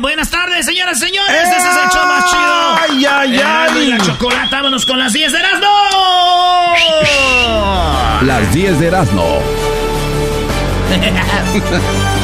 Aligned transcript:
Buenas 0.00 0.30
tardes, 0.30 0.64
señoras 0.64 0.96
y 0.98 1.06
señores. 1.06 1.42
Este 1.42 1.56
es 1.56 1.64
el 1.64 1.90
show 1.90 2.06
más 2.06 2.24
chido. 2.30 2.78
¡Ay, 2.80 3.04
ay, 3.04 3.40
ay! 3.44 3.88
la 3.90 4.48
vámonos 4.50 4.86
con 4.86 4.98
las 4.98 5.12
10 5.12 5.32
de 5.32 5.38
Erasmo. 5.38 5.66
Las 8.22 8.54
10 8.54 8.78
de 8.78 8.86
Erasmo. 8.86 9.42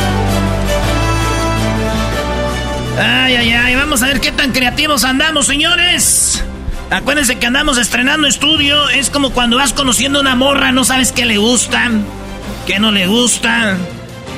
Ay, 3.00 3.36
ay, 3.36 3.52
ay, 3.52 3.74
vamos 3.76 4.02
a 4.02 4.06
ver 4.06 4.20
qué 4.20 4.32
tan 4.32 4.50
creativos 4.50 5.04
andamos, 5.04 5.46
señores. 5.46 6.42
Acuérdense 6.90 7.38
que 7.38 7.46
andamos 7.46 7.78
estrenando 7.78 8.26
estudio. 8.26 8.88
Es 8.88 9.10
como 9.10 9.30
cuando 9.30 9.56
vas 9.56 9.72
conociendo 9.72 10.20
una 10.20 10.34
morra, 10.34 10.72
no 10.72 10.84
sabes 10.84 11.12
qué 11.12 11.24
le 11.24 11.36
gusta, 11.38 11.90
qué 12.66 12.80
no 12.80 12.90
le 12.90 13.06
gusta, 13.06 13.76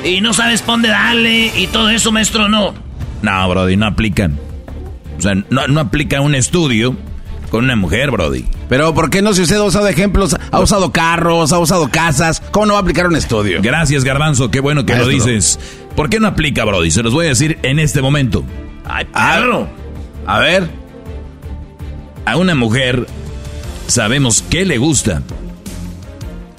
y 0.03 0.21
no 0.21 0.33
sabes 0.33 0.65
dónde 0.65 0.89
darle, 0.89 1.51
y 1.55 1.67
todo 1.67 1.89
eso, 1.89 2.11
maestro, 2.11 2.49
no. 2.49 2.90
No, 3.21 3.49
Brody, 3.49 3.77
no 3.77 3.87
aplican. 3.87 4.39
O 5.17 5.21
sea, 5.21 5.35
no, 5.49 5.67
no 5.67 5.79
aplica 5.79 6.21
un 6.21 6.35
estudio 6.35 6.95
con 7.49 7.65
una 7.65 7.75
mujer, 7.75 8.11
Brody. 8.11 8.45
Pero 8.69 8.93
¿por 8.93 9.09
qué 9.09 9.21
no 9.21 9.33
si 9.33 9.41
usted 9.41 9.57
ha 9.57 9.63
usado 9.63 9.87
ejemplos? 9.87 10.35
Ha 10.51 10.59
usado 10.59 10.91
carros, 10.91 11.51
ha 11.51 11.59
usado 11.59 11.89
casas. 11.89 12.41
¿Cómo 12.51 12.65
no 12.65 12.73
va 12.73 12.79
a 12.79 12.81
aplicar 12.81 13.07
un 13.07 13.15
estudio? 13.15 13.59
Gracias, 13.61 14.03
Garbanzo, 14.03 14.49
qué 14.49 14.61
bueno 14.61 14.85
que 14.85 14.95
lo 14.95 15.07
dices. 15.07 15.59
¿Por 15.95 16.09
qué 16.09 16.19
no 16.19 16.27
aplica, 16.27 16.63
Brody? 16.63 16.89
Se 16.89 17.03
los 17.03 17.13
voy 17.13 17.25
a 17.25 17.29
decir 17.29 17.59
en 17.63 17.79
este 17.79 18.01
momento. 18.01 18.43
Ay, 18.85 19.05
perro. 19.05 19.67
A 20.25 20.39
ver. 20.39 20.69
A 22.25 22.37
una 22.37 22.55
mujer 22.55 23.07
sabemos 23.87 24.43
qué 24.49 24.65
le 24.65 24.77
gusta. 24.77 25.21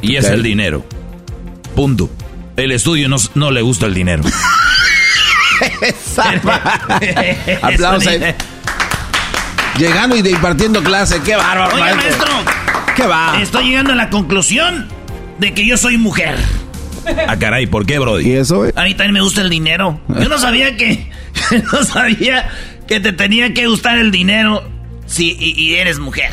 Y 0.02 0.16
es 0.16 0.26
el 0.26 0.42
dinero. 0.42 0.84
Punto. 1.74 2.10
El 2.56 2.70
estudio 2.70 3.08
no, 3.08 3.16
no 3.34 3.50
le 3.50 3.62
gusta 3.62 3.86
el 3.86 3.94
dinero. 3.94 4.24
Aplausos. 7.62 8.06
ahí. 8.06 8.20
Llegando 9.78 10.16
y 10.16 10.20
impartiendo 10.20 10.82
clase. 10.82 11.20
¡Qué 11.24 11.34
bárbaro, 11.36 11.74
Oye, 11.74 11.80
maestro! 11.82 12.26
maestro, 12.26 12.94
¡Qué 12.94 13.06
va! 13.06 13.38
estoy 13.40 13.68
llegando 13.68 13.92
a 13.92 13.96
la 13.96 14.10
conclusión 14.10 14.88
de 15.38 15.54
que 15.54 15.66
yo 15.66 15.76
soy 15.76 15.96
mujer. 15.96 16.36
Ah, 17.26 17.36
caray, 17.36 17.66
¿por 17.66 17.84
qué, 17.86 17.94
¿Y 17.94 17.98
Brody? 17.98 18.32
eso? 18.32 18.66
eh? 18.66 18.72
A 18.76 18.84
mí 18.84 18.90
también 18.94 19.14
me 19.14 19.20
gusta 19.22 19.40
el 19.40 19.50
dinero. 19.50 20.00
Yo 20.08 20.28
no 20.28 20.38
sabía 20.38 20.76
que. 20.76 21.10
No 21.72 21.82
sabía 21.82 22.48
que 22.86 23.00
te 23.00 23.12
tenía 23.12 23.52
que 23.52 23.66
gustar 23.66 23.98
el 23.98 24.10
dinero 24.10 24.62
si 25.06 25.36
y, 25.38 25.52
y 25.60 25.74
eres 25.74 25.98
mujer. 25.98 26.30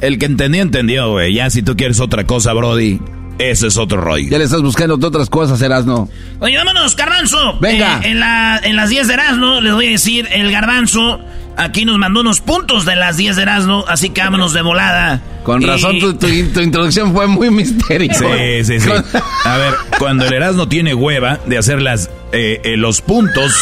El 0.00 0.18
que 0.18 0.26
entendió, 0.26 0.62
entendió, 0.62 1.10
güey. 1.10 1.34
Ya 1.34 1.50
si 1.50 1.62
tú 1.62 1.76
quieres 1.76 1.98
otra 2.00 2.24
cosa, 2.24 2.52
Brody, 2.52 3.00
ese 3.38 3.66
es 3.68 3.76
otro 3.76 4.00
rollo. 4.00 4.28
Ya 4.30 4.38
le 4.38 4.44
estás 4.44 4.62
buscando 4.62 4.94
otras 4.94 5.28
cosas, 5.28 5.60
Erasno. 5.62 6.08
Oye, 6.40 6.56
vámonos, 6.56 6.94
Garbanzo. 6.96 7.58
Venga. 7.60 8.00
Eh, 8.04 8.10
en, 8.10 8.20
la, 8.20 8.60
en 8.62 8.76
las 8.76 8.88
10 8.90 9.08
de 9.08 9.14
Erasmo, 9.14 9.60
les 9.60 9.72
voy 9.72 9.86
a 9.86 9.90
decir, 9.90 10.28
el 10.32 10.50
Garbanzo 10.52 11.20
aquí 11.56 11.84
nos 11.84 11.98
mandó 11.98 12.20
unos 12.20 12.40
puntos 12.40 12.84
de 12.84 12.96
las 12.96 13.16
10 13.16 13.36
de 13.36 13.42
Erasmo, 13.42 13.84
así 13.88 14.10
que 14.10 14.20
vámonos 14.22 14.52
de 14.52 14.62
volada. 14.62 15.20
Con 15.44 15.60
Y- 15.62 15.66
razón, 15.66 15.98
tu, 15.98 16.14
tu- 16.14 16.28
tu 16.52 16.60
introducción 16.60 17.12
fue 17.12 17.26
muy 17.26 17.50
misteriosa. 17.50 18.24
Sí, 18.24 18.64
sí, 18.64 18.80
sí. 18.80 18.88
Con- 18.88 19.04
A 19.44 19.56
ver, 19.58 19.74
cuando 19.98 20.24
el 20.26 20.32
Erasmo 20.32 20.68
tiene 20.68 20.94
hueva 20.94 21.40
de 21.46 21.58
hacer 21.58 21.82
las, 21.82 22.10
eh, 22.32 22.60
eh, 22.64 22.76
los 22.76 23.00
puntos, 23.02 23.52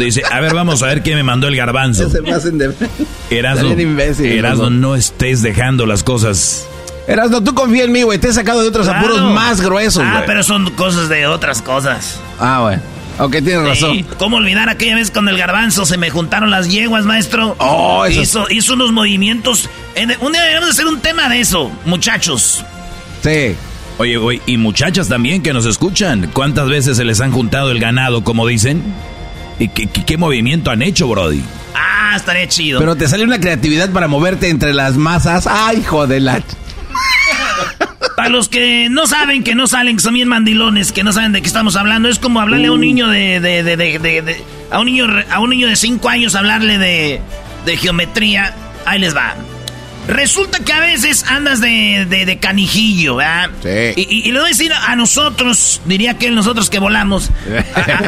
dice, 0.00 0.22
a 0.30 0.40
ver, 0.40 0.54
vamos 0.54 0.82
a 0.82 0.86
ver 0.86 1.02
qué 1.02 1.14
me 1.14 1.22
mandó 1.24 1.48
el 1.48 1.56
garbanzo. 1.56 2.08
Se 2.08 2.20
me 2.22 2.32
hacen 2.32 2.56
de... 2.56 2.72
Erasmo, 3.30 3.62
Está 3.68 3.74
bien 3.76 3.90
imbécil, 3.90 4.26
Erasmo, 4.26 4.64
Erasmo. 4.66 4.70
no 4.70 4.94
estés 4.94 5.42
dejando 5.42 5.86
las 5.86 6.02
cosas. 6.04 6.66
Erasno, 7.06 7.42
tú 7.42 7.54
confía 7.54 7.84
en 7.84 7.92
mí, 7.92 8.02
güey. 8.02 8.18
Te 8.18 8.28
he 8.28 8.32
sacado 8.32 8.62
de 8.62 8.68
otros 8.68 8.86
Claro. 8.86 9.00
apuros 9.06 9.32
más 9.32 9.60
gruesos, 9.60 10.04
Ah, 10.06 10.12
güey. 10.14 10.26
pero 10.26 10.42
son 10.42 10.70
cosas 10.72 11.08
de 11.08 11.26
otras 11.26 11.60
cosas. 11.62 12.20
Ah, 12.38 12.60
bueno. 12.62 12.82
Ok, 13.18 13.32
tienes 13.44 13.62
razón. 13.66 13.92
Sí. 13.92 14.04
¿Cómo 14.18 14.38
olvidar 14.38 14.68
aquella 14.70 14.94
vez 14.94 15.10
con 15.10 15.28
el 15.28 15.36
garbanzo? 15.36 15.84
Se 15.84 15.98
me 15.98 16.08
juntaron 16.10 16.50
las 16.50 16.68
yeguas, 16.70 17.04
maestro. 17.04 17.54
Oh, 17.58 18.04
eso- 18.06 18.20
hizo, 18.22 18.46
hizo 18.50 18.74
unos 18.74 18.92
movimientos. 18.92 19.68
En- 19.94 20.16
un 20.20 20.32
día 20.32 20.40
deberíamos 20.40 20.70
hacer 20.70 20.86
un 20.86 21.00
tema 21.00 21.28
de 21.28 21.40
eso, 21.40 21.70
muchachos. 21.84 22.64
Sí. 23.22 23.54
Oye, 23.98 24.16
güey, 24.16 24.40
y 24.46 24.56
muchachas 24.56 25.08
también 25.08 25.42
que 25.42 25.52
nos 25.52 25.66
escuchan, 25.66 26.30
¿cuántas 26.32 26.68
veces 26.68 26.96
se 26.96 27.04
les 27.04 27.20
han 27.20 27.30
juntado 27.32 27.70
el 27.70 27.78
ganado, 27.80 28.24
como 28.24 28.46
dicen? 28.46 28.82
¿Y 29.58 29.68
qué, 29.68 29.86
qué- 29.88 30.04
qué 30.04 30.16
movimiento 30.16 30.70
han 30.70 30.80
hecho, 30.82 31.06
Brody? 31.08 31.42
Ah, 31.74 32.14
estaría 32.16 32.48
chido. 32.48 32.80
Pero 32.80 32.96
te 32.96 33.06
sale 33.08 33.24
una 33.24 33.38
creatividad 33.38 33.90
para 33.90 34.08
moverte 34.08 34.48
entre 34.48 34.72
las 34.72 34.96
masas. 34.96 35.46
Ay, 35.46 35.78
hijo 35.80 36.06
de 36.06 36.20
la... 36.20 36.42
Para 38.22 38.30
los 38.30 38.48
que 38.48 38.88
no 38.90 39.06
saben, 39.06 39.42
que 39.44 39.54
no 39.54 39.66
salen, 39.66 39.96
que 39.96 40.02
son 40.02 40.14
bien 40.14 40.28
mandilones, 40.28 40.92
que 40.92 41.02
no 41.04 41.12
saben 41.12 41.32
de 41.32 41.40
qué 41.42 41.46
estamos 41.48 41.76
hablando, 41.76 42.08
es 42.08 42.18
como 42.18 42.40
hablarle 42.40 42.68
a 42.68 42.72
un 42.72 42.80
niño 42.80 43.08
de, 43.08 43.40
de, 43.40 43.62
de, 43.62 43.76
de- 43.76 43.98
de- 43.98 44.22
de- 44.22 44.44
a 44.70 44.80
un 44.80 44.86
niño 44.86 45.06
a 45.30 45.38
un 45.40 45.50
niño 45.50 45.66
de 45.68 45.76
5 45.76 46.08
años 46.08 46.34
hablarle 46.34 46.78
de, 46.78 47.20
geometría. 47.76 48.54
Ahí 48.86 48.98
les 48.98 49.14
va. 49.16 49.34
Resulta 50.08 50.58
que 50.58 50.72
a 50.72 50.80
veces 50.80 51.24
andas 51.28 51.60
de, 51.60 52.38
canijillo, 52.40 53.16
¿verdad? 53.16 53.50
Sí. 53.62 53.94
Y, 54.08 54.28
y, 54.28 54.32
le 54.32 54.38
voy 54.40 54.46
a 54.46 54.48
decir 54.48 54.72
a 54.72 54.96
nosotros, 54.96 55.80
diría 55.84 56.18
que 56.18 56.28
nosotros 56.30 56.70
que 56.70 56.80
volamos, 56.80 57.30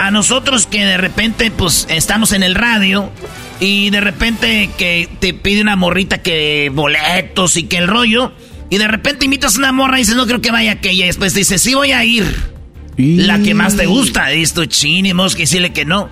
a, 0.00 0.10
nosotros 0.10 0.66
que 0.66 0.84
de 0.84 0.96
repente, 0.96 1.52
pues, 1.52 1.86
estamos 1.88 2.32
en 2.32 2.42
el 2.42 2.56
radio 2.56 3.12
y 3.60 3.90
de 3.90 4.00
repente 4.00 4.70
que 4.76 5.08
te 5.20 5.34
pide 5.34 5.62
una 5.62 5.76
morrita 5.76 6.18
que 6.20 6.70
boletos 6.74 7.56
y 7.56 7.64
que 7.64 7.76
el 7.78 7.86
rollo, 7.86 8.32
y 8.70 8.78
de 8.78 8.88
repente 8.88 9.24
invitas 9.24 9.56
a 9.56 9.58
una 9.58 9.72
morra 9.72 9.98
y 9.98 10.02
dices, 10.02 10.16
no 10.16 10.26
creo 10.26 10.40
que 10.40 10.50
vaya 10.50 10.72
aquella, 10.72 11.04
y 11.04 11.06
después 11.08 11.34
dices, 11.34 11.60
sí 11.60 11.74
voy 11.74 11.92
a 11.92 12.04
ir. 12.04 12.54
La 12.96 13.40
que 13.40 13.54
más 13.54 13.76
te 13.76 13.86
gusta, 13.86 14.32
y 14.32 14.42
esto 14.42 14.64
chini, 14.66 15.12
que 15.12 15.38
decirle 15.38 15.72
que 15.72 15.84
no 15.84 16.08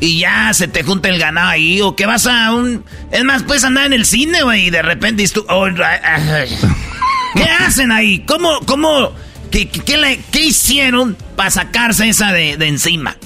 y 0.00 0.18
ya 0.18 0.52
se 0.54 0.66
te 0.66 0.82
junta 0.82 1.08
el 1.08 1.18
ganado 1.18 1.50
ahí, 1.50 1.80
o 1.82 1.94
que 1.94 2.06
vas 2.06 2.26
a 2.26 2.54
un... 2.54 2.82
Es 3.12 3.22
más, 3.22 3.42
puedes 3.42 3.64
andar 3.64 3.86
en 3.86 3.92
el 3.92 4.06
cine, 4.06 4.42
güey, 4.42 4.66
y 4.66 4.70
de 4.70 4.82
repente 4.82 5.26
tú... 5.28 5.44
Oh, 5.48 5.66
¿Qué 7.34 7.44
hacen 7.44 7.92
ahí? 7.92 8.20
¿Cómo, 8.26 8.60
cómo, 8.66 9.12
qué, 9.50 9.68
qué, 9.68 10.40
hicieron 10.40 11.16
para 11.36 11.50
sacarse 11.50 12.08
esa 12.08 12.32
de, 12.32 12.54
encima? 12.66 13.16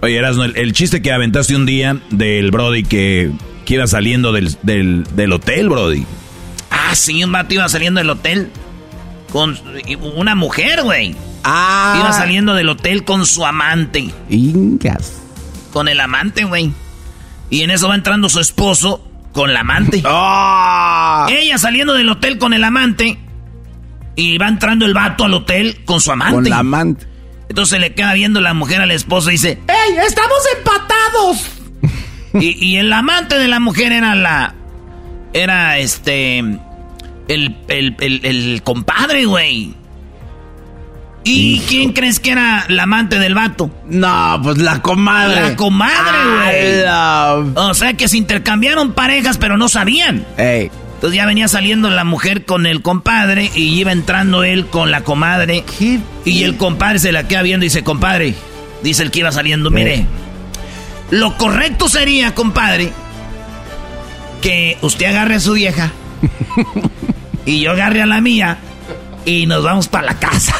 Oye, 0.00 0.16
Erasmo, 0.16 0.44
el, 0.44 0.72
chiste 0.72 1.02
que 1.02 1.12
aventaste 1.12 1.54
un 1.54 1.66
día 1.66 1.98
del 2.10 2.50
Brody 2.50 2.82
que, 2.82 3.30
que 3.64 3.74
iba 3.74 3.86
saliendo 3.86 4.32
del, 4.32 4.56
del, 4.62 5.32
hotel, 5.32 5.68
Brody. 5.68 6.04
Ah, 6.86 6.94
sí, 6.94 7.22
un 7.24 7.32
vato 7.32 7.54
iba 7.54 7.68
saliendo 7.68 7.98
del 7.98 8.10
hotel 8.10 8.50
con 9.32 9.58
una 10.16 10.34
mujer, 10.34 10.82
güey. 10.82 11.14
Ah. 11.44 11.96
Iba 12.00 12.12
saliendo 12.12 12.54
del 12.54 12.68
hotel 12.68 13.04
con 13.04 13.26
su 13.26 13.44
amante. 13.44 14.10
Incas 14.28 15.12
con 15.76 15.88
el 15.88 16.00
amante, 16.00 16.44
güey. 16.44 16.72
Y 17.50 17.60
en 17.60 17.70
eso 17.70 17.88
va 17.88 17.94
entrando 17.96 18.30
su 18.30 18.40
esposo 18.40 19.06
con 19.32 19.52
la 19.52 19.60
amante. 19.60 20.02
¡Ah! 20.06 21.26
Ella 21.28 21.58
saliendo 21.58 21.92
del 21.92 22.08
hotel 22.08 22.38
con 22.38 22.54
el 22.54 22.64
amante. 22.64 23.18
Y 24.14 24.38
va 24.38 24.48
entrando 24.48 24.86
el 24.86 24.94
vato 24.94 25.24
al 25.24 25.34
hotel 25.34 25.84
con 25.84 26.00
su 26.00 26.10
amante. 26.10 26.34
Con 26.34 26.48
la 26.48 26.60
amante. 26.60 27.06
Entonces 27.50 27.78
le 27.78 27.92
queda 27.92 28.14
viendo 28.14 28.40
la 28.40 28.54
mujer 28.54 28.80
al 28.80 28.90
esposo 28.90 29.28
y 29.28 29.32
dice: 29.32 29.60
¡Ey, 29.68 29.98
estamos 29.98 30.38
empatados! 30.56 31.50
y, 32.42 32.76
el 32.76 32.90
amante 32.90 33.38
de 33.38 33.46
la 33.46 33.60
mujer 33.60 33.92
era 33.92 34.14
la. 34.14 34.54
Era 35.34 35.76
este. 35.76 36.42
El, 37.28 37.56
el, 37.68 37.96
el 38.24 38.62
compadre, 38.62 39.24
güey. 39.24 39.74
¿Y 41.28 41.58
quién 41.68 41.92
crees 41.92 42.20
que 42.20 42.30
era 42.30 42.66
la 42.68 42.84
amante 42.84 43.18
del 43.18 43.34
vato? 43.34 43.68
No, 43.88 44.38
pues 44.44 44.58
la 44.58 44.80
comadre. 44.80 45.40
La 45.40 45.56
comadre, 45.56 46.84
güey. 46.84 47.52
O 47.56 47.74
sea 47.74 47.94
que 47.94 48.06
se 48.06 48.16
intercambiaron 48.16 48.92
parejas, 48.92 49.36
pero 49.36 49.56
no 49.56 49.68
sabían. 49.68 50.24
Ey. 50.36 50.70
Entonces 50.94 51.16
ya 51.16 51.26
venía 51.26 51.48
saliendo 51.48 51.90
la 51.90 52.04
mujer 52.04 52.44
con 52.44 52.64
el 52.64 52.80
compadre 52.80 53.50
y 53.56 53.78
iba 53.78 53.90
entrando 53.90 54.44
él 54.44 54.66
con 54.66 54.92
la 54.92 55.02
comadre. 55.02 55.64
Y 56.24 56.42
el 56.44 56.56
compadre 56.56 57.00
se 57.00 57.10
la 57.10 57.26
queda 57.26 57.42
viendo 57.42 57.66
y 57.66 57.68
dice, 57.70 57.82
compadre, 57.82 58.34
dice 58.84 59.02
el 59.02 59.10
que 59.10 59.18
iba 59.18 59.32
saliendo, 59.32 59.70
mire, 59.70 60.06
lo 61.10 61.36
correcto 61.36 61.88
sería, 61.88 62.34
compadre, 62.34 62.92
que 64.40 64.78
usted 64.80 65.06
agarre 65.06 65.34
a 65.34 65.40
su 65.40 65.54
vieja 65.54 65.90
y 67.46 67.60
yo 67.60 67.70
agarre 67.70 68.02
a 68.02 68.06
la 68.06 68.20
mía 68.20 68.58
y 69.24 69.46
nos 69.46 69.64
vamos 69.64 69.88
para 69.88 70.08
la 70.08 70.18
casa. 70.18 70.54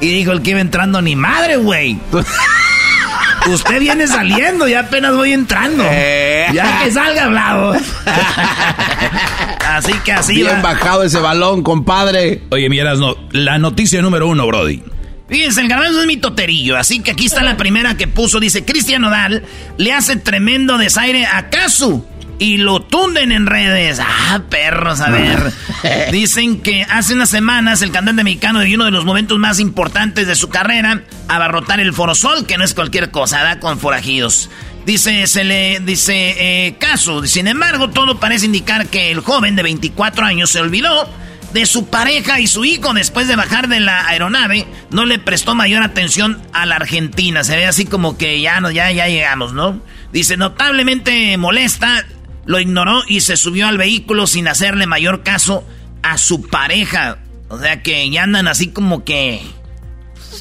Y 0.00 0.08
dijo 0.08 0.32
el 0.32 0.42
que 0.42 0.50
iba 0.50 0.60
entrando, 0.60 1.02
ni 1.02 1.16
madre, 1.16 1.56
güey. 1.56 1.98
Usted 3.46 3.80
viene 3.80 4.06
saliendo, 4.06 4.68
ya 4.68 4.80
apenas 4.80 5.14
voy 5.14 5.32
entrando. 5.32 5.84
Eh. 5.88 6.46
Ya 6.52 6.84
que 6.84 6.92
salga 6.92 7.24
hablado. 7.24 7.72
así 9.68 9.92
que 10.04 10.12
así 10.12 10.34
Bien 10.34 10.62
bajado 10.62 11.02
ese 11.02 11.18
balón, 11.18 11.62
compadre. 11.62 12.42
Oye, 12.50 12.68
miras, 12.68 12.98
no, 12.98 13.16
la 13.32 13.58
noticia 13.58 14.00
número 14.00 14.28
uno, 14.28 14.46
Brody. 14.46 14.82
Fíjense, 15.28 15.60
el 15.62 15.68
garbanzo 15.68 16.00
es 16.02 16.06
mi 16.06 16.18
toterillo, 16.18 16.76
así 16.76 17.00
que 17.00 17.12
aquí 17.12 17.26
está 17.26 17.42
la 17.42 17.56
primera 17.56 17.96
que 17.96 18.06
puso. 18.06 18.38
Dice, 18.38 18.64
Cristian 18.64 19.02
Nodal 19.02 19.44
le 19.78 19.92
hace 19.92 20.16
tremendo 20.16 20.78
desaire 20.78 21.26
a 21.26 21.48
Casu 21.48 22.04
y 22.42 22.56
lo 22.56 22.80
tunden 22.80 23.30
en 23.30 23.46
redes. 23.46 24.00
Ah, 24.00 24.42
perros, 24.50 25.00
a 25.00 25.10
ver. 25.10 25.52
Dicen 26.10 26.60
que 26.60 26.82
hace 26.82 27.14
unas 27.14 27.30
semanas 27.30 27.82
el 27.82 27.92
cantante 27.92 28.24
mexicano 28.24 28.58
vivió 28.58 28.74
uno 28.74 28.86
de 28.86 28.90
los 28.90 29.04
momentos 29.04 29.38
más 29.38 29.60
importantes 29.60 30.26
de 30.26 30.34
su 30.34 30.48
carrera, 30.48 31.04
abarrotar 31.28 31.78
el 31.78 31.92
Forosol, 31.92 32.44
que 32.44 32.58
no 32.58 32.64
es 32.64 32.74
cualquier 32.74 33.12
cosa, 33.12 33.44
da 33.44 33.60
con 33.60 33.78
forajidos. 33.78 34.50
Dice, 34.84 35.28
se 35.28 35.44
le 35.44 35.78
dice 35.80 36.66
eh, 36.66 36.74
caso. 36.80 37.24
Sin 37.28 37.46
embargo, 37.46 37.90
todo 37.90 38.18
parece 38.18 38.46
indicar 38.46 38.88
que 38.88 39.12
el 39.12 39.20
joven 39.20 39.54
de 39.54 39.62
24 39.62 40.26
años 40.26 40.50
se 40.50 40.60
olvidó 40.60 41.08
de 41.52 41.64
su 41.66 41.86
pareja 41.86 42.40
y 42.40 42.48
su 42.48 42.64
hijo 42.64 42.92
después 42.92 43.28
de 43.28 43.36
bajar 43.36 43.68
de 43.68 43.78
la 43.78 44.08
aeronave. 44.08 44.66
No 44.90 45.04
le 45.04 45.20
prestó 45.20 45.54
mayor 45.54 45.84
atención 45.84 46.42
a 46.52 46.66
la 46.66 46.74
Argentina. 46.74 47.44
Se 47.44 47.54
ve 47.54 47.66
así 47.66 47.84
como 47.84 48.18
que 48.18 48.40
ya, 48.40 48.60
no, 48.60 48.72
ya, 48.72 48.90
ya 48.90 49.06
llegamos, 49.06 49.52
¿no? 49.52 49.80
Dice, 50.10 50.36
notablemente 50.36 51.36
molesta 51.36 52.04
lo 52.44 52.60
ignoró 52.60 53.02
y 53.06 53.20
se 53.20 53.36
subió 53.36 53.68
al 53.68 53.78
vehículo 53.78 54.26
sin 54.26 54.48
hacerle 54.48 54.86
mayor 54.86 55.22
caso 55.22 55.64
a 56.02 56.18
su 56.18 56.42
pareja. 56.48 57.18
O 57.48 57.58
sea 57.58 57.82
que 57.82 58.08
ya 58.10 58.24
andan 58.24 58.48
así 58.48 58.68
como 58.68 59.04
que... 59.04 59.42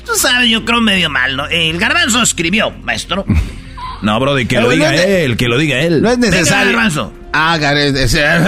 Tú 0.06 0.14
sabes, 0.16 0.50
yo 0.50 0.64
creo 0.66 0.82
medio 0.82 1.10
mal, 1.10 1.36
¿no? 1.36 1.48
El 1.48 1.78
garbanzo 1.78 2.22
escribió, 2.22 2.72
maestro. 2.72 3.26
No, 4.02 4.20
Brody, 4.20 4.48
que 4.48 4.60
lo 4.60 4.68
diga 4.70 4.96
él, 4.96 5.38
que 5.38 5.48
lo 5.48 5.60
diga 5.60 5.80
él. 5.80 6.02
No 6.02 6.10
es 6.10 6.18
necesario. 6.18 6.72
garbanzo. 6.72 7.14
Ah, 7.34 7.60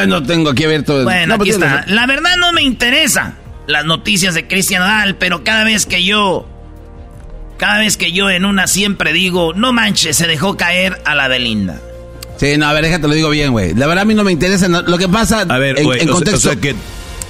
no 0.08 0.24
tengo 0.24 0.50
aquí 0.50 0.64
abierto. 0.64 1.04
Bueno, 1.04 1.36
aquí 1.36 1.52
está. 1.52 1.86
La 1.88 2.08
verdad 2.08 2.38
no 2.38 2.54
me 2.54 2.64
interesa 2.64 3.36
las 3.68 3.86
noticias 3.86 4.34
de 4.34 4.48
Cristian 4.48 4.82
Nadal, 4.82 5.16
pero 5.16 5.44
cada 5.44 5.64
vez 5.64 5.86
que 5.86 6.04
yo... 6.04 6.50
Cada 7.60 7.78
vez 7.78 7.98
que 7.98 8.12
yo 8.12 8.32
en 8.32 8.46
una 8.46 8.66
siempre 8.66 9.14
digo, 9.14 9.54
no 9.54 9.74
manches, 9.74 10.18
se 10.18 10.26
dejó 10.26 10.58
caer 10.58 11.00
a 11.06 11.14
la 11.14 11.28
Belinda. 11.28 11.80
Sí, 12.38 12.58
no, 12.58 12.68
a 12.68 12.74
ver, 12.74 12.84
déjate 12.84 13.08
lo 13.08 13.14
digo 13.14 13.30
bien, 13.30 13.52
güey. 13.52 13.74
La 13.74 13.88
verdad 13.88 14.04
a 14.04 14.06
mí 14.06 14.14
no 14.14 14.24
me 14.24 14.32
interesa. 14.32 14.68
lo 14.68 14.98
que 14.98 15.08
pasa 15.08 15.42
a 15.42 15.58
ver, 15.58 15.80
en, 15.80 16.08
contexto... 16.08 16.50
O 16.50 16.52
sea, 16.52 16.56
que 16.56 16.76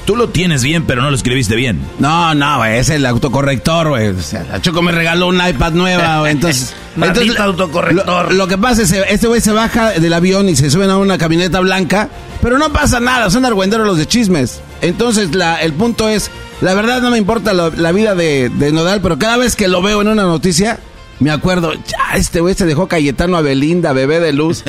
tú 0.06 0.16
lo 0.16 0.30
tienes 0.30 0.64
bien, 0.64 0.86
pero 0.86 1.02
no 1.02 1.10
lo 1.10 1.16
escribiste 1.16 1.56
bien. 1.56 1.82
No, 2.00 2.34
no, 2.36 2.58
güey, 2.58 2.78
es 2.78 2.90
el 2.90 3.06
autocorrector, 3.06 3.90
güey. 3.90 4.10
O 4.10 4.22
sea, 4.22 4.44
la 4.44 4.62
Choco 4.62 4.82
me 4.82 4.92
regaló 4.92 5.28
un 5.28 5.46
iPad 5.46 5.74
nueva, 5.74 6.20
güey, 6.20 6.32
entonces... 6.32 6.74
entonces 6.96 7.40
autocorrector. 7.40 8.34
Lo, 8.34 8.48
que 8.48 8.58
pasa 8.58 8.84
es 8.84 8.92
que 8.92 9.04
este 9.10 9.28
güey 9.28 9.42
se 9.42 9.52
baja 9.52 9.92
del 9.92 10.14
avión 10.14 10.50
y 10.50 10.56
se 10.56 10.70
suben 10.70 10.90
a 10.90 10.98
una 10.98 11.18
camioneta 11.18 11.60
blanca, 11.60 12.10
pero 12.42 12.58
no 12.58 12.72
pasa 12.72 13.00
nada, 13.00 13.30
son 13.30 13.46
argüenderos 13.46 13.86
los 13.86 13.98
de 13.98 14.06
chismes. 14.06 14.62
Entonces, 14.82 15.34
la, 15.36 15.62
el 15.62 15.74
punto 15.74 16.10
es, 16.10 16.30
la 16.62 16.74
verdad 16.74 17.02
no 17.02 17.12
me 17.12 17.18
importa 17.18 17.54
la 17.54 17.92
vida 17.92 18.16
de, 18.16 18.50
de 18.50 18.72
Nodal, 18.72 19.02
pero 19.02 19.18
cada 19.18 19.38
vez 19.38 19.56
que 19.56 19.68
lo 19.68 19.82
veo 19.82 20.02
en 20.02 20.08
una 20.08 20.24
noticia 20.24 20.80
me 21.24 21.32
acuerdo, 21.32 21.74
ya, 21.74 22.16
este 22.16 22.42
güey 22.42 22.54
se 22.54 22.66
dejó 22.66 22.88
Cayetano 22.88 23.38
a 23.38 23.42
Belinda, 23.42 23.94
bebé 23.94 24.20
de 24.20 24.34
luz. 24.34 24.64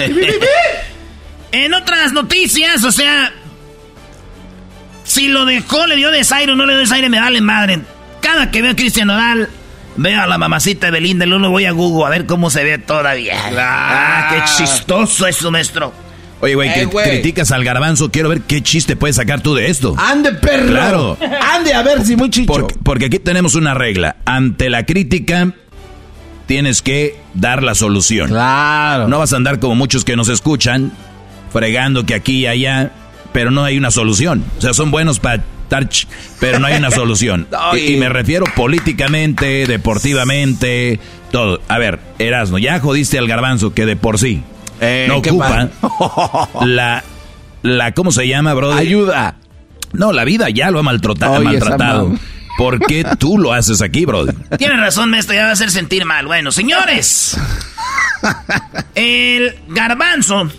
en 1.53 1.75
otras 1.75 2.13
noticias, 2.13 2.85
o 2.85 2.93
sea, 2.93 3.33
si 5.03 5.29
lo 5.29 5.45
dejó, 5.45 5.87
le 5.87 5.97
dio 5.97 6.13
desaire 6.13 6.53
o 6.53 6.55
no 6.55 6.65
le 6.65 6.75
dio 6.75 6.81
desaire, 6.81 7.09
me 7.09 7.21
vale 7.21 7.41
madre. 7.41 7.81
Cada 8.21 8.53
que 8.53 8.63
veo 8.63 8.71
a 8.71 8.77
Cristian 8.77 9.09
Nodal, 9.09 9.49
veo 9.97 10.21
a 10.23 10.27
la 10.29 10.39
mamacita 10.39 10.87
de 10.87 10.93
Belinda, 10.93 11.27
luego 11.27 11.51
voy 11.51 11.65
a 11.65 11.73
Google 11.73 12.07
a 12.07 12.11
ver 12.11 12.25
cómo 12.25 12.51
se 12.51 12.63
ve 12.63 12.79
todavía. 12.79 13.35
Ah, 13.59 14.29
qué 14.31 14.65
chistoso 14.65 15.27
es 15.27 15.37
su 15.37 15.51
maestro. 15.51 15.93
Oye, 16.41 16.55
güey, 16.55 16.73
que 16.73 16.83
eh, 16.83 16.89
criticas 16.89 17.53
al 17.53 17.65
garbanzo, 17.65 18.11
quiero 18.11 18.29
ver 18.29 18.43
qué 18.43 18.63
chiste 18.63 18.97
puedes 18.97 19.17
sacar 19.17 19.41
tú 19.41 19.55
de 19.55 19.69
esto. 19.69 19.95
Ande, 19.99 20.33
perro. 20.33 20.69
Claro. 20.69 21.19
Ande 21.53 21.73
a 21.73 21.83
ver 21.83 22.05
si 22.05 22.17
muy 22.17 22.31
chicho. 22.31 22.53
Porque, 22.53 22.75
porque 22.83 23.07
aquí 23.07 23.19
tenemos 23.19 23.55
una 23.55 23.75
regla. 23.75 24.17
Ante 24.25 24.69
la 24.69 24.85
crítica, 24.85 25.53
tienes 26.47 26.83
que 26.83 27.19
dar 27.35 27.63
la 27.63 27.75
solución. 27.75 28.29
Claro. 28.29 29.09
No 29.09 29.19
vas 29.19 29.33
a 29.33 29.37
andar 29.37 29.59
como 29.59 29.75
muchos 29.75 30.05
que 30.05 30.17
nos 30.17 30.29
escuchan, 30.29 30.93
fregando 31.53 32.05
que 32.07 32.15
aquí 32.15 32.41
y 32.41 32.47
allá, 32.47 32.93
pero 33.33 33.51
no 33.51 33.65
hay 33.65 33.79
una 33.79 33.91
solución. 33.91 34.45
O 34.59 34.61
sea, 34.61 34.75
son 34.75 34.91
buenos 34.91 35.21
para 35.21 35.43
touch, 35.69 36.07
pero 36.41 36.59
no 36.59 36.67
hay 36.67 36.77
una 36.77 36.91
solución. 36.91 37.47
y, 37.89 37.97
me 37.97 38.09
refiero 38.09 38.45
políticamente, 38.57 39.67
deportivamente, 39.67 41.01
todo. 41.31 41.61
A 41.69 41.79
ver, 41.79 42.01
Erasno, 42.19 42.59
ya 42.59 42.79
jodiste 42.81 43.19
al 43.19 43.29
garbanzo 43.29 43.75
que 43.75 43.87
de 43.87 43.97
por 43.97 44.19
sí 44.19 44.43
eh, 44.81 45.07
no 45.09 45.19
ocupa 45.19 45.69
la, 46.65 47.05
la, 47.63 47.93
¿cómo 47.93 48.13
se 48.13 48.29
llama, 48.29 48.55
brother? 48.55 48.79
Ayuda. 48.79 49.37
No, 49.93 50.13
la 50.13 50.25
vida 50.25 50.51
ya 50.51 50.71
lo 50.71 50.81
ha 50.81 50.83
maltratado. 50.83 51.43
maltratado. 51.43 52.13
¿Por 52.57 52.79
qué 52.87 53.05
tú 53.19 53.39
lo 53.39 53.53
haces 53.53 53.83
aquí, 53.83 54.05
brother? 54.05 54.35
Tiene 54.59 54.77
razón, 54.77 55.11
maestro, 55.11 55.35
ya 55.35 55.45
va 55.45 55.51
a 55.51 55.53
hacer 55.53 55.71
sentir 55.71 56.05
mal. 56.05 56.27
Bueno, 56.27 56.53
señores. 56.53 57.37
El 58.95 59.57
garbanzo 59.69 60.51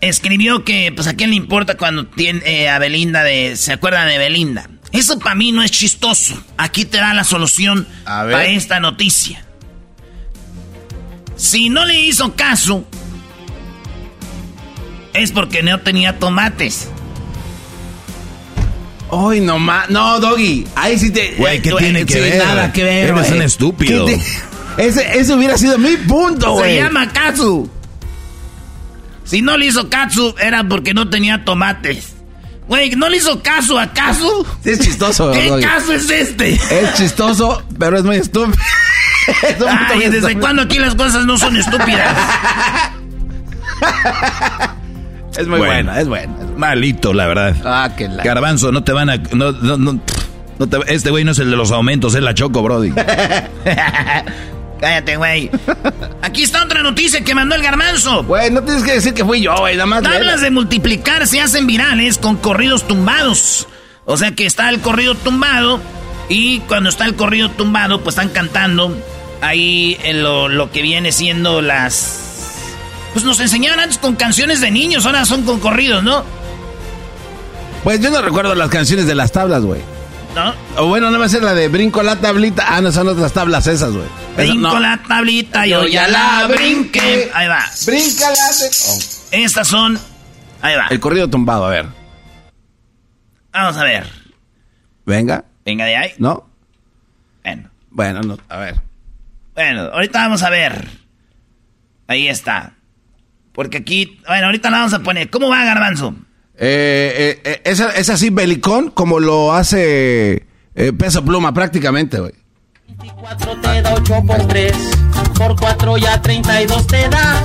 escribió 0.00 0.64
que, 0.64 0.92
pues, 0.94 1.06
a 1.06 1.14
quién 1.14 1.30
le 1.30 1.36
importa 1.36 1.76
cuando 1.76 2.06
tiene 2.06 2.40
eh, 2.44 2.68
a 2.68 2.78
Belinda 2.78 3.22
de... 3.22 3.56
¿Se 3.56 3.72
acuerdan 3.72 4.08
de 4.08 4.18
Belinda? 4.18 4.68
Eso 4.92 5.18
para 5.18 5.34
mí 5.34 5.52
no 5.52 5.62
es 5.62 5.70
chistoso. 5.70 6.42
Aquí 6.56 6.84
te 6.84 6.98
da 6.98 7.12
la 7.12 7.24
solución 7.24 7.86
para 8.04 8.46
esta 8.46 8.80
noticia. 8.80 9.44
Si 11.36 11.68
no 11.68 11.84
le 11.84 12.00
hizo 12.00 12.34
caso, 12.34 12.86
es 15.12 15.32
porque 15.32 15.62
no 15.62 15.80
tenía 15.80 16.18
tomates. 16.18 16.88
Ay, 19.10 19.40
no 19.40 19.58
más. 19.58 19.88
No, 19.90 20.18
Doggy. 20.20 20.66
Ahí 20.74 20.98
sí 20.98 21.10
te. 21.10 21.34
Güey, 21.38 21.62
¿qué 21.62 21.72
tiene 21.72 22.04
que 22.06 22.14
sí, 22.14 22.20
ver? 22.20 22.38
Nada 22.44 22.72
que 22.72 22.82
ver. 22.84 23.04
Eres 23.10 23.12
güey. 23.28 23.32
un 23.38 23.42
estúpido. 23.42 24.06
¿Qué 24.06 24.16
te- 24.76 24.86
Ese, 24.88 25.18
ese 25.18 25.34
hubiera 25.34 25.56
sido 25.56 25.78
mi 25.78 25.96
punto, 25.96 26.52
güey. 26.52 26.76
Se 26.76 26.82
llama 26.82 27.08
Katsu. 27.12 27.70
Si 29.24 29.42
no 29.42 29.56
le 29.56 29.66
hizo 29.66 29.88
Katsu, 29.88 30.34
era 30.40 30.64
porque 30.64 30.92
no 30.94 31.08
tenía 31.08 31.44
tomates. 31.44 32.12
Güey, 32.68 32.90
¿no 32.96 33.08
le 33.08 33.18
hizo 33.18 33.42
caso 33.42 33.78
a 33.78 33.92
Katsu? 33.92 34.44
Sí, 34.64 34.70
es 34.70 34.80
chistoso, 34.80 35.30
¿Qué 35.32 35.48
Doggy. 35.48 35.62
caso 35.62 35.92
es 35.92 36.10
este? 36.10 36.52
Es 36.54 36.94
chistoso, 36.94 37.62
pero 37.78 37.96
es 37.98 38.04
muy 38.04 38.16
estúpido. 38.16 38.56
Es 39.42 39.56
Ay, 39.66 39.98
¿desde 40.00 40.16
estúpido. 40.18 40.40
cuándo 40.40 40.62
aquí 40.62 40.78
las 40.78 40.94
cosas 40.94 41.24
no 41.26 41.36
son 41.36 41.56
estúpidas? 41.56 42.16
Es 45.36 45.46
muy 45.46 45.58
Bueno. 45.58 45.92
bueno, 45.92 45.96
es 46.00 46.08
bueno. 46.08 46.34
Malito, 46.56 47.12
la 47.12 47.26
verdad. 47.26 47.54
Ah, 47.64 47.90
que 47.96 48.08
la. 48.08 48.22
Garbanzo, 48.24 48.72
no 48.72 48.82
te 48.82 48.92
van 48.92 49.10
a... 49.10 49.16
No, 49.16 49.52
no, 49.52 49.76
no, 49.76 50.00
no 50.58 50.66
te- 50.68 50.94
este 50.94 51.10
güey 51.10 51.24
no 51.24 51.32
es 51.32 51.38
el 51.38 51.50
de 51.50 51.56
los 51.56 51.70
aumentos, 51.72 52.14
es 52.14 52.22
la 52.22 52.32
Choco, 52.34 52.62
Brody. 52.62 52.92
Cállate, 54.80 55.16
güey. 55.16 55.50
Aquí 56.22 56.42
está 56.42 56.62
otra 56.64 56.82
noticia 56.82 57.22
que 57.24 57.34
mandó 57.34 57.54
el 57.54 57.62
garbanzo. 57.62 58.24
Güey, 58.24 58.50
no 58.50 58.62
tienes 58.62 58.82
que 58.82 58.92
decir 58.92 59.14
que 59.14 59.24
fui 59.24 59.40
yo, 59.40 59.56
güey, 59.56 59.74
nada 59.74 59.86
más. 59.86 60.02
Tablas 60.02 60.42
de 60.42 60.50
multiplicar 60.50 61.26
se 61.26 61.40
hacen 61.40 61.66
virales 61.66 62.18
con 62.18 62.36
corridos 62.36 62.86
tumbados. 62.86 63.66
O 64.04 64.16
sea 64.16 64.32
que 64.32 64.44
está 64.46 64.68
el 64.68 64.80
corrido 64.80 65.14
tumbado 65.14 65.80
y 66.28 66.60
cuando 66.60 66.90
está 66.90 67.06
el 67.06 67.14
corrido 67.14 67.50
tumbado, 67.50 68.02
pues 68.02 68.14
están 68.16 68.28
cantando 68.28 68.94
ahí 69.40 69.96
en 70.04 70.22
lo, 70.22 70.48
lo 70.48 70.70
que 70.70 70.82
viene 70.82 71.10
siendo 71.10 71.62
las... 71.62 72.22
Pues 73.12 73.24
nos 73.24 73.40
enseñaban 73.40 73.80
antes 73.80 73.98
con 73.98 74.14
canciones 74.16 74.60
de 74.60 74.70
niños, 74.70 75.06
ahora 75.06 75.24
son 75.24 75.42
con 75.42 75.58
corridos, 75.60 76.02
¿no? 76.02 76.24
Pues 77.82 78.00
yo 78.00 78.10
no 78.10 78.20
recuerdo 78.20 78.54
las 78.54 78.68
canciones 78.68 79.06
de 79.06 79.14
las 79.14 79.32
tablas, 79.32 79.62
güey. 79.62 79.80
¿No? 80.34 80.54
O 80.76 80.88
bueno, 80.88 81.10
no 81.10 81.18
va 81.18 81.26
a 81.26 81.28
ser 81.28 81.42
la 81.42 81.54
de 81.54 81.68
brinco 81.68 82.02
la 82.02 82.16
tablita. 82.16 82.64
Ah, 82.68 82.82
no, 82.82 82.92
son 82.92 83.08
otras 83.08 83.32
tablas 83.32 83.66
esas, 83.68 83.92
güey. 83.92 84.06
Brinco 84.36 84.68
no. 84.68 84.80
la 84.80 85.00
tablita, 85.06 85.66
yo 85.66 85.86
ya 85.86 86.06
la 86.08 86.46
brinqué. 86.46 87.30
Ahí 87.32 87.48
va. 87.48 87.64
Brinca 87.86 88.28
la 88.28 88.36
Oh, 88.90 88.98
Estas 89.30 89.68
son... 89.68 89.98
Ahí 90.60 90.76
va. 90.76 90.88
El 90.90 91.00
corrido 91.00 91.30
tumbado, 91.30 91.64
a 91.64 91.70
ver. 91.70 91.86
Vamos 93.52 93.76
a 93.78 93.84
ver. 93.84 94.06
Venga, 95.06 95.44
Venga 95.64 95.84
de 95.86 95.96
ahí. 95.96 96.12
¿no? 96.18 96.48
Bueno. 97.42 97.70
Bueno, 97.90 98.20
no, 98.20 98.38
a 98.48 98.58
ver. 98.58 98.76
Bueno, 99.54 99.82
ahorita 99.92 100.18
vamos 100.18 100.42
a 100.42 100.50
ver. 100.50 100.88
Ahí 102.08 102.28
está. 102.28 102.74
Porque 103.56 103.78
aquí, 103.78 104.20
bueno, 104.28 104.46
ahorita 104.46 104.68
la 104.68 104.76
vamos 104.76 104.92
a 104.92 104.98
poner. 104.98 105.30
¿Cómo 105.30 105.48
va, 105.48 105.64
Garbanzo? 105.64 106.14
Eh, 106.58 107.40
eh, 107.42 107.50
eh, 107.52 107.62
es, 107.64 107.80
es 107.80 108.10
así 108.10 108.28
belicón 108.28 108.90
como 108.90 109.18
lo 109.18 109.54
hace 109.54 110.46
eh, 110.74 110.92
peso 110.92 111.24
pluma 111.24 111.54
prácticamente, 111.54 112.20
güey. 112.20 112.32
24 112.86 113.60
te 113.62 113.82
da 113.82 113.94
8 113.94 114.22
por 114.26 114.46
3, 114.46 114.72
por 115.38 115.56
4 115.58 115.96
ya 115.96 116.20
32 116.20 116.86
te 116.86 117.08
da, 117.08 117.42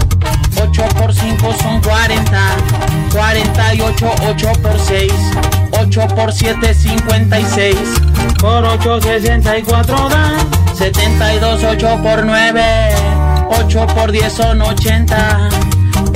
8 0.61 0.83
por 0.97 1.13
5 1.13 1.53
son 1.61 1.81
40, 1.81 2.55
48, 3.13 4.11
8 4.27 4.51
por 4.61 4.79
6, 4.79 5.13
8 5.71 6.07
por 6.13 6.33
7 6.33 6.73
56, 6.73 7.75
por 8.37 8.65
8 8.65 9.01
64 9.01 10.09
da, 10.09 10.37
72, 10.75 11.63
8 11.63 11.99
por 12.03 12.25
9, 12.25 12.63
8 13.47 13.87
por 13.87 14.11
10 14.11 14.33
son 14.33 14.61
80, 14.61 15.49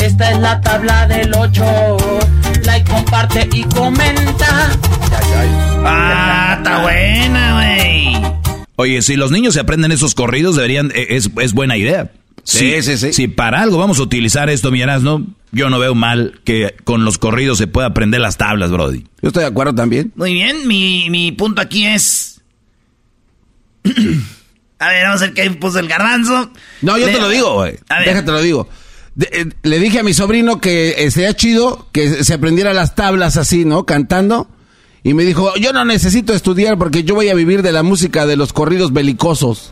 esta 0.06 0.32
es 0.32 0.40
la 0.40 0.62
tabla 0.62 1.08
del 1.08 1.32
8, 1.34 1.98
like, 2.64 2.90
comparte 2.90 3.48
y 3.54 3.64
comenta. 3.64 4.72
Ah, 5.84 6.56
está 6.58 6.82
buena, 6.82 7.54
güey. 7.54 8.66
Oye, 8.78 9.02
si 9.02 9.16
los 9.16 9.32
niños 9.32 9.54
se 9.54 9.60
aprenden 9.60 9.92
esos 9.92 10.16
corridos, 10.16 10.56
deberían... 10.56 10.92
eh, 10.94 11.08
Es, 11.12 11.30
es 11.42 11.54
buena 11.54 11.78
idea. 11.78 12.12
Sí, 12.44 12.82
sí, 12.84 12.98
sí. 12.98 13.14
Si 13.14 13.28
para 13.28 13.62
algo 13.62 13.78
vamos 13.78 13.98
a 14.00 14.04
utilizar 14.04 14.50
esto, 14.50 14.70
mi 14.72 14.80
¿no? 15.02 15.26
Yo 15.52 15.70
no 15.70 15.80
veo 15.80 15.96
mal 15.96 16.40
que 16.44 16.76
con 16.84 17.06
los 17.06 17.18
corridos 17.18 17.58
se 17.58 17.66
pueda 17.68 17.88
aprender 17.88 18.22
las 18.22 18.38
tablas, 18.38 18.72
Brody. 18.72 19.06
Yo 19.22 19.30
estoy 19.30 19.42
de 19.44 19.48
acuerdo 19.50 19.74
también. 19.74 20.12
Muy 20.16 20.34
bien, 20.34 20.68
mi, 20.68 21.10
mi 21.10 21.32
punto 21.32 21.62
aquí 21.62 21.86
es... 21.88 22.42
a 24.80 24.88
ver, 24.90 25.06
vamos 25.06 25.22
a 25.22 25.26
ver 25.26 25.34
qué 25.34 25.50
puso 25.52 25.80
el 25.80 25.88
Garbanzo. 25.88 26.52
No, 26.82 26.98
yo 26.98 27.08
Le- 27.08 27.14
te 27.14 27.20
lo 27.20 27.30
digo, 27.30 27.54
güey. 27.56 27.78
Déjate 28.06 28.32
lo 28.32 28.42
digo. 28.42 28.70
De- 29.16 29.30
eh, 29.32 29.46
le 29.64 29.80
dije 29.80 30.00
a 30.00 30.04
mi 30.04 30.14
sobrino 30.14 30.60
que 30.60 31.06
eh, 31.06 31.12
sería 31.12 31.34
chido 31.36 31.88
que 31.92 32.24
se 32.24 32.34
aprendiera 32.34 32.74
las 32.74 32.96
tablas 32.96 33.38
así, 33.38 33.66
¿no? 33.66 33.86
Cantando. 33.86 34.48
Y 35.04 35.14
me 35.14 35.24
dijo, 35.24 35.56
yo 35.58 35.72
no 35.72 35.86
necesito 35.86 36.34
estudiar 36.34 36.78
porque 36.78 37.04
yo 37.04 37.16
voy 37.16 37.30
a 37.30 37.34
vivir 37.36 37.62
de 37.62 37.72
la 37.72 37.84
música 37.84 38.26
de 38.26 38.36
los 38.36 38.54
corridos 38.54 38.92
belicosos. 38.92 39.72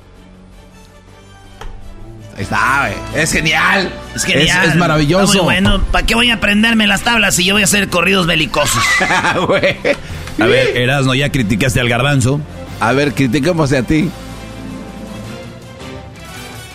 Ahí 2.37 2.43
está, 2.43 2.89
güey. 3.11 3.21
Es 3.23 3.31
genial. 3.31 3.91
Es 4.15 4.23
genial. 4.23 4.63
Es, 4.65 4.71
es 4.71 4.75
maravilloso. 4.75 5.23
Está 5.25 5.37
muy 5.37 5.43
bueno. 5.43 5.83
¿Para 5.91 6.05
qué 6.05 6.15
voy 6.15 6.29
a 6.29 6.35
aprenderme 6.35 6.87
las 6.87 7.01
tablas 7.01 7.35
si 7.35 7.45
yo 7.45 7.53
voy 7.55 7.61
a 7.61 7.65
hacer 7.65 7.89
corridos 7.89 8.25
belicosos? 8.27 8.81
Güey. 9.47 9.77
A 10.39 10.45
ver, 10.47 10.75
Erasno, 10.77 11.13
ya 11.13 11.31
criticaste 11.31 11.79
al 11.79 11.89
garbanzo. 11.89 12.39
A 12.79 12.91
ver, 12.93 13.13
critiquemos 13.13 13.71
a 13.71 13.83
ti. 13.83 14.09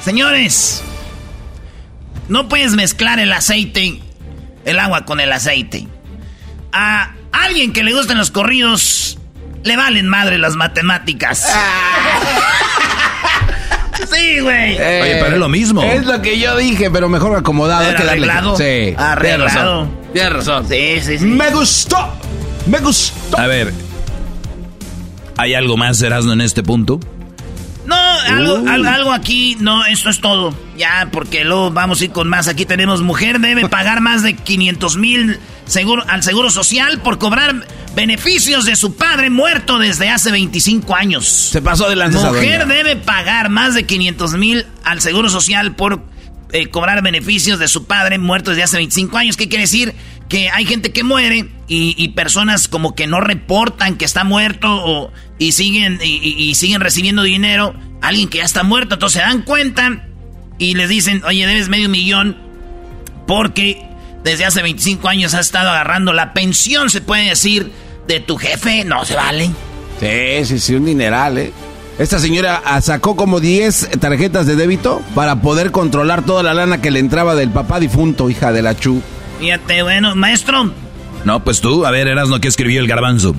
Señores, 0.05 0.83
no 2.29 2.49
puedes 2.49 2.73
mezclar 2.75 3.19
el 3.19 3.33
aceite, 3.33 4.01
el 4.65 4.79
agua 4.79 5.05
con 5.05 5.21
el 5.21 5.33
aceite. 5.33 5.87
A 6.73 7.13
alguien 7.33 7.73
que 7.73 7.83
le 7.83 7.93
gusten 7.95 8.19
los 8.19 8.31
corridos, 8.31 9.19
le 9.65 9.77
valen 9.77 10.09
madre 10.09 10.39
las 10.39 10.57
matemáticas. 10.57 11.45
sí, 14.13 14.41
güey. 14.41 14.75
Oye, 14.75 15.17
pero 15.21 15.27
es 15.35 15.39
lo 15.39 15.49
mismo. 15.49 15.83
Es 15.83 16.07
lo 16.07 16.21
que 16.23 16.39
yo 16.39 16.57
dije, 16.57 16.91
pero 16.91 17.09
mejor 17.09 17.37
acomodado. 17.37 17.85
Pero 17.85 17.99
que 17.99 18.05
darle- 18.05 18.11
arreglado. 18.31 18.57
Sí. 18.57 18.95
Arreglado. 18.97 19.89
Tienes 20.13 20.33
razón. 20.33 20.67
Sí, 20.69 21.01
sí, 21.03 21.19
sí. 21.19 21.25
Me 21.25 21.51
gustó. 21.51 22.13
Me 22.67 22.79
gustó. 22.81 23.39
A 23.39 23.47
ver, 23.47 23.73
¿hay 25.37 25.55
algo 25.55 25.77
más, 25.77 26.01
Erasno, 26.03 26.33
en 26.33 26.41
este 26.41 26.63
punto? 26.63 27.01
No, 27.89 27.97
algo, 28.21 28.55
Uh. 28.61 28.69
al- 28.69 28.87
algo 28.87 29.13
aquí, 29.13 29.57
no, 29.61 29.85
esto 29.87 30.11
es 30.11 30.21
todo. 30.21 30.55
Ya, 30.77 31.09
porque 31.11 31.45
luego 31.45 31.71
vamos 31.71 32.01
a 32.01 32.05
ir 32.05 32.11
con 32.13 32.29
más. 32.29 32.47
Aquí 32.47 32.67
tenemos 32.67 33.01
mujer 33.03 33.41
debe 33.41 33.69
pagar 33.71 34.01
más 34.01 34.23
de 34.23 34.35
500 34.37 34.97
mil 34.99 35.39
seguro, 35.65 36.05
al 36.09 36.23
Seguro 36.23 36.51
Social 36.51 37.01
por 37.01 37.19
cobrar 37.19 37.67
beneficios 37.97 38.65
de 38.65 38.77
su 38.77 38.95
padre 38.97 39.31
muerto 39.31 39.79
desde 39.79 40.09
hace 40.11 40.31
25 40.31 40.95
años. 40.95 41.27
Se 41.27 41.63
pasó 41.63 41.89
de 41.89 41.97
lanza 41.97 42.19
esa 42.19 42.29
Mujer 42.33 42.67
debe 42.67 42.97
pagar 42.97 43.49
más 43.49 43.75
de 43.75 43.85
500 43.87 44.35
mil 44.35 44.67
al 44.85 45.01
Seguro 45.01 45.29
Social 45.31 45.75
por 45.75 46.03
eh, 46.53 46.67
cobrar 46.69 47.03
beneficios 47.03 47.59
de 47.59 47.69
su 47.69 47.87
padre 47.87 48.19
muerto 48.19 48.51
desde 48.51 48.63
hace 48.65 48.77
25 48.77 49.17
años. 49.19 49.37
¿Qué 49.37 49.49
quiere 49.49 49.65
decir? 49.65 49.95
Que 50.29 50.51
hay 50.51 50.67
gente 50.67 50.93
que 50.93 51.03
muere 51.05 51.49
y, 51.69 51.95
y 51.97 52.09
personas 52.11 52.69
como 52.69 52.95
que 52.95 53.07
no 53.07 53.21
reportan 53.21 53.97
que 53.97 54.05
está 54.05 54.25
muerto 54.25 54.69
o, 54.71 55.11
y, 55.39 55.53
siguen, 55.53 55.99
y, 56.03 56.17
y- 56.17 56.51
y 56.51 56.55
siguen 56.55 56.81
recibiendo 56.81 57.23
dinero. 57.23 57.75
Alguien 58.01 58.29
que 58.29 58.39
ya 58.39 58.45
está 58.45 58.63
muerto, 58.63 58.95
entonces 58.95 59.21
se 59.23 59.27
dan 59.29 59.43
cuenta 59.43 60.07
y 60.59 60.75
les 60.75 60.89
dicen, 60.89 61.23
oye, 61.25 61.47
debes 61.47 61.69
medio 61.69 61.89
millón 61.89 62.37
porque 63.27 63.83
desde 64.25 64.45
hace 64.45 64.63
25 64.63 65.09
años 65.09 65.35
has 65.35 65.47
estado 65.47 65.71
agarrando 65.71 66.13
la 66.13 66.33
pensión, 66.33 66.91
se 66.91 67.01
puede 67.01 67.29
decir, 67.29 67.71
de 68.07 68.21
tu 68.21 68.37
jefe. 68.37 68.85
No 68.85 69.05
se 69.05 69.15
vale. 69.17 69.51
Sí, 70.01 70.45
sí, 70.45 70.59
sí, 70.59 70.75
un 70.75 70.85
dineral, 70.87 71.39
¿eh? 71.39 71.53
Esta 71.99 72.21
señora 72.21 72.63
ah, 72.65 72.81
sacó 72.81 73.17
como 73.17 73.41
10 73.41 73.91
tarjetas 73.99 74.47
de 74.47 74.55
débito 74.55 75.03
para 75.17 75.43
poder 75.43 75.73
controlar 75.73 76.25
toda 76.25 76.45
la 76.45 76.55
lana 76.55 76.81
que 76.81 76.93
le 76.93 77.01
entraba 77.01 77.35
del 77.35 77.51
papá 77.51 77.81
difunto, 77.81 78.31
hija 78.31 78.53
de 78.53 78.63
la 78.63 78.77
Chu. 78.77 79.03
Fíjate, 79.41 79.83
bueno, 79.83 80.15
maestro, 80.15 80.73
No, 81.25 81.43
pues 81.43 81.61
tú, 81.61 81.85
a 81.85 81.91
ver, 81.91 82.07
Erasno, 82.07 82.41
¿qué 82.41 82.47
escribió 82.47 82.81
el 82.81 82.87
garbanzo? 82.87 83.35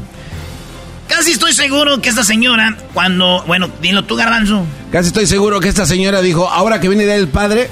Casi 1.10 1.32
estoy 1.32 1.52
seguro 1.54 2.00
que 2.02 2.08
esta 2.10 2.24
señora, 2.24 2.78
cuando. 2.94 3.44
Bueno, 3.48 3.70
dilo 3.82 4.04
tú, 4.06 4.16
Garbanzo. 4.16 4.66
Casi 4.92 5.08
estoy 5.08 5.26
seguro 5.28 5.60
que 5.60 5.68
esta 5.68 5.86
señora 5.86 6.22
dijo, 6.22 6.48
ahora 6.48 6.80
que 6.80 6.88
viene 6.88 7.06
del 7.06 7.28
padre, 7.28 7.70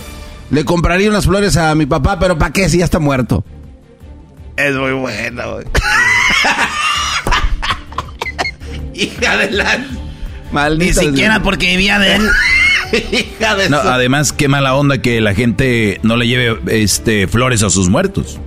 le 0.49 0.65
compraría 0.65 1.09
unas 1.09 1.25
flores 1.25 1.55
a 1.55 1.73
mi 1.75 1.85
papá, 1.85 2.19
pero 2.19 2.37
¿para 2.37 2.51
qué 2.51 2.67
si 2.67 2.79
ya 2.79 2.85
está 2.85 2.99
muerto? 2.99 3.43
Es 4.57 4.75
muy 4.75 4.91
bueno, 4.91 5.53
güey. 5.53 5.65
hija 8.93 9.37
de 9.37 9.51
la... 9.51 9.77
Ni 9.77 9.85
Maldita 10.51 11.01
siquiera 11.01 11.43
porque 11.43 11.67
vivía 11.67 11.99
de 11.99 12.15
él. 12.15 12.29
hija 13.11 13.55
de 13.55 13.69
No, 13.69 13.81
su- 13.81 13.87
además, 13.89 14.31
qué 14.33 14.47
mala 14.47 14.75
onda 14.75 15.01
que 15.01 15.19
la 15.21 15.35
gente 15.35 15.99
no 16.03 16.15
le 16.17 16.27
lleve 16.27 16.57
este 16.83 17.27
flores 17.27 17.61
a 17.63 17.69
sus 17.69 17.89
muertos. 17.89 18.39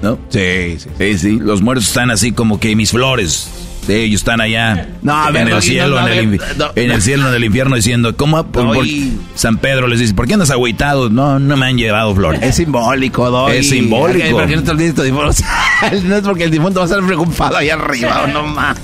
¿No? 0.00 0.18
Sí, 0.30 0.78
sí. 0.80 0.88
Sí, 0.98 1.18
sí, 1.18 1.38
los 1.38 1.62
muertos 1.62 1.86
están 1.86 2.10
así 2.10 2.32
como 2.32 2.58
que 2.58 2.74
mis 2.74 2.90
flores. 2.90 3.48
Sí, 3.86 3.92
ellos 3.94 4.20
están 4.20 4.40
allá 4.40 4.90
No, 5.02 5.26
en, 5.26 5.34
ver, 5.34 5.48
el 5.48 5.60
cielo, 5.62 5.96
no, 5.96 6.02
no, 6.02 6.08
en, 6.08 6.34
el, 6.34 6.40
en 6.76 6.90
el 6.92 7.02
cielo, 7.02 7.28
en 7.28 7.34
el 7.34 7.42
infierno, 7.44 7.74
diciendo, 7.74 8.16
¿cómo? 8.16 8.46
Por- 8.46 8.74
por-. 8.74 8.86
San 9.34 9.58
Pedro 9.58 9.88
les 9.88 9.98
dice, 9.98 10.14
¿por 10.14 10.28
qué 10.28 10.34
andas 10.34 10.50
agüitado? 10.50 11.10
No, 11.10 11.40
no 11.40 11.56
me 11.56 11.66
han 11.66 11.76
llevado 11.76 12.14
flores. 12.14 12.40
Es 12.42 12.54
simbólico, 12.56 13.28
Doggy. 13.28 13.56
Es 13.56 13.68
simbólico. 13.68 14.38
¿Por 14.38 14.46
qué 14.46 14.56
no 14.56 14.62
te 14.62 14.70
olvides 14.70 14.94
tu 14.94 15.02
difunto? 15.02 15.32
no 16.04 16.16
es 16.16 16.22
porque 16.22 16.44
el 16.44 16.50
difunto 16.52 16.78
va 16.78 16.84
a 16.84 16.88
estar 16.88 17.04
preocupado 17.04 17.56
ahí 17.56 17.70
arriba, 17.70 18.22
o 18.22 18.26
no 18.28 18.46
más. 18.46 18.78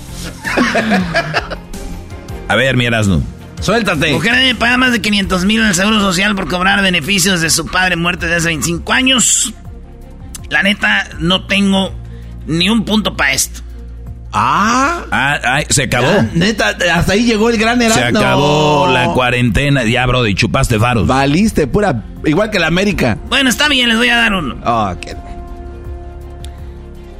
A 2.48 2.56
ver, 2.56 2.76
mi 2.76 2.86
Erasmo. 2.86 3.22
Suéltate. 3.60 4.12
Mujer 4.12 4.36
debe 4.36 4.54
pagar 4.54 4.78
más 4.78 4.92
de 4.92 5.00
500 5.00 5.44
mil 5.44 5.60
en 5.60 5.68
el 5.68 5.74
Seguro 5.74 6.00
Social 6.00 6.34
por 6.34 6.48
cobrar 6.48 6.80
beneficios 6.82 7.40
de 7.40 7.50
su 7.50 7.66
padre 7.66 7.96
muerto 7.96 8.26
desde 8.26 8.36
hace 8.36 8.46
25 8.48 8.92
años. 8.92 9.52
La 10.48 10.62
neta, 10.62 11.08
no 11.18 11.46
tengo 11.46 11.92
ni 12.46 12.68
un 12.70 12.84
punto 12.84 13.16
para 13.16 13.32
esto. 13.32 13.60
Ah, 14.32 15.04
Ah, 15.10 15.38
ay, 15.42 15.64
se 15.70 15.84
acabó. 15.84 16.06
ya, 16.06 16.28
neta, 16.34 16.76
hasta 16.94 17.12
ahí 17.14 17.24
llegó 17.24 17.48
el 17.50 17.56
gran 17.56 17.78
Se 17.80 17.86
Erasmo. 17.86 18.18
acabó 18.18 18.86
la 18.92 19.06
cuarentena. 19.14 19.84
Ya, 19.84 20.04
bro, 20.06 20.26
y 20.26 20.34
chupaste 20.34 20.78
faros. 20.78 21.06
Valiste, 21.06 21.66
pura. 21.66 22.02
Igual 22.24 22.50
que 22.50 22.58
la 22.58 22.66
América. 22.66 23.16
Bueno, 23.28 23.48
está 23.48 23.68
bien, 23.68 23.88
les 23.88 23.96
voy 23.96 24.08
a 24.10 24.16
dar 24.16 24.34
uno. 24.34 24.56
Oh, 24.66 24.92
qué. 25.00 25.16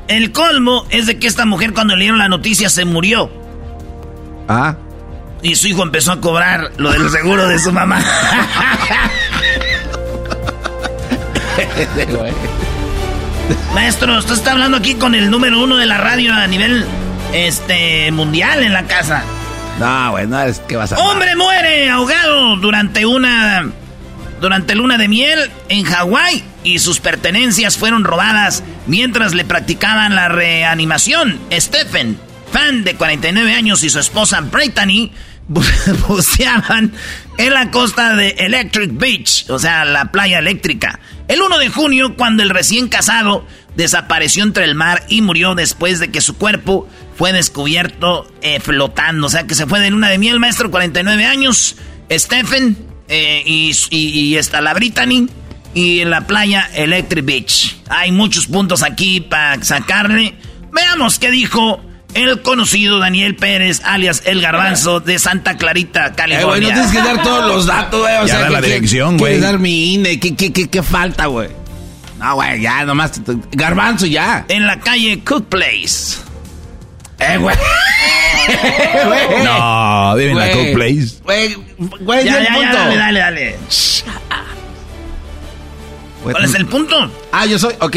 El 0.09 0.33
colmo 0.33 0.85
es 0.91 1.07
de 1.07 1.19
que 1.19 1.27
esta 1.27 1.45
mujer 1.47 1.73
cuando 1.73 1.95
le 1.97 2.03
dieron 2.03 2.19
la 2.19 2.29
noticia 2.29 2.69
se 2.69 2.85
murió. 2.85 3.31
Ah. 4.49 4.77
Y 5.43 5.55
su 5.57 5.69
hijo 5.69 5.83
empezó 5.83 6.13
a 6.13 6.21
cobrar 6.21 6.73
lo 6.79 6.91
del 6.93 7.09
seguro 7.11 7.47
de 7.49 7.59
su 7.59 7.73
mamá. 7.73 8.01
Maestro, 13.75 14.19
usted 14.19 14.35
está 14.35 14.53
hablando 14.53 14.77
aquí 14.77 14.95
con 14.95 15.15
el 15.15 15.31
número 15.31 15.63
uno 15.63 15.77
de 15.77 15.87
la 15.87 15.99
radio 15.99 16.33
a 16.33 16.47
nivel 16.47 16.85
este 17.33 18.11
mundial 18.11 18.63
en 18.63 18.73
la 18.73 18.85
casa. 18.85 19.23
No, 19.79 20.13
güey, 20.13 20.27
no 20.27 20.41
es 20.43 20.61
que 20.61 20.77
vas 20.77 20.93
a. 20.93 20.99
Hombre 20.99 21.37
muere 21.37 21.89
ahogado 21.91 22.57
durante 22.57 23.07
una 23.07 23.71
durante 24.41 24.75
luna 24.75 24.99
de 24.99 25.09
miel 25.09 25.51
en 25.69 25.85
Hawái 25.85 26.45
y 26.63 26.79
sus 26.79 27.01
pertenencias 27.01 27.77
fueron 27.77 28.05
robadas 28.05 28.63
mientras 28.87 29.35
le 29.35 29.45
practicaban 29.45 30.15
la 30.15 30.29
reanimación. 30.29 31.39
Stephen, 31.53 32.19
fan 32.53 32.85
de 32.85 32.95
49 32.95 33.53
años 33.55 33.83
y 33.83 33.91
su 33.91 33.99
esposa 33.99 34.41
Brittany 34.41 35.13
buceaban 36.09 36.93
en 37.39 37.55
la 37.55 37.71
costa 37.71 38.15
de 38.15 38.31
Electric 38.39 38.91
Beach, 38.93 39.47
o 39.49 39.59
sea, 39.59 39.85
la 39.85 40.13
playa 40.13 40.39
eléctrica. 40.39 41.01
El 41.27 41.43
1 41.43 41.59
de 41.59 41.69
junio, 41.69 42.17
cuando 42.17 42.43
el 42.43 42.51
recién 42.51 42.89
casado 42.89 43.47
desapareció 43.75 44.43
entre 44.43 44.65
el 44.65 44.75
mar 44.75 45.05
y 45.09 45.23
murió 45.23 45.55
después 45.55 46.01
de 46.01 46.11
que 46.11 46.21
su 46.21 46.37
cuerpo 46.37 46.89
fue 47.17 47.33
descubierto 47.33 48.31
eh, 48.43 48.61
flotando. 48.61 49.27
O 49.27 49.31
sea, 49.31 49.47
que 49.47 49.55
se 49.55 49.67
fue 49.67 49.81
de 49.81 49.91
luna 49.91 50.09
de 50.09 50.19
miel, 50.19 50.41
maestro, 50.41 50.71
49 50.71 51.25
años. 51.25 51.77
Stephen 52.11 52.77
eh, 53.09 53.43
y, 53.45 53.73
y, 53.91 54.37
está 54.37 54.61
la 54.61 54.75
Brittany 54.75 55.29
y 55.75 56.01
en 56.01 56.11
la 56.11 56.27
playa 56.27 56.69
Electric 56.75 57.25
Beach. 57.25 57.77
Hay 57.89 58.13
muchos 58.13 58.47
puntos 58.47 58.83
aquí 58.83 59.21
para 59.21 59.63
sacarle. 59.63 60.35
Veamos 60.73 61.19
qué 61.19 61.31
dijo 61.31 61.81
el 62.19 62.43
conocido 62.43 62.99
Daniel 62.99 63.37
Pérez, 63.37 63.83
alias 63.85 64.23
El 64.25 64.41
Garbanzo, 64.41 65.01
de 65.01 65.19
Santa 65.19 65.57
Clarita, 65.57 66.07
Eh, 66.07 66.09
güey, 66.09 66.17
California. 66.17 66.69
no 66.69 66.75
tienes 66.75 66.91
que 66.93 66.99
dar 66.99 67.23
todos 67.23 67.47
los 67.47 67.67
datos, 67.67 68.01
güey. 68.01 68.17
O 68.17 68.27
Ya 68.27 68.35
sea, 68.35 68.41
da 68.45 68.51
la 68.51 68.61
que- 68.61 68.67
dirección, 68.67 69.19
güey. 69.19 69.35
Quieres 69.35 69.51
dar 69.51 69.59
mi 69.59 69.95
INE. 69.95 70.19
¿Qué, 70.19 70.35
qué, 70.35 70.53
qué, 70.53 70.69
qué 70.69 70.83
falta, 70.83 71.27
güey? 71.27 71.49
No, 72.19 72.35
güey, 72.35 72.61
ya, 72.61 72.85
nomás. 72.85 73.13
Garbanzo, 73.53 74.07
ya. 74.07 74.45
En 74.49 74.67
la 74.67 74.81
calle 74.81 75.21
Cook 75.25 75.47
Place. 75.49 76.17
Eh, 77.21 77.37
güey. 77.39 77.57
No, 79.45 80.15
vive 80.17 80.31
en 80.31 80.39
la. 80.39 80.51
Cook 80.51 80.73
Place. 80.75 81.09
Güey, 81.23 81.55
güey, 82.01 82.25
Ya, 82.25 82.41
ya, 82.41 82.61
ya, 82.61 82.73
dale, 82.73 82.97
dale, 82.97 83.21
dale. 83.21 83.57
¿Cuál 86.23 86.45
es 86.45 86.55
el 86.55 86.67
punto? 86.67 87.11
Ah, 87.33 87.47
yo 87.47 87.59
soy, 87.59 87.75
ok. 87.81 87.97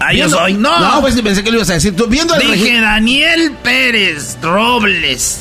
Ah, 0.00 0.12
yo 0.12 0.28
soy, 0.28 0.54
no. 0.54 0.78
No, 0.80 1.00
pues 1.00 1.20
pensé 1.20 1.44
que 1.44 1.50
lo 1.50 1.56
ibas 1.58 1.70
a 1.70 1.74
decir. 1.74 1.94
Tú 1.94 2.06
viendo 2.06 2.34
el 2.34 2.50
Dije. 2.52 2.80
Daniel 2.80 3.52
Pérez 3.62 4.38
Robles. 4.42 5.40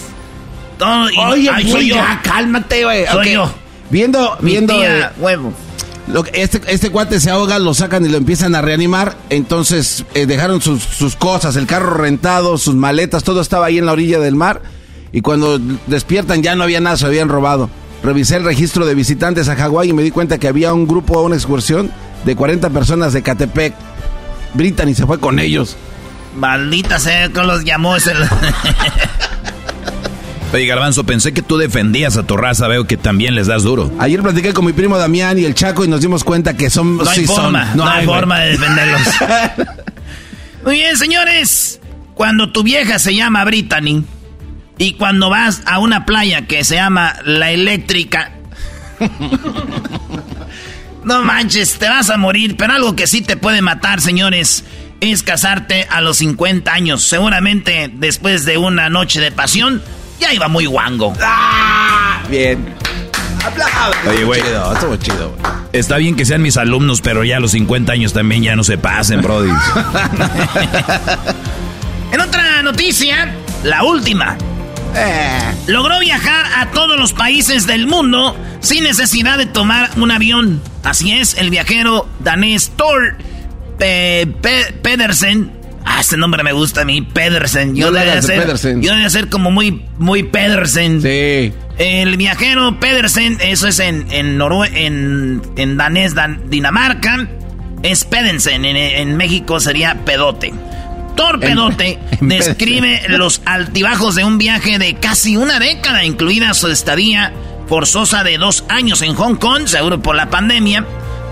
Todo, 0.77 1.09
y- 1.09 1.17
Oye, 1.17 1.49
Ay, 1.51 1.71
soy 1.71 1.87
yo. 1.89 1.95
ya, 1.95 2.21
cálmate, 2.23 2.83
güey. 2.83 3.05
Soy 3.07 3.27
Ok. 3.27 3.33
yo. 3.33 3.51
Viendo, 3.89 4.37
Mi 4.41 4.51
viendo. 4.51 4.75
tía, 4.75 4.99
eh, 4.99 5.09
huevo. 5.19 5.53
lo 6.07 6.23
que- 6.23 6.41
este, 6.41 6.61
este 6.67 6.89
cuate 6.89 7.19
se 7.19 7.29
ahoga, 7.31 7.57
lo 7.59 7.73
sacan 7.73 8.05
y 8.05 8.09
lo 8.09 8.17
empiezan 8.17 8.53
a 8.55 8.61
reanimar. 8.61 9.15
Entonces 9.29 10.05
eh, 10.13 10.25
dejaron 10.25 10.61
sus, 10.61 10.83
sus 10.83 11.15
cosas, 11.15 11.55
el 11.55 11.65
carro 11.65 11.95
rentado, 11.95 12.57
sus 12.57 12.75
maletas, 12.75 13.23
todo 13.23 13.41
estaba 13.41 13.65
ahí 13.67 13.77
en 13.77 13.85
la 13.85 13.93
orilla 13.93 14.19
del 14.19 14.35
mar. 14.35 14.61
Y 15.11 15.21
cuando 15.21 15.59
despiertan 15.87 16.43
ya 16.43 16.55
no 16.55 16.63
había 16.63 16.79
nada, 16.81 16.97
se 16.97 17.05
habían 17.05 17.29
robado. 17.29 17.69
Revisé 18.03 18.35
el 18.35 18.43
registro 18.43 18.85
de 18.85 18.93
visitantes 18.93 19.49
a 19.49 19.55
Hawái 19.55 19.89
y 19.89 19.93
me 19.93 20.03
di 20.03 20.11
cuenta 20.11 20.37
que 20.37 20.47
había 20.47 20.71
un 20.73 20.87
grupo, 20.87 21.21
una 21.21 21.35
excursión 21.35 21.91
de 22.25 22.35
40 22.35 22.69
personas 22.71 23.13
de 23.13 23.21
Catepec. 23.21 23.73
Brittany 24.53 24.95
se 24.95 25.05
fue 25.05 25.19
con 25.19 25.39
ellos. 25.39 25.77
Maldita 26.35 26.99
sea, 26.99 27.29
que 27.29 27.43
los 27.43 27.63
llamó 27.63 27.95
ese. 27.95 28.13
Oye, 30.53 30.65
Garbanzo, 30.65 31.03
pensé 31.03 31.33
que 31.33 31.41
tú 31.41 31.57
defendías 31.57 32.15
a 32.15 32.23
tu 32.23 32.37
raza. 32.37 32.67
Veo 32.67 32.87
que 32.87 32.95
también 32.95 33.35
les 33.35 33.47
das 33.47 33.63
duro. 33.63 33.91
Ayer 33.99 34.21
platiqué 34.21 34.53
con 34.53 34.65
mi 34.65 34.71
primo 34.73 34.97
Damián 34.97 35.37
y 35.37 35.45
el 35.45 35.53
Chaco 35.53 35.83
y 35.83 35.87
nos 35.89 36.01
dimos 36.01 36.23
cuenta 36.23 36.55
que 36.55 36.69
son... 36.69 36.97
No 36.97 37.09
hay 37.09 37.19
sí 37.19 37.27
son- 37.27 37.35
forma, 37.35 37.75
no, 37.75 37.85
hay 37.85 38.05
güey. 38.05 38.17
forma 38.17 38.39
de 38.39 38.51
defenderlos. 38.51 39.01
Muy 40.65 40.75
bien, 40.77 40.97
señores. 40.97 41.79
Cuando 42.13 42.51
tu 42.51 42.63
vieja 42.63 42.97
se 42.97 43.13
llama 43.13 43.43
Brittany 43.45 44.03
y 44.77 44.93
cuando 44.93 45.29
vas 45.29 45.61
a 45.65 45.79
una 45.79 46.05
playa 46.05 46.47
que 46.47 46.63
se 46.63 46.75
llama 46.75 47.15
La 47.25 47.51
Eléctrica. 47.51 48.31
no 51.07 51.23
manches, 51.23 51.79
te 51.79 51.87
vas 51.87 52.09
a 52.09 52.17
morir, 52.17 52.55
pero 52.57 52.73
algo 52.73 52.95
que 52.95 53.07
sí 53.07 53.21
te 53.21 53.37
puede 53.37 53.61
matar, 53.61 54.01
señores, 54.01 54.65
es 54.99 55.23
casarte 55.23 55.87
a 55.89 56.01
los 56.01 56.17
50 56.17 56.71
años. 56.71 57.03
Seguramente 57.03 57.89
después 57.93 58.45
de 58.45 58.57
una 58.57 58.89
noche 58.89 59.21
de 59.21 59.31
pasión, 59.31 59.81
ya 60.19 60.33
iba 60.33 60.47
muy 60.47 60.65
guango. 60.65 61.13
Bien. 62.29 62.75
Aplausos. 63.45 63.95
Oye, 64.07 64.23
güey. 64.25 64.41
Chido, 64.41 64.73
estuvo 64.73 64.95
chido, 64.97 65.29
güey. 65.29 65.53
Está 65.71 65.97
bien 65.97 66.15
que 66.15 66.25
sean 66.25 66.41
mis 66.41 66.57
alumnos, 66.57 67.01
pero 67.01 67.23
ya 67.23 67.37
a 67.37 67.39
los 67.39 67.51
50 67.51 67.93
años 67.93 68.11
también 68.13 68.43
ya 68.43 68.55
no 68.55 68.63
se 68.63 68.77
pasen, 68.77 69.21
brody. 69.21 69.51
En 72.09 72.21
otra 72.21 72.63
noticia, 72.63 73.33
la 73.63 73.83
última. 73.83 74.37
Logró 75.67 75.99
viajar 75.99 76.45
a 76.55 76.71
todos 76.71 76.97
los 76.97 77.13
países 77.13 77.67
del 77.67 77.85
mundo 77.85 78.35
sin 78.61 78.83
necesidad 78.83 79.37
de 79.37 79.45
tomar 79.45 79.89
un 79.97 80.09
avión. 80.11 80.61
Así 80.87 81.11
es, 81.11 81.37
el 81.37 81.49
viajero 81.49 82.07
danés 82.19 82.71
Thor 82.77 83.17
Pe- 83.77 84.25
Pe- 84.41 84.73
Pedersen. 84.81 85.51
Ah, 85.85 85.99
este 86.01 86.17
nombre 86.17 86.43
me 86.43 86.51
gusta 86.53 86.81
a 86.81 86.85
mí, 86.85 87.01
Pedersen. 87.01 87.75
Yo 87.75 87.87
No 87.87 87.91
le 87.91 87.99
debe 87.99 88.11
hagas 88.11 88.27
de 88.27 88.33
ser, 88.33 88.43
Pedersen. 88.43 88.81
yo 88.81 89.09
ser 89.09 89.29
como 89.29 89.51
muy, 89.51 89.83
muy 89.97 90.23
Pedersen. 90.23 91.01
Sí. 91.01 91.53
El 91.77 92.17
viajero 92.17 92.79
Pedersen, 92.79 93.37
eso 93.41 93.67
es 93.67 93.79
en, 93.79 94.07
en, 94.11 94.37
Norue- 94.39 94.71
en, 94.73 95.41
en 95.57 95.77
danés, 95.77 96.15
Dan- 96.15 96.49
Dinamarca, 96.49 97.27
es 97.83 98.03
Pedersen. 98.05 98.65
En, 98.65 98.75
en 98.77 99.15
México 99.17 99.59
sería 99.59 99.95
pedote. 100.05 100.53
Thor 101.15 101.39
Pedote 101.39 101.99
describe 102.21 103.01
los 103.09 103.41
altibajos 103.45 104.15
de 104.15 104.23
un 104.23 104.37
viaje 104.37 104.77
de 104.79 104.95
casi 104.95 105.35
una 105.35 105.59
década, 105.59 106.03
incluida 106.03 106.53
su 106.53 106.67
estadía 106.69 107.33
forzosa 107.67 108.23
de 108.23 108.37
dos 108.37 108.63
años 108.69 109.01
en 109.01 109.13
Hong 109.15 109.35
Kong, 109.35 109.67
seguro 109.67 109.99
por 110.01 110.15
la 110.15 110.29
pandemia. 110.29 110.85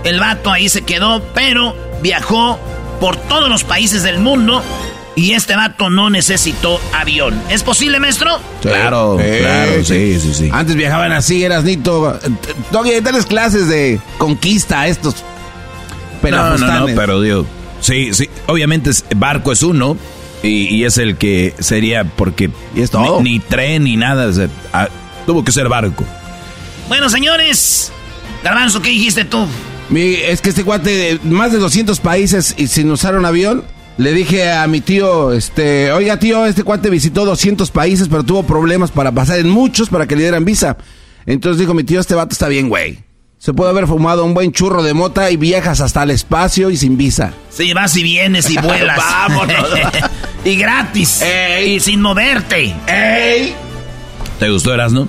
El 0.04 0.20
vato 0.20 0.50
ahí 0.52 0.68
se 0.68 0.82
quedó, 0.82 1.22
pero 1.34 1.74
viajó 2.02 2.58
por 3.00 3.16
todos 3.16 3.48
los 3.48 3.64
países 3.64 4.02
del 4.02 4.18
mundo 4.20 4.62
y 5.16 5.32
este 5.32 5.56
vato 5.56 5.88
no 5.90 6.10
necesitó 6.10 6.78
avión. 6.94 7.40
¿Es 7.48 7.62
posible, 7.62 7.98
maestro? 8.00 8.38
Claro, 8.60 9.18
claro, 9.18 9.84
sí, 9.84 10.18
sí, 10.20 10.34
sí. 10.34 10.50
Antes 10.52 10.76
viajaban 10.76 11.12
así, 11.12 11.42
eras 11.42 11.64
nito. 11.64 12.18
Todavía 12.70 13.00
darles 13.00 13.26
clases 13.26 13.68
de 13.68 13.98
conquista 14.18 14.80
a 14.82 14.88
estos 14.88 15.16
No, 16.22 16.58
no, 16.58 16.80
no, 16.80 16.86
pero 16.94 17.20
digo, 17.20 17.46
sí, 17.80 18.12
sí, 18.12 18.28
obviamente 18.46 18.90
es- 18.90 19.04
barco 19.16 19.52
es 19.52 19.62
uno 19.62 19.96
y, 20.42 20.74
y 20.74 20.84
es 20.84 20.98
el 20.98 21.16
que 21.16 21.54
sería 21.60 22.04
porque 22.04 22.50
Y 22.74 22.82
es 22.82 22.90
todo. 22.90 23.20
Ni, 23.22 23.32
ni 23.34 23.38
tren 23.40 23.84
ni 23.84 23.96
nada, 23.96 24.26
o 24.26 24.32
sea, 24.32 24.48
tuvo 25.24 25.44
que 25.44 25.52
ser 25.52 25.68
barco. 25.68 26.04
Bueno, 26.88 27.08
señores. 27.08 27.92
Garbanzo, 28.42 28.80
¿qué 28.80 28.90
dijiste 28.90 29.24
tú? 29.24 29.46
Mi- 29.88 30.14
es 30.14 30.40
que 30.40 30.50
este 30.50 30.64
cuate, 30.64 30.90
de 30.90 31.20
más 31.30 31.52
de 31.52 31.58
200 31.58 32.00
países 32.00 32.54
y 32.56 32.66
sin 32.68 32.90
usar 32.90 33.16
un 33.16 33.24
avión. 33.24 33.64
Le 33.98 34.12
dije 34.12 34.52
a 34.52 34.66
mi 34.66 34.82
tío, 34.82 35.32
este, 35.32 35.90
oiga 35.90 36.18
tío, 36.18 36.44
este 36.44 36.62
cuate 36.64 36.90
visitó 36.90 37.24
200 37.24 37.70
países, 37.70 38.08
pero 38.08 38.22
tuvo 38.24 38.42
problemas 38.42 38.90
para 38.90 39.10
pasar 39.10 39.38
en 39.38 39.48
muchos 39.48 39.88
para 39.88 40.06
que 40.06 40.16
le 40.16 40.22
dieran 40.22 40.44
visa. 40.44 40.76
Entonces 41.24 41.58
dijo 41.58 41.72
mi 41.72 41.82
tío, 41.82 41.98
este 41.98 42.14
vato 42.14 42.32
está 42.32 42.46
bien, 42.48 42.68
güey. 42.68 42.98
Se 43.38 43.54
puede 43.54 43.70
haber 43.70 43.86
fumado 43.86 44.24
un 44.24 44.34
buen 44.34 44.52
churro 44.52 44.82
de 44.82 44.92
mota 44.92 45.30
y 45.30 45.36
viajas 45.38 45.80
hasta 45.80 46.02
el 46.02 46.10
espacio 46.10 46.68
y 46.70 46.76
sin 46.76 46.98
visa. 46.98 47.32
Sí, 47.50 47.72
vas 47.72 47.96
y 47.96 48.02
vienes 48.02 48.50
y 48.50 48.58
vuelas. 48.60 48.96
Vámonos. 48.98 49.66
Y 50.44 50.54
gratis. 50.56 51.24
Y 51.66 51.80
sin 51.80 52.00
moverte. 52.00 52.72
¡Ey! 52.86 53.52
¿Te 54.38 54.48
gustó 54.48 54.72
Erasno? 54.72 55.08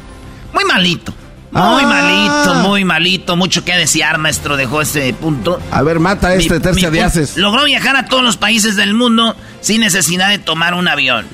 Muy 0.52 0.64
malito. 0.66 1.14
Muy 1.58 1.84
Ah. 1.84 1.88
malito, 1.88 2.54
muy 2.68 2.86
malito. 2.86 3.36
Mucho 3.36 3.66
que 3.66 3.76
desear, 3.76 4.18
maestro. 4.18 4.56
Dejó 4.58 4.82
ese 4.82 5.14
punto. 5.14 5.60
A 5.72 5.82
ver, 5.82 6.00
mata 6.00 6.28
a 6.30 6.36
este 6.36 6.56
Mi- 6.56 6.60
tercia 6.60 6.90
mi 6.92 6.98
de 6.98 7.04
pu- 7.04 7.08
haces. 7.08 7.38
Logró 7.38 7.64
viajar 7.66 7.96
a 7.96 8.06
todos 8.06 8.24
los 8.24 8.38
países 8.38 8.76
del 8.76 8.94
mundo 8.94 9.36
sin 9.62 9.82
necesidad 9.82 10.30
de 10.30 10.38
tomar 10.38 10.74
un 10.74 10.88
avión. 10.88 11.26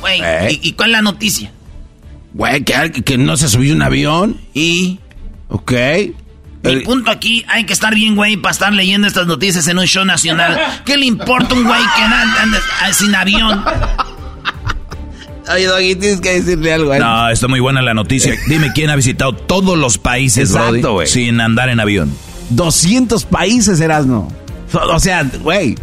Güey, 0.00 0.20
Eh. 0.22 0.58
¿y, 0.62 0.68
y 0.68 0.72
cuál 0.72 0.90
es 0.90 0.92
la 0.92 1.02
noticia? 1.02 1.50
Güey, 2.34 2.64
que, 2.64 2.92
que 3.04 3.18
no 3.18 3.36
se 3.36 3.48
subió 3.48 3.74
un 3.74 3.82
avión. 3.82 4.40
Y 4.54 4.98
Ok. 5.48 5.72
El- 6.62 6.82
punto 6.84 7.10
aquí, 7.10 7.44
hay 7.48 7.64
que 7.64 7.72
estar 7.72 7.92
bien, 7.94 8.14
güey, 8.14 8.36
para 8.36 8.52
estar 8.52 8.72
leyendo 8.72 9.08
estas 9.08 9.26
noticias 9.26 9.66
en 9.66 9.78
un 9.78 9.86
show 9.86 10.04
nacional. 10.04 10.58
¿Qué 10.84 10.96
le 10.96 11.06
importa 11.06 11.54
un 11.54 11.64
güey 11.64 11.80
que 11.96 12.02
anda, 12.02 12.42
anda- 12.42 12.60
ah, 12.82 12.92
sin 12.92 13.14
avión? 13.14 13.64
Oye, 15.52 15.66
Doggy, 15.66 15.96
tienes 15.96 16.20
que 16.20 16.34
decirle 16.40 16.72
algo 16.72 16.92
a 16.92 16.96
él. 16.96 17.02
No, 17.02 17.28
está 17.30 17.48
muy 17.48 17.60
buena 17.60 17.82
la 17.82 17.94
noticia. 17.94 18.34
Dime 18.46 18.70
quién 18.74 18.90
ha 18.90 18.96
visitado 18.96 19.32
todos 19.32 19.76
los 19.76 19.98
países, 19.98 20.50
Exacto, 20.50 20.70
Brody, 20.70 20.82
güey. 20.82 21.06
sin 21.08 21.40
andar 21.40 21.68
en 21.68 21.80
avión. 21.80 22.14
200 22.50 23.24
países, 23.24 23.80
Erasno. 23.80 24.28
O 24.72 25.00
sea, 25.00 25.24
güey. 25.40 25.74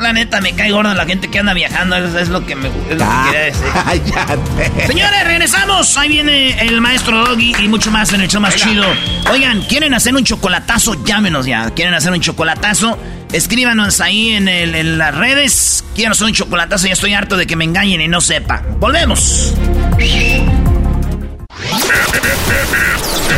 La 0.00 0.12
neta, 0.12 0.40
me 0.40 0.52
cae 0.52 0.72
gorda 0.72 0.92
la 0.92 1.06
gente 1.06 1.28
que 1.30 1.38
anda 1.38 1.54
viajando. 1.54 1.96
Es, 1.96 2.14
es 2.14 2.28
lo 2.28 2.44
que 2.44 2.56
me 2.56 2.66
es 2.68 2.74
lo 2.90 2.96
que 2.98 3.04
Ah, 3.04 3.26
quería 3.30 3.44
decir. 3.46 3.64
cállate. 4.14 4.86
Señores, 4.88 5.24
regresamos. 5.24 5.96
Ahí 5.96 6.08
viene 6.08 6.60
el 6.66 6.80
maestro 6.80 7.24
Doggy 7.26 7.54
y 7.62 7.68
mucho 7.68 7.90
más 7.92 8.12
en 8.12 8.20
el 8.20 8.28
show 8.28 8.40
más 8.40 8.56
chido. 8.56 8.84
Oigan, 9.32 9.62
¿quieren 9.62 9.94
hacer 9.94 10.14
un 10.14 10.24
chocolatazo? 10.24 11.02
Llámenos 11.04 11.46
ya. 11.46 11.70
¿Quieren 11.70 11.94
hacer 11.94 12.12
un 12.12 12.20
chocolatazo? 12.20 12.98
Escríbanos 13.34 14.00
ahí 14.00 14.30
en, 14.32 14.46
el- 14.46 14.74
en 14.76 14.96
las 14.96 15.12
redes. 15.14 15.84
Quiero 15.96 16.12
hacer 16.12 16.26
un 16.28 16.32
chocolatazo. 16.34 16.86
Ya 16.86 16.92
estoy 16.92 17.14
harto 17.14 17.36
de 17.36 17.46
que 17.48 17.56
me 17.56 17.64
engañen 17.64 18.00
y 18.00 18.06
no 18.06 18.20
sepa. 18.20 18.62
Volvemos. 18.78 19.52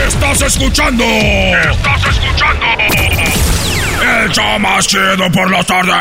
Estás 0.06 0.42
escuchando. 0.42 1.02
Estás 1.04 2.02
escuchando. 2.10 2.66
El 4.22 4.30
show 4.32 4.58
más 4.58 4.86
chido 4.86 5.32
por 5.32 5.50
la 5.50 5.64
tarde. 5.64 5.92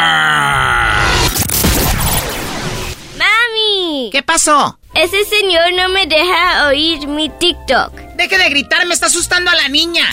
¡Mami! 3.17 4.09
¿Qué 4.11 4.21
pasó? 4.23 4.77
Ese 4.93 5.23
señor 5.25 5.63
no 5.77 5.87
me 5.89 6.05
deja 6.05 6.67
oír 6.67 7.07
mi 7.07 7.29
TikTok. 7.29 7.93
Deje 8.17 8.37
de 8.37 8.49
gritar, 8.49 8.85
me 8.87 8.93
está 8.93 9.05
asustando 9.07 9.49
a 9.51 9.55
la 9.55 9.69
niña. 9.69 10.05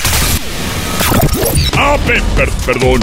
Ah, 1.76 1.96
pe- 2.06 2.22
per- 2.36 2.50
perdón. 2.66 3.00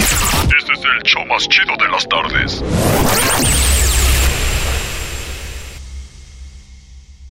Este 0.57 0.73
es 0.73 0.79
el 0.79 1.03
show 1.03 1.25
más 1.27 1.47
chido 1.47 1.75
de 1.77 1.91
las 1.91 2.07
tardes. 2.07 2.63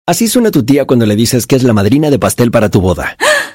Así 0.06 0.28
suena 0.28 0.50
tu 0.50 0.64
tía 0.64 0.84
cuando 0.84 1.04
le 1.06 1.16
dices 1.16 1.46
que 1.46 1.56
es 1.56 1.62
la 1.64 1.72
madrina 1.72 2.10
de 2.10 2.18
pastel 2.18 2.50
para 2.50 2.68
tu 2.68 2.80
boda. 2.80 3.16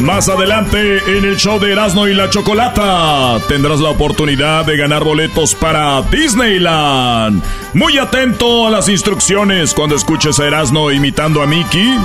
Más 0.00 0.28
adelante 0.28 0.98
en 1.16 1.24
el 1.24 1.36
show 1.36 1.58
de 1.58 1.72
Erasmo 1.72 2.06
y 2.06 2.14
la 2.14 2.28
Chocolata 2.28 3.38
tendrás 3.48 3.80
la 3.80 3.88
oportunidad 3.90 4.64
de 4.64 4.76
ganar 4.76 5.02
boletos 5.02 5.54
para 5.54 6.02
Disneyland. 6.02 7.42
Muy 7.72 7.98
atento 7.98 8.66
a 8.66 8.70
las 8.70 8.88
instrucciones 8.88 9.74
cuando 9.74 9.96
escuches 9.96 10.38
a 10.38 10.46
Erasmo 10.46 10.92
imitando 10.92 11.42
a 11.42 11.46
Mickey. 11.46 11.98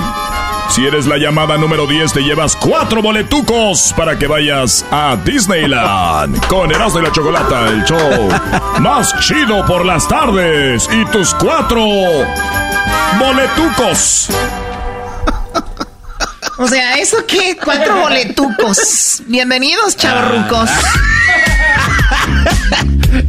Si 0.70 0.86
eres 0.86 1.06
la 1.06 1.18
llamada 1.18 1.58
número 1.58 1.86
10 1.86 2.14
te 2.14 2.22
llevas 2.22 2.56
cuatro 2.56 3.02
boletucos 3.02 3.92
para 3.94 4.18
que 4.18 4.26
vayas 4.26 4.86
a 4.90 5.16
Disneyland 5.22 6.46
con 6.46 6.72
Erasmo 6.72 7.00
y 7.00 7.02
la 7.02 7.12
Chocolata, 7.12 7.68
el 7.68 7.84
show 7.84 8.30
más 8.80 9.14
chido 9.20 9.64
por 9.66 9.84
las 9.84 10.08
tardes 10.08 10.88
y 10.90 11.04
tus 11.06 11.34
cuatro 11.34 11.84
boletucos. 13.18 14.30
O 16.58 16.68
sea, 16.68 16.94
¿eso 16.96 17.18
qué? 17.26 17.56
Cuatro 17.62 18.00
boletucos. 18.02 19.22
Bienvenidos, 19.26 19.96
chavorrucos. 19.96 20.68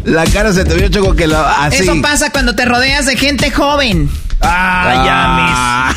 La 0.03 0.25
cara 0.25 0.51
se 0.53 0.65
te 0.65 0.73
vio, 0.75 0.89
Choco, 0.89 1.15
que 1.15 1.27
lo 1.27 1.39
así. 1.39 1.83
Eso 1.83 1.93
pasa 2.01 2.29
cuando 2.31 2.53
te 2.55 2.65
rodeas 2.65 3.05
de 3.05 3.15
gente 3.15 3.49
joven. 3.51 4.09
Ah, 4.41 5.93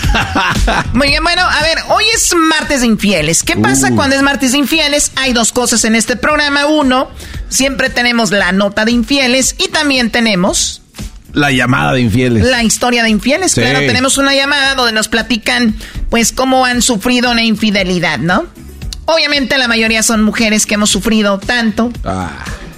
Muy 0.93 1.09
bien, 1.09 1.23
bueno, 1.25 1.43
a 1.43 1.63
ver, 1.63 1.79
hoy 1.89 2.05
es 2.15 2.33
martes 2.37 2.81
de 2.83 2.87
infieles. 2.87 3.43
¿Qué 3.43 3.57
pasa 3.57 3.89
Uh. 3.91 3.97
cuando 3.97 4.15
es 4.15 4.23
martes 4.23 4.53
de 4.53 4.59
infieles? 4.59 5.11
Hay 5.17 5.33
dos 5.33 5.51
cosas 5.51 5.85
en 5.85 5.97
este 5.97 6.15
programa. 6.17 6.67
Uno, 6.67 7.11
siempre 7.49 7.91
tenemos 7.91 8.31
la 8.31 8.53
nota 8.53 8.85
de 8.85 8.93
infieles 8.93 9.57
y 9.59 9.69
también 9.69 10.11
tenemos 10.11 10.83
La 11.37 11.53
llamada 11.53 11.93
de 11.93 12.01
infieles. 12.01 12.45
la 12.45 12.63
historia 12.65 13.03
de 13.05 13.11
infieles. 13.11 13.53
Sí. 13.53 13.61
Claro, 13.61 13.79
tenemos 13.81 14.19
una 14.19 14.35
llamada 14.35 14.75
donde 14.75 14.93
nos 14.93 15.07
platican, 15.09 15.75
pues, 16.11 16.33
cómo 16.33 16.65
han 16.65 16.81
sufrido 16.83 17.31
una 17.31 17.45
infidelidad, 17.45 18.19
¿no? 18.19 18.47
Obviamente 19.05 19.57
la 19.59 19.69
mayoría 19.69 20.03
son 20.03 20.23
mujeres 20.23 20.67
que 20.67 20.75
hemos 20.75 20.91
sufrido 20.91 21.39
tanto 21.39 21.93
Ah. 22.05 22.31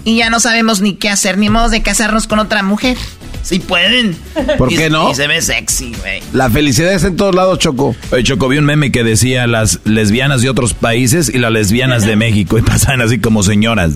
y 0.05 0.17
ya 0.17 0.29
no 0.29 0.41
sabemos 0.41 0.81
ni 0.81 0.95
qué 0.97 1.09
hacer, 1.09 1.39
ni 1.39 1.49
modo 1.49 1.69
de 1.71 1.83
casarnos 1.83 2.27
con 2.27 2.39
otra 2.41 2.63
mujer. 2.63 2.97
Si 3.43 3.61
pueden. 3.61 4.15
¿Por 4.59 4.71
Y- 4.73 4.77
qué 4.77 4.91
no? 4.91 5.11
Y 5.11 5.15
se 5.15 5.27
ve 5.29 5.41
sexy, 5.41 5.95
güey. 6.01 6.21
La 6.35 6.51
felicidad 6.51 6.93
está 6.93 7.07
en 7.09 7.17
todos 7.17 7.35
lados, 7.35 7.61
Choco. 7.61 7.95
Oye, 8.11 8.25
Choco, 8.25 8.49
vi 8.49 8.59
un 8.59 8.65
meme 8.65 8.91
que 8.93 9.05
decía 9.05 9.47
las 9.47 9.79
lesbianas 9.85 10.43
de 10.43 10.51
otros 10.51 10.75
países 10.75 11.31
y 11.33 11.39
las 11.39 11.53
lesbianas 11.53 12.05
de 12.05 12.17
México. 12.17 12.59
Y 12.59 12.63
pasaban 12.63 13.01
así 13.01 13.21
como 13.21 13.43
señoras. 13.45 13.93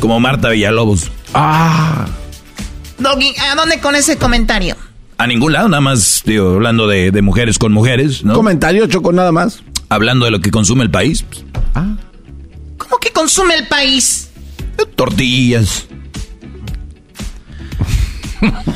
Como 0.00 0.18
Marta 0.20 0.48
Villalobos. 0.50 1.10
Ah. 1.34 2.06
Doggy, 3.04 3.34
¿a 3.38 3.54
dónde 3.54 3.78
con 3.78 3.94
ese 3.94 4.18
comentario? 4.18 4.76
A 5.18 5.28
ningún 5.28 5.52
lado, 5.52 5.68
nada 5.68 5.80
más, 5.80 6.22
digo, 6.24 6.54
hablando 6.54 6.88
de, 6.88 7.12
de 7.12 7.22
mujeres 7.22 7.58
con 7.58 7.72
mujeres, 7.72 8.24
¿no? 8.24 8.34
Comentario, 8.34 8.86
Choco, 8.88 9.12
nada 9.12 9.30
más. 9.30 9.62
Hablando 9.88 10.24
de 10.24 10.32
lo 10.32 10.40
que 10.40 10.50
consume 10.50 10.82
el 10.82 10.90
país. 10.90 11.24
¿Cómo 12.78 12.98
que 12.98 13.12
consume 13.12 13.54
el 13.54 13.68
país? 13.68 14.30
Tortillas. 14.96 15.86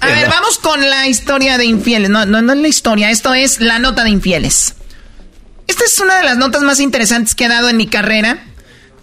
A 0.00 0.06
ver, 0.06 0.28
vamos 0.28 0.58
con 0.58 0.80
la 0.80 1.06
historia 1.06 1.56
de 1.56 1.64
infieles. 1.64 2.10
No, 2.10 2.26
no, 2.26 2.42
no 2.42 2.54
es 2.54 2.58
la 2.58 2.68
historia, 2.68 3.10
esto 3.10 3.34
es 3.34 3.60
la 3.60 3.78
nota 3.78 4.02
de 4.02 4.10
infieles. 4.10 4.74
Esta 5.68 5.84
es 5.84 6.00
una 6.00 6.16
de 6.16 6.24
las 6.24 6.36
notas 6.36 6.62
más 6.62 6.80
interesantes 6.80 7.36
que 7.36 7.44
he 7.44 7.48
dado 7.48 7.68
en 7.68 7.76
mi 7.76 7.86
carrera. 7.86 8.44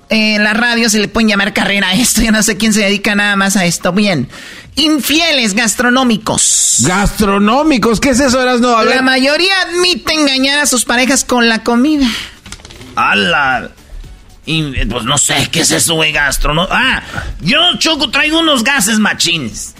Eh, 0.10 0.36
En 0.36 0.44
la 0.44 0.54
radio 0.54 0.90
se 0.90 1.00
le 1.00 1.08
pueden 1.08 1.28
llamar 1.30 1.54
carrera 1.54 1.90
a 1.90 1.94
esto, 1.94 2.22
yo 2.22 2.32
no 2.32 2.42
sé 2.44 2.56
quién 2.58 2.74
se 2.74 2.82
dedica 2.82 3.16
nada 3.16 3.36
más 3.36 3.56
a 3.58 3.66
esto. 3.66 3.92
Bien, 3.92 4.30
infieles 4.76 5.54
gastronómicos. 5.54 6.78
¿Gastronómicos? 6.80 8.00
¿Qué 8.00 8.10
es 8.12 8.20
eso, 8.20 8.42
Erasno? 8.42 8.78
A 8.78 8.84
La 8.86 9.02
mayoría 9.02 9.54
admite 9.62 10.14
engañar 10.14 10.60
a 10.60 10.66
sus 10.66 10.86
parejas 10.86 11.24
con 11.26 11.50
la 11.50 11.64
comida. 11.64 12.08
¡Hala! 12.96 13.70
Y, 14.46 14.86
pues 14.86 15.04
no 15.04 15.18
sé, 15.18 15.50
¿qué 15.52 15.60
es 15.62 15.72
eso, 15.72 15.96
güey, 15.96 16.14
gastronómico? 16.14 16.74
Ah, 16.74 17.04
yo, 17.42 17.60
Choco, 17.80 18.10
traigo 18.10 18.40
unos 18.40 18.64
gases 18.64 18.98
machines. 19.00 19.74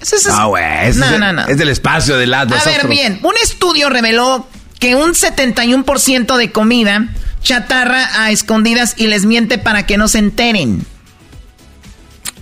Eso 0.00 0.16
es- 0.16 0.26
Ah, 0.28 0.46
güey. 0.46 0.64
No, 0.94 1.06
es, 1.06 1.18
no, 1.20 1.32
no. 1.32 1.46
es 1.46 1.56
del 1.56 1.68
espacio 1.68 2.16
de 2.16 2.26
las 2.26 2.50
A 2.50 2.64
ver, 2.64 2.88
bien, 2.88 3.20
un 3.22 3.34
estudio 3.40 3.88
reveló 3.88 4.48
que 4.80 4.96
un 4.96 5.14
71% 5.14 6.36
de 6.36 6.50
comida 6.50 7.06
chatarra 7.42 8.22
a 8.22 8.30
escondidas 8.30 8.94
y 8.96 9.06
les 9.06 9.24
miente 9.24 9.58
para 9.58 9.86
que 9.86 9.96
no 9.96 10.08
se 10.08 10.18
enteren. 10.18 10.84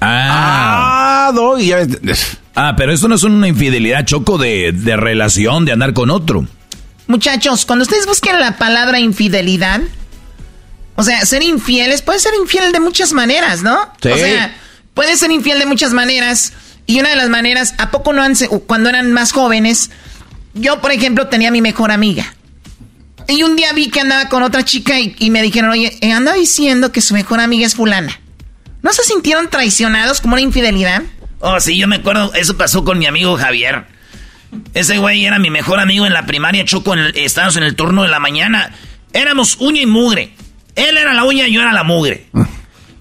Ah. 0.00 1.28
Ah, 1.28 1.32
no, 1.34 1.58
ya 1.58 1.86
Ah, 2.54 2.74
pero 2.76 2.92
eso 2.92 3.08
no 3.08 3.14
es 3.14 3.22
una 3.22 3.48
infidelidad, 3.48 4.04
Choco, 4.04 4.36
de, 4.36 4.72
de 4.72 4.96
relación, 4.96 5.64
de 5.64 5.72
andar 5.72 5.94
con 5.94 6.10
otro. 6.10 6.46
Muchachos, 7.06 7.64
cuando 7.64 7.84
ustedes 7.84 8.06
busquen 8.06 8.38
la 8.40 8.56
palabra 8.58 9.00
infidelidad, 9.00 9.80
o 10.96 11.02
sea, 11.02 11.24
ser 11.24 11.42
infieles, 11.42 12.02
puede 12.02 12.18
ser 12.18 12.32
infiel 12.40 12.72
de 12.72 12.80
muchas 12.80 13.12
maneras, 13.12 13.62
¿no? 13.62 13.78
Sí. 14.02 14.10
O 14.10 14.16
sea, 14.16 14.54
puede 14.94 15.16
ser 15.16 15.30
infiel 15.30 15.58
de 15.58 15.66
muchas 15.66 15.92
maneras. 15.92 16.52
Y 16.86 17.00
una 17.00 17.10
de 17.10 17.16
las 17.16 17.28
maneras, 17.28 17.74
¿a 17.78 17.90
poco 17.90 18.12
no 18.12 18.22
han, 18.22 18.34
cuando 18.66 18.90
eran 18.90 19.12
más 19.12 19.32
jóvenes? 19.32 19.90
Yo, 20.54 20.80
por 20.80 20.92
ejemplo, 20.92 21.28
tenía 21.28 21.48
a 21.48 21.52
mi 21.52 21.62
mejor 21.62 21.92
amiga. 21.92 22.34
Y 23.30 23.42
un 23.42 23.56
día 23.56 23.72
vi 23.72 23.88
que 23.90 24.00
andaba 24.00 24.28
con 24.28 24.42
otra 24.42 24.64
chica 24.64 24.98
y, 24.98 25.14
y 25.18 25.30
me 25.30 25.42
dijeron, 25.42 25.70
oye, 25.70 25.96
eh, 26.00 26.12
anda 26.12 26.34
diciendo 26.34 26.92
que 26.92 27.00
su 27.00 27.14
mejor 27.14 27.40
amiga 27.40 27.66
es 27.66 27.74
fulana. 27.74 28.20
¿No 28.82 28.92
se 28.92 29.04
sintieron 29.04 29.48
traicionados 29.50 30.20
como 30.20 30.34
una 30.34 30.42
infidelidad? 30.42 31.02
Oh, 31.40 31.58
sí, 31.60 31.76
yo 31.78 31.86
me 31.86 31.96
acuerdo, 31.96 32.32
eso 32.34 32.56
pasó 32.56 32.84
con 32.84 32.98
mi 32.98 33.06
amigo 33.06 33.36
Javier. 33.36 33.84
Ese 34.74 34.98
güey 34.98 35.24
era 35.24 35.38
mi 35.38 35.50
mejor 35.50 35.78
amigo 35.80 36.06
en 36.06 36.12
la 36.12 36.26
primaria, 36.26 36.64
Choco, 36.64 36.94
en 36.94 37.00
el- 37.00 37.16
estábamos 37.16 37.56
en 37.56 37.62
el 37.62 37.76
turno 37.76 38.02
de 38.02 38.08
la 38.08 38.18
mañana. 38.18 38.74
Éramos 39.12 39.56
uña 39.60 39.82
y 39.82 39.86
mugre. 39.86 40.32
Él 40.76 40.96
era 40.96 41.12
la 41.14 41.24
uña 41.24 41.46
y 41.46 41.52
yo 41.52 41.60
era 41.60 41.72
la 41.72 41.84
mugre. 41.84 42.26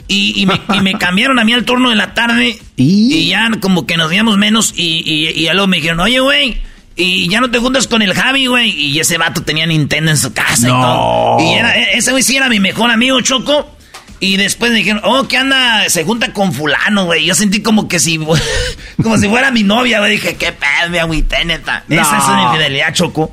Y, 0.08 0.42
y 0.42 0.46
me, 0.46 0.60
y 0.74 0.82
me 0.82 0.98
cambiaron 0.98 1.38
a 1.40 1.44
mí 1.44 1.54
al 1.54 1.66
turno 1.66 1.90
de 1.92 1.96
la 1.96 2.14
tarde 2.14 2.60
y, 2.78 3.28
ya 3.28 3.50
como 3.62 3.86
que 3.86 3.96
nos 3.96 4.10
veíamos 4.10 4.38
menos 4.38 4.74
y, 4.76 5.04
y, 5.06 5.44
luego 5.52 5.68
me 5.68 5.78
dijeron, 5.78 6.00
oye, 6.00 6.20
güey, 6.20 6.62
y 7.02 7.30
ya 7.30 7.40
no 7.40 7.50
te 7.50 7.60
juntas 7.60 7.88
con 7.88 8.02
el 8.02 8.14
Javi, 8.14 8.48
güey. 8.48 8.72
Y 8.72 9.00
ese 9.00 9.18
vato 9.18 9.42
tenía 9.42 9.66
Nintendo 9.66 10.12
en 10.12 10.18
su 10.18 10.34
casa 10.34 10.68
y 10.68 10.70
todo. 10.72 11.40
Y 11.40 11.54
era, 11.54 11.78
e- 11.78 11.98
ese 11.98 12.12
güey 12.12 12.22
sí 12.24 12.36
era 12.36 12.50
mi 12.50 12.60
mejor 12.60 12.92
amigo, 12.92 13.22
Choco. 13.22 13.78
Y 14.20 14.36
después 14.36 14.74
me 14.74 14.80
dijeron, 14.80 15.02
oh, 15.06 15.26
¿qué 15.30 15.38
anda? 15.38 15.88
Se 15.88 16.04
junta 16.04 16.34
con 16.34 16.52
fulano, 16.52 17.06
güey. 17.06 17.26
Yo 17.26 17.36
sentí 17.36 17.62
como 17.62 17.88
que 17.88 18.00
si, 18.00 18.18
como 19.02 19.18
si 19.18 19.30
fuera 19.30 19.50
mi 19.50 19.64
novia, 19.64 20.00
güey. 20.00 20.12
Dije, 20.12 20.36
qué 20.36 20.52
pedo, 20.52 20.90
mi 20.92 20.98
agüité, 20.98 21.46
neta. 21.46 21.86
No. 21.88 22.02
Esa 22.02 22.18
es 22.18 22.26
una 22.26 22.44
infidelidad, 22.48 22.94
Choco. 22.94 23.32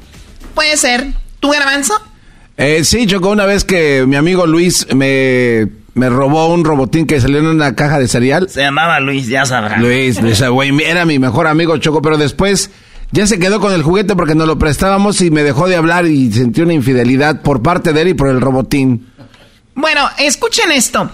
Puede 0.54 0.76
ser. 0.76 1.08
¿Tú, 1.40 1.50
Garbanzo? 1.50 1.94
Eh, 2.56 2.84
sí, 2.84 3.04
chocó 3.08 3.30
una 3.30 3.46
vez 3.46 3.64
que 3.64 4.04
mi 4.06 4.14
amigo 4.14 4.46
Luis 4.46 4.86
me, 4.94 5.66
me 5.94 6.08
robó 6.08 6.46
un 6.46 6.64
robotín 6.64 7.06
que 7.06 7.20
salió 7.20 7.40
en 7.40 7.46
una 7.46 7.74
caja 7.74 7.98
de 7.98 8.06
cereal. 8.06 8.48
Se 8.48 8.60
llamaba 8.60 9.00
Luis, 9.00 9.26
ya 9.26 9.44
sabrás. 9.44 9.80
Luis, 9.80 10.18
ese 10.18 10.48
güey 10.48 10.72
era 10.84 11.04
mi 11.04 11.18
mejor 11.18 11.48
amigo, 11.48 11.76
Choco, 11.78 12.00
pero 12.00 12.16
después 12.16 12.70
ya 13.16 13.26
se 13.26 13.38
quedó 13.38 13.60
con 13.60 13.72
el 13.72 13.82
juguete 13.82 14.14
porque 14.14 14.34
nos 14.34 14.46
lo 14.46 14.58
prestábamos 14.58 15.22
y 15.22 15.30
me 15.30 15.42
dejó 15.42 15.68
de 15.68 15.76
hablar 15.76 16.04
y 16.04 16.30
sentí 16.30 16.60
una 16.60 16.74
infidelidad 16.74 17.40
por 17.40 17.62
parte 17.62 17.94
de 17.94 18.02
él 18.02 18.08
y 18.08 18.14
por 18.14 18.28
el 18.28 18.42
robotín. 18.42 19.10
Bueno, 19.74 20.06
escuchen 20.18 20.70
esto. 20.70 21.10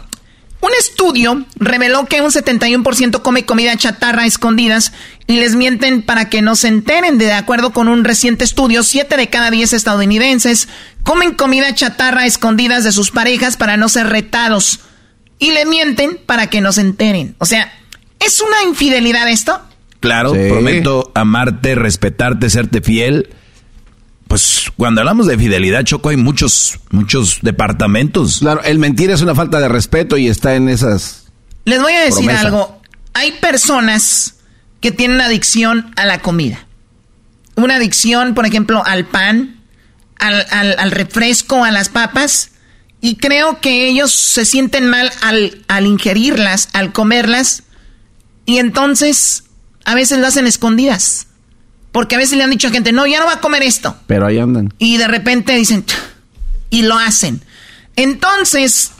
Un 0.60 0.70
estudio 0.78 1.44
reveló 1.56 2.06
que 2.06 2.20
un 2.20 2.30
71% 2.30 3.22
come 3.22 3.44
comida 3.44 3.76
chatarra 3.76 4.22
a 4.22 4.26
escondidas 4.26 4.92
y 5.28 5.36
les 5.36 5.54
mienten 5.54 6.02
para 6.02 6.28
que 6.28 6.42
no 6.42 6.56
se 6.56 6.68
enteren. 6.68 7.18
De 7.18 7.32
acuerdo 7.32 7.72
con 7.72 7.86
un 7.86 8.02
reciente 8.02 8.42
estudio, 8.44 8.82
7 8.82 9.16
de 9.16 9.30
cada 9.30 9.52
10 9.52 9.72
estadounidenses 9.72 10.68
comen 11.04 11.34
comida 11.34 11.72
chatarra 11.72 12.22
a 12.22 12.26
escondidas 12.26 12.82
de 12.82 12.90
sus 12.90 13.12
parejas 13.12 13.56
para 13.56 13.76
no 13.76 13.88
ser 13.88 14.08
retados. 14.08 14.80
Y 15.38 15.52
le 15.52 15.66
mienten 15.66 16.18
para 16.26 16.48
que 16.48 16.60
no 16.60 16.72
se 16.72 16.80
enteren. 16.80 17.36
O 17.38 17.46
sea, 17.46 17.72
¿es 18.18 18.40
una 18.40 18.64
infidelidad 18.64 19.28
esto? 19.28 19.60
Claro, 20.02 20.34
Sí. 20.34 20.48
prometo 20.50 21.10
amarte, 21.14 21.74
respetarte, 21.74 22.50
serte 22.50 22.80
fiel. 22.82 23.30
Pues 24.28 24.70
cuando 24.76 25.00
hablamos 25.02 25.26
de 25.26 25.36
fidelidad, 25.38 25.84
Choco, 25.84 26.08
hay 26.08 26.16
muchos, 26.16 26.78
muchos 26.90 27.38
departamentos. 27.42 28.38
Claro, 28.40 28.62
el 28.64 28.78
mentir 28.78 29.10
es 29.10 29.20
una 29.22 29.34
falta 29.34 29.60
de 29.60 29.68
respeto 29.68 30.16
y 30.16 30.28
está 30.28 30.54
en 30.54 30.68
esas... 30.68 31.26
Les 31.64 31.80
voy 31.80 31.92
a 31.92 32.00
decir 32.00 32.30
algo. 32.30 32.80
Hay 33.14 33.32
personas 33.32 34.36
que 34.80 34.90
tienen 34.90 35.20
adicción 35.20 35.92
a 35.96 36.06
la 36.06 36.18
comida. 36.20 36.66
Una 37.54 37.76
adicción, 37.76 38.34
por 38.34 38.46
ejemplo, 38.46 38.82
al 38.84 39.04
pan, 39.06 39.60
al, 40.18 40.46
al- 40.50 40.78
al 40.78 40.90
refresco, 40.90 41.62
a 41.64 41.70
las 41.70 41.88
papas. 41.90 42.52
Y 43.02 43.16
creo 43.16 43.60
que 43.60 43.86
ellos 43.86 44.12
se 44.12 44.44
sienten 44.46 44.88
mal 44.88 45.10
al, 45.22 45.62
al 45.68 45.86
ingerirlas, 45.86 46.68
al 46.72 46.92
comerlas. 46.92 47.64
Y 48.46 48.58
entonces 48.58 49.44
a 49.84 49.94
veces 49.94 50.18
lo 50.18 50.26
hacen 50.26 50.46
escondidas. 50.46 51.26
Porque 51.92 52.14
a 52.14 52.18
veces 52.18 52.38
le 52.38 52.44
han 52.44 52.50
dicho 52.50 52.68
a 52.68 52.70
gente, 52.70 52.92
no, 52.92 53.06
ya 53.06 53.20
no 53.20 53.26
va 53.26 53.34
a 53.34 53.40
comer 53.40 53.62
esto. 53.62 53.96
Pero 54.06 54.26
ahí 54.26 54.38
andan. 54.38 54.72
Y 54.78 54.96
de 54.96 55.08
repente 55.08 55.54
dicen, 55.54 55.84
y 56.70 56.82
lo 56.82 56.96
hacen. 56.98 57.42
Entonces, 57.96 58.92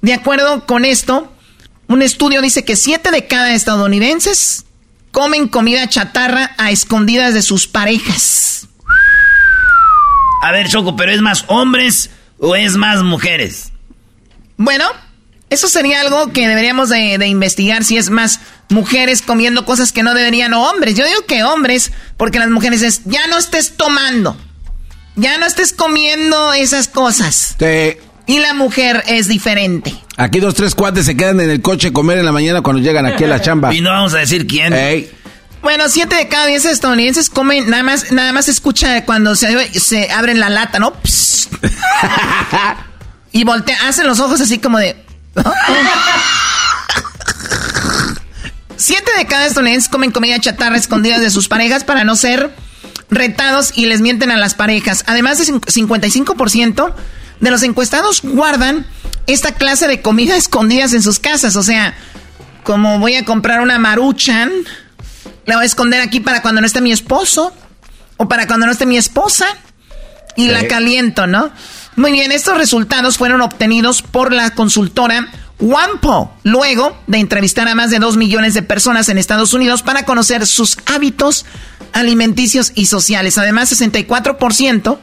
de 0.00 0.12
acuerdo 0.12 0.66
con 0.66 0.84
esto, 0.84 1.32
un 1.86 2.02
estudio 2.02 2.42
dice 2.42 2.64
que 2.64 2.74
7 2.74 3.12
de 3.12 3.26
cada 3.28 3.54
estadounidenses 3.54 4.64
comen 5.12 5.46
comida 5.46 5.88
chatarra 5.88 6.52
a 6.58 6.72
escondidas 6.72 7.34
de 7.34 7.42
sus 7.42 7.68
parejas. 7.68 8.66
A 10.42 10.50
ver, 10.50 10.68
Choco, 10.68 10.96
¿pero 10.96 11.12
es 11.12 11.20
más 11.20 11.44
hombres 11.46 12.10
o 12.38 12.56
es 12.56 12.76
más 12.76 13.04
mujeres? 13.04 13.70
Bueno, 14.56 14.86
eso 15.52 15.68
sería 15.68 16.00
algo 16.00 16.32
que 16.32 16.48
deberíamos 16.48 16.88
de, 16.88 17.18
de 17.18 17.26
investigar 17.28 17.84
si 17.84 17.96
es 17.98 18.10
más 18.10 18.40
mujeres 18.68 19.22
comiendo 19.22 19.64
cosas 19.64 19.92
que 19.92 20.02
no 20.02 20.14
deberían 20.14 20.52
o 20.54 20.68
hombres. 20.70 20.94
Yo 20.96 21.04
digo 21.06 21.24
que 21.26 21.42
hombres, 21.44 21.92
porque 22.16 22.38
las 22.38 22.48
mujeres 22.48 22.82
es, 22.82 23.02
ya 23.04 23.26
no 23.28 23.38
estés 23.38 23.76
tomando, 23.76 24.36
ya 25.16 25.38
no 25.38 25.46
estés 25.46 25.72
comiendo 25.72 26.52
esas 26.54 26.88
cosas. 26.88 27.54
Te- 27.58 28.00
Y 28.26 28.38
la 28.38 28.54
mujer 28.54 29.02
es 29.06 29.28
diferente. 29.28 29.94
aquí 30.16 30.40
dos, 30.40 30.54
tres 30.54 30.74
cuates 30.74 31.04
se 31.06 31.16
quedan 31.16 31.40
en 31.40 31.50
el 31.50 31.60
coche 31.60 31.88
a 31.88 31.92
comer 31.92 32.18
en 32.18 32.24
la 32.24 32.32
mañana 32.32 32.62
cuando 32.62 32.80
llegan 32.82 33.04
aquí 33.06 33.24
a 33.24 33.28
la 33.28 33.40
chamba. 33.42 33.74
Y 33.74 33.80
no 33.80 33.90
vamos 33.90 34.14
a 34.14 34.18
decir 34.18 34.46
quién. 34.46 34.72
Ey, 34.72 35.10
Bueno, 35.60 35.88
siete 35.88 36.16
de 36.16 36.28
cada 36.28 36.46
diez 36.46 36.64
estadounidenses 36.64 37.28
comen, 37.30 37.68
nada 37.68 37.82
más, 37.82 38.10
nada 38.12 38.32
más 38.32 38.46
se 38.46 38.50
escucha 38.52 39.04
cuando 39.04 39.34
se, 39.36 39.78
se 39.78 40.10
abren 40.10 40.40
la 40.40 40.48
lata, 40.48 40.78
¿no? 40.78 40.92
Y 43.34 43.44
voltean, 43.44 43.80
hacen 43.86 44.06
los 44.06 44.20
ojos 44.20 44.40
así 44.40 44.58
como 44.58 44.78
de... 44.78 44.94
Siete 48.76 49.10
de 49.16 49.26
cada 49.26 49.46
estadounidenses 49.46 49.88
comen 49.88 50.10
comida 50.10 50.38
chatarra 50.40 50.76
escondidas 50.76 51.20
de 51.20 51.30
sus 51.30 51.48
parejas 51.48 51.84
para 51.84 52.04
no 52.04 52.16
ser 52.16 52.54
retados 53.10 53.72
y 53.76 53.86
les 53.86 54.00
mienten 54.00 54.30
a 54.30 54.36
las 54.36 54.54
parejas. 54.54 55.04
Además 55.06 55.38
de 55.38 55.44
55% 55.44 56.94
de 57.40 57.50
los 57.50 57.62
encuestados 57.62 58.22
guardan 58.22 58.86
esta 59.26 59.52
clase 59.52 59.86
de 59.86 60.00
comida 60.02 60.36
escondidas 60.36 60.92
en 60.94 61.02
sus 61.02 61.18
casas. 61.18 61.56
O 61.56 61.62
sea, 61.62 61.94
como 62.64 62.98
voy 62.98 63.14
a 63.14 63.24
comprar 63.24 63.60
una 63.60 63.78
maruchan, 63.78 64.50
la 65.46 65.56
voy 65.56 65.64
a 65.64 65.66
esconder 65.66 66.00
aquí 66.00 66.20
para 66.20 66.42
cuando 66.42 66.60
no 66.60 66.66
esté 66.66 66.80
mi 66.80 66.92
esposo 66.92 67.54
o 68.16 68.28
para 68.28 68.46
cuando 68.46 68.66
no 68.66 68.72
esté 68.72 68.86
mi 68.86 68.96
esposa 68.96 69.46
y 70.36 70.48
la 70.48 70.66
caliento, 70.66 71.26
¿no? 71.26 71.52
Muy 71.96 72.12
bien, 72.12 72.32
estos 72.32 72.56
resultados 72.56 73.18
fueron 73.18 73.42
obtenidos 73.42 74.02
por 74.02 74.32
la 74.32 74.50
consultora 74.54 75.28
Wampo, 75.60 76.32
luego 76.42 76.96
de 77.06 77.18
entrevistar 77.18 77.68
a 77.68 77.74
más 77.74 77.90
de 77.90 77.98
2 77.98 78.16
millones 78.16 78.54
de 78.54 78.62
personas 78.62 79.08
en 79.08 79.18
Estados 79.18 79.54
Unidos 79.54 79.82
para 79.82 80.04
conocer 80.04 80.46
sus 80.46 80.78
hábitos 80.86 81.44
alimenticios 81.92 82.72
y 82.74 82.86
sociales. 82.86 83.38
Además, 83.38 83.70
64% 83.70 84.98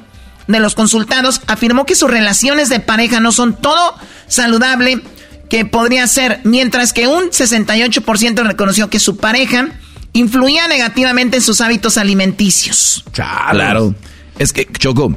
de 0.48 0.60
los 0.60 0.76
consultados 0.76 1.42
afirmó 1.48 1.86
que 1.86 1.96
sus 1.96 2.10
relaciones 2.10 2.70
de 2.70 2.80
pareja 2.80 3.20
no 3.20 3.32
son 3.32 3.56
todo 3.56 3.96
saludable 4.28 5.02
que 5.50 5.66
podría 5.66 6.08
ser, 6.08 6.42
mientras 6.44 6.92
que 6.92 7.08
un 7.08 7.30
68% 7.30 8.44
reconoció 8.44 8.90
que 8.90 9.00
su 9.00 9.18
pareja 9.18 9.70
influía 10.14 10.68
negativamente 10.68 11.38
en 11.38 11.44
sus 11.44 11.62
hábitos 11.62 11.98
alimenticios. 11.98 13.06
Claro. 13.12 13.96
Es 14.38 14.54
que, 14.54 14.68
Choco, 14.78 15.16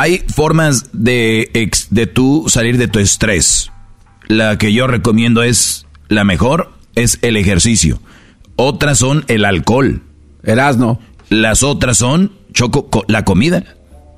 hay 0.00 0.22
formas 0.34 0.90
de, 0.92 1.50
ex- 1.54 1.88
de 1.90 2.06
tú 2.06 2.46
salir 2.48 2.78
de 2.78 2.88
tu 2.88 2.98
estrés. 2.98 3.70
La 4.28 4.56
que 4.58 4.72
yo 4.72 4.86
recomiendo 4.86 5.42
es, 5.42 5.86
la 6.08 6.24
mejor 6.24 6.72
es 6.94 7.18
el 7.22 7.36
ejercicio. 7.36 8.00
Otras 8.56 8.98
son 8.98 9.24
el 9.28 9.44
alcohol. 9.44 10.02
Erasno. 10.42 11.00
Las 11.28 11.62
otras 11.62 11.98
son, 11.98 12.32
Choco, 12.52 12.88
co- 12.88 13.04
la 13.08 13.24
comida. 13.24 13.64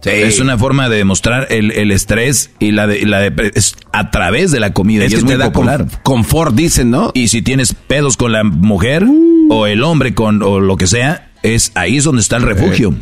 Es 0.05 0.41
una 0.41 0.59
forma 0.59 0.89
de 0.89 0.97
demostrar 0.97 1.47
el, 1.51 1.71
el 1.73 1.91
estrés 1.93 2.51
y 2.59 2.73
la 2.73 2.87
de, 2.89 3.07
la 3.07 3.21
de 3.21 3.53
es 3.55 3.77
a 3.93 4.11
través 4.11 4.51
de 4.51 4.59
la 4.59 4.73
comida. 4.73 5.05
Es 5.05 5.13
y 5.13 5.15
que 5.15 5.19
es 5.19 5.25
muy 5.25 5.35
te 5.37 5.45
popular. 5.45 5.87
conf- 5.87 6.03
confort, 6.03 6.55
dicen, 6.57 6.91
¿no? 6.91 7.13
Y 7.15 7.29
si 7.29 7.43
tienes 7.43 7.73
pedos 7.75 8.17
con 8.17 8.33
la 8.33 8.43
mujer 8.45 9.05
o 9.51 9.67
el 9.67 9.83
hombre 9.85 10.13
con 10.15 10.43
o 10.43 10.59
lo 10.59 10.77
que 10.77 10.87
sea, 10.89 11.31
es 11.43 11.73
ahí 11.75 11.97
es 11.97 12.05
donde 12.05 12.23
está 12.23 12.37
el 12.37 12.43
refugio. 12.43 12.95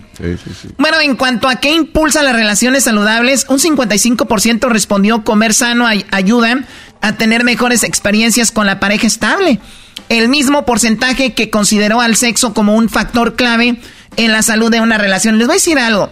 Bueno, 0.79 1.01
en 1.01 1.17
cuanto 1.17 1.49
a 1.49 1.57
qué 1.57 1.73
impulsa 1.73 2.23
las 2.23 2.35
relaciones 2.35 2.85
saludables, 2.85 3.47
un 3.49 3.59
55% 3.59 4.69
respondió 4.69 5.25
comer 5.25 5.53
sano 5.55 5.87
ay- 5.87 6.07
ayuda 6.11 6.65
a 7.03 7.13
tener 7.17 7.45
mejores 7.45 7.83
experiencias 7.85 8.51
con 8.53 8.67
la 8.67 8.81
pareja 8.81 9.07
estable. 9.07 9.61
El 10.09 10.29
mismo 10.29 10.65
porcentaje 10.65 11.35
que 11.35 11.51
consideró 11.51 12.01
al 12.01 12.17
sexo 12.17 12.53
como 12.55 12.75
un 12.75 12.89
factor 12.89 13.37
clave 13.37 13.77
en 14.17 14.33
la 14.33 14.43
salud 14.43 14.71
de 14.71 14.81
una 14.81 14.99
relación. 14.99 15.39
Les 15.39 15.47
voy 15.47 15.55
a 15.55 15.59
decir 15.59 15.79
algo. 15.79 16.11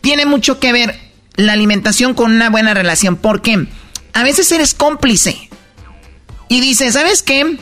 Tiene 0.00 0.26
mucho 0.26 0.58
que 0.58 0.72
ver 0.72 0.98
la 1.36 1.52
alimentación 1.52 2.14
con 2.14 2.32
una 2.32 2.50
buena 2.50 2.74
relación. 2.74 3.16
¿Por 3.16 3.40
qué? 3.42 3.66
A 4.12 4.24
veces 4.24 4.50
eres 4.52 4.74
cómplice. 4.74 5.48
Y 6.48 6.60
dices, 6.60 6.94
¿sabes 6.94 7.22
qué? 7.22 7.56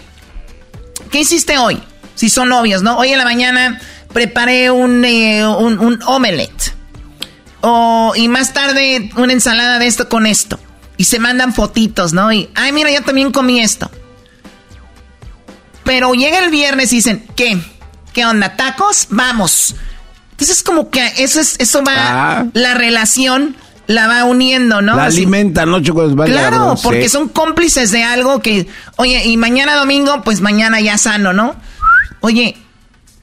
¿Qué 1.12 1.20
hiciste 1.20 1.59
hoy? 1.59 1.81
Si 2.20 2.28
son 2.28 2.50
novios, 2.50 2.83
¿no? 2.83 2.98
Hoy 2.98 3.09
en 3.12 3.16
la 3.18 3.24
mañana 3.24 3.80
preparé 4.12 4.70
un, 4.70 5.02
eh, 5.06 5.46
un, 5.46 5.78
un 5.78 6.02
omelette. 6.04 6.74
O, 7.62 8.12
y 8.14 8.28
más 8.28 8.52
tarde 8.52 9.09
una 9.16 9.33
ensalada 9.33 9.78
de 9.78 9.87
esto 9.87 10.11
con 10.11 10.26
esto. 10.26 10.61
Y 10.98 11.04
se 11.04 11.18
mandan 11.18 11.54
fotitos, 11.54 12.12
¿no? 12.12 12.30
Y, 12.30 12.50
ay, 12.54 12.72
mira, 12.72 12.90
yo 12.90 13.00
también 13.02 13.33
comí 13.33 13.61
esto. 13.61 13.90
Pero 15.83 16.12
llega 16.12 16.40
el 16.44 16.50
viernes 16.50 16.92
y 16.92 16.96
dicen, 16.96 17.24
¿qué? 17.37 17.59
¿Qué 18.12 18.26
onda? 18.26 18.54
¿Tacos? 18.54 19.06
Vamos. 19.09 19.74
Entonces 20.33 20.59
es 20.59 20.62
como 20.62 20.90
que 20.90 21.02
eso, 21.16 21.40
es, 21.40 21.56
eso 21.59 21.83
va, 21.83 21.94
Ah. 22.40 22.46
la 22.52 22.74
relación 22.74 23.56
la 23.87 24.09
va 24.09 24.24
uniendo, 24.24 24.83
¿no? 24.83 24.94
La 24.94 25.06
Así- 25.06 25.22
alimenta, 25.22 25.64
¿no, 25.64 25.78
la 25.78 26.24
Claro, 26.26 26.74
porque 26.83 27.09
son 27.09 27.28
cómplices 27.30 27.90
de 27.92 28.04
algo 28.04 28.40
que, 28.40 28.68
oye, 28.96 29.24
y 29.26 29.38
mañana 29.38 29.74
domingo, 29.76 30.20
pues 30.22 30.42
mañana 30.42 30.80
ya 30.83 30.98
sano, 30.98 31.33
¿no? 31.33 31.56
Oye, 32.20 32.56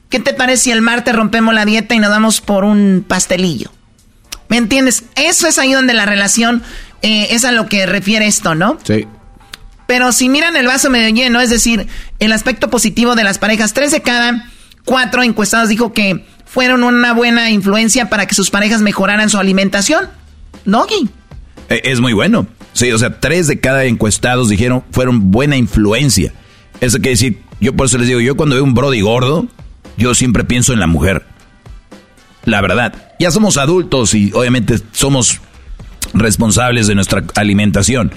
¿qué 0.08 0.20
te 0.20 0.34
parece 0.34 0.64
si 0.64 0.70
el 0.70 0.82
martes 0.82 1.14
rompemos 1.14 1.54
la 1.54 1.64
dieta 1.64 1.94
y 1.94 1.98
nos 1.98 2.10
damos 2.10 2.40
por 2.40 2.64
un 2.64 3.04
pastelillo? 3.06 3.70
¿Me 4.48 4.56
entiendes? 4.56 5.04
Eso 5.14 5.46
es 5.46 5.58
ahí 5.58 5.72
donde 5.72 5.94
la 5.94 6.06
relación 6.06 6.62
eh, 7.02 7.28
es 7.30 7.44
a 7.44 7.52
lo 7.52 7.66
que 7.66 7.86
refiere 7.86 8.26
esto, 8.26 8.54
¿no? 8.54 8.78
Sí. 8.82 9.06
Pero 9.86 10.12
si 10.12 10.28
miran 10.28 10.56
el 10.56 10.66
vaso 10.66 10.90
medio 10.90 11.08
lleno, 11.14 11.40
es 11.40 11.50
decir, 11.50 11.86
el 12.18 12.32
aspecto 12.32 12.68
positivo 12.68 13.14
de 13.14 13.24
las 13.24 13.38
parejas, 13.38 13.72
tres 13.72 13.90
de 13.90 14.02
cada 14.02 14.46
cuatro 14.84 15.22
encuestados 15.22 15.68
dijo 15.68 15.92
que 15.92 16.26
fueron 16.44 16.82
una 16.82 17.12
buena 17.12 17.50
influencia 17.50 18.08
para 18.08 18.26
que 18.26 18.34
sus 18.34 18.50
parejas 18.50 18.80
mejoraran 18.80 19.30
su 19.30 19.38
alimentación. 19.38 20.08
Doggy. 20.64 21.08
Eh, 21.68 21.82
Es 21.84 22.00
muy 22.00 22.12
bueno. 22.12 22.46
Sí, 22.72 22.92
o 22.92 22.98
sea, 22.98 23.18
tres 23.20 23.46
de 23.48 23.60
cada 23.60 23.84
encuestados 23.84 24.48
dijeron 24.48 24.84
fueron 24.90 25.30
buena 25.30 25.56
influencia. 25.56 26.32
Eso 26.80 26.98
quiere 26.98 27.10
decir, 27.10 27.42
yo 27.60 27.74
por 27.74 27.86
eso 27.86 27.98
les 27.98 28.08
digo, 28.08 28.20
yo 28.20 28.36
cuando 28.36 28.54
veo 28.54 28.64
un 28.64 28.74
Brody 28.74 29.00
gordo, 29.00 29.46
yo 29.96 30.14
siempre 30.14 30.44
pienso 30.44 30.72
en 30.72 30.80
la 30.80 30.86
mujer. 30.86 31.24
La 32.44 32.60
verdad. 32.60 32.94
Ya 33.18 33.30
somos 33.30 33.56
adultos 33.56 34.14
y 34.14 34.30
obviamente 34.32 34.78
somos 34.92 35.40
responsables 36.14 36.86
de 36.86 36.94
nuestra 36.94 37.24
alimentación. 37.34 38.12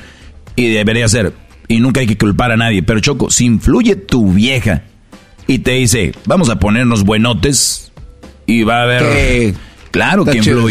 Y 0.55 0.69
debería 0.69 1.07
ser. 1.07 1.33
Y 1.67 1.79
nunca 1.79 2.01
hay 2.01 2.07
que 2.07 2.17
culpar 2.17 2.51
a 2.51 2.57
nadie. 2.57 2.83
Pero 2.83 2.99
Choco, 2.99 3.31
si 3.31 3.45
influye 3.45 3.95
tu 3.95 4.33
vieja 4.33 4.83
y 5.47 5.59
te 5.59 5.71
dice, 5.71 6.13
vamos 6.25 6.49
a 6.49 6.59
ponernos 6.59 7.03
buenotes 7.03 7.91
y 8.45 8.63
va 8.63 8.79
a 8.79 8.83
haber... 8.83 9.55
Claro 9.91 10.23
que 10.23 10.39
chido. 10.39 10.65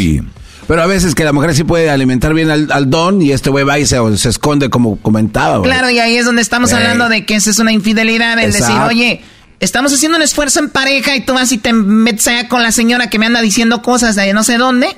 Pero 0.70 0.84
a 0.84 0.86
veces 0.86 1.16
que 1.16 1.24
la 1.24 1.32
mujer 1.32 1.52
sí 1.52 1.64
puede 1.64 1.90
alimentar 1.90 2.32
bien 2.32 2.48
al, 2.48 2.70
al 2.70 2.88
don 2.88 3.20
y 3.20 3.32
este 3.32 3.50
güey 3.50 3.64
va 3.64 3.80
y 3.80 3.86
se, 3.86 3.98
se 4.16 4.28
esconde 4.28 4.70
como 4.70 4.98
comentaba. 5.02 5.60
Claro, 5.64 5.90
y 5.90 5.98
ahí 5.98 6.16
es 6.16 6.24
donde 6.24 6.42
estamos 6.42 6.70
Ey. 6.70 6.76
hablando 6.76 7.08
de 7.08 7.26
que 7.26 7.34
esa 7.34 7.50
es 7.50 7.58
una 7.58 7.72
infidelidad, 7.72 8.38
el 8.38 8.52
decir, 8.52 8.76
oye, 8.86 9.20
estamos 9.58 9.92
haciendo 9.92 10.16
un 10.16 10.22
esfuerzo 10.22 10.60
en 10.60 10.70
pareja 10.70 11.16
y 11.16 11.22
tú 11.22 11.34
vas 11.34 11.50
y 11.50 11.58
te 11.58 11.72
metes 11.72 12.28
allá 12.28 12.46
con 12.46 12.62
la 12.62 12.70
señora 12.70 13.10
que 13.10 13.18
me 13.18 13.26
anda 13.26 13.40
diciendo 13.40 13.82
cosas 13.82 14.14
de 14.14 14.32
no 14.32 14.44
sé 14.44 14.58
dónde. 14.58 14.96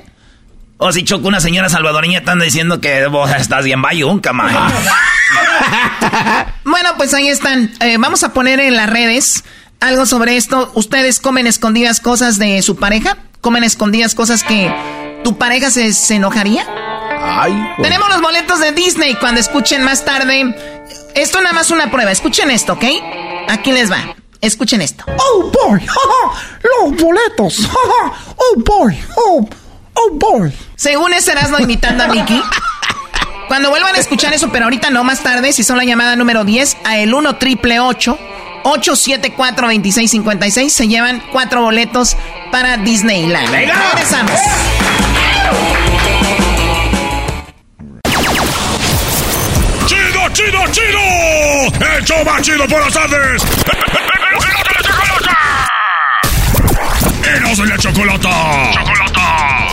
O 0.77 0.91
si 0.91 1.03
choco 1.05 1.27
una 1.27 1.39
señora 1.39 1.69
salvadoreña 1.69 2.23
te 2.23 2.29
anda 2.29 2.45
diciendo 2.45 2.79
que 2.79 3.07
vos 3.07 3.31
estás 3.35 3.65
bien 3.65 3.81
bayunca, 3.81 4.31
maje. 4.31 4.55
Bueno, 6.65 6.89
pues 6.97 7.15
ahí 7.15 7.29
están. 7.29 7.71
Eh, 7.79 7.97
vamos 7.97 8.23
a 8.23 8.31
poner 8.31 8.59
en 8.59 8.75
las 8.75 8.91
redes 8.91 9.43
algo 9.79 10.05
sobre 10.05 10.37
esto. 10.37 10.71
¿Ustedes 10.75 11.19
comen 11.19 11.47
escondidas 11.47 11.99
cosas 11.99 12.37
de 12.37 12.61
su 12.61 12.75
pareja? 12.75 13.17
¿Comen 13.43 13.65
escondidas 13.65 14.15
cosas 14.15 14.41
que 14.41 14.73
tu 15.25 15.37
pareja 15.37 15.69
se, 15.69 15.91
se 15.91 16.15
enojaría? 16.15 16.65
Ay. 17.19 17.53
Tenemos 17.81 18.07
los 18.07 18.21
boletos 18.21 18.61
de 18.61 18.71
Disney 18.71 19.15
cuando 19.15 19.41
escuchen 19.41 19.83
más 19.83 20.05
tarde. 20.05 20.55
Esto 21.13 21.41
nada 21.41 21.53
más 21.53 21.69
una 21.69 21.91
prueba. 21.91 22.09
Escuchen 22.09 22.49
esto, 22.49 22.71
¿ok? 22.71 22.85
Aquí 23.49 23.73
les 23.73 23.91
va. 23.91 24.15
Escuchen 24.39 24.81
esto. 24.81 25.03
Oh 25.07 25.51
boy, 25.51 25.81
los 26.81 27.01
boletos. 27.01 27.69
Oh 28.37 28.59
boy, 28.65 28.97
oh, 29.17 29.47
oh 29.93 30.09
boy. 30.13 30.53
Según 30.75 31.13
ese 31.13 31.33
Erasmo 31.33 31.59
imitando 31.59 32.05
a 32.05 32.07
Mickey. 32.07 32.41
Cuando 33.49 33.71
vuelvan 33.71 33.93
a 33.95 33.99
escuchar 33.99 34.33
eso, 34.33 34.51
pero 34.53 34.65
ahorita 34.65 34.89
no, 34.89 35.03
más 35.03 35.21
tarde, 35.21 35.51
si 35.51 35.63
son 35.63 35.77
la 35.77 35.83
llamada 35.83 36.15
número 36.15 36.45
10, 36.45 36.77
a 36.85 36.97
el 36.97 37.13
1 37.13 37.35
triple 37.37 37.81
874 37.81 39.67
2656 39.67 40.71
se 40.73 40.87
llevan 40.87 41.21
cuatro 41.31 41.61
boletos 41.61 42.15
para 42.53 42.77
Disneyland. 42.77 43.49
Regresamos. 43.49 44.39
¡Chido, 49.87 50.29
chido, 50.33 50.59
chido! 50.71 51.95
¡El 51.97 52.05
show 52.05 52.23
más 52.23 52.43
chido 52.43 52.67
por 52.67 52.79
las 52.79 52.93
tardes! 52.93 53.41
¡Eros 57.25 57.57
de 57.57 57.65
la 57.65 57.77
chocolata! 57.79 58.71
¡Chocolata! 58.71 59.72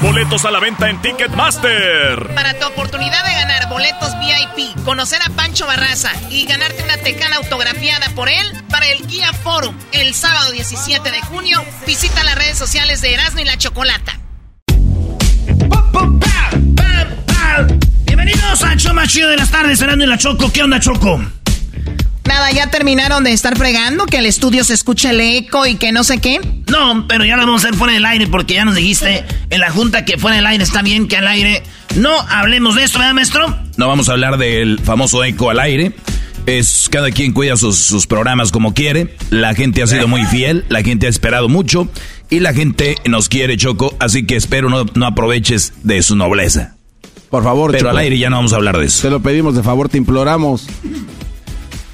Boletos 0.00 0.44
a 0.44 0.52
la 0.52 0.60
venta 0.60 0.88
en 0.88 1.02
Ticketmaster. 1.02 2.32
Para 2.32 2.54
tu 2.56 2.66
oportunidad 2.66 3.24
de 3.24 3.32
ganar 3.32 3.68
boletos 3.68 4.12
VIP, 4.20 4.84
conocer 4.84 5.20
a 5.26 5.30
Pancho 5.30 5.66
Barraza 5.66 6.12
y 6.30 6.46
ganarte 6.46 6.84
una 6.84 6.96
tecana 6.98 7.36
autografiada 7.36 8.08
por 8.14 8.28
él 8.28 8.46
para 8.70 8.86
el 8.86 9.04
Guía 9.08 9.32
Forum 9.32 9.74
el 9.90 10.14
sábado 10.14 10.52
17 10.52 11.10
de 11.10 11.20
junio, 11.22 11.60
visita 11.84 12.22
las 12.22 12.36
redes 12.36 12.56
sociales 12.56 13.00
de 13.00 13.14
Erasmo 13.14 13.40
y 13.40 13.44
la 13.44 13.58
Chocolata. 13.58 14.20
Bienvenidos 18.04 18.62
al 18.62 18.78
show 18.78 18.94
más 18.94 19.08
chido 19.08 19.28
de 19.30 19.36
las 19.36 19.50
tardes, 19.50 19.82
Erasmo 19.82 20.04
y 20.04 20.06
la 20.06 20.16
Choco. 20.16 20.52
¿Qué 20.52 20.62
onda, 20.62 20.78
Choco? 20.78 21.20
Camarada, 22.28 22.50
¿ya 22.52 22.70
terminaron 22.70 23.24
de 23.24 23.32
estar 23.32 23.56
fregando? 23.56 24.04
Que 24.04 24.18
el 24.18 24.26
estudio 24.26 24.62
se 24.62 24.74
escuche 24.74 25.10
el 25.10 25.20
eco 25.20 25.66
y 25.66 25.76
que 25.76 25.92
no 25.92 26.04
sé 26.04 26.18
qué. 26.18 26.40
No, 26.70 27.06
pero 27.08 27.24
ya 27.24 27.36
lo 27.36 27.46
vamos 27.46 27.64
a 27.64 27.68
hacer 27.68 27.78
fuera 27.78 27.94
del 27.94 28.04
aire 28.04 28.26
porque 28.26 28.54
ya 28.54 28.66
nos 28.66 28.74
dijiste 28.74 29.24
en 29.48 29.60
la 29.60 29.70
junta 29.70 30.04
que 30.04 30.18
fuera 30.18 30.36
del 30.36 30.46
aire 30.46 30.62
está 30.62 30.82
bien 30.82 31.08
que 31.08 31.16
al 31.16 31.26
aire 31.26 31.62
no 31.96 32.10
hablemos 32.28 32.74
de 32.74 32.84
esto, 32.84 32.98
¿verdad, 32.98 33.14
maestro? 33.14 33.56
No 33.78 33.88
vamos 33.88 34.10
a 34.10 34.12
hablar 34.12 34.36
del 34.36 34.78
famoso 34.78 35.24
eco 35.24 35.48
al 35.48 35.58
aire. 35.58 35.94
Es 36.44 36.88
cada 36.90 37.10
quien 37.10 37.32
cuida 37.32 37.56
sus, 37.56 38.06
programas 38.06 38.52
como 38.52 38.74
quiere. 38.74 39.16
La 39.30 39.54
gente 39.54 39.82
ha 39.82 39.86
sido 39.86 40.06
muy 40.06 40.24
fiel, 40.26 40.66
la 40.68 40.82
gente 40.82 41.06
ha 41.06 41.10
esperado 41.10 41.48
mucho 41.48 41.88
y 42.28 42.40
la 42.40 42.52
gente 42.52 42.96
nos 43.06 43.30
quiere, 43.30 43.56
Choco. 43.56 43.96
Así 44.00 44.26
que 44.26 44.36
espero 44.36 44.68
no, 44.68 44.84
no 44.94 45.06
aproveches 45.06 45.72
de 45.82 46.02
su 46.02 46.14
nobleza. 46.14 46.74
Por 47.30 47.42
favor, 47.42 47.72
Pero 47.72 47.90
al 47.90 47.98
aire 47.98 48.18
ya 48.18 48.28
no 48.28 48.36
vamos 48.36 48.52
a 48.52 48.56
hablar 48.56 48.78
de 48.78 48.86
eso. 48.86 49.02
Te 49.02 49.10
lo 49.10 49.20
pedimos 49.20 49.54
de 49.54 49.62
favor, 49.62 49.88
te 49.88 49.98
imploramos. 49.98 50.66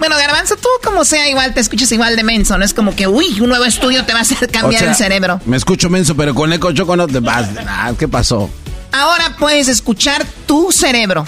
Bueno, 0.07 0.19
Garbanzo, 0.19 0.57
tú 0.57 0.69
como 0.83 1.03
sea 1.07 1.31
igual 1.31 1.55
te 1.55 1.61
escuchas 1.61 1.91
igual 1.91 2.15
de 2.15 2.25
menso, 2.25 2.59
no 2.59 2.65
es 2.67 2.75
como 2.75 2.95
que, 2.95 3.07
uy, 3.07 3.41
un 3.41 3.49
nuevo 3.49 3.65
estudio 3.65 4.05
te 4.05 4.13
va 4.13 4.19
a 4.19 4.23
hacer 4.23 4.51
cambiar 4.51 4.85
el 4.85 4.95
cerebro. 4.95 5.41
Me 5.47 5.57
escucho 5.57 5.89
menso, 5.89 6.15
pero 6.15 6.35
con 6.35 6.53
eco 6.53 6.73
choco 6.73 6.95
no 6.95 7.07
te 7.07 7.21
vas. 7.21 7.49
Ah, 7.67 7.91
¿Qué 7.99 8.07
pasó? 8.07 8.51
Ahora 8.93 9.35
puedes 9.39 9.69
escuchar 9.69 10.27
tu 10.47 10.71
cerebro. 10.73 11.25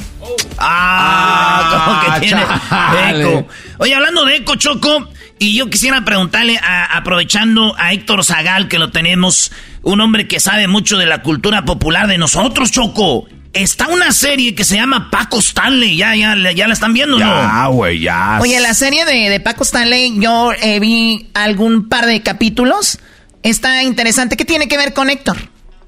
Ah, 0.58 1.84
como 1.86 2.00
que 2.00 2.06
ah, 2.10 3.00
tiene 3.08 3.22
eco. 3.22 3.48
Oye, 3.78 3.94
hablando 3.94 4.26
de 4.26 4.36
eco, 4.36 4.56
Choco, 4.56 5.08
y 5.38 5.56
yo 5.56 5.70
quisiera 5.70 6.04
preguntarle, 6.04 6.60
aprovechando 6.62 7.74
a 7.78 7.94
Héctor 7.94 8.24
Zagal, 8.26 8.68
que 8.68 8.78
lo 8.78 8.90
tenemos, 8.90 9.52
un 9.84 10.02
hombre 10.02 10.28
que 10.28 10.38
sabe 10.38 10.68
mucho 10.68 10.98
de 10.98 11.06
la 11.06 11.22
cultura 11.22 11.64
popular 11.64 12.08
de 12.08 12.18
nosotros, 12.18 12.70
Choco. 12.70 13.26
Está 13.52 13.88
una 13.88 14.12
serie 14.12 14.54
que 14.54 14.64
se 14.64 14.76
llama 14.76 15.10
Paco 15.10 15.38
Stanley. 15.38 15.96
¿Ya, 15.96 16.14
ya, 16.14 16.34
ya 16.52 16.66
la 16.66 16.74
están 16.74 16.92
viendo, 16.92 17.18
no? 17.18 17.26
Ya, 17.26 17.66
güey, 17.66 18.00
ya. 18.00 18.38
Oye, 18.40 18.60
la 18.60 18.74
serie 18.74 19.04
de, 19.04 19.40
Paco 19.40 19.64
Stanley, 19.64 20.14
yo 20.18 20.52
eh, 20.52 20.78
vi 20.80 21.28
algún 21.34 21.88
par 21.88 22.06
de 22.06 22.22
capítulos. 22.22 22.98
Está 23.42 23.82
interesante. 23.82 24.36
¿Qué 24.36 24.44
tiene 24.44 24.68
que 24.68 24.76
ver 24.76 24.92
con 24.92 25.08
Héctor? 25.08 25.36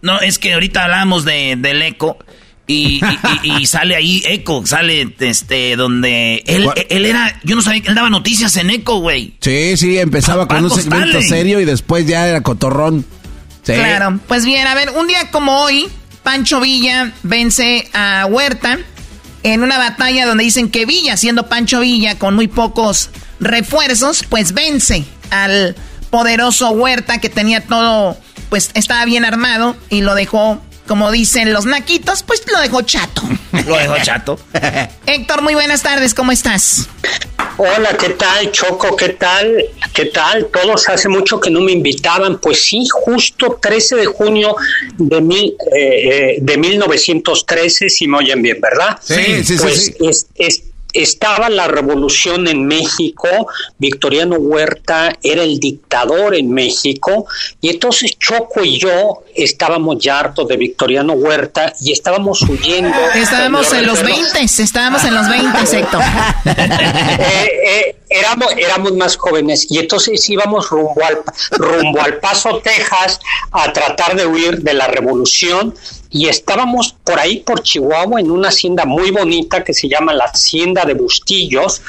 No, 0.00 0.20
es 0.20 0.38
que 0.38 0.54
ahorita 0.54 0.84
hablamos 0.84 1.24
de, 1.24 1.56
del 1.59 1.82
eco. 1.82 2.18
Y, 2.66 3.00
sale 3.66 3.96
ahí 3.96 4.22
Eco, 4.26 4.66
sale 4.66 5.14
este 5.20 5.74
donde 5.74 6.44
él, 6.46 6.68
él 6.90 7.06
era, 7.06 7.40
yo 7.42 7.56
no 7.56 7.62
sabía, 7.62 7.82
él 7.86 7.94
daba 7.94 8.11
noticias 8.11 8.56
en 8.56 8.68
Eco, 8.68 9.00
güey. 9.00 9.34
Sí, 9.40 9.76
sí, 9.78 9.98
empezaba 9.98 10.46
con 10.46 10.64
un 10.64 10.70
segmento 10.70 11.20
serio 11.22 11.61
y 11.61 11.64
después 11.64 12.06
ya 12.06 12.28
era 12.28 12.42
cotorrón. 12.42 13.06
Claro, 13.74 14.18
pues 14.26 14.44
bien, 14.44 14.66
a 14.66 14.74
ver, 14.74 14.90
un 14.90 15.06
día 15.06 15.30
como 15.30 15.61
hoy, 15.61 15.88
Pancho 16.29 16.61
Villa 16.61 17.11
vence 17.22 17.89
a 17.95 18.26
Huerta 18.26 18.79
en 19.45 19.62
una 19.62 19.79
batalla 19.79 20.26
donde 20.26 20.45
dicen 20.45 20.70
que 20.70 20.85
Villa, 20.85 21.16
siendo 21.16 21.49
Pancho 21.49 21.81
Villa 21.81 22.18
con 22.18 22.35
muy 22.35 22.49
pocos 22.49 23.09
refuerzos, 23.41 24.24
pues 24.29 24.53
vence 24.53 25.07
al 25.31 25.74
poderoso 26.11 26.68
Huerta 26.72 27.16
que 27.16 27.31
tenía 27.31 27.64
todo, 27.64 28.18
pues 28.51 28.72
estaba 28.74 29.07
bien 29.07 29.24
armado 29.24 29.74
y 29.89 30.03
lo 30.03 30.14
dejó, 30.14 30.61
como 30.87 31.11
dicen 31.11 31.55
los 31.55 31.64
naquitos, 31.64 32.22
pues 32.24 32.43
lo 32.53 32.61
dejó 32.61 32.83
chato. 32.83 33.22
lo 33.66 33.79
dejó 33.79 33.97
chato. 34.03 34.39
Héctor, 35.07 35.41
muy 35.41 35.55
buenas 35.55 35.81
tardes, 35.81 36.12
¿cómo 36.12 36.31
estás? 36.31 36.91
Hola, 37.61 37.96
¿qué 37.98 38.11
tal, 38.11 38.52
Choco? 38.52 38.94
¿Qué 38.94 39.09
tal? 39.11 39.64
¿Qué 39.92 40.04
tal? 40.06 40.46
Todos 40.46 40.88
hace 40.88 41.09
mucho 41.09 41.40
que 41.40 41.50
no 41.50 41.61
me 41.61 41.72
invitaban. 41.72 42.38
Pues 42.38 42.64
sí, 42.64 42.86
justo 42.88 43.59
13 43.61 43.96
de 43.96 44.06
junio 44.06 44.54
de, 44.96 45.20
mil, 45.20 45.56
eh, 45.74 46.36
eh, 46.36 46.38
de 46.40 46.56
1913, 46.56 47.90
si 47.90 48.06
me 48.06 48.18
oyen 48.18 48.40
bien, 48.42 48.61
¿verdad? 48.61 48.96
Sí, 49.02 49.42
sí, 49.42 49.56
pues 49.59 49.92
sí 50.36 50.68
estaba 50.93 51.49
la 51.49 51.68
revolución 51.68 52.49
en 52.49 52.66
México, 52.66 53.28
Victoriano 53.78 54.36
Huerta 54.36 55.16
era 55.22 55.43
el 55.43 55.61
dictador 55.61 56.34
en 56.34 56.53
México, 56.53 57.26
y 57.61 57.70
entonces 57.70 58.18
Choco 58.18 58.64
y 58.64 58.78
yo 58.78 59.24
estábamos 59.34 59.99
ya 60.03 60.18
hartos 60.18 60.49
de 60.49 60.57
Victoriano 60.57 61.12
Huerta 61.12 61.72
y 61.80 61.93
estábamos 61.93 62.43
huyendo. 62.43 62.97
Estábamos 63.14 63.72
en 63.72 63.86
los 63.86 64.03
20, 64.03 64.41
estábamos 64.43 65.05
en 65.05 65.14
los 65.14 65.28
20, 65.66 65.78
Héctor. 65.78 66.03
Eh, 66.47 67.51
eh, 67.64 67.97
éramos, 68.09 68.53
éramos 68.57 68.93
más 68.93 69.16
jóvenes 69.16 69.66
y 69.70 69.78
entonces 69.78 70.28
íbamos 70.28 70.70
rumbo 70.70 71.03
al, 71.05 71.18
rumbo 71.51 72.01
al 72.01 72.18
Paso, 72.18 72.61
Texas, 72.62 73.20
a 73.53 73.72
tratar 73.72 74.16
de 74.16 74.26
huir 74.26 74.62
de 74.62 74.74
la 74.74 74.86
revolución 74.86 75.74
y 76.11 76.28
estábamos 76.28 76.94
por 77.04 77.18
ahí 77.18 77.40
por 77.40 77.62
Chihuahua 77.62 78.20
en 78.20 78.30
una 78.30 78.48
hacienda 78.48 78.84
muy 78.84 79.11
bonita 79.11 79.62
que 79.62 79.74
se 79.74 79.88
llama 79.88 80.12
la 80.14 80.24
Hacienda 80.24 80.84
de 80.84 80.94
Bustillos 80.94 81.82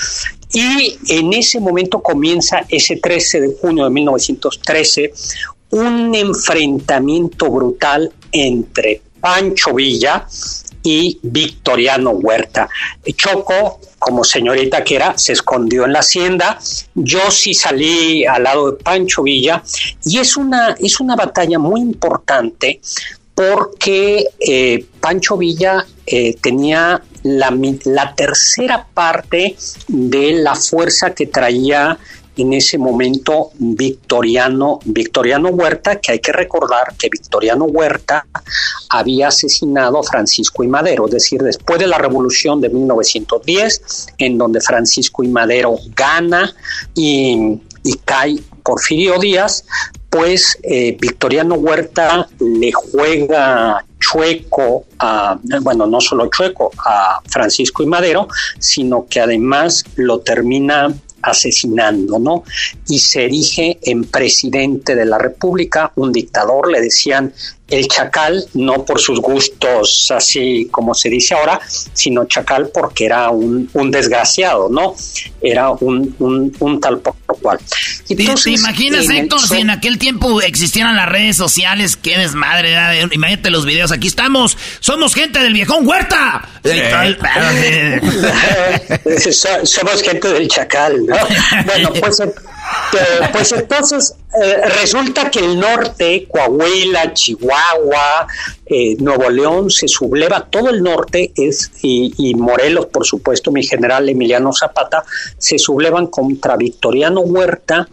y 0.54 0.98
en 1.08 1.34
ese 1.34 1.60
momento 1.60 2.02
comienza 2.02 2.66
ese 2.70 2.98
13 2.98 3.42
de 3.42 3.56
junio 3.62 3.86
de 3.86 3.92
1913 3.92 5.14
un 5.72 6.16
enfrentamiento 6.16 7.50
brutal 7.50 8.12
entre 8.32 9.02
Pancho 9.22 9.74
Villa 9.74 10.26
y 10.82 11.20
Victoriano 11.22 12.12
Huerta. 12.12 12.70
Choco, 13.16 13.80
como 14.00 14.24
señorita 14.24 14.84
que 14.84 14.96
era, 14.96 15.18
se 15.18 15.34
escondió 15.34 15.86
en 15.86 15.94
la 15.94 16.00
hacienda. 16.00 16.58
Yo 16.96 17.30
sí 17.30 17.54
salí 17.54 18.26
al 18.26 18.44
lado 18.44 18.72
de 18.72 18.84
Pancho 18.84 19.24
Villa 19.24 19.62
y 20.06 20.18
es 20.18 20.38
una, 20.38 20.76
es 20.80 21.00
una 21.00 21.16
batalla 21.16 21.60
muy 21.60 21.82
importante 21.82 22.80
porque 23.40 24.26
eh, 24.38 24.86
Pancho 25.00 25.38
Villa 25.38 25.86
eh, 26.06 26.36
tenía 26.42 27.02
la, 27.24 28.14
tercera 28.14 28.86
parte 28.94 29.56
de 29.88 30.34
la 30.34 30.56
fuerza 30.56 31.14
que 31.14 31.28
traía 31.28 31.98
en 32.36 32.52
ese 32.52 32.78
momento 32.78 33.52
Victoriano, 33.58 34.82
Victoriano 34.84 35.52
Huerta, 35.52 36.02
que 36.02 36.12
hay 36.12 36.20
que 36.20 36.34
recordar 36.34 36.94
que 36.98 37.08
Victoriano 37.10 37.64
Huerta 37.64 38.28
había 38.90 39.30
asesinado 39.30 40.00
a 40.00 40.04
Francisco 40.04 40.66
y 40.66 40.68
Madero, 40.68 41.06
es 41.06 41.12
decir, 41.12 41.42
después 41.42 41.80
de 41.80 41.88
la 41.88 41.98
revolución 41.98 42.60
de 42.60 42.68
1910, 42.68 44.08
en 44.18 44.38
donde 44.38 44.60
Francisco 44.60 45.24
y 45.24 45.30
Madero 45.30 45.78
gana 45.96 46.54
y 46.94 47.58
cae 48.04 48.40
Porfirio 48.64 49.18
Díaz, 49.18 49.64
pues 50.10 50.58
eh, 50.64 50.98
Victoriano 51.00 51.56
Huerta 51.56 52.28
le 52.40 52.72
juega 52.72 53.86
chueco 54.00 54.86
a, 54.98 55.38
bueno, 55.62 55.86
no 55.86 56.02
solo 56.02 56.30
chueco 56.30 56.72
a 56.78 57.20
Francisco 57.28 57.84
y 57.84 57.86
Madero, 57.86 58.28
sino 58.58 59.06
que 59.08 59.20
además 59.20 59.84
lo 59.96 60.22
termina 60.22 60.94
asesinando, 61.22 62.18
¿no? 62.18 62.44
Y 62.88 63.00
se 63.00 63.26
erige 63.26 63.78
en 63.84 64.06
presidente 64.06 64.96
de 64.96 65.06
la 65.06 65.18
República, 65.18 65.92
un 65.96 66.12
dictador, 66.12 66.72
le 66.72 66.82
decían 66.82 67.34
el 67.70 67.88
chacal, 67.88 68.46
no 68.54 68.86
por 68.86 69.00
sus 69.00 69.20
gustos 69.20 70.12
así 70.16 70.68
como 70.72 70.94
se 70.94 71.10
dice 71.10 71.36
ahora, 71.36 71.60
sino 71.94 72.26
chacal 72.26 72.70
porque 72.74 73.06
era 73.06 73.30
un, 73.30 73.70
desgraciado, 73.92 74.70
¿no? 74.70 74.96
Era 75.42 75.72
un, 75.72 76.16
un, 76.60 76.80
tal 76.80 77.00
por 77.00 77.16
cual. 77.42 77.60
Entonces, 78.08 78.44
¿Te, 78.44 78.52
imaginas, 78.52 79.10
Héctor, 79.10 79.40
si 79.40 79.58
en 79.58 79.70
aquel 79.70 79.98
tiempo 79.98 80.42
existieran 80.42 80.96
las 80.96 81.10
redes 81.10 81.38
sociales? 81.38 81.98
¡Qué 81.98 82.18
desmadre! 82.18 82.76
Imagínate 83.12 83.50
los 83.50 83.66
videos. 83.66 83.92
Aquí 83.92 84.08
estamos. 84.08 84.58
Somos 84.80 85.14
gente 85.14 85.40
del 85.40 85.54
viejón 85.54 85.88
Huerta. 85.88 86.48
Somos 89.64 90.04
gente 90.04 90.34
del 90.34 90.48
chacal, 90.48 91.06
¿no? 91.06 91.16
Bueno, 91.66 91.90
pues... 92.00 92.22
pues 93.32 93.52
entonces 93.52 94.16
eh, 94.42 94.62
resulta 94.82 95.32
que 95.32 95.40
el 95.40 95.60
norte, 95.60 96.28
Coahuila, 96.28 97.14
Chihuahua, 97.14 98.28
eh, 98.66 98.96
Nuevo 99.00 99.30
León, 99.30 99.72
se 99.72 99.88
subleva 99.88 100.46
todo 100.46 100.70
el 100.70 100.84
norte 100.84 101.32
es, 101.36 101.72
y, 101.82 102.34
Morelos, 102.36 102.88
por 102.88 103.06
supuesto, 103.06 103.52
mi 103.52 103.64
general 103.64 104.08
Emiliano 104.08 104.54
Zapata, 104.54 105.04
se 105.38 105.58
sublevan 105.58 106.08
contra 106.08 106.58
Victoriano 106.58 107.22
Huerta. 107.22 107.88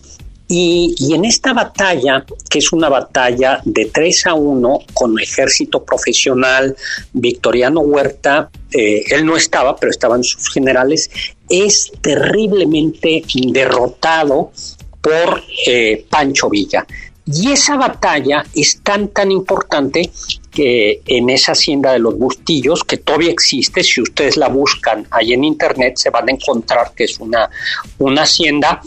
Y, 0.49 0.95
en 1.13 1.25
esta 1.25 1.53
batalla, 1.53 2.25
que 2.49 2.59
es 2.59 2.73
una 2.73 2.89
batalla 2.89 3.61
de 3.65 3.87
3 3.87 4.27
a 4.27 4.35
1 4.35 4.79
con 4.95 5.19
ejército 5.19 5.83
profesional, 5.85 6.77
Victoriano 7.13 7.81
Huerta, 7.81 8.51
eh, 8.73 9.05
él 9.11 9.25
no 9.25 9.37
estaba, 9.37 9.75
pero 9.77 9.91
estaban 9.91 10.23
sus 10.23 10.53
generales, 10.53 11.11
es 11.49 11.93
terriblemente 12.01 13.23
derrotado 13.49 14.53
por 15.01 15.43
eh, 15.67 16.05
Pancho 16.09 16.49
Villa. 16.51 16.87
Y 17.27 17.51
esa 17.51 17.77
batalla 17.77 18.45
es 18.55 18.81
tan, 18.83 19.09
tan 19.09 19.33
importante 19.33 20.11
que 20.53 21.03
en 21.07 21.29
esa 21.29 21.53
hacienda 21.53 21.93
de 21.93 21.99
los 21.99 22.17
Bustillos, 22.17 22.85
que 22.85 22.99
todavía 22.99 23.31
existe, 23.31 23.83
si 23.83 24.01
ustedes 24.01 24.37
la 24.37 24.49
buscan 24.49 25.07
ahí 25.11 25.33
en 25.33 25.43
internet, 25.43 25.97
se 25.97 26.11
van 26.11 26.29
a 26.29 26.33
encontrar 26.33 26.93
que 26.97 27.05
es 27.05 27.19
una, 27.19 27.51
una 27.99 28.23
hacienda, 28.23 28.81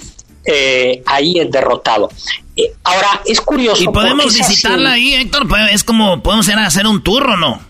eh, 0.45 1.03
ahí 1.05 1.37
es 1.37 1.51
derrotado. 1.51 2.09
Eh, 2.55 2.73
ahora, 2.83 3.21
es 3.25 3.41
curioso. 3.41 3.83
Y 3.83 3.87
podemos 3.87 4.33
visitarla 4.33 4.93
ahí, 4.93 5.15
Héctor, 5.15 5.47
pues, 5.47 5.73
es 5.73 5.83
como, 5.83 6.23
podemos 6.23 6.47
ir 6.47 6.55
a 6.55 6.65
hacer 6.65 6.87
un 6.87 7.03
tour 7.03 7.29
o 7.31 7.37
no. 7.37 7.68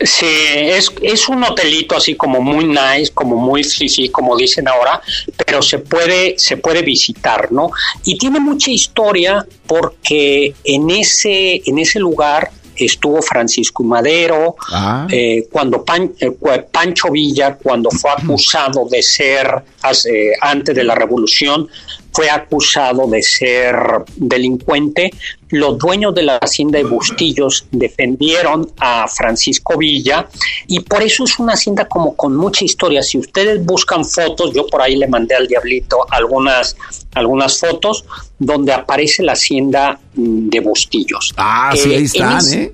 Sí, 0.00 0.26
es, 0.26 0.92
es 1.02 1.28
un 1.28 1.42
hotelito 1.42 1.96
así 1.96 2.14
como 2.14 2.40
muy 2.40 2.64
nice, 2.66 3.10
como 3.12 3.34
muy 3.36 3.64
fifi, 3.64 4.08
como 4.10 4.36
dicen 4.36 4.68
ahora, 4.68 5.00
pero 5.44 5.60
se 5.60 5.80
puede, 5.80 6.38
se 6.38 6.56
puede 6.56 6.82
visitar, 6.82 7.50
¿no? 7.50 7.70
Y 8.04 8.16
tiene 8.16 8.38
mucha 8.38 8.70
historia 8.70 9.44
porque 9.66 10.54
en 10.62 10.90
ese, 10.90 11.62
en 11.66 11.78
ese 11.80 11.98
lugar 11.98 12.50
estuvo 12.76 13.20
Francisco 13.22 13.82
Madero, 13.82 14.54
Ah. 14.70 15.04
eh, 15.10 15.48
cuando 15.50 15.84
Pan- 15.84 16.12
eh, 16.20 16.30
Pancho 16.70 17.10
Villa, 17.10 17.56
cuando 17.60 17.90
fue 17.90 18.12
acusado 18.12 18.86
de 18.88 19.02
ser, 19.02 19.50
hace- 19.82 20.32
antes 20.40 20.76
de 20.76 20.84
la 20.84 20.94
revolución, 20.94 21.68
fue 22.12 22.30
acusado 22.30 23.06
de 23.06 23.22
ser 23.22 23.76
delincuente, 24.16 25.10
los 25.50 25.78
dueños 25.78 26.14
de 26.14 26.22
la 26.22 26.36
hacienda 26.36 26.78
de 26.78 26.84
Bustillos 26.84 27.66
defendieron 27.70 28.70
a 28.78 29.08
Francisco 29.08 29.78
Villa 29.78 30.28
y 30.66 30.80
por 30.80 31.02
eso 31.02 31.24
es 31.24 31.38
una 31.38 31.54
hacienda 31.54 31.86
como 31.86 32.16
con 32.16 32.36
mucha 32.36 32.64
historia. 32.64 33.02
Si 33.02 33.18
ustedes 33.18 33.64
buscan 33.64 34.04
fotos, 34.04 34.52
yo 34.54 34.66
por 34.66 34.82
ahí 34.82 34.96
le 34.96 35.06
mandé 35.06 35.34
al 35.34 35.46
diablito 35.46 36.06
algunas, 36.10 36.76
algunas 37.14 37.58
fotos 37.58 38.04
donde 38.38 38.72
aparece 38.72 39.22
la 39.22 39.32
hacienda 39.32 39.98
mm, 40.14 40.48
de 40.48 40.60
Bustillos. 40.60 41.32
Ah, 41.36 41.72
sí, 41.74 41.90
Eh, 41.90 41.96
ahí 41.96 42.04
están, 42.04 42.38
¿eh? 42.38 42.42
Sí, 42.42 42.72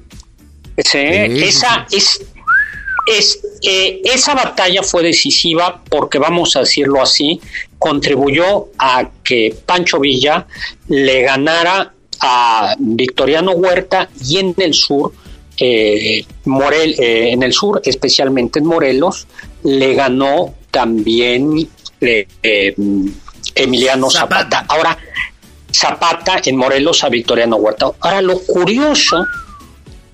Sí, 0.76 0.98
esa 0.98 1.86
es, 1.92 2.20
es 3.06 3.38
eh, 3.62 4.02
esa 4.04 4.34
batalla 4.34 4.82
fue 4.82 5.04
decisiva 5.04 5.82
porque 5.88 6.18
vamos 6.18 6.56
a 6.56 6.60
decirlo 6.60 7.00
así, 7.00 7.40
contribuyó 7.88 8.68
a 8.78 9.10
que 9.22 9.54
Pancho 9.66 10.00
Villa 10.00 10.46
le 10.88 11.20
ganara 11.20 11.92
a 12.18 12.74
Victoriano 12.78 13.52
Huerta 13.52 14.08
y 14.24 14.38
en 14.38 14.54
el 14.56 14.72
sur, 14.72 15.12
eh, 15.58 16.24
Morel, 16.46 16.94
eh, 16.98 17.32
en 17.32 17.42
el 17.42 17.52
sur, 17.52 17.82
especialmente 17.84 18.60
en 18.60 18.66
Morelos, 18.66 19.26
le 19.64 19.92
ganó 19.94 20.54
también 20.70 21.68
eh, 22.00 22.74
Emiliano 23.54 24.08
Zapata. 24.08 24.64
Ahora, 24.66 24.96
Zapata 25.70 26.40
en 26.42 26.56
Morelos 26.56 27.04
a 27.04 27.10
Victoriano 27.10 27.56
Huerta. 27.56 27.92
Ahora, 28.00 28.22
lo 28.22 28.38
curioso 28.38 29.26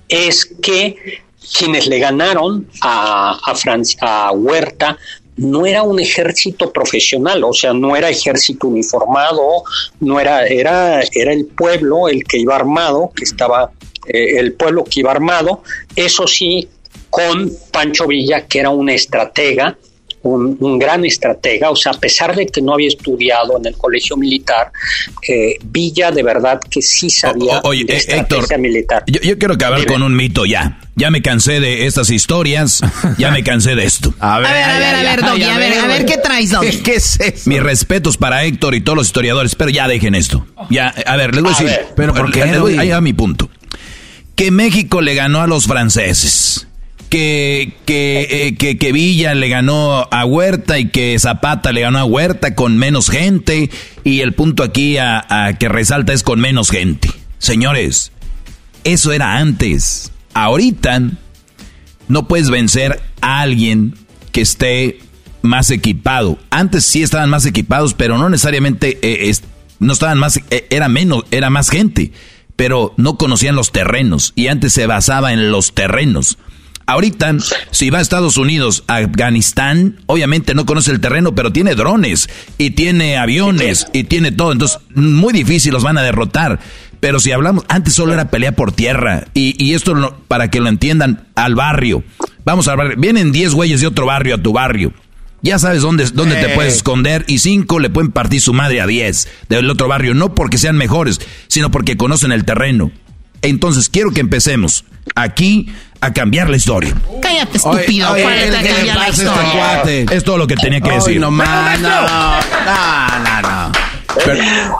es 0.09 0.45
que 0.61 1.21
quienes 1.57 1.87
le 1.87 1.99
ganaron 1.99 2.67
a, 2.81 3.39
a, 3.45 3.53
Franci- 3.55 3.97
a 4.01 4.31
Huerta 4.33 4.97
no 5.37 5.65
era 5.65 5.83
un 5.83 5.99
ejército 5.99 6.71
profesional, 6.71 7.43
o 7.43 7.53
sea, 7.53 7.73
no 7.73 7.95
era 7.95 8.09
ejército 8.09 8.67
uniformado, 8.67 9.63
no 9.99 10.19
era, 10.19 10.45
era, 10.45 11.01
era 11.13 11.33
el 11.33 11.45
pueblo 11.45 12.07
el 12.07 12.23
que 12.23 12.37
iba 12.37 12.55
armado, 12.55 13.11
que 13.15 13.23
estaba, 13.23 13.71
eh, 14.07 14.39
el 14.39 14.53
pueblo 14.53 14.83
que 14.83 14.99
iba 14.99 15.11
armado, 15.11 15.63
eso 15.95 16.27
sí, 16.27 16.67
con 17.09 17.51
Pancho 17.71 18.07
Villa, 18.07 18.45
que 18.45 18.59
era 18.59 18.69
un 18.69 18.89
estratega, 18.89 19.77
un, 20.23 20.55
un 20.59 20.77
gran 20.79 21.03
estratega, 21.05 21.69
o 21.71 21.75
sea, 21.75 21.93
a 21.93 21.99
pesar 21.99 22.35
de 22.35 22.45
que 22.47 22.61
no 22.61 22.73
había 22.73 22.87
estudiado 22.89 23.57
en 23.57 23.65
el 23.65 23.75
colegio 23.75 24.15
militar, 24.17 24.71
eh, 25.27 25.55
Villa 25.63 26.11
de 26.11 26.23
verdad 26.23 26.59
que 26.69 26.81
sí 26.81 27.09
sabía 27.09 27.59
O- 27.63 27.69
oye, 27.69 27.85
de 27.85 27.93
eh, 27.93 27.97
estrategia 27.97 28.37
Héctor, 28.41 28.59
militar. 28.59 29.03
Yo, 29.07 29.19
yo 29.21 29.37
quiero 29.39 29.55
acabar 29.55 29.85
con 29.85 30.03
un 30.03 30.15
mito 30.15 30.45
ya. 30.45 30.79
Ya 30.95 31.09
me 31.09 31.21
cansé 31.21 31.59
de 31.61 31.85
estas 31.87 32.09
historias, 32.11 32.81
ya 33.17 33.31
me 33.31 33.43
cansé 33.43 33.75
de 33.75 33.85
esto. 33.85 34.13
A 34.19 34.39
ver, 34.39 34.47
A 34.47 34.53
ver, 34.53 34.63
a 34.63 34.77
ver, 34.79 34.95
a 34.95 35.01
ver, 35.03 35.21
Doggy, 35.21 35.43
a 35.43 35.57
ver, 35.57 35.73
a 35.79 35.87
ver, 35.87 36.05
¿qué 36.05 36.17
traes, 36.17 36.51
Doggy? 36.51 36.77
¿Qué 36.83 36.95
es 36.95 37.19
eso? 37.19 37.49
Mis 37.49 37.63
respetos 37.63 38.17
para 38.17 38.43
Héctor 38.43 38.75
y 38.75 38.81
todos 38.81 38.97
los 38.97 39.07
historiadores, 39.07 39.55
pero 39.55 39.69
ya 39.71 39.87
dejen 39.87 40.13
esto. 40.15 40.45
Ya, 40.69 40.89
a 40.89 41.15
ver, 41.15 41.33
les 41.33 41.43
voy 41.43 41.53
a, 41.53 41.55
A 41.55 41.59
decir. 41.63 41.77
ver. 41.77 41.87
¿Pero 41.95 42.13
por 42.13 42.31
qué, 42.31 42.45
Les 42.45 42.59
voy- 42.59 42.73
Doggy? 42.73 42.77
Ahí 42.83 42.89
va 42.89 43.01
mi 43.01 43.13
punto. 43.13 43.49
Que 44.35 44.51
México 44.51 45.01
le 45.01 45.15
ganó 45.15 45.41
a 45.41 45.47
los 45.47 45.65
franceses. 45.65 46.67
Que, 47.11 47.73
que, 47.85 48.25
eh, 48.47 48.55
que, 48.55 48.77
que 48.77 48.93
Villa 48.93 49.33
le 49.35 49.49
ganó 49.49 50.07
a 50.09 50.23
Huerta 50.23 50.79
y 50.79 50.87
que 50.87 51.19
Zapata 51.19 51.73
le 51.73 51.81
ganó 51.81 51.99
a 51.99 52.05
Huerta 52.05 52.55
con 52.55 52.77
menos 52.77 53.09
gente. 53.09 53.69
Y 54.05 54.21
el 54.21 54.33
punto 54.33 54.63
aquí 54.63 54.95
a, 54.97 55.57
que 55.59 55.67
resalta 55.67 56.13
es 56.13 56.23
con 56.23 56.39
menos 56.39 56.69
gente. 56.69 57.09
Señores, 57.37 58.13
eso 58.85 59.11
era 59.11 59.35
antes. 59.39 60.13
Ahorita 60.33 61.01
no 62.07 62.29
puedes 62.29 62.49
vencer 62.49 63.01
a 63.19 63.41
alguien 63.41 63.93
que 64.31 64.39
esté 64.39 64.99
más 65.41 65.69
equipado. 65.69 66.37
Antes 66.49 66.85
sí 66.85 67.03
estaban 67.03 67.29
más 67.29 67.45
equipados, 67.45 67.93
pero 67.93 68.17
no 68.17 68.29
necesariamente 68.29 68.97
eh, 69.01 69.29
es- 69.29 69.43
no 69.79 69.91
estaban 69.91 70.17
más, 70.17 70.37
eh, 70.49 70.65
era 70.69 70.87
menos, 70.87 71.25
era 71.31 71.49
más 71.49 71.69
gente, 71.69 72.13
pero 72.55 72.93
no 72.95 73.17
conocían 73.17 73.57
los 73.57 73.73
terrenos 73.73 74.31
y 74.37 74.47
antes 74.47 74.71
se 74.71 74.85
basaba 74.87 75.33
en 75.33 75.51
los 75.51 75.73
terrenos. 75.73 76.37
Ahorita, 76.91 77.35
si 77.71 77.89
va 77.89 77.99
a 77.99 78.01
Estados 78.01 78.35
Unidos, 78.37 78.83
a 78.87 78.97
Afganistán, 78.97 79.97
obviamente 80.07 80.53
no 80.53 80.65
conoce 80.65 80.91
el 80.91 80.99
terreno, 80.99 81.33
pero 81.33 81.51
tiene 81.53 81.73
drones 81.75 82.29
y 82.57 82.71
tiene 82.71 83.17
aviones 83.17 83.87
y 83.93 84.03
tiene 84.03 84.31
todo. 84.31 84.51
Entonces, 84.51 84.79
muy 84.93 85.31
difícil 85.33 85.71
los 85.73 85.83
van 85.83 85.97
a 85.97 86.03
derrotar. 86.03 86.59
Pero 86.99 87.19
si 87.19 87.31
hablamos, 87.31 87.63
antes 87.69 87.93
solo 87.93 88.13
era 88.13 88.29
pelea 88.29 88.55
por 88.55 88.71
tierra. 88.73 89.25
Y, 89.33 89.55
y 89.63 89.73
esto 89.73 89.93
lo- 89.93 90.17
para 90.27 90.49
que 90.51 90.59
lo 90.59 90.67
entiendan, 90.69 91.27
al 91.35 91.55
barrio. 91.55 92.03
Vamos 92.45 92.67
al 92.67 92.77
barrio. 92.77 92.95
Vienen 92.97 93.31
10 93.31 93.53
güeyes 93.53 93.81
de 93.81 93.87
otro 93.87 94.05
barrio 94.05 94.35
a 94.35 94.37
tu 94.37 94.51
barrio. 94.53 94.93
Ya 95.41 95.57
sabes 95.57 95.81
dónde, 95.81 96.05
dónde 96.13 96.35
te 96.35 96.49
puedes 96.49 96.75
esconder 96.75 97.25
y 97.27 97.39
cinco 97.39 97.79
le 97.79 97.89
pueden 97.89 98.11
partir 98.11 98.41
su 98.41 98.53
madre 98.53 98.81
a 98.81 98.85
10 98.85 99.27
del 99.49 99.69
otro 99.69 99.87
barrio. 99.87 100.13
No 100.13 100.35
porque 100.35 100.59
sean 100.59 100.75
mejores, 100.77 101.19
sino 101.47 101.71
porque 101.71 101.97
conocen 101.97 102.31
el 102.31 102.45
terreno. 102.45 102.91
Entonces 103.41 103.89
quiero 103.89 104.11
que 104.11 104.21
empecemos 104.21 104.85
aquí 105.15 105.67
a 105.99 106.13
cambiar 106.13 106.49
la 106.49 106.57
historia. 106.57 106.95
Cállate, 107.21 107.59
Oye, 107.63 107.79
estúpido. 107.81 108.11
oye, 108.11 108.23
Cállate, 108.23 108.45
¿qué 108.45 108.51
le 108.63 108.69
cállate 108.69 108.99
la 108.99 109.07
este 109.07 109.23
historia. 109.23 110.17
Es 110.17 110.23
todo 110.23 110.37
lo 110.37 110.47
que 110.47 110.55
tenía 110.55 110.81
que 110.81 110.91
decir. 110.91 111.19
no, 111.19 111.31
man, 111.31 111.81
no, 111.81 111.89
no, 112.01 113.41
no, 113.41 113.71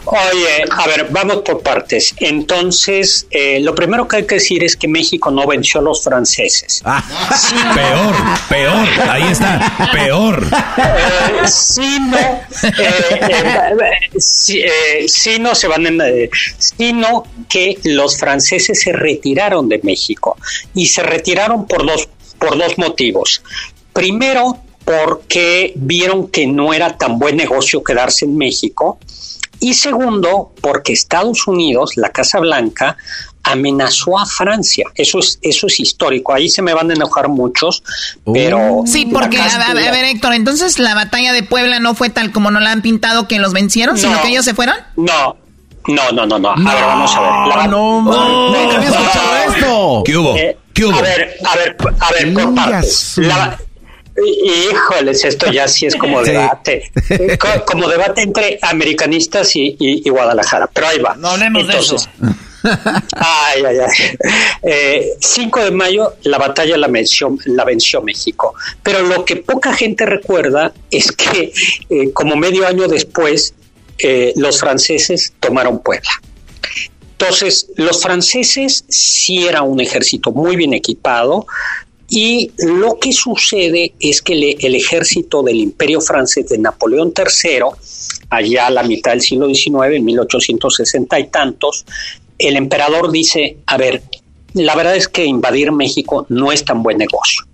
Oye, 0.05 0.65
a 0.71 0.87
ver, 0.87 1.07
vamos 1.09 1.37
por 1.37 1.61
partes. 1.61 2.13
Entonces, 2.17 3.27
eh, 3.31 3.59
lo 3.61 3.73
primero 3.75 4.07
que 4.07 4.17
hay 4.17 4.25
que 4.25 4.35
decir 4.35 4.63
es 4.63 4.75
que 4.75 4.87
México 4.87 5.31
no 5.31 5.45
venció 5.47 5.79
a 5.79 5.83
los 5.83 6.03
franceses. 6.03 6.81
Ah. 6.85 7.01
Peor, 7.75 8.15
peor, 8.49 9.09
ahí 9.09 9.23
está, 9.31 9.89
peor. 9.91 10.43
Eh, 10.77 11.47
sino, 11.47 12.17
eh, 12.17 12.41
eh, 12.81 14.19
si- 14.19 14.59
eh, 14.61 15.05
sino 15.07 15.55
se 15.55 15.67
van 15.67 15.85
en, 15.87 16.01
eh, 16.01 16.29
sino 16.57 17.25
que 17.49 17.77
los 17.83 18.17
franceses 18.17 18.81
se 18.81 18.91
retiraron 18.93 19.69
de 19.69 19.79
México 19.83 20.37
y 20.73 20.87
se 20.87 21.03
retiraron 21.03 21.67
por 21.67 21.85
dos 21.85 22.07
por 22.39 22.57
dos 22.57 22.77
motivos. 22.79 23.43
Primero, 23.93 24.57
porque 24.85 25.73
vieron 25.75 26.27
que 26.29 26.47
no 26.47 26.73
era 26.73 26.97
tan 26.97 27.19
buen 27.19 27.37
negocio 27.37 27.83
quedarse 27.83 28.25
en 28.25 28.37
México 28.37 28.99
y 29.59 29.75
segundo, 29.75 30.53
porque 30.61 30.91
Estados 30.93 31.45
Unidos, 31.47 31.91
la 31.95 32.09
Casa 32.09 32.39
Blanca, 32.39 32.97
amenazó 33.43 34.17
a 34.19 34.25
Francia. 34.25 34.85
Eso 34.95 35.19
es, 35.19 35.37
eso 35.43 35.67
es 35.67 35.79
histórico. 35.79 36.33
Ahí 36.33 36.49
se 36.49 36.61
me 36.63 36.73
van 36.73 36.89
a 36.89 36.93
enojar 36.95 37.27
muchos, 37.27 37.83
pero... 38.33 38.83
Sí, 38.87 39.05
porque, 39.05 39.39
a, 39.39 39.73
ver, 39.73 39.87
a 39.87 39.91
ver, 39.91 40.05
Héctor, 40.05 40.33
entonces 40.33 40.79
la 40.79 40.95
batalla 40.95 41.31
de 41.33 41.43
Puebla 41.43 41.79
no 41.79 41.93
fue 41.95 42.09
tal 42.09 42.31
como 42.31 42.49
nos 42.49 42.61
la 42.63 42.71
han 42.71 42.81
pintado 42.81 43.27
que 43.27 43.37
los 43.39 43.53
vencieron, 43.53 43.97
sino 43.97 44.13
No. 44.15 44.21
que 44.21 44.29
ellos 44.29 44.45
se 44.45 44.53
fueron. 44.55 44.75
No, 44.95 45.35
no, 45.87 46.11
no, 46.11 46.25
no, 46.25 46.39
no. 46.39 46.49
A 46.51 46.55
ver, 46.75 46.83
vamos 46.83 47.11
a 47.15 47.19
ver. 47.21 47.55
La- 47.57 47.67
no. 47.67 48.01
Nunca 48.01 48.77
había 48.77 48.89
escuchado 48.89 49.35
esto. 49.55 50.03
¿Qué 50.05 50.17
hubo? 50.17 50.35
Eh, 50.37 50.57
¿Qué 50.73 50.85
hubo? 50.85 50.97
A 50.97 51.01
ver, 51.01 51.35
a 51.45 51.55
ver, 51.55 51.77
a 51.99 52.11
ver, 52.13 52.33
por 52.33 52.43
Ingas. 52.43 52.55
partes. 52.55 53.17
La- 53.17 53.59
Híjoles, 54.25 55.23
esto 55.25 55.51
ya 55.51 55.67
sí 55.67 55.85
es 55.85 55.95
como 55.95 56.21
debate. 56.23 56.91
Co- 57.39 57.65
Como 57.65 57.87
debate 57.87 58.21
entre 58.21 58.59
americanistas 58.61 59.55
y, 59.55 59.75
y- 59.79 60.01
y 60.05 60.09
Guadalajara. 60.09 60.67
Pero 60.73 60.87
ahí 60.87 60.99
va. 60.99 61.15
No 61.15 61.29
hablemos 61.29 61.67
de 61.67 61.77
eso. 61.77 61.95
Ay, 63.15 63.63
ay, 63.67 63.77
ay. 63.79 64.17
Eh, 64.61 65.13
5 65.19 65.63
de 65.63 65.71
mayo, 65.71 66.13
la 66.23 66.37
batalla 66.37 66.77
la 66.77 66.87
venció, 66.87 67.35
la 67.45 67.65
venció 67.65 68.03
México. 68.03 68.53
Pero 68.83 69.01
lo 69.01 69.25
que 69.25 69.37
poca 69.37 69.73
gente 69.73 70.05
recuerda 70.05 70.71
es 70.91 71.11
que, 71.11 71.51
eh, 71.89 72.11
como 72.13 72.35
medio 72.35 72.67
año 72.67 72.87
después, 72.87 73.55
eh, 73.97 74.33
los 74.35 74.59
franceses 74.59 75.33
tomaron 75.39 75.79
Puebla. 75.81 76.11
Entonces, 77.13 77.67
los 77.77 78.01
franceses 78.01 78.85
sí 78.89 79.47
era 79.47 79.63
un 79.63 79.79
ejército 79.81 80.31
muy 80.31 80.55
bien 80.55 80.73
equipado 80.75 81.47
y 82.13 82.51
lo 82.57 82.99
que 82.99 83.13
sucede 83.13 83.93
es 83.97 84.21
que 84.21 84.33
el 84.33 84.75
ejército 84.75 85.41
del 85.43 85.61
imperio 85.61 86.01
francés 86.01 86.49
de 86.49 86.57
Napoleón 86.57 87.13
III, 87.17 87.61
allá 88.29 88.67
a 88.67 88.69
la 88.69 88.83
mitad 88.83 89.11
del 89.11 89.21
siglo 89.21 89.47
XIX, 89.47 89.93
en 89.93 90.03
1860 90.03 91.19
y 91.21 91.27
tantos, 91.27 91.85
el 92.37 92.57
emperador 92.57 93.13
dice, 93.13 93.59
a 93.65 93.77
ver, 93.77 94.03
la 94.53 94.75
verdad 94.75 94.97
es 94.97 95.07
que 95.07 95.23
invadir 95.23 95.71
México 95.71 96.25
no 96.27 96.51
es 96.51 96.65
tan 96.65 96.83
buen 96.83 96.97
negocio. 96.97 97.45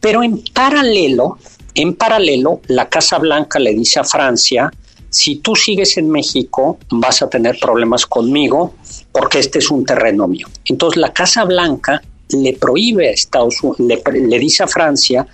Pero 0.00 0.22
en 0.22 0.42
paralelo, 0.54 1.36
en 1.74 1.92
paralelo, 1.92 2.62
la 2.68 2.88
Casa 2.88 3.18
Blanca 3.18 3.58
le 3.58 3.74
dice 3.74 4.00
a 4.00 4.04
Francia, 4.04 4.72
si 5.10 5.36
tú 5.36 5.54
sigues 5.54 5.98
en 5.98 6.08
México, 6.08 6.78
vas 6.88 7.20
a 7.20 7.28
tener 7.28 7.58
problemas 7.60 8.06
conmigo 8.06 8.76
porque 9.12 9.40
este 9.40 9.58
es 9.58 9.70
un 9.70 9.84
terreno 9.84 10.26
mío. 10.26 10.46
Entonces 10.64 10.98
la 10.98 11.12
Casa 11.12 11.44
Blanca 11.44 12.00
le 12.32 12.54
prohíbe 12.54 13.08
a 13.08 13.12
Estados 13.12 13.62
Unidos, 13.62 14.02
le, 14.12 14.20
le 14.20 14.38
dice 14.38 14.62
a 14.62 14.66
Francia 14.66 15.26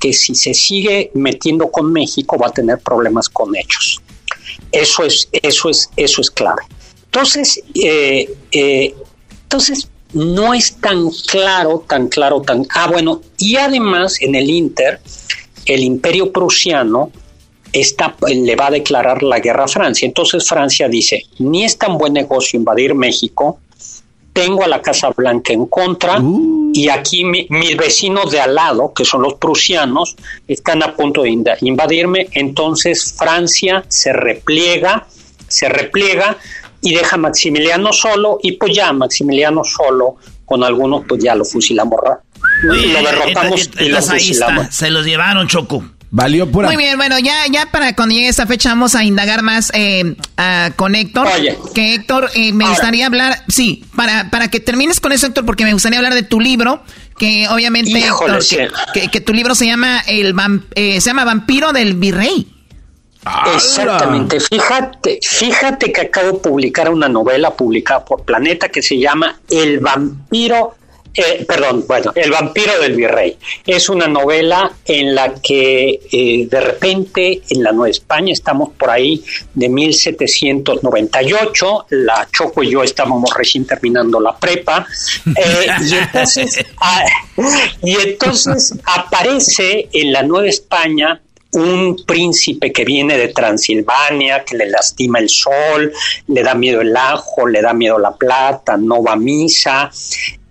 que 0.00 0.12
si 0.12 0.34
se 0.34 0.54
sigue 0.54 1.10
metiendo 1.14 1.70
con 1.70 1.92
México 1.92 2.38
va 2.38 2.48
a 2.48 2.52
tener 2.52 2.78
problemas 2.78 3.28
con 3.28 3.54
ellos. 3.56 4.00
Eso 4.72 5.04
es, 5.04 5.28
eso 5.32 5.70
es, 5.70 5.90
eso 5.96 6.20
es 6.20 6.30
clave. 6.30 6.62
Entonces, 7.06 7.62
eh, 7.74 8.28
eh, 8.50 8.94
entonces 9.44 9.88
no 10.12 10.52
es 10.52 10.76
tan 10.76 11.10
claro, 11.10 11.84
tan 11.88 12.08
claro, 12.08 12.42
tan. 12.42 12.66
Ah, 12.74 12.88
bueno, 12.90 13.20
y 13.38 13.56
además 13.56 14.20
en 14.20 14.34
el 14.34 14.50
Inter, 14.50 15.00
el 15.66 15.82
Imperio 15.84 16.32
prusiano 16.32 17.12
está, 17.72 18.16
le 18.28 18.56
va 18.56 18.68
a 18.68 18.70
declarar 18.70 19.22
la 19.22 19.40
guerra 19.40 19.64
a 19.64 19.68
Francia. 19.68 20.06
Entonces 20.06 20.48
Francia 20.48 20.88
dice, 20.88 21.24
ni 21.38 21.64
es 21.64 21.76
tan 21.76 21.98
buen 21.98 22.12
negocio 22.12 22.58
invadir 22.58 22.94
México, 22.94 23.60
tengo 24.34 24.64
a 24.64 24.68
la 24.68 24.82
Casa 24.82 25.08
Blanca 25.16 25.52
en 25.54 25.64
contra 25.66 26.18
Uh. 26.20 26.72
y 26.74 26.88
aquí 26.90 27.24
mi- 27.24 27.46
mis 27.48 27.76
vecinos 27.76 28.30
de 28.32 28.40
al 28.40 28.54
lado, 28.56 28.92
que 28.92 29.04
son 29.06 29.22
los 29.22 29.34
prusianos, 29.34 30.16
están 30.46 30.82
a 30.82 30.94
punto 30.94 31.22
de 31.22 31.30
invadirme. 31.62 32.28
Entonces 32.32 33.14
Francia 33.16 33.84
se 33.88 34.12
repliega, 34.12 35.06
se 35.48 35.68
repliega 35.68 36.36
y 36.82 36.92
deja 36.94 37.14
a 37.16 37.18
Maximiliano 37.18 37.92
solo 37.92 38.38
y 38.42 38.52
pues 38.52 38.74
ya 38.76 38.92
Maximiliano 38.92 39.62
solo 39.64 40.16
con 40.44 40.62
algunos 40.62 41.04
pues 41.08 41.22
ya 41.24 41.34
lo 41.34 41.44
fusilamos. 41.46 42.00
Oye, 42.70 42.86
lo 42.92 43.02
derrotamos 43.02 43.70
y 43.78 43.88
lo 43.88 43.98
entonces 43.98 44.10
ahí 44.10 44.30
está, 44.30 44.46
fusilamos. 44.48 44.74
se 44.74 44.90
los 44.90 45.06
llevaron, 45.06 45.48
Choco. 45.48 45.82
Valió 46.10 46.50
pura. 46.50 46.68
Muy 46.68 46.76
bien, 46.76 46.96
bueno, 46.96 47.18
ya, 47.18 47.34
ya 47.50 47.66
para 47.72 47.94
cuando 47.96 48.14
llegue 48.14 48.28
esa 48.28 48.46
fecha 48.46 48.68
vamos 48.68 48.94
a 48.94 49.02
indagar 49.04 49.42
más 49.42 49.70
eh, 49.74 50.14
a- 50.36 50.70
con 50.76 50.94
Héctor. 50.94 51.26
Oye. 51.26 51.58
Que 51.74 51.94
Héctor, 51.94 52.30
eh, 52.34 52.52
me 52.52 52.68
gustaría 52.68 53.06
hablar, 53.06 53.42
sí, 53.48 53.84
para, 53.96 54.30
para 54.30 54.48
que 54.48 54.60
termines 54.60 55.00
con 55.00 55.10
eso, 55.12 55.26
Héctor, 55.26 55.44
porque 55.44 55.64
me 55.64 55.72
gustaría 55.72 55.98
hablar 55.98 56.14
de 56.14 56.22
tu 56.22 56.38
libro, 56.40 56.82
que 57.18 57.48
obviamente, 57.48 57.90
Híjole, 57.98 58.38
Héctor, 58.38 58.72
que, 58.92 59.00
que- 59.00 59.08
que 59.08 59.20
tu 59.20 59.32
libro 59.34 59.54
se 59.56 59.66
llama 59.66 60.00
el 60.06 60.34
eh, 60.76 61.00
se 61.00 61.10
llama 61.10 61.24
Vampiro 61.24 61.72
del 61.72 61.94
Virrey. 61.94 62.46
Exactamente. 63.54 64.38
Fíjate, 64.40 65.18
fíjate 65.22 65.92
que 65.92 66.00
acabo 66.02 66.32
de 66.32 66.38
publicar 66.38 66.90
una 66.90 67.08
novela 67.08 67.50
publicada 67.54 68.04
por 68.04 68.22
Planeta 68.24 68.68
que 68.68 68.82
se 68.82 68.98
llama 68.98 69.40
El 69.48 69.80
vampiro, 69.80 70.74
eh, 71.14 71.44
perdón, 71.46 71.84
bueno, 71.86 72.12
El 72.14 72.30
vampiro 72.30 72.80
del 72.80 72.96
virrey. 72.96 73.36
Es 73.66 73.88
una 73.88 74.08
novela 74.08 74.72
en 74.84 75.14
la 75.14 75.34
que 75.34 76.00
eh, 76.10 76.46
de 76.48 76.60
repente 76.60 77.42
en 77.48 77.62
la 77.62 77.72
Nueva 77.72 77.90
España 77.90 78.32
estamos 78.32 78.72
por 78.72 78.90
ahí 78.90 79.22
de 79.54 79.68
1798, 79.68 81.86
la 81.90 82.28
Choco 82.32 82.62
y 82.62 82.70
yo 82.70 82.82
estábamos 82.82 83.32
recién 83.34 83.66
terminando 83.66 84.20
la 84.20 84.36
prepa, 84.36 84.86
eh, 85.26 85.66
y 85.80 85.94
entonces, 85.98 86.64
y 87.82 87.96
entonces 87.96 88.74
aparece 88.84 89.88
en 89.92 90.12
la 90.12 90.22
Nueva 90.22 90.48
España 90.48 91.20
un 91.54 91.96
príncipe 92.04 92.72
que 92.72 92.84
viene 92.84 93.16
de 93.16 93.28
Transilvania, 93.28 94.44
que 94.44 94.56
le 94.56 94.68
lastima 94.68 95.20
el 95.20 95.28
sol, 95.28 95.92
le 96.26 96.42
da 96.42 96.54
miedo 96.54 96.80
el 96.80 96.96
ajo, 96.96 97.46
le 97.46 97.62
da 97.62 97.72
miedo 97.72 97.98
la 97.98 98.16
plata, 98.16 98.76
no 98.76 99.02
va 99.02 99.12
a 99.12 99.16
misa, 99.16 99.90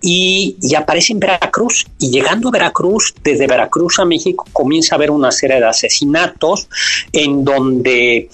y, 0.06 0.56
y 0.60 0.74
aparece 0.74 1.14
en 1.14 1.20
Veracruz. 1.20 1.86
Y 1.98 2.10
llegando 2.10 2.48
a 2.48 2.52
Veracruz, 2.52 3.14
desde 3.22 3.46
Veracruz 3.46 3.98
a 3.98 4.04
México, 4.04 4.46
comienza 4.52 4.94
a 4.94 4.96
haber 4.96 5.10
una 5.10 5.32
serie 5.32 5.56
de 5.56 5.66
asesinatos 5.66 6.68
en 7.10 7.42
donde 7.42 8.28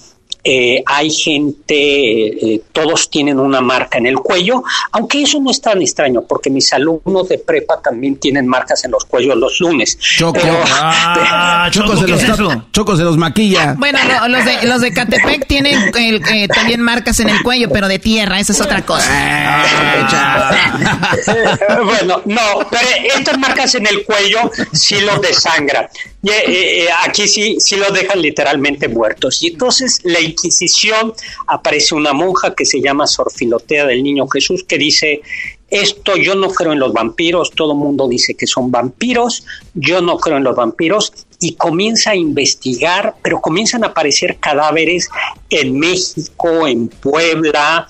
eh, 0.44 0.82
hay 0.86 1.10
gente, 1.10 2.54
eh, 2.54 2.62
todos 2.72 3.10
tienen 3.10 3.38
una 3.38 3.60
marca 3.60 3.98
en 3.98 4.06
el 4.06 4.16
cuello, 4.16 4.62
aunque 4.92 5.22
eso 5.22 5.40
no 5.40 5.50
es 5.50 5.60
tan 5.60 5.80
extraño, 5.82 6.22
porque 6.22 6.50
mis 6.50 6.72
alumnos 6.72 7.28
de 7.28 7.38
prepa 7.38 7.80
también 7.82 8.16
tienen 8.16 8.46
marcas 8.46 8.84
en 8.84 8.90
los 8.92 9.04
cuellos 9.04 9.36
los 9.36 9.60
lunes. 9.60 9.98
Choco. 9.98 10.38
Pero- 10.40 10.58
Ah, 10.66 11.68
Choco, 11.72 11.96
se 11.96 12.04
¿qué 12.06 12.12
los 12.12 12.22
es 12.22 12.28
tapa- 12.30 12.52
eso? 12.52 12.64
Choco 12.72 12.96
se 12.96 13.02
los 13.04 13.16
maquilla. 13.16 13.74
Bueno, 13.78 13.98
lo- 14.04 14.28
los, 14.28 14.44
de, 14.44 14.66
los 14.66 14.80
de 14.80 14.92
Catepec 14.92 15.46
tienen 15.46 15.92
el- 15.96 16.22
eh, 16.32 16.48
también 16.48 16.80
marcas 16.80 17.20
en 17.20 17.28
el 17.28 17.42
cuello, 17.42 17.68
pero 17.70 17.88
de 17.88 17.98
tierra, 17.98 18.38
esa 18.40 18.52
es 18.52 18.60
otra 18.60 18.82
cosa. 18.84 19.10
bueno, 21.84 22.22
no, 22.26 22.40
pero 22.70 22.86
estas 23.16 23.38
marcas 23.38 23.74
en 23.74 23.86
el 23.86 24.04
cuello 24.04 24.50
sí 24.72 25.00
los 25.00 25.20
desangran. 25.20 25.86
Eh, 26.22 26.30
eh, 26.46 26.88
aquí 27.06 27.26
sí, 27.26 27.56
sí 27.60 27.76
los 27.76 27.92
dejan 27.92 28.20
literalmente 28.20 28.88
muertos. 28.88 29.42
Y 29.42 29.48
entonces 29.48 30.00
la 30.04 30.20
Inquisición 30.20 31.14
aparece 31.46 31.94
una 31.94 32.12
monja 32.12 32.54
que 32.54 32.64
se 32.64 32.80
llama 32.80 33.06
Sor 33.06 33.32
Filotea 33.32 33.86
del 33.86 34.02
Niño 34.02 34.28
Jesús 34.28 34.64
que 34.64 34.76
dice 34.76 35.22
esto 35.70 36.16
yo 36.16 36.34
no 36.34 36.48
creo 36.48 36.72
en 36.72 36.80
los 36.80 36.92
vampiros, 36.92 37.52
todo 37.52 37.72
el 37.72 37.78
mundo 37.78 38.08
dice 38.08 38.34
que 38.34 38.48
son 38.48 38.72
vampiros, 38.72 39.44
yo 39.74 40.00
no 40.02 40.18
creo 40.18 40.36
en 40.36 40.44
los 40.44 40.56
vampiros 40.56 41.12
y 41.38 41.54
comienza 41.54 42.10
a 42.10 42.16
investigar, 42.16 43.14
pero 43.22 43.40
comienzan 43.40 43.84
a 43.84 43.88
aparecer 43.88 44.38
cadáveres 44.38 45.08
en 45.48 45.78
México, 45.78 46.66
en 46.66 46.88
Puebla, 46.88 47.86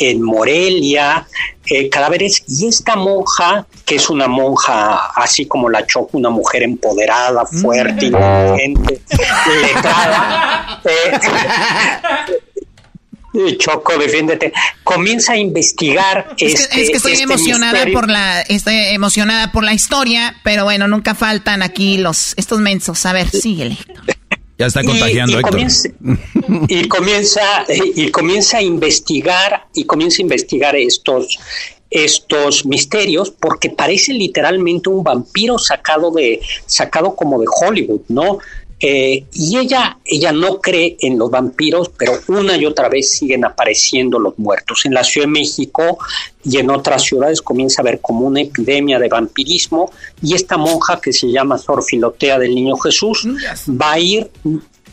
en 0.00 0.22
Morelia, 0.22 1.26
eh, 1.66 1.88
cadáveres, 1.88 2.42
y 2.48 2.66
esta 2.66 2.96
monja, 2.96 3.66
que 3.84 3.96
es 3.96 4.10
una 4.10 4.26
monja 4.26 5.12
así 5.14 5.46
como 5.46 5.68
la 5.68 5.86
Choco, 5.86 6.16
una 6.18 6.30
mujer 6.30 6.62
empoderada, 6.62 7.44
fuerte, 7.46 8.06
inteligente, 8.06 9.00
letrada, 9.62 10.80
eh, 10.84 11.18
eh, 13.34 13.56
Choco, 13.58 13.96
defiéndete, 13.96 14.52
comienza 14.82 15.34
a 15.34 15.36
investigar 15.36 16.34
Es 16.36 16.54
este, 16.54 16.74
que, 16.74 16.82
es 16.82 16.90
que 16.90 16.96
estoy 16.96 17.12
este 17.12 17.24
emocionada 17.24 17.72
misterio. 17.72 17.94
por 17.94 18.10
la 18.10 18.40
estoy 18.40 18.74
emocionada 18.74 19.52
por 19.52 19.62
la 19.62 19.72
historia, 19.72 20.34
pero 20.42 20.64
bueno, 20.64 20.88
nunca 20.88 21.14
faltan 21.14 21.62
aquí 21.62 21.98
los 21.98 22.34
estos 22.36 22.58
mensos. 22.60 23.06
A 23.06 23.12
ver, 23.12 23.30
síguele. 23.30 23.76
Ya 24.60 24.66
está 24.66 24.82
Y- 24.82 24.86
contagiando, 24.86 25.32
y, 25.32 25.36
Héctor. 25.36 25.50
Comienza, 25.52 25.88
y 26.68 26.88
comienza 26.88 27.40
y 27.96 28.10
comienza 28.10 28.58
a 28.58 28.62
investigar 28.62 29.64
y 29.72 29.84
comienza 29.84 30.18
a 30.18 30.22
investigar 30.22 30.76
estos 30.76 31.38
estos 31.88 32.66
misterios 32.66 33.30
porque 33.30 33.70
parece 33.70 34.12
literalmente 34.12 34.90
un 34.90 35.02
vampiro 35.02 35.58
sacado 35.58 36.10
de 36.10 36.40
sacado 36.66 37.16
como 37.16 37.40
de 37.40 37.46
Hollywood, 37.48 38.02
¿no? 38.08 38.38
Eh, 38.82 39.24
y 39.34 39.58
ella 39.58 39.98
ella 40.04 40.32
no 40.32 40.58
cree 40.58 40.96
en 41.00 41.18
los 41.18 41.30
vampiros, 41.30 41.90
pero 41.90 42.12
una 42.28 42.56
y 42.56 42.64
otra 42.64 42.88
vez 42.88 43.12
siguen 43.12 43.44
apareciendo 43.44 44.18
los 44.18 44.38
muertos. 44.38 44.86
En 44.86 44.94
la 44.94 45.04
Ciudad 45.04 45.26
de 45.26 45.32
México 45.32 45.98
y 46.44 46.56
en 46.56 46.70
otras 46.70 47.02
ciudades 47.02 47.42
comienza 47.42 47.80
a 47.80 47.82
haber 47.82 48.00
como 48.00 48.26
una 48.26 48.40
epidemia 48.40 48.98
de 48.98 49.08
vampirismo 49.08 49.92
y 50.22 50.34
esta 50.34 50.56
monja 50.56 50.98
que 51.00 51.12
se 51.12 51.30
llama 51.30 51.58
Sor 51.58 51.82
Filotea 51.84 52.38
del 52.38 52.54
Niño 52.54 52.76
Jesús 52.76 53.28
va 53.68 53.92
a 53.92 53.98
ir 53.98 54.30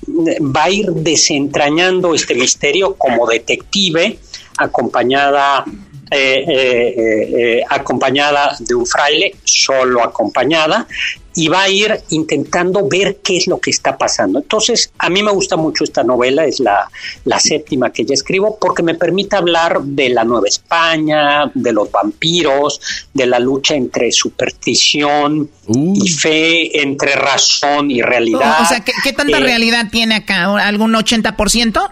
va 0.07 0.65
a 0.65 0.69
ir 0.69 0.91
desentrañando 0.91 2.13
este 2.13 2.35
misterio 2.35 2.95
como 2.95 3.25
detective 3.27 4.19
acompañada 4.57 5.65
eh, 6.11 6.45
eh, 6.47 6.93
eh, 6.97 7.63
acompañada 7.69 8.55
de 8.59 8.75
un 8.75 8.85
fraile, 8.85 9.35
solo 9.43 10.03
acompañada, 10.03 10.87
y 11.35 11.49
va 11.49 11.63
a 11.63 11.69
ir 11.69 12.01
intentando 12.09 12.87
ver 12.87 13.17
qué 13.23 13.37
es 13.37 13.45
lo 13.45 13.59
que 13.59 13.69
está 13.69 13.95
pasando. 13.95 14.39
Entonces, 14.39 14.91
a 14.97 15.09
mí 15.09 15.21
me 15.21 15.31
gusta 15.31 15.55
mucho 15.55 15.83
esta 15.83 16.03
novela, 16.03 16.45
es 16.45 16.59
la, 16.59 16.89
la 17.25 17.39
séptima 17.39 17.91
que 17.91 18.05
ya 18.05 18.15
escribo, 18.15 18.57
porque 18.59 18.81
me 18.81 18.95
permite 18.95 19.35
hablar 19.35 19.81
de 19.81 20.09
la 20.09 20.23
Nueva 20.23 20.47
España, 20.47 21.51
de 21.53 21.73
los 21.73 21.91
vampiros, 21.91 22.79
de 23.13 23.27
la 23.27 23.37
lucha 23.37 23.75
entre 23.75 24.11
superstición 24.11 25.49
y 25.67 26.09
fe, 26.09 26.81
entre 26.81 27.15
razón 27.15 27.91
y 27.91 28.01
realidad. 28.01 28.57
O, 28.59 28.63
o 28.63 28.65
sea, 28.65 28.79
¿qué, 28.79 28.93
qué 29.03 29.13
tanta 29.13 29.37
Eh, 29.37 29.41
realidad 29.41 29.87
tiene 29.91 30.15
acá? 30.15 30.45
¿Algún 30.65 30.93
80%? 30.93 31.91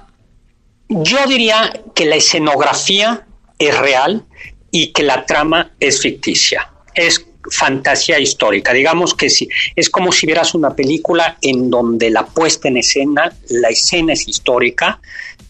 Yo 0.89 1.17
diría 1.27 1.71
que 1.93 2.05
la 2.05 2.15
escenografía 2.15 3.25
es 3.59 3.77
real 3.77 4.25
y 4.71 4.87
que 4.87 5.03
la 5.03 5.25
trama 5.25 5.71
es 5.79 6.01
ficticia. 6.01 6.69
Es 6.93 7.25
fantasía 7.51 8.19
histórica. 8.19 8.73
Digamos 8.73 9.13
que 9.13 9.29
sí, 9.29 9.47
es 9.75 9.89
como 9.89 10.11
si 10.11 10.25
vieras 10.25 10.55
una 10.55 10.75
película 10.75 11.37
en 11.41 11.69
donde 11.69 12.09
la 12.09 12.25
puesta 12.25 12.67
en 12.67 12.77
escena, 12.77 13.31
la 13.49 13.69
escena 13.69 14.13
es 14.13 14.27
histórica, 14.27 14.99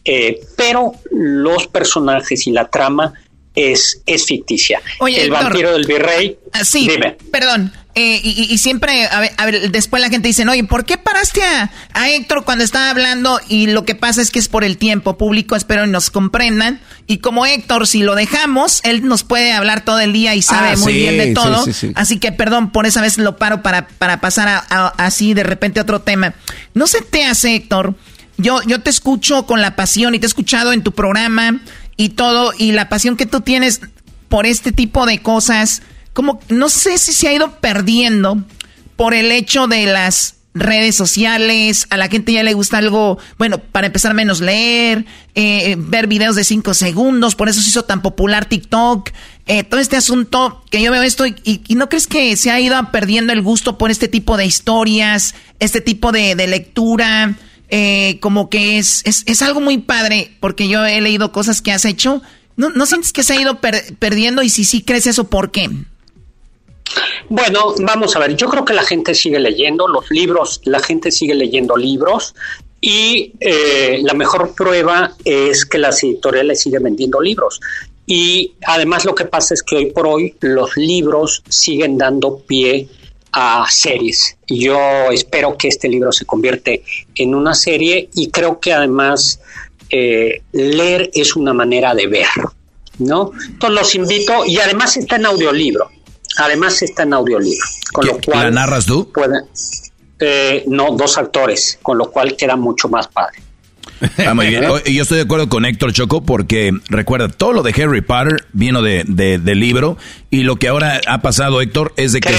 eh, 0.04 0.40
pero 0.56 0.94
los 1.12 1.68
personajes 1.68 2.46
y 2.48 2.52
la 2.52 2.70
trama 2.70 3.14
es, 3.56 4.02
es 4.06 4.26
ficticia. 4.26 4.82
Oye, 5.00 5.24
El 5.24 5.32
vampiro 5.32 5.72
del 5.72 5.86
virrey. 5.86 6.38
Ah, 6.52 6.66
sí, 6.66 6.88
Dime. 6.88 7.18
perdón. 7.32 7.72
Eh, 7.98 8.20
y, 8.22 8.54
y- 8.54 8.58
siempre, 8.58 9.06
a 9.08 9.22
ver, 9.22 9.32
a 9.38 9.46
ver, 9.46 9.72
después 9.72 10.02
la 10.02 10.10
gente 10.10 10.28
dice, 10.28 10.46
oye, 10.46 10.66
¿por 10.66 10.84
qué 10.84 10.98
paraste 10.98 11.42
a, 11.44 11.72
a 11.94 12.10
Héctor 12.10 12.44
cuando 12.44 12.66
estaba 12.66 12.90
hablando? 12.90 13.40
Y 13.48 13.68
lo 13.68 13.86
que 13.86 13.96
pasa 13.96 14.22
es 14.22 14.32
que 14.32 14.40
es 14.40 14.50
por 14.50 14.66
el 14.66 14.76
tiempo 14.78 15.18
público, 15.18 15.56
espero 15.56 15.86
y 15.86 15.90
nos 15.90 16.10
comprendan. 16.10 16.82
Y 17.08 17.20
como 17.20 17.46
Héctor, 17.46 17.88
si 17.88 18.04
lo 18.04 18.14
dejamos, 18.16 18.82
él 18.84 19.06
nos 19.08 19.24
puede 19.24 19.54
hablar 19.54 19.86
todo 19.86 20.02
el 20.02 20.12
día 20.12 20.36
y 20.36 20.42
sabe 20.42 20.72
Ah, 20.72 20.78
muy 20.78 20.92
sí, 20.92 21.00
bien 21.00 21.18
de 21.18 21.34
todo. 21.34 21.64
sí, 21.64 21.72
sí. 21.72 21.92
Así 21.96 22.20
que, 22.20 22.34
perdón, 22.34 22.72
por 22.72 22.86
esa 22.86 23.00
vez 23.02 23.18
lo 23.18 23.38
paro 23.38 23.62
para, 23.64 23.88
para 23.88 24.20
pasar 24.20 24.50
a, 24.50 24.58
a- 24.70 24.88
así 24.98 25.34
de 25.34 25.44
repente 25.44 25.80
a 25.80 25.84
otro 25.84 26.02
tema. 26.02 26.34
No 26.74 26.88
se 26.88 27.02
te 27.02 27.24
hace, 27.24 27.56
Héctor. 27.56 27.96
Yo, 28.38 28.62
yo 28.64 28.82
te 28.82 28.90
escucho 28.90 29.46
con 29.46 29.62
la 29.62 29.78
pasión 29.78 30.14
y 30.16 30.20
te 30.20 30.26
he 30.26 30.28
escuchado 30.28 30.74
en 30.74 30.84
tu 30.84 30.92
programa 30.92 31.62
y 31.96 32.10
todo, 32.10 32.52
y 32.58 32.74
la 32.74 32.90
pasión 32.90 33.16
que 33.16 33.26
tú 33.26 33.40
tienes 33.40 33.80
por 34.28 34.46
este 34.46 34.74
tipo 34.74 35.06
de 35.06 35.20
cosas 35.20 35.82
como 36.16 36.40
no 36.48 36.70
sé 36.70 36.98
si 36.98 37.12
se 37.12 37.28
ha 37.28 37.34
ido 37.34 37.60
perdiendo 37.60 38.42
por 38.96 39.14
el 39.14 39.34
hecho 39.34 39.68
de 39.68 39.86
las 39.86 40.38
redes 40.54 40.96
sociales, 40.96 41.86
a 41.90 41.98
la 41.98 42.08
gente 42.08 42.32
ya 42.32 42.42
le 42.42 42.54
gusta 42.54 42.78
algo, 42.78 43.20
bueno, 43.38 43.58
para 43.58 43.88
empezar 43.88 44.14
menos 44.14 44.40
leer, 44.40 45.06
eh, 45.36 45.76
ver 45.78 46.08
videos 46.08 46.38
de 46.38 46.46
5 46.46 46.74
segundos, 46.74 47.36
por 47.36 47.50
eso 47.50 47.62
se 47.62 47.68
hizo 47.68 47.84
tan 47.84 48.02
popular 48.02 48.46
TikTok, 48.46 49.10
eh, 49.48 49.66
todo 49.66 49.82
este 49.82 49.98
asunto 49.98 50.64
que 50.72 50.82
yo 50.82 50.90
veo 50.94 51.04
esto 51.04 51.28
y, 51.28 51.36
y, 51.44 51.76
no 51.76 51.90
crees 51.90 52.08
que 52.08 52.38
se 52.38 52.50
ha 52.50 52.62
ido 52.62 52.82
perdiendo 52.92 53.34
el 53.34 53.42
gusto 53.42 53.78
por 53.78 53.92
este 53.92 54.08
tipo 54.08 54.38
de 54.38 54.46
historias, 54.46 55.36
este 55.60 55.82
tipo 55.82 56.14
de, 56.14 56.36
lectura, 56.48 57.36
eh, 57.68 58.20
como 58.22 58.50
que 58.50 58.78
es, 58.78 59.02
es, 59.04 59.24
es, 59.26 59.42
algo 59.42 59.60
muy 59.60 59.80
padre, 59.80 60.32
porque 60.40 60.70
yo 60.70 60.86
he 60.86 61.02
leído 61.02 61.34
cosas 61.34 61.62
que 61.62 61.74
has 61.74 61.84
hecho, 61.84 62.22
¿no, 62.56 62.70
no 62.70 62.86
sientes 62.86 63.12
que 63.12 63.24
se 63.24 63.34
ha 63.34 63.42
ido 63.42 63.60
perdiendo 63.60 64.42
y 64.42 64.50
si 64.50 64.64
sí 64.64 64.84
crees 64.84 65.06
eso, 65.06 65.30
¿por 65.30 65.52
qué? 65.52 65.70
Bueno, 67.30 67.74
vamos 67.80 68.16
a 68.16 68.20
ver, 68.20 68.36
yo 68.36 68.48
creo 68.48 68.66
que 68.66 68.74
la 68.74 68.84
gente 68.84 69.16
sigue 69.16 69.40
leyendo 69.40 69.88
los 69.88 70.10
libros, 70.12 70.62
la 70.66 70.80
gente 70.80 71.12
sigue 71.12 71.34
leyendo 71.34 71.76
libros 71.76 72.36
y 72.80 73.34
eh, 73.40 74.00
la 74.04 74.14
mejor 74.14 74.54
prueba 74.54 75.16
es 75.24 75.66
que 75.66 75.80
las 75.80 76.04
editoriales 76.04 76.62
siguen 76.62 76.84
vendiendo 76.84 77.20
libros. 77.20 77.60
Y 78.06 78.54
además 78.68 79.06
lo 79.06 79.16
que 79.16 79.26
pasa 79.26 79.56
es 79.56 79.64
que 79.64 79.76
hoy 79.76 79.86
por 79.88 80.06
hoy 80.06 80.36
los 80.42 80.78
libros 80.78 81.42
siguen 81.50 81.98
dando 81.98 82.38
pie 82.38 82.88
a 83.32 83.66
series. 83.70 84.38
Yo 84.48 84.78
espero 85.12 85.58
que 85.58 85.70
este 85.70 85.90
libro 85.90 86.12
se 86.12 86.26
convierte 86.26 86.84
en 87.16 87.34
una 87.34 87.56
serie 87.56 88.10
y 88.14 88.30
creo 88.30 88.60
que 88.60 88.72
además 88.72 89.40
eh, 89.90 90.44
leer 90.52 91.10
es 91.14 91.36
una 91.36 91.54
manera 91.54 91.96
de 91.96 92.08
ver, 92.08 92.28
¿no? 93.00 93.32
Entonces 93.48 93.80
los 93.80 93.96
invito 93.96 94.46
y 94.46 94.58
además 94.58 94.96
está 94.98 95.16
en 95.16 95.26
audiolibro. 95.26 95.90
Además 96.38 96.82
está 96.82 97.04
en 97.04 97.14
audiolibro. 97.14 97.66
Con 97.94 98.08
lo 98.08 98.20
cual 98.20 98.44
¿La 98.46 98.52
narras 98.52 98.86
tú? 98.86 99.12
Eh, 100.20 100.64
no, 100.68 100.96
dos 100.96 101.18
actores, 101.18 101.80
con 101.82 101.98
lo 101.98 102.10
cual 102.10 102.36
queda 102.38 102.56
mucho 102.56 102.88
más 102.88 103.08
padre. 103.08 103.42
Ah, 104.26 104.34
muy 104.34 104.48
bien. 104.48 104.64
Yo 104.86 105.04
estoy 105.04 105.18
de 105.18 105.24
acuerdo 105.24 105.50
con 105.50 105.66
Héctor 105.66 105.94
Choco 105.94 106.24
porque 106.24 106.72
recuerda, 106.90 107.30
todo 107.30 107.54
lo 107.54 107.64
de 107.64 107.72
Harry 107.82 108.02
Potter 108.02 108.46
vino 108.54 108.82
de, 108.82 109.04
del 109.06 109.60
libro 109.60 109.98
y 110.30 110.44
lo 110.44 110.58
que 110.58 110.68
ahora 110.68 111.02
ha 111.08 111.22
pasado, 111.22 111.62
Héctor, 111.62 111.94
es 111.98 112.12
de 112.14 112.22
que 112.22 112.36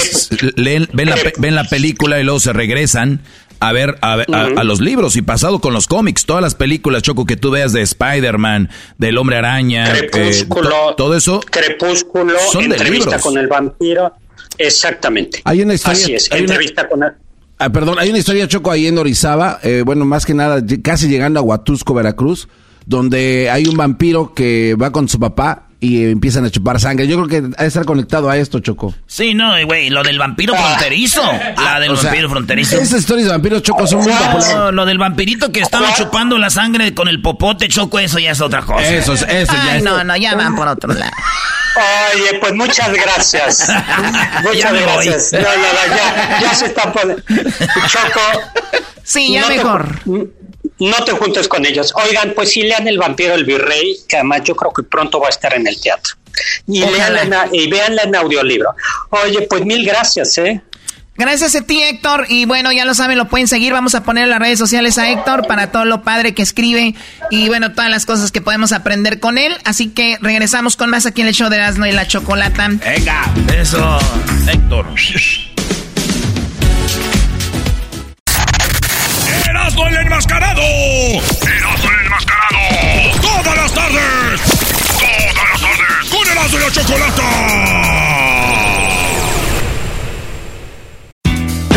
leen, 0.57 0.89
ven, 0.93 1.11
la, 1.11 1.17
ven 1.39 1.55
la 1.55 1.65
película 1.65 2.21
y 2.21 2.25
luego 2.25 2.41
se 2.41 2.53
regresan 2.53 3.23
a 3.61 3.73
ver 3.73 3.99
a, 4.03 4.15
a, 4.15 4.65
los 4.65 4.81
libros 4.81 5.17
y 5.17 5.23
pasado 5.23 5.61
con 5.61 5.73
los 5.73 5.87
cómics, 5.87 6.27
todas 6.27 6.43
las 6.43 6.55
películas, 6.55 7.03
Choco, 7.03 7.25
que 7.25 7.37
tú 7.37 7.51
veas 7.51 7.73
de 7.73 7.83
Spider-Man, 7.83 8.71
del 8.99 9.19
Hombre 9.19 9.37
Araña, 9.37 9.97
eh, 9.97 10.09
Crepúsculo, 10.11 10.95
todo 10.97 11.17
eso. 11.17 11.41
Crepúsculo, 11.51 12.39
son 12.53 12.65
entrevista 12.65 13.19
con 13.19 13.39
el 13.39 13.47
vampiro. 13.49 14.13
Exactamente. 14.59 15.41
Hay 15.45 15.63
una 15.63 15.75
historia. 15.75 16.03
Así 16.03 16.15
es, 16.15 16.31
entrevista 16.31 16.89
con 16.89 17.03
el... 17.03 17.13
Ah, 17.59 17.71
perdón, 17.71 17.99
hay 17.99 18.11
una 18.11 18.19
historia, 18.19 18.47
Choco, 18.49 18.71
ahí 18.71 18.87
en 18.87 18.99
Orizaba, 18.99 19.61
eh, 19.63 19.83
bueno, 19.85 20.05
más 20.05 20.27
que 20.27 20.35
nada, 20.35 20.63
casi 20.83 21.09
llegando 21.09 21.41
a 21.41 21.43
Huatusco, 21.43 21.95
Veracruz, 21.95 22.49
donde 22.85 23.49
hay 23.51 23.67
un 23.67 23.77
vampiro 23.77 24.35
que 24.35 24.77
va 24.81 24.93
con 24.93 25.09
su 25.09 25.19
papá 25.19 25.66
y 25.81 26.11
empiezan 26.11 26.45
a 26.45 26.51
chupar 26.51 26.81
sangre. 26.81 27.07
Yo 27.07 27.22
creo 27.22 27.29
que 27.29 27.57
ha 27.57 27.62
de 27.62 27.68
estar 27.68 27.85
conectado 27.85 28.31
a 28.31 28.37
esto, 28.37 28.61
Choco. 28.61 28.95
Sí, 29.07 29.35
no, 29.35 29.53
güey, 29.66 29.91
lo 29.91 30.03
del 30.03 30.18
vampiro 30.18 30.55
fronterizo. 30.55 31.22
La 31.57 31.79
del 31.81 31.95
vampiro 31.95 32.31
fronterizo. 32.31 32.77
Esas 32.77 33.01
historias 33.01 33.27
de 33.27 33.33
vampiros, 33.33 33.62
Choco, 33.62 33.87
son 33.87 34.03
muy 34.03 34.12
populares. 34.12 34.74
lo 34.74 34.87
del 34.87 34.99
vampirito 34.99 35.53
que 35.53 35.61
estaba 35.61 35.95
chupando 35.95 36.39
la 36.39 36.51
sangre 36.51 36.95
con 36.95 37.09
el 37.09 37.20
popote, 37.20 37.68
Choco, 37.68 37.99
eso 37.99 38.18
ya 38.18 38.33
es 38.33 38.41
otra 38.41 38.62
cosa. 38.62 38.89
Eso, 38.89 39.14
eso 39.14 39.27
ya 39.27 39.77
es. 39.77 39.83
No, 39.83 40.03
no, 40.03 40.16
ya 40.16 40.35
van 40.35 40.55
por 40.57 40.68
otro 40.68 40.93
lado. 40.93 41.12
Oye, 42.14 42.39
pues 42.41 42.55
muchas 42.55 42.91
gracias. 42.93 43.68
muchas 44.43 44.72
gracias. 44.72 45.33
No, 45.33 45.41
no, 45.41 45.47
no, 45.47 45.97
ya, 45.97 46.41
ya 46.41 46.55
se 46.55 46.66
está 46.66 46.91
poniendo. 46.93 47.22
Choco. 47.87 48.81
Sí, 49.03 49.33
ya 49.35 49.47
mejor 49.47 50.01
no 50.79 51.05
te 51.05 51.12
juntes 51.12 51.49
con 51.49 51.64
ellos. 51.64 51.93
Oigan, 51.95 52.33
pues 52.35 52.51
sí 52.51 52.62
lean 52.62 52.87
El 52.87 52.99
vampiro 52.99 53.35
el 53.35 53.45
virrey, 53.45 53.97
que 54.09 54.16
además 54.16 54.43
yo 54.45 54.55
creo 54.55 54.72
que 54.72 54.83
pronto 54.83 55.20
va 55.20 55.29
a 55.29 55.31
estar 55.31 55.55
en 55.55 55.66
el 55.66 55.81
teatro. 55.81 56.14
Y, 56.66 56.81
leanla, 56.81 57.49
y 57.51 57.68
véanla 57.68 58.03
en 58.03 58.14
audiolibro. 58.14 58.74
Oye, 59.11 59.43
pues 59.49 59.64
mil 59.64 59.85
gracias, 59.87 60.37
¿eh? 60.39 60.62
Gracias 61.18 61.55
a 61.55 61.62
ti, 61.62 61.83
Héctor. 61.83 62.27
Y 62.29 62.45
bueno, 62.45 62.72
ya 62.72 62.85
lo 62.85 62.95
saben, 62.95 63.16
lo 63.16 63.27
pueden 63.27 63.49
seguir. 63.49 63.72
Vamos 63.72 63.95
a 63.95 64.03
poner 64.03 64.24
en 64.24 64.31
las 64.31 64.39
redes 64.39 64.59
sociales 64.59 64.99
a 64.99 65.11
Héctor 65.11 65.47
para 65.47 65.72
todo 65.72 65.85
lo 65.85 66.03
padre 66.03 66.35
que 66.35 66.43
escribe 66.43 66.95
y 67.31 67.49
bueno, 67.49 67.72
todas 67.72 67.91
las 67.91 68.05
cosas 68.05 68.33
que 68.33 68.41
podemos 68.41 68.72
aprender 68.72 69.18
con 69.18 69.39
él. 69.39 69.57
Así 69.64 69.89
que 69.89 70.18
regresamos 70.20 70.77
con 70.77 70.91
más 70.91 71.07
aquí 71.07 71.22
en 71.22 71.29
el 71.29 71.35
show 71.35 71.49
de 71.49 71.61
Asno 71.61 71.87
y 71.87 71.93
la 71.93 72.07
Chocolata. 72.07 72.68
Venga, 72.68 73.33
eso, 73.59 73.99
Héctor. 74.47 74.87
Erasmo 79.77 79.89
el 79.89 80.07
enmascarado. 80.07 80.62
Erasmo 80.62 81.91
el 81.91 82.07
enmascarado. 82.07 82.57
Todas 83.20 83.57
las 83.57 83.74
tardes. 83.74 84.41
Todas 84.99 85.49
las 85.51 85.61
tardes. 85.61 86.11
Con 86.11 86.27
Erasmo 86.27 86.59
y 86.59 86.61
la 86.62 86.70
Chocolata. 86.70 87.22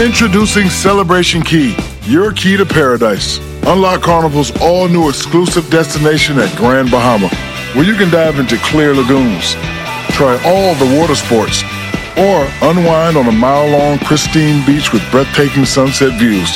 Introducing 0.02 0.70
Celebration 0.70 1.44
Key, 1.44 1.76
your 2.04 2.32
key 2.32 2.56
to 2.56 2.66
paradise. 2.66 3.42
Unlock 3.68 4.02
Carnival's 4.02 4.54
all 4.62 4.88
new 4.88 5.10
exclusive 5.10 5.70
destination 5.70 6.40
at 6.40 6.56
Grand 6.56 6.90
Bahama, 6.90 7.28
where 7.76 7.84
you 7.84 7.96
can 7.96 8.10
dive 8.10 8.40
into 8.40 8.58
clear 8.60 8.96
lagoons, 8.96 9.58
try 10.12 10.40
all 10.46 10.74
the 10.76 10.98
water 10.98 11.16
sports, 11.16 11.64
or 12.16 12.48
unwind 12.62 13.18
on 13.18 13.28
a 13.28 13.32
mile 13.34 13.68
long 13.68 14.00
pristine 14.00 14.66
beach 14.66 14.94
with 14.94 15.04
breathtaking 15.12 15.66
sunset 15.66 16.18
views. 16.18 16.56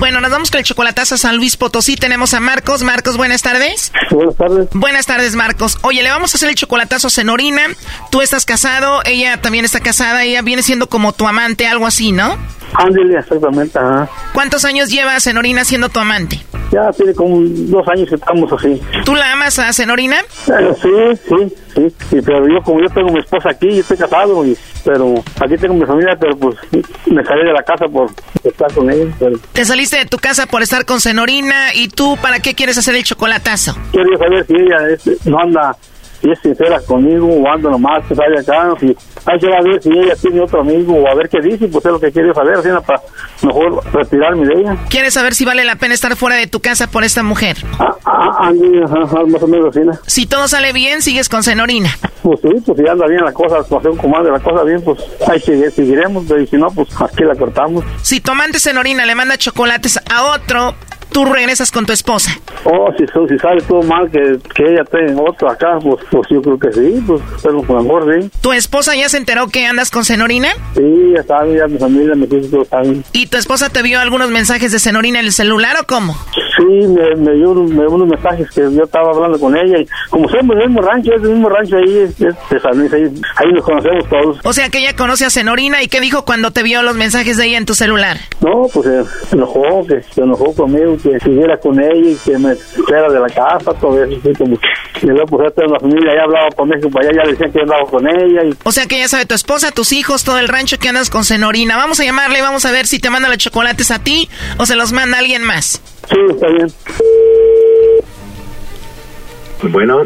Bueno, 0.00 0.22
nos 0.22 0.30
vamos 0.30 0.50
con 0.50 0.58
el 0.58 0.64
chocolatazo 0.64 1.16
a 1.16 1.18
San 1.18 1.36
Luis 1.36 1.58
Potosí. 1.58 1.94
Tenemos 1.94 2.32
a 2.32 2.40
Marcos. 2.40 2.82
Marcos, 2.82 3.18
buenas 3.18 3.42
tardes. 3.42 3.92
Buenas 4.10 4.34
tardes. 4.34 4.68
Buenas 4.72 5.04
tardes, 5.04 5.34
Marcos. 5.36 5.76
Oye, 5.82 6.02
le 6.02 6.08
vamos 6.08 6.32
a 6.34 6.38
hacer 6.38 6.48
el 6.48 6.54
chocolatazo 6.54 7.08
a 7.08 7.10
Senorina. 7.10 7.60
Tú 8.10 8.22
estás 8.22 8.46
casado, 8.46 9.02
ella 9.04 9.42
también 9.42 9.66
está 9.66 9.80
casada. 9.80 10.24
Ella 10.24 10.40
viene 10.40 10.62
siendo 10.62 10.86
como 10.86 11.12
tu 11.12 11.28
amante, 11.28 11.66
algo 11.66 11.86
así, 11.86 12.12
¿no? 12.12 12.38
Ándale, 12.72 13.18
exactamente. 13.18 13.78
Ajá. 13.78 14.08
¿Cuántos 14.32 14.64
años 14.64 14.88
lleva 14.88 15.20
Senorina 15.20 15.66
siendo 15.66 15.90
tu 15.90 16.00
amante? 16.00 16.40
Ya 16.72 16.90
tiene 16.92 17.12
como 17.14 17.38
dos 17.42 17.86
años 17.88 18.08
que 18.08 18.14
estamos 18.14 18.50
así. 18.54 18.80
¿Tú 19.04 19.14
la 19.14 19.32
amas 19.32 19.58
a 19.58 19.70
Senorina? 19.74 20.20
Eh, 20.20 20.74
sí, 20.80 21.20
sí, 21.28 21.56
sí, 21.74 21.94
sí. 22.08 22.16
Pero 22.24 22.48
yo, 22.48 22.62
como 22.62 22.80
yo 22.80 22.88
tengo 22.88 23.10
mi 23.10 23.20
esposa 23.20 23.50
aquí, 23.50 23.68
yo 23.70 23.80
estoy 23.80 23.98
casado, 23.98 24.46
y, 24.46 24.56
pero 24.84 25.14
aquí 25.40 25.56
tengo 25.56 25.74
mi 25.74 25.86
familia, 25.86 26.16
pero 26.18 26.36
pues 26.36 26.56
me 27.06 27.24
salí 27.24 27.44
de 27.44 27.52
la 27.52 27.62
casa 27.62 27.86
por 27.86 28.10
estar 28.42 28.72
con 28.72 28.90
ella. 28.90 29.06
Te 29.52 29.64
saliste 29.64 29.98
de 29.98 30.06
tu 30.06 30.18
casa 30.18 30.46
por 30.46 30.62
estar 30.62 30.84
con 30.84 31.00
Senorina, 31.00 31.74
¿y 31.74 31.88
tú 31.88 32.16
para 32.20 32.40
qué 32.40 32.54
quieres 32.54 32.78
hacer 32.78 32.94
el 32.94 33.04
chocolatazo? 33.04 33.76
Quería 33.92 34.18
saber 34.18 34.46
si 34.46 34.54
ella 34.54 34.88
es, 34.88 35.26
no 35.26 35.38
anda 35.40 35.76
si 36.20 36.30
es 36.30 36.38
sincera 36.40 36.80
conmigo 36.80 37.26
o 37.26 37.48
ando 37.50 37.70
nomás 37.70 38.04
que 38.06 38.14
sale 38.14 38.40
acá, 38.40 38.72
si 38.78 38.96
hay 39.26 39.38
que 39.38 39.46
ver 39.46 39.82
si 39.82 39.90
ella 39.90 40.14
tiene 40.16 40.40
otro 40.40 40.60
amigo 40.60 40.94
o 40.94 41.08
a 41.08 41.14
ver 41.14 41.28
qué 41.28 41.40
dice, 41.40 41.68
pues 41.68 41.84
es 41.84 41.92
lo 41.92 42.00
que 42.00 42.12
quiero 42.12 42.34
saber, 42.34 42.58
para 42.82 43.00
mejor 43.42 43.82
retirarme 43.92 44.46
de 44.46 44.60
ella. 44.60 44.76
¿Quieres 44.88 45.14
saber 45.14 45.34
si 45.34 45.44
vale 45.44 45.64
la 45.64 45.76
pena 45.76 45.94
estar 45.94 46.14
fuera 46.16 46.36
de 46.36 46.46
tu 46.46 46.60
casa 46.60 46.88
por 46.88 47.04
esta 47.04 47.22
mujer? 47.22 47.56
Ah, 47.78 47.96
ah, 48.04 48.30
ah 48.40 48.52
más 49.26 49.42
o 49.42 49.46
menos. 49.46 49.74
Si 50.06 50.26
todo 50.26 50.48
sale 50.48 50.72
bien, 50.72 51.02
sigues 51.02 51.28
con 51.28 51.42
Senorina. 51.42 51.90
Pues 52.22 52.40
sí, 52.40 52.48
pues 52.64 52.78
si 52.78 52.86
anda 52.86 53.06
bien 53.06 53.24
la 53.24 53.32
cosa, 53.32 53.58
la 53.58 53.64
situación 53.64 53.96
como 53.96 54.18
la 54.20 54.38
cosa 54.40 54.62
bien, 54.64 54.82
pues 54.82 55.00
ahí 55.26 55.40
seguiremos, 55.40 56.24
y 56.38 56.46
si 56.46 56.56
no, 56.56 56.66
pues 56.68 56.88
aquí 57.00 57.24
la 57.24 57.34
cortamos. 57.34 57.84
Si 58.02 58.20
tu 58.20 58.32
amante 58.32 58.58
Senorina 58.58 59.06
le 59.06 59.14
manda 59.14 59.36
chocolates 59.38 59.98
a 60.10 60.24
otro, 60.34 60.74
tú 61.12 61.24
regresas 61.24 61.70
con 61.70 61.86
tu 61.86 61.92
esposa. 61.92 62.32
Oh, 62.64 62.90
si, 62.96 63.04
si 63.06 63.38
sale 63.38 63.62
todo 63.62 63.82
mal, 63.82 64.10
que, 64.10 64.38
que 64.54 64.62
ella 64.64 64.84
tenga 64.84 65.22
otro 65.22 65.50
acá, 65.50 65.78
pues, 65.82 66.04
pues 66.10 66.28
yo 66.30 66.42
creo 66.42 66.58
que 66.58 66.72
sí, 66.72 67.02
pues, 67.06 67.20
pero 67.42 67.62
por 67.62 67.82
mejor 67.82 68.22
sí. 68.22 68.30
¿Tu 68.40 68.52
esposa 68.52 68.94
ya 68.94 69.08
se 69.08 69.16
enteró 69.16 69.48
que 69.48 69.66
andas 69.66 69.90
con 69.90 70.04
Senorina? 70.04 70.48
Sí, 70.74 71.12
ya 71.14 71.22
saben, 71.22 71.56
ya 71.56 71.66
mi 71.66 71.78
familia, 71.78 72.14
mis 72.14 72.32
hijos 72.32 72.68
saben. 72.68 73.04
¿Y 73.12 73.26
tu 73.26 73.36
esposa 73.36 73.68
te 73.70 73.82
vio 73.82 74.00
algunos 74.00 74.30
mensajes 74.30 74.72
de 74.72 74.78
Senorina 74.78 75.20
en 75.20 75.26
el 75.26 75.32
celular 75.32 75.76
o 75.80 75.86
cómo? 75.86 76.16
Sí, 76.60 76.86
me, 76.88 77.16
me 77.16 77.32
dio 77.36 77.50
unos, 77.52 77.70
me- 77.70 77.86
unos 77.86 78.06
mensajes 78.06 78.50
que 78.50 78.60
yo 78.60 78.82
estaba 78.84 79.10
hablando 79.12 79.40
con 79.40 79.56
ella 79.56 79.78
y 79.78 79.86
como 80.10 80.28
somos 80.28 80.56
del 80.58 80.68
mismo 80.68 80.82
rancho, 80.82 81.14
es 81.14 81.22
del 81.22 81.30
mismo 81.32 81.48
rancho 81.48 81.76
ahí, 81.78 81.98
es, 82.00 82.10
es 82.20 82.34
de 82.50 82.60
San 82.60 82.76
Luis, 82.78 82.92
ahí, 82.92 83.04
ahí 83.36 83.52
nos 83.52 83.64
conocemos 83.64 84.06
todos. 84.10 84.38
O 84.44 84.52
sea 84.52 84.68
que 84.68 84.78
ella 84.80 84.94
conoce 84.94 85.24
a 85.24 85.30
Senorina 85.30 85.82
y 85.82 85.88
¿qué 85.88 86.00
dijo 86.00 86.24
cuando 86.26 86.50
te 86.50 86.62
vio 86.62 86.82
los 86.82 86.96
mensajes 86.96 87.38
de 87.38 87.46
ella 87.46 87.56
en 87.58 87.64
tu 87.64 87.74
celular? 87.74 88.18
No, 88.42 88.66
pues 88.74 88.86
eh, 88.88 89.04
se 89.28 89.36
enojó, 89.36 89.86
que 89.86 90.02
se 90.02 90.20
enojó 90.20 90.54
conmigo, 90.54 90.96
que 91.02 91.18
siguiera 91.20 91.56
con 91.58 91.80
ella 91.80 92.10
y 92.10 92.16
que 92.24 92.36
me 92.38 92.54
fuera 92.56 93.08
de 93.08 93.20
la 93.20 93.28
casa, 93.28 93.72
todo 93.80 94.02
eso, 94.04 94.18
así 94.22 94.32
como, 94.36 94.54
y 95.02 95.06
luego 95.06 95.24
pues 95.26 95.54
toda 95.54 95.66
la 95.68 95.80
familia 95.80 96.12
ya 96.14 96.22
hablaba 96.24 96.48
por 96.50 96.66
México 96.66 96.90
para 96.90 97.08
allá, 97.08 97.18
ya 97.18 97.24
le 97.24 97.30
decían 97.32 97.52
que 97.52 97.58
yo 97.58 97.62
andaba 97.62 97.84
con 97.90 98.06
ella 98.06 98.44
y 98.44 98.54
O 98.64 98.72
sea 98.72 98.86
que 98.86 98.98
ya 98.98 99.08
sabe 99.08 99.24
tu 99.24 99.34
esposa, 99.34 99.70
tus 99.70 99.92
hijos, 99.92 100.24
todo 100.24 100.38
el 100.38 100.48
rancho 100.48 100.78
que 100.78 100.90
andas 100.90 101.08
con 101.08 101.24
Senorina. 101.24 101.78
Vamos 101.78 102.00
a 102.00 102.04
llamarle 102.04 102.38
y 102.38 102.42
vamos 102.42 102.66
a 102.66 102.70
ver 102.72 102.86
si 102.86 102.98
te 102.98 103.08
manda 103.08 103.28
los 103.28 103.38
chocolates 103.38 103.90
a 103.90 103.98
ti 104.00 104.28
o 104.58 104.66
se 104.66 104.76
los 104.76 104.92
manda 104.92 105.18
alguien 105.18 105.42
más. 105.42 105.80
Sí, 106.08 106.16
está 106.30 106.48
bien. 106.48 106.72
Bueno, 109.62 110.02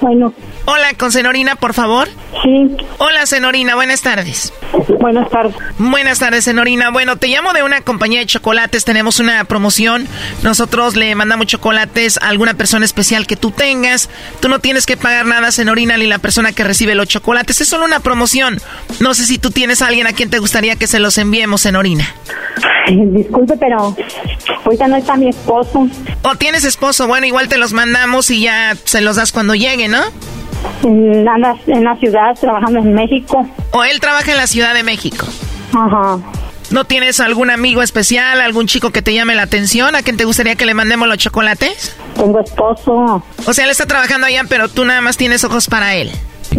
Bueno. 0.00 0.32
Hola, 0.64 0.94
con 0.96 1.12
Senorina, 1.12 1.56
por 1.56 1.74
favor. 1.74 2.08
Sí. 2.42 2.76
Hola, 2.98 3.26
Senorina, 3.26 3.74
buenas 3.74 4.02
tardes. 4.02 4.52
Buenas 4.98 5.28
tardes. 5.30 5.54
Buenas 5.78 6.18
tardes, 6.18 6.44
Senorina. 6.44 6.90
Bueno, 6.90 7.16
te 7.16 7.28
llamo 7.28 7.52
de 7.52 7.62
una 7.62 7.80
compañía 7.80 8.20
de 8.20 8.26
chocolates. 8.26 8.84
Tenemos 8.84 9.20
una 9.20 9.42
promoción. 9.44 10.06
Nosotros 10.42 10.96
le 10.96 11.14
mandamos 11.14 11.46
chocolates 11.46 12.18
a 12.18 12.28
alguna 12.28 12.54
persona 12.54 12.84
especial 12.84 13.26
que 13.26 13.36
tú 13.36 13.50
tengas. 13.50 14.08
Tú 14.40 14.48
no 14.48 14.58
tienes 14.58 14.86
que 14.86 14.96
pagar 14.96 15.26
nada, 15.26 15.52
Senorina, 15.52 15.96
ni 15.96 16.06
la 16.06 16.18
persona 16.18 16.52
que 16.52 16.64
recibe 16.64 16.94
los 16.94 17.08
chocolates. 17.08 17.60
Es 17.60 17.68
solo 17.68 17.84
una 17.84 18.00
promoción. 18.00 18.60
No 19.00 19.14
sé 19.14 19.24
si 19.26 19.38
tú 19.38 19.50
tienes 19.50 19.82
a 19.82 19.88
alguien 19.88 20.06
a 20.06 20.12
quien 20.12 20.30
te 20.30 20.38
gustaría 20.38 20.76
que 20.76 20.86
se 20.86 20.98
los 20.98 21.18
enviemos, 21.18 21.62
Senorina. 21.62 22.14
Disculpe, 22.88 23.56
pero 23.56 23.94
ahorita 24.64 24.88
no 24.88 24.96
está 24.96 25.16
mi 25.16 25.28
esposo. 25.28 25.86
O 26.22 26.34
tienes 26.34 26.64
esposo, 26.64 27.06
bueno, 27.06 27.26
igual 27.26 27.48
te 27.48 27.56
los 27.56 27.72
mandamos 27.72 28.30
y 28.30 28.40
ya 28.40 28.76
se 28.84 29.00
los 29.00 29.16
das 29.16 29.32
cuando 29.32 29.54
llegue, 29.54 29.86
¿no? 29.90 30.02
Anda 30.82 31.56
en 31.66 31.84
la 31.84 31.96
ciudad 31.96 32.34
trabajando 32.40 32.78
en 32.80 32.94
México. 32.94 33.46
O 33.72 33.84
él 33.84 34.00
trabaja 34.00 34.30
en 34.30 34.36
la 34.36 34.46
Ciudad 34.46 34.74
de 34.74 34.82
México. 34.82 35.26
Ajá. 35.72 36.18
¿No 36.70 36.84
tienes 36.84 37.18
algún 37.18 37.50
amigo 37.50 37.82
especial, 37.82 38.40
algún 38.40 38.66
chico 38.66 38.90
que 38.90 39.02
te 39.02 39.12
llame 39.12 39.34
la 39.34 39.42
atención, 39.42 39.96
a 39.96 40.02
quien 40.02 40.16
te 40.16 40.24
gustaría 40.24 40.54
que 40.54 40.66
le 40.66 40.74
mandemos 40.74 41.08
los 41.08 41.18
chocolates? 41.18 41.96
Tengo 42.14 42.40
esposo. 42.40 43.22
O 43.44 43.52
sea, 43.52 43.64
él 43.64 43.70
está 43.70 43.86
trabajando 43.86 44.28
allá, 44.28 44.44
pero 44.48 44.68
tú 44.68 44.84
nada 44.84 45.00
más 45.00 45.16
tienes 45.16 45.42
ojos 45.42 45.66
para 45.66 45.96
él. 45.96 46.12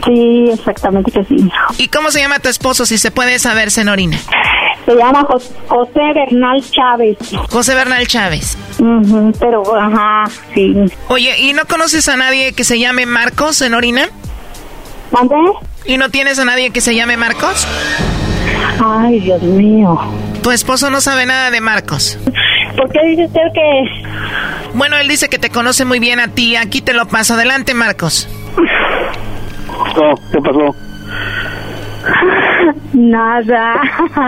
Sí, 0.06 0.50
exactamente 0.52 1.12
que 1.12 1.24
sí. 1.26 1.50
¿Y 1.78 1.88
cómo 1.88 2.12
se 2.12 2.20
llama 2.20 2.40
tu 2.40 2.50
esposo, 2.50 2.86
si 2.86 2.98
se 2.98 3.12
puede 3.12 3.40
saber, 3.40 3.72
Senorina? 3.72 4.18
Se 4.92 4.98
llama 4.98 5.24
Jos- 5.24 5.52
José 5.68 6.14
Bernal 6.14 6.62
Chávez. 6.70 7.18
José 7.50 7.76
Bernal 7.76 8.06
Chávez. 8.08 8.58
Pero, 9.39 9.64
ajá, 9.80 10.24
sí. 10.54 10.76
Oye, 11.08 11.39
¿y 11.39 11.54
no 11.54 11.62
conoces 11.66 12.10
a 12.10 12.18
nadie 12.18 12.52
que 12.54 12.64
se 12.64 12.78
llame 12.80 13.06
Marcos, 13.06 13.56
Senorina? 13.56 14.08
¿Mande? 15.12 15.36
¿Y 15.86 15.98
no 15.98 16.10
tienes 16.10 16.39
a 16.39 16.46
nadie 16.46 16.72
que 16.72 16.82
se 16.82 16.94
llame 16.96 17.16
Marcos? 17.16 17.66
Ay, 18.84 19.20
Dios 19.22 19.42
mío. 19.44 19.98
Tu 20.44 20.52
esposo 20.52 20.89
no 20.89 21.00
sabe 21.02 21.26
nada 21.26 21.52
de 21.52 21.62
Marcos. 21.62 22.18
¿Por 22.76 22.89
qué 22.92 23.00
dice 23.08 23.26
usted 23.26 23.42
que...? 23.54 23.84
Bueno, 24.74 24.98
él 24.98 25.08
dice 25.08 25.30
que 25.30 25.38
te 25.39 25.50
conoce 25.50 25.86
muy 25.86 26.00
bien 26.00 26.20
a 26.20 26.28
ti. 26.30 26.56
Aquí 26.56 26.82
te 26.82 26.94
lo 26.94 27.08
paso. 27.08 27.36
Adelante, 27.36 27.74
Marcos. 27.74 28.28
No, 29.96 30.16
¿qué 30.32 30.39
pasó? 30.42 30.76
Nada. 32.94 33.82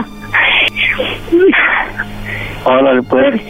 Órale, 2.65 3.03
pues. 3.03 3.41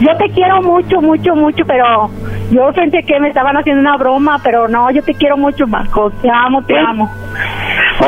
Yo 0.00 0.16
te 0.16 0.30
quiero 0.30 0.62
mucho, 0.62 1.00
mucho, 1.00 1.34
mucho, 1.34 1.64
pero 1.66 2.08
yo 2.50 2.72
pensé 2.72 3.02
que 3.02 3.18
me 3.18 3.28
estaban 3.28 3.56
haciendo 3.56 3.80
una 3.80 3.96
broma, 3.96 4.40
pero 4.42 4.68
no, 4.68 4.90
yo 4.90 5.02
te 5.02 5.14
quiero 5.14 5.36
mucho, 5.36 5.66
Marcos. 5.66 6.12
Te 6.22 6.30
amo, 6.30 6.62
te 6.62 6.78
amo. 6.78 7.10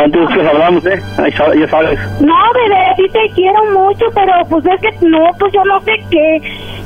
Entonces 0.05 0.37
pues, 0.37 0.49
hablamos, 0.49 0.87
¿eh? 0.87 1.03
Ahí 1.19 1.61
ya 1.61 1.69
sabes. 1.69 1.99
No, 2.21 2.35
bebé, 2.55 2.85
sí 2.97 3.05
te 3.13 3.35
quiero 3.35 3.65
mucho, 3.73 4.07
pero 4.15 4.33
pues 4.51 4.65
es 4.67 4.81
que 4.81 5.07
no, 5.07 5.31
pues 5.39 5.53
yo 5.53 5.65
no 5.65 5.81
sé 5.81 5.93
qué, 6.11 6.41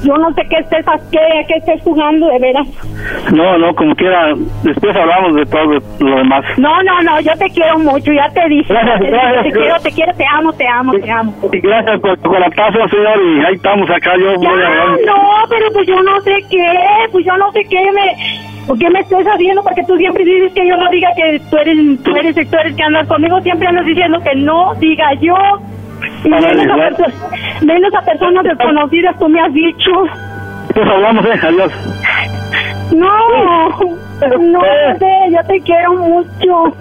yo 0.05 0.17
no 0.17 0.33
sé 0.35 0.47
qué 0.49 0.57
estés, 0.59 0.85
qué, 1.11 1.19
qué 1.49 1.55
estés 1.57 1.83
jugando, 1.83 2.29
de 2.29 2.39
veras. 2.39 2.67
No, 3.33 3.59
no, 3.59 3.75
como 3.75 3.95
quiera, 3.97 4.35
después 4.63 4.95
hablamos 4.97 5.35
de 5.35 5.47
todo 5.47 5.65
lo 6.01 6.17
demás. 6.17 6.45
No, 6.59 6.83
no, 6.83 7.03
no, 7.03 7.21
yo 7.21 7.33
te 7.39 7.51
quiero 7.51 7.79
mucho, 7.79 8.13
ya 8.13 8.29
te 8.31 8.49
dije. 8.49 8.73
Gracias, 8.73 9.01
ya 9.01 9.05
te, 9.05 9.11
gracias, 9.11 9.43
te 9.45 9.51
quiero, 9.53 9.77
te 9.81 9.91
quiero, 9.93 10.13
te 10.15 10.25
amo, 10.27 10.53
te 10.53 10.69
amo, 10.69 10.93
te 10.93 11.11
amo. 11.11 11.35
Y 11.53 11.61
gracias 11.61 12.01
por 12.01 12.41
la 12.41 12.51
taza, 12.51 12.89
señor, 12.89 13.21
y 13.25 13.45
ahí 13.45 13.55
estamos 13.55 13.91
acá, 13.91 14.17
yo 14.19 14.35
voy 14.37 14.47
a 14.47 14.61
Ya, 14.61 14.67
hablar. 14.67 14.99
no, 15.07 15.23
pero 15.49 15.67
pues 15.73 15.87
yo 15.87 16.03
no 16.03 16.21
sé 16.21 16.37
qué, 16.51 16.73
pues 17.13 17.25
yo 17.25 17.37
no 17.37 17.51
sé 17.53 17.65
qué 17.69 17.91
me... 17.93 18.50
¿Por 18.71 18.79
qué 18.79 18.89
me 18.89 19.01
estás 19.01 19.25
haciendo? 19.27 19.65
Porque 19.65 19.83
tú 19.83 19.97
siempre 19.97 20.25
dices 20.25 20.53
que 20.55 20.65
yo 20.69 20.77
no 20.77 20.89
diga 20.91 21.09
que 21.17 21.41
tú 21.51 21.57
eres, 21.57 21.77
tú 22.05 22.15
eres, 22.15 22.35
tú 22.49 22.57
eres 22.57 22.77
que 22.77 22.83
andas 22.85 23.05
conmigo, 23.09 23.41
siempre 23.41 23.67
andas 23.67 23.85
diciendo 23.85 24.21
que 24.23 24.33
no 24.37 24.73
diga 24.77 25.13
yo. 25.21 25.35
Y 26.25 26.29
menos 26.29 26.67
a, 26.69 26.77
perso- 26.77 27.65
menos 27.67 27.93
a 27.93 28.01
personas 28.05 28.45
desconocidas, 28.45 29.19
tú 29.19 29.29
me 29.29 29.41
has 29.41 29.53
dicho. 29.53 29.91
Entonces 30.69 30.93
hablamos, 30.95 31.25
¿eh? 31.25 31.41
Adiós. 31.43 31.73
No, 32.95 33.69
no, 34.39 34.61
bebé, 34.61 35.17
yo 35.33 35.47
te 35.49 35.61
quiero 35.63 35.95
mucho. 35.95 36.77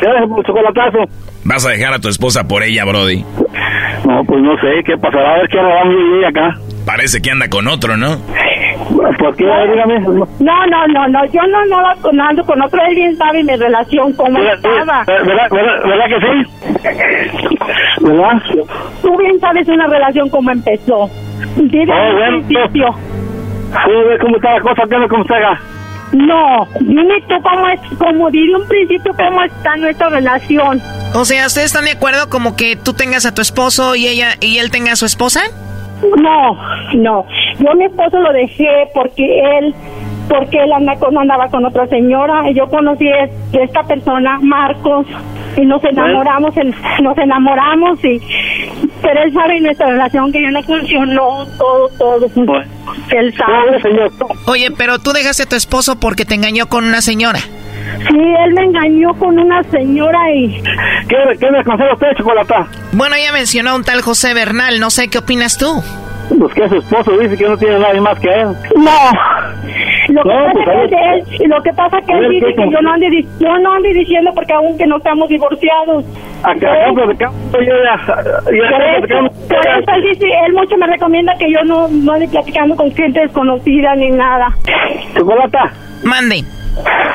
Gracias 0.00 0.28
por 0.28 0.38
el 0.38 0.44
chocolatazo. 0.46 0.98
¿Vas 1.44 1.66
a 1.66 1.70
dejar 1.70 1.92
a 1.92 1.98
tu 1.98 2.08
esposa 2.08 2.48
por 2.48 2.62
ella, 2.62 2.86
Brody? 2.86 3.22
No, 4.06 4.24
pues 4.24 4.42
no 4.42 4.56
sé 4.60 4.82
qué 4.86 4.96
pasará, 4.96 5.34
a 5.34 5.38
ver 5.40 5.48
qué 5.48 5.58
hablamos 5.58 5.92
yo 5.94 6.00
y 6.00 6.18
ella 6.20 6.28
acá. 6.28 6.58
Parece 6.86 7.20
que 7.20 7.30
anda 7.30 7.48
con 7.48 7.68
otro, 7.68 7.96
¿no? 7.98 8.16
¿Por 9.18 9.36
qué? 9.36 9.44
Dígame. 9.44 10.00
No, 10.00 10.66
no, 10.66 10.86
no, 10.88 11.08
no, 11.08 11.24
yo 11.26 11.40
no, 11.46 12.12
no 12.12 12.22
ando 12.24 12.44
con 12.44 12.60
otro, 12.62 12.80
él 12.88 12.94
bien 12.94 13.16
sabe 13.16 13.42
mi 13.44 13.54
relación, 13.56 14.12
cómo 14.14 14.38
estaba. 14.38 15.04
¿Verdad, 15.06 15.48
verdad, 15.50 15.82
verdad 15.84 16.06
que 16.08 16.20
sí? 16.20 18.00
¿Verdad? 18.00 18.42
Tú 19.02 19.16
bien 19.18 19.40
sabes 19.40 19.68
una 19.68 19.86
relación 19.86 20.28
cómo 20.28 20.50
empezó. 20.50 21.08
Dile 21.56 21.92
Oh, 21.92 22.12
bueno. 22.14 22.46
principio. 22.46 22.94
Sí, 23.72 23.90
ve 24.08 24.18
cómo 24.20 24.36
está 24.36 24.54
la 24.54 24.60
cosa, 24.60 24.82
¿qué 24.88 25.08
cómo 25.08 25.24
se 25.24 25.34
haga? 25.34 25.60
No, 26.12 26.68
dime 26.80 27.22
tú 27.26 27.34
cómo 27.42 27.68
es, 27.68 27.80
como 27.98 28.30
dile 28.30 28.56
un 28.56 28.68
principio 28.68 29.12
cómo 29.16 29.42
está 29.44 29.76
nuestra 29.76 30.10
relación. 30.10 30.82
O 31.14 31.24
sea, 31.24 31.46
¿ustedes 31.46 31.66
están 31.68 31.86
de 31.86 31.92
acuerdo 31.92 32.28
como 32.28 32.54
que 32.54 32.76
tú 32.76 32.92
tengas 32.92 33.24
a 33.24 33.34
tu 33.34 33.40
esposo 33.40 33.94
y 33.94 34.06
ella 34.08 34.34
y 34.40 34.58
él 34.58 34.70
tenga 34.70 34.92
a 34.92 34.96
su 34.96 35.06
esposa? 35.06 35.40
No, 36.20 36.58
no. 36.94 37.26
Yo 37.58 37.70
a 37.70 37.74
mi 37.74 37.84
esposo 37.84 38.18
lo 38.20 38.32
dejé 38.32 38.68
porque 38.94 39.40
él, 39.58 39.74
porque 40.28 40.58
él 40.58 40.70
con, 40.98 41.16
andaba 41.18 41.48
con 41.48 41.64
otra 41.64 41.86
señora. 41.88 42.50
Y 42.50 42.54
yo 42.54 42.68
conocí 42.68 43.08
a 43.08 43.28
esta 43.52 43.82
persona, 43.84 44.38
Marcos, 44.42 45.06
y 45.56 45.62
nos 45.66 45.82
enamoramos, 45.84 46.56
en- 46.56 46.74
nos 47.02 47.16
enamoramos 47.18 48.02
y, 48.04 48.20
pero 49.02 49.22
él 49.22 49.32
sabe 49.32 49.60
nuestra 49.60 49.88
relación 49.88 50.32
que 50.32 50.42
ya 50.42 50.50
no 50.50 50.62
funcionó, 50.62 51.46
todo, 51.58 51.88
todo. 51.98 52.26
Él 53.10 53.34
sabe. 53.36 53.78
Oye, 54.46 54.68
pero 54.76 54.98
tú 54.98 55.12
dejaste 55.12 55.42
a 55.44 55.46
tu 55.46 55.56
esposo 55.56 55.98
porque 56.00 56.24
te 56.24 56.34
engañó 56.34 56.66
con 56.68 56.84
una 56.84 57.00
señora. 57.00 57.38
Sí, 58.08 58.18
él 58.44 58.54
me 58.54 58.64
engañó 58.64 59.14
con 59.14 59.38
una 59.38 59.62
señora 59.64 60.18
y... 60.34 60.60
¿Qué, 61.08 61.16
qué 61.38 61.50
me 61.50 61.58
aconseja 61.60 61.92
usted, 61.94 62.08
chocolata? 62.16 62.66
Bueno, 62.92 63.14
ella 63.16 63.32
mencionó 63.32 63.70
a 63.70 63.74
un 63.76 63.84
tal 63.84 64.00
José 64.02 64.34
Bernal, 64.34 64.80
no 64.80 64.90
sé 64.90 65.08
qué 65.08 65.18
opinas 65.18 65.56
tú. 65.58 65.66
Pues 66.38 66.54
que 66.54 66.68
su 66.68 66.76
esposo 66.76 67.18
dice 67.18 67.36
que 67.36 67.46
no 67.48 67.56
tiene 67.58 67.78
nadie 67.78 68.00
más 68.00 68.18
que 68.18 68.28
él. 68.28 68.48
No. 68.76 68.90
Lo 70.08 70.22
que 70.22 70.28
No, 70.28 70.44
pasa 70.44 70.52
pues, 70.54 70.68
a 70.68 70.70
que 70.70 70.76
ver. 70.76 70.84
es 70.84 70.90
de 70.90 70.96
él, 71.36 71.42
y 71.42 71.46
lo 71.46 71.62
que 71.62 71.72
pasa 71.74 71.96
que 72.06 72.12
él 72.12 72.30
dice 72.30 72.46
¿qué, 72.46 72.54
que 72.54 72.70
yo 72.70 72.80
no 72.80 72.92
ande, 72.92 73.26
yo 73.38 73.58
no 73.58 73.72
ande 73.74 73.92
diciendo 73.92 74.30
porque 74.34 74.52
aún 74.52 74.78
que 74.78 74.86
no 74.86 74.96
estamos 74.96 75.28
divorciados. 75.28 76.04
Acá, 76.42 76.72
acá 76.72 76.92
platicamos, 76.94 77.36
yo 77.52 77.60
ya, 77.60 78.06
ya 78.06 78.24
Por 78.42 78.52
platicamos. 78.52 79.32
eso, 79.32 79.48
por 79.48 79.66
eso 79.66 79.92
él 79.94 80.02
dice, 80.10 80.26
él 80.46 80.52
mucho 80.54 80.76
me 80.76 80.86
recomienda 80.86 81.34
que 81.38 81.52
yo 81.52 81.62
no, 81.64 81.88
no 81.88 82.12
ande 82.12 82.28
platicando 82.28 82.76
con 82.76 82.90
gente 82.94 83.20
desconocida 83.20 83.94
ni 83.96 84.10
nada. 84.10 84.48
Chocolata. 85.16 85.72
Mande. 86.04 86.44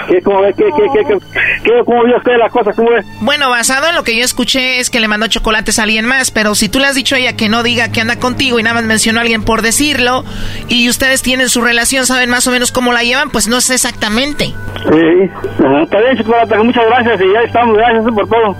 ¿Qué, 0.08 0.22
cómo 0.22 0.41
ve, 0.41 0.53
qué, 0.55 0.64
qué, 0.66 0.84
qué, 0.93 1.05
qué, 1.05 1.20
qué, 1.64 1.72
cómo 1.86 2.03
vio 2.05 2.18
usted 2.18 2.38
la 2.38 2.49
cosa, 2.49 2.72
cómo 2.74 2.91
ve? 2.91 3.03
Bueno, 3.22 3.49
basado 3.49 3.89
en 3.89 3.95
lo 3.95 4.03
que 4.03 4.16
yo 4.18 4.24
escuché 4.24 4.80
es 4.80 4.89
que 4.89 4.99
le 4.99 5.08
mandó 5.08 5.28
chocolates 5.28 5.80
a 5.80 5.84
alguien 5.84 6.05
más, 6.05 6.32
pero 6.32 6.55
si 6.55 6.70
tú 6.70 6.80
le 6.80 6.86
has 6.88 6.95
dicho 6.95 7.16
a 7.16 7.18
ella 7.18 7.36
que 7.36 7.49
no 7.49 7.64
diga 7.64 7.91
que 7.91 8.01
anda 8.01 8.18
contigo 8.18 8.60
y 8.60 8.64
nada 8.64 8.76
más 8.76 8.86
mencionó 8.86 9.20
a 9.20 9.24
alguien 9.24 9.43
por 9.43 9.62
decirlo, 9.62 10.24
y 10.70 10.89
ustedes 10.89 11.22
tienen 11.22 11.49
su 11.49 11.62
relación, 11.62 12.05
saben 12.05 12.30
más 12.30 12.47
o 12.47 12.51
menos 12.51 12.72
cómo 12.72 12.93
la 12.93 13.03
llevan, 13.03 13.30
pues 13.30 13.47
no 13.47 13.60
sé 13.60 13.74
exactamente. 13.74 14.45
Sí, 14.45 15.32
ajá, 15.66 15.84
está 15.84 15.97
bien, 15.99 16.66
muchas 16.66 16.86
gracias 16.86 17.22
y 17.22 17.34
ya 17.34 17.41
estamos, 17.41 17.78
gracias 17.78 18.05
por 18.05 18.30
todo. 18.30 18.55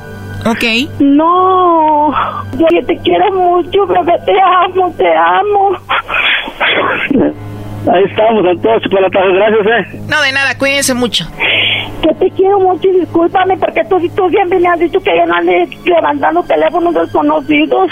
Ok. 0.46 0.64
No, 1.00 2.12
yo 2.58 2.86
te 2.86 2.98
quiero 2.98 3.32
mucho, 3.34 3.86
bebé, 3.88 4.14
te 4.26 4.34
amo, 4.40 4.94
te 4.98 5.08
amo. 5.16 5.78
Ahí 7.94 8.04
estamos, 8.04 8.46
entonces, 8.46 8.84
chocolatazo, 8.84 9.34
gracias, 9.34 9.66
eh. 9.68 10.00
No, 10.10 10.22
de 10.22 10.32
nada, 10.34 10.58
cuídense 10.58 10.94
mucho. 10.94 11.26
Que 12.02 12.14
te 12.16 12.32
quiero 12.32 12.60
mucho 12.60 12.88
y 12.90 13.00
discúlpame 13.00 13.58
porque 13.58 13.82
tú, 13.90 13.98
tú 14.16 14.30
siempre 14.30 14.60
me 14.60 14.68
has 14.68 14.80
dicho 14.80 15.00
que 15.00 15.18
yo 15.18 15.26
no 15.26 15.36
ande 15.36 15.68
levantando 15.86 16.44
teléfonos 16.44 16.94
desconocidos. 16.94 17.92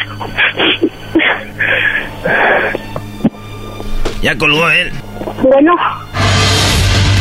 Ya 4.21 4.37
colgó 4.37 4.69
él. 4.69 4.91
Bueno. 5.41 5.75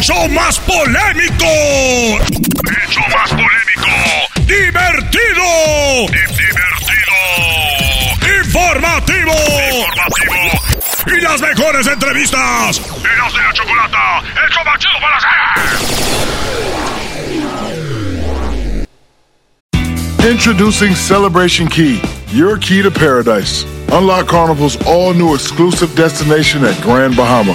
¡El 0.00 0.06
show 0.06 0.28
más 0.30 0.58
polémico! 0.60 1.44
¡El 1.44 2.88
show 2.88 3.04
más 3.14 3.28
polémico! 3.28 3.92
¡Divertido! 4.46 5.44
¡Divertido! 6.08 7.18
¡Informativo! 8.42 9.34
¡Informativo! 9.76 10.48
¡Y 11.06 11.20
las 11.20 11.42
mejores 11.42 11.86
entrevistas! 11.86 12.80
¡Eras 12.80 13.32
de 13.34 13.40
la 13.42 13.52
chocolata! 13.52 14.22
¡El 14.42 14.50
show 14.50 14.64
más 14.64 14.78
chido 14.78 14.98
para 15.02 15.18
hacer! 15.18 15.30
Introducing 20.32 20.94
Celebration 20.94 21.68
Key, 21.68 22.00
your 22.28 22.56
key 22.56 22.80
to 22.80 22.90
paradise. 22.90 23.66
Unlock 23.92 24.28
Carnival's 24.28 24.78
all 24.86 25.12
new 25.12 25.34
exclusive 25.34 25.94
destination 25.94 26.64
at 26.64 26.80
Grand 26.80 27.14
Bahama, 27.14 27.54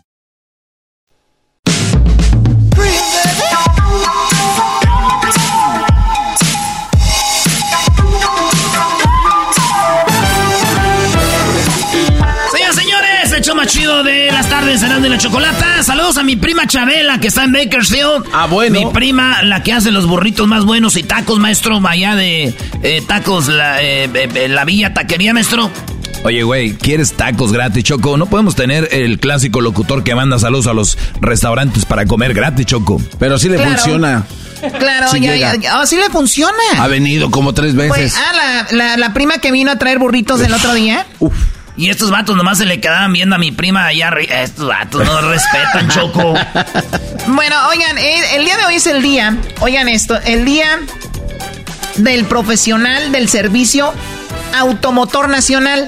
De 14.03 14.31
las 14.31 14.47
tardes 14.49 14.79
cenando 14.79 15.07
y 15.07 15.09
la 15.11 15.17
chocolata. 15.17 15.83
Saludos 15.83 16.17
a 16.17 16.23
mi 16.23 16.35
prima 16.35 16.65
Chabela, 16.65 17.19
que 17.19 17.27
está 17.27 17.43
en 17.43 17.51
Bakersfield. 17.51 18.25
Ah, 18.33 18.47
bueno. 18.47 18.79
Mi 18.79 18.85
prima, 18.91 19.43
la 19.43 19.61
que 19.63 19.73
hace 19.73 19.91
los 19.91 20.07
burritos 20.07 20.47
más 20.47 20.65
buenos 20.65 20.95
y 20.97 21.03
tacos, 21.03 21.37
maestro, 21.39 21.79
allá 21.85 22.15
de 22.15 22.55
eh, 22.83 23.03
tacos, 23.07 23.47
la, 23.47 23.81
eh, 23.81 24.09
eh, 24.13 24.47
la 24.49 24.65
Villa 24.65 24.93
Taquería, 24.93 25.33
maestro. 25.33 25.69
Oye, 26.23 26.43
güey, 26.43 26.73
¿quieres 26.73 27.13
tacos 27.13 27.51
gratis, 27.51 27.83
Choco? 27.83 28.15
No 28.17 28.25
podemos 28.27 28.55
tener 28.55 28.87
el 28.91 29.19
clásico 29.19 29.59
locutor 29.61 30.03
que 30.03 30.15
manda 30.15 30.39
saludos 30.39 30.67
a 30.67 30.73
los 30.73 30.97
restaurantes 31.19 31.85
para 31.85 32.05
comer 32.05 32.33
gratis, 32.33 32.65
Choco. 32.65 33.01
Pero 33.19 33.37
sí 33.39 33.49
le 33.49 33.57
Claro. 33.57 33.71
funciona. 33.71 34.23
Claro, 34.77 35.07
Sí 35.09 35.19
ya, 35.19 35.33
llega. 35.33 35.55
ya, 35.55 35.61
ya. 35.61 35.79
Oh, 35.81 35.85
sí 35.87 35.95
le 35.97 36.09
funciona. 36.11 36.51
Ha 36.77 36.87
venido 36.87 37.31
como 37.31 37.53
tres 37.53 37.73
Pues, 37.73 37.89
veces. 37.91 38.15
ah, 38.15 38.65
la, 38.71 38.77
la, 38.77 38.97
la 38.97 39.13
prima 39.13 39.39
que 39.39 39.51
vino 39.51 39.71
a 39.71 39.77
traer 39.77 39.97
burritos 39.97 40.39
el 40.41 40.53
otro 40.53 40.75
día. 40.75 41.07
Y 41.77 41.89
estos 41.89 42.11
vatos 42.11 42.35
nomás 42.35 42.57
se 42.57 42.65
le 42.65 42.79
quedaban 42.81 43.13
viendo 43.13 43.35
a 43.35 43.39
mi 43.39 43.51
prima 43.51 43.85
allá 43.85 44.09
arri- 44.11 44.29
Estos 44.29 44.67
vatos 44.67 45.05
no 45.05 45.21
respetan, 45.21 45.87
Choco. 45.93 46.33
Bueno, 47.27 47.55
oigan, 47.69 47.97
el, 47.97 48.23
el 48.35 48.45
día 48.45 48.57
de 48.57 48.65
hoy 48.65 48.75
es 48.75 48.87
el 48.87 49.01
día, 49.01 49.37
oigan 49.61 49.87
esto, 49.87 50.19
el 50.25 50.43
día 50.45 50.79
del 51.95 52.25
profesional 52.25 53.11
del 53.11 53.29
servicio 53.29 53.93
automotor 54.57 55.29
nacional. 55.29 55.87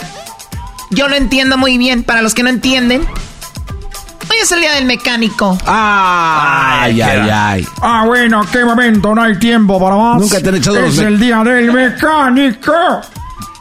Yo 0.90 1.08
lo 1.08 1.16
entiendo 1.16 1.58
muy 1.58 1.78
bien, 1.78 2.04
para 2.04 2.22
los 2.22 2.34
que 2.34 2.44
no 2.44 2.50
entienden. 2.50 3.02
Hoy 3.02 4.38
es 4.42 4.52
el 4.52 4.62
día 4.62 4.74
del 4.74 4.86
mecánico. 4.86 5.58
Ay, 5.66 7.02
ay, 7.02 7.30
ay. 7.32 7.68
Ah, 7.82 8.04
bueno, 8.06 8.46
qué 8.52 8.64
momento, 8.64 9.14
no 9.14 9.22
hay 9.22 9.38
tiempo 9.38 9.80
para 9.80 9.96
más. 9.96 10.20
Nunca 10.22 10.40
te 10.40 10.50
han 10.50 10.56
echado 10.56 10.78
Es 10.78 10.96
los 10.96 11.06
el 11.06 11.20
día 11.20 11.44
del 11.44 11.72
mecánico. 11.72 12.74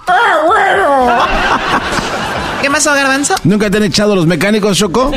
¡Ah, 0.07 0.39
bueno! 0.47 1.27
¿Qué 2.61 2.71
pasó, 2.71 2.95
Garbanzo? 2.95 3.35
¿Nunca 3.45 3.71
te 3.71 3.77
han 3.79 3.83
echado 3.85 4.15
los 4.15 4.27
mecánicos, 4.27 4.79
Choco? 4.79 5.13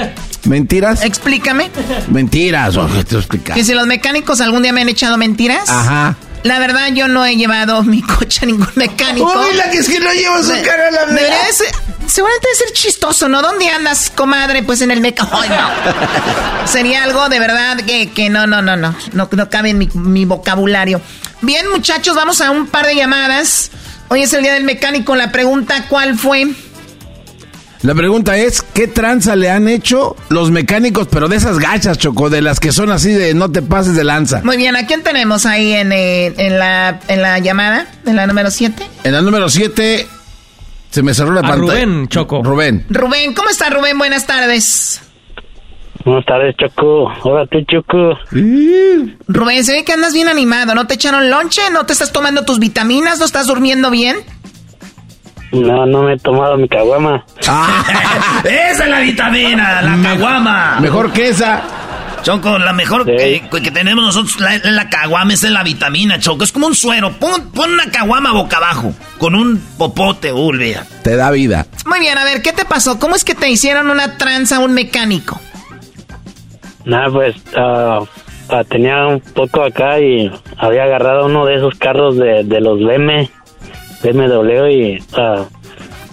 ¿Mentiras? 0.46 1.04
Explícame. 1.04 1.70
Mentiras, 2.08 2.76
oye, 2.78 3.04
te 3.04 3.18
explicar. 3.18 3.56
Que 3.56 3.64
si 3.64 3.74
los 3.74 3.88
mecánicos 3.88 4.42
algún 4.42 4.64
día 4.64 4.74
me 4.74 4.82
han 4.82 4.90
echado 4.90 5.18
mentiras. 5.18 5.70
Ajá. 5.70 6.16
La 6.44 6.60
verdad, 6.60 6.90
yo 6.94 7.08
no 7.08 7.26
he 7.26 7.36
llevado 7.36 7.82
mi 7.84 8.02
coche 8.04 8.42
a 8.44 8.46
ningún 8.46 8.70
mecánico. 8.76 9.26
Uy, 9.32 9.56
la 9.56 9.70
que 9.72 9.80
es 9.80 9.90
que 9.90 10.00
no 10.00 10.12
lleva 10.14 10.42
su 10.44 10.54
cara 10.64 10.88
a 10.90 10.92
la 10.92 11.06
Debería 11.08 11.30
verdad. 11.30 11.48
de 11.48 11.54
ser, 11.54 11.68
seguramente 12.08 12.48
de 12.50 12.56
ser 12.56 12.74
chistoso, 12.74 13.28
¿no? 13.28 13.42
¿Dónde 13.42 13.68
andas, 13.70 14.12
comadre? 14.16 14.62
Pues 14.62 14.82
en 14.82 14.92
el 14.92 15.02
mecánico. 15.02 15.38
No. 15.44 16.68
Sería 16.68 17.04
algo 17.04 17.30
de 17.30 17.40
verdad 17.40 17.78
que, 17.78 18.12
que 18.12 18.30
no, 18.30 18.46
no, 18.46 18.62
no, 18.62 18.76
no. 18.78 18.96
No, 19.14 19.28
no 19.32 19.50
cabe 19.50 19.72
en 19.72 19.80
mi, 19.80 19.90
mi 19.96 20.26
vocabulario. 20.26 21.02
Bien, 21.42 21.68
muchachos, 21.70 22.16
vamos 22.16 22.42
a 22.42 22.52
un 22.52 22.68
par 22.68 22.86
de 22.86 22.96
llamadas. 22.96 23.72
Hoy 24.10 24.22
es 24.22 24.34
el 24.34 24.44
día 24.44 24.54
del 24.54 24.64
mecánico. 24.64 25.16
La 25.16 25.32
pregunta, 25.32 25.86
¿cuál 25.90 26.18
fue? 26.18 26.48
La 27.82 27.94
pregunta 27.94 28.36
es, 28.38 28.62
¿qué 28.62 28.88
tranza 28.88 29.36
le 29.36 29.50
han 29.52 29.68
hecho 29.68 30.16
los 30.30 30.50
mecánicos, 30.50 31.08
pero 31.12 31.28
de 31.28 31.36
esas 31.36 31.60
gachas, 31.60 31.98
Choco, 31.98 32.30
de 32.30 32.42
las 32.42 32.60
que 32.60 32.72
son 32.72 32.92
así 32.92 33.12
de 33.12 33.34
no 33.36 33.52
te 33.52 33.62
pases 33.62 33.96
de 33.96 34.04
lanza? 34.04 34.42
Muy 34.44 34.58
bien, 34.58 34.76
¿a 34.76 34.88
quién 34.88 35.04
tenemos 35.04 35.46
ahí 35.46 35.74
en, 35.74 35.92
eh, 35.92 36.34
en, 36.38 36.58
la, 36.58 37.00
en 37.08 37.22
la 37.22 37.38
llamada? 37.40 37.88
¿En 38.06 38.16
la 38.16 38.26
número 38.26 38.50
7? 38.50 38.88
En 39.04 39.12
la 39.14 39.22
número 39.22 39.50
7 39.50 40.08
se 40.90 41.04
me 41.04 41.14
cerró 41.14 41.34
la 41.34 41.42
A 41.42 41.44
pantalla. 41.44 41.86
Rubén, 41.86 42.08
Choco. 42.08 42.42
Rubén. 42.42 42.86
Rubén, 42.90 43.34
¿cómo 43.34 43.50
está 43.50 43.70
Rubén? 43.70 43.98
Buenas 43.98 44.26
tardes. 44.26 45.02
Buenas 46.06 46.26
tardes, 46.28 46.56
Choco. 46.56 47.12
Hola, 47.24 47.48
tú, 47.48 47.58
Choco. 47.68 48.16
Rubén, 49.28 49.66
se 49.66 49.74
ve 49.74 49.84
que 49.84 49.94
andas 49.94 50.14
bien 50.14 50.28
animado. 50.28 50.76
¿No 50.76 50.86
te 50.86 50.94
echaron 50.94 51.32
lonche? 51.32 51.62
¿No 51.72 51.88
te 51.88 51.94
estás 51.94 52.12
tomando 52.12 52.46
tus 52.46 52.60
vitaminas? 52.60 53.18
¿No 53.18 53.26
estás 53.26 53.48
durmiendo 53.48 53.90
bien? 53.90 54.18
No, 55.52 55.88
no 55.88 56.04
me 56.04 56.14
he 56.14 56.20
tomado 56.20 56.58
mi 56.58 56.70
caguama. 56.70 57.26
Esa 58.44 58.84
es 58.84 58.88
la 58.88 59.00
vitamina, 59.00 59.82
la 59.82 60.10
caguama. 60.10 60.80
Mejor 60.80 61.12
que 61.12 61.30
esa. 61.30 61.64
Choco, 62.22 62.58
la 62.60 62.74
mejor 62.74 63.06
que, 63.06 63.44
que 63.50 63.72
tenemos 63.72 64.04
nosotros, 64.04 64.40
la, 64.40 64.58
la 64.72 64.90
caguama, 64.90 65.34
esa 65.34 65.46
es 65.46 65.54
la 65.54 65.62
vitamina, 65.62 66.20
Choco. 66.20 66.44
Es 66.44 66.52
como 66.52 66.66
un 66.66 66.74
suero. 66.74 67.14
Pon, 67.20 67.52
pon 67.52 67.72
una 67.72 67.92
caguama 67.92 68.32
boca 68.32 68.58
abajo, 68.58 68.94
con 69.20 69.36
un 69.36 69.60
popote, 69.78 70.34
uh, 70.34 70.38
olvida. 70.38 70.86
Te 71.04 71.16
da 71.16 71.30
vida. 71.30 71.68
Muy 71.86 72.00
bien, 72.00 72.18
a 72.18 72.24
ver, 72.24 72.42
¿qué 72.42 72.52
te 72.52 72.66
pasó? 72.66 72.98
¿Cómo 73.00 73.16
es 73.16 73.24
que 73.24 73.36
te 73.36 73.50
hicieron 73.50 73.92
una 73.92 74.18
tranza 74.18 74.56
a 74.56 74.60
un 74.60 74.74
mecánico? 74.74 75.40
Nada, 76.86 77.10
pues 77.12 77.36
ah, 77.58 78.00
ah, 78.50 78.64
tenía 78.70 79.08
un 79.08 79.20
poco 79.20 79.64
acá 79.64 80.00
y 80.00 80.32
había 80.58 80.84
agarrado 80.84 81.26
uno 81.26 81.46
de 81.46 81.56
esos 81.56 81.76
carros 81.76 82.16
de, 82.18 82.44
de 82.44 82.62
los 82.62 82.80
BM, 82.80 83.30
BMW 84.04 84.68
y 84.70 85.04
ah, 85.18 85.46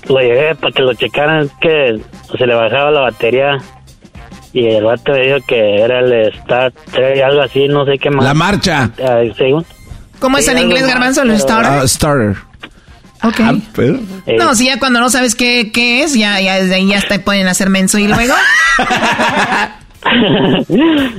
lo 0.09 0.19
llegué 0.21 0.55
para 0.55 0.73
que 0.73 0.83
lo 0.83 0.95
checaran, 0.95 1.45
es 1.45 1.51
que 1.61 2.01
se 2.39 2.47
le 2.47 2.55
bajaba 2.55 2.91
la 2.91 3.01
batería 3.03 3.59
y 4.55 4.67
el 4.67 4.85
vato 4.85 5.13
me 5.13 5.27
dijo 5.27 5.39
que 5.47 5.81
era 5.83 6.01
el 6.01 6.33
Start 6.43 6.75
3, 6.93 7.23
algo 7.23 7.43
así, 7.43 7.69
no 7.69 7.85
sé 7.85 7.99
qué 7.99 8.11
más. 8.11 8.25
La 8.25 8.35
marcha. 8.35 8.91
Según. 9.37 9.65
¿Cómo 10.19 10.39
es 10.39 10.47
en 10.49 10.59
inglés, 10.59 10.87
Garbanzo? 10.87 11.23
¿El 11.23 11.39
starter? 11.39 11.89
Starter. 11.89 12.37
Ok. 13.25 13.41
Eh, 13.79 14.37
No, 14.39 14.55
si 14.55 14.67
ya 14.67 14.79
cuando 14.79 15.01
no 15.01 15.09
sabes 15.11 15.35
qué, 15.35 15.71
qué 15.73 16.03
es, 16.03 16.15
ya, 16.15 16.41
ya 16.41 16.61
desde 16.61 16.75
ahí 16.77 16.87
ya 16.89 17.01
te 17.01 17.19
pueden 17.19 17.47
hacer 17.49 17.71
menso 17.71 17.99
y 17.99 18.09
luego. 18.09 18.35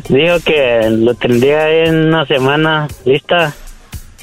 Dijo 0.09 0.35
que 0.45 0.89
lo 0.89 1.13
tendría 1.15 1.69
en 1.85 2.07
una 2.07 2.25
semana 2.25 2.87
lista 3.05 3.53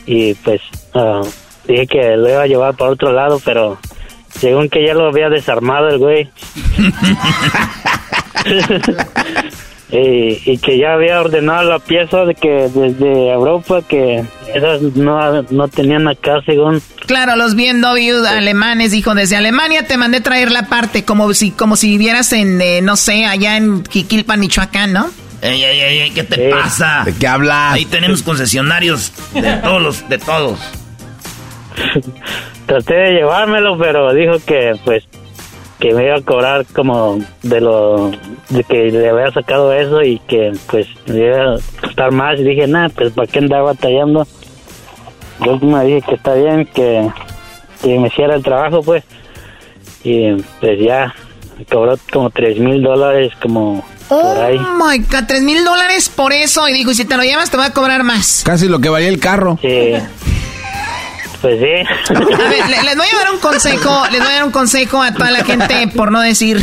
y 0.07 0.35
pues 0.35 0.61
ah, 0.95 1.21
dije 1.67 1.87
que 1.87 2.17
lo 2.17 2.29
iba 2.29 2.43
a 2.43 2.47
llevar 2.47 2.75
para 2.75 2.91
otro 2.91 3.13
lado, 3.13 3.41
pero 3.45 3.79
según 4.31 4.69
que 4.69 4.87
ya 4.87 4.95
lo 4.95 5.09
había 5.09 5.29
desarmado 5.29 5.89
el 5.89 5.99
güey. 5.99 6.31
y, 9.93 10.53
y 10.53 10.59
que 10.59 10.79
ya 10.79 10.95
había 10.95 11.21
ordenado 11.21 11.69
la 11.69 11.79
pieza 11.79 12.25
de 12.25 12.35
que 12.35 12.69
desde 12.69 13.31
Europa 13.33 13.83
que 13.87 14.25
esas 14.55 14.83
no, 14.83 15.43
no 15.43 15.69
tenían 15.69 16.09
acá 16.09 16.41
según 16.45 16.83
Claro, 17.07 17.37
los 17.37 17.55
BMW 17.55 18.25
alemanes, 18.27 18.93
dijo, 18.93 19.15
desde 19.15 19.37
Alemania 19.37 19.87
te 19.87 19.97
mandé 19.97 20.21
traer 20.21 20.53
la 20.53 20.67
parte, 20.69 21.05
como 21.05 21.33
si, 21.35 21.51
como 21.51 21.77
si 21.77 21.89
vivieras 21.89 22.33
en, 22.33 22.61
eh, 22.61 22.81
no 22.83 22.97
sé, 22.97 23.27
allá 23.27 23.57
en 23.57 23.83
Quiquilpan, 23.83 24.39
Michoacán, 24.39 24.93
¿no? 24.93 25.11
Ey, 25.43 25.65
ey, 25.65 25.81
ey, 25.81 25.99
ey, 26.01 26.11
¿qué 26.11 26.23
te 26.23 26.51
pasa? 26.51 27.03
¿De 27.05 27.15
qué 27.15 27.27
hablas? 27.27 27.75
Ahí 27.75 27.87
tenemos 27.87 28.23
concesionarios 28.23 29.13
de 29.35 29.57
todos 29.65 29.83
los, 29.83 30.09
de 30.09 30.19
todos. 30.19 30.59
traté 32.67 32.95
de 32.95 33.13
llevármelo, 33.15 33.79
pero 33.79 34.13
dijo 34.13 34.35
que 34.45 34.75
pues 34.85 35.05
que 35.81 35.95
me 35.95 36.05
iba 36.05 36.17
a 36.17 36.21
cobrar 36.21 36.67
como 36.67 37.19
de 37.43 37.61
lo 37.61 38.11
de 38.51 38.65
que 38.65 38.91
le 38.91 39.09
había 39.09 39.33
sacado 39.33 39.73
eso 39.73 40.03
y 40.03 40.19
que 40.29 40.53
pues 40.71 40.87
me 41.07 41.27
iba 41.27 41.55
a 41.55 41.59
costar 41.81 42.13
más 42.13 42.39
y 42.39 42.45
dije, 42.45 42.67
nada, 42.67 42.91
pues 42.91 43.13
para 43.13 43.27
qué 43.27 43.39
andar 43.39 43.63
batallando. 43.63 44.27
Yo 45.45 45.59
me 45.59 45.85
dije 45.85 46.03
que 46.09 46.15
está 46.17 46.35
bien 46.35 46.67
que, 46.67 47.11
que 47.83 47.99
me 47.99 48.09
hiciera 48.09 48.35
el 48.37 48.43
trabajo 48.43 48.83
pues 48.83 49.05
y 50.05 50.33
pues 50.61 50.79
ya 50.81 51.15
me 51.59 51.65
cobró 51.67 51.99
como 52.13 52.31
tres 52.31 52.59
mil 52.59 52.83
dólares 52.83 53.33
como 53.43 53.85
por 54.09 54.39
ahí. 54.39 54.57
Oh 54.57 54.85
my 54.85 54.99
god, 54.99 55.25
tres 55.29 55.43
mil 55.43 55.65
dólares 55.65 56.09
por 56.09 56.33
eso. 56.33 56.69
Y 56.69 56.73
dijo, 56.73 56.91
y 56.91 56.95
si 56.95 57.05
te 57.05 57.17
lo 57.17 57.23
llevas 57.23 57.51
te 57.51 57.57
voy 57.57 57.67
a 57.67 57.73
cobrar 57.73 58.03
más. 58.03 58.43
Casi 58.45 58.69
lo 58.69 58.81
que 58.81 58.89
valía 58.89 59.09
el 59.09 59.21
carro. 59.21 59.59
Sí. 59.63 59.93
Pues 61.41 61.59
sí. 61.59 62.15
A 62.15 62.49
ver, 62.49 62.69
le- 62.69 62.83
les 62.83 62.97
voy 62.97 63.07
a 63.07 63.17
dar 63.25 63.33
un 63.33 63.41
consejo, 63.41 64.03
les 64.11 64.21
voy 64.21 64.29
a 64.31 64.35
dar 64.35 64.45
un 64.45 64.51
consejo 64.51 65.01
a 65.03 65.15
toda 65.15 65.31
la 65.31 65.43
gente, 65.45 65.89
por 65.97 66.13
no 66.13 66.21
decir, 66.21 66.61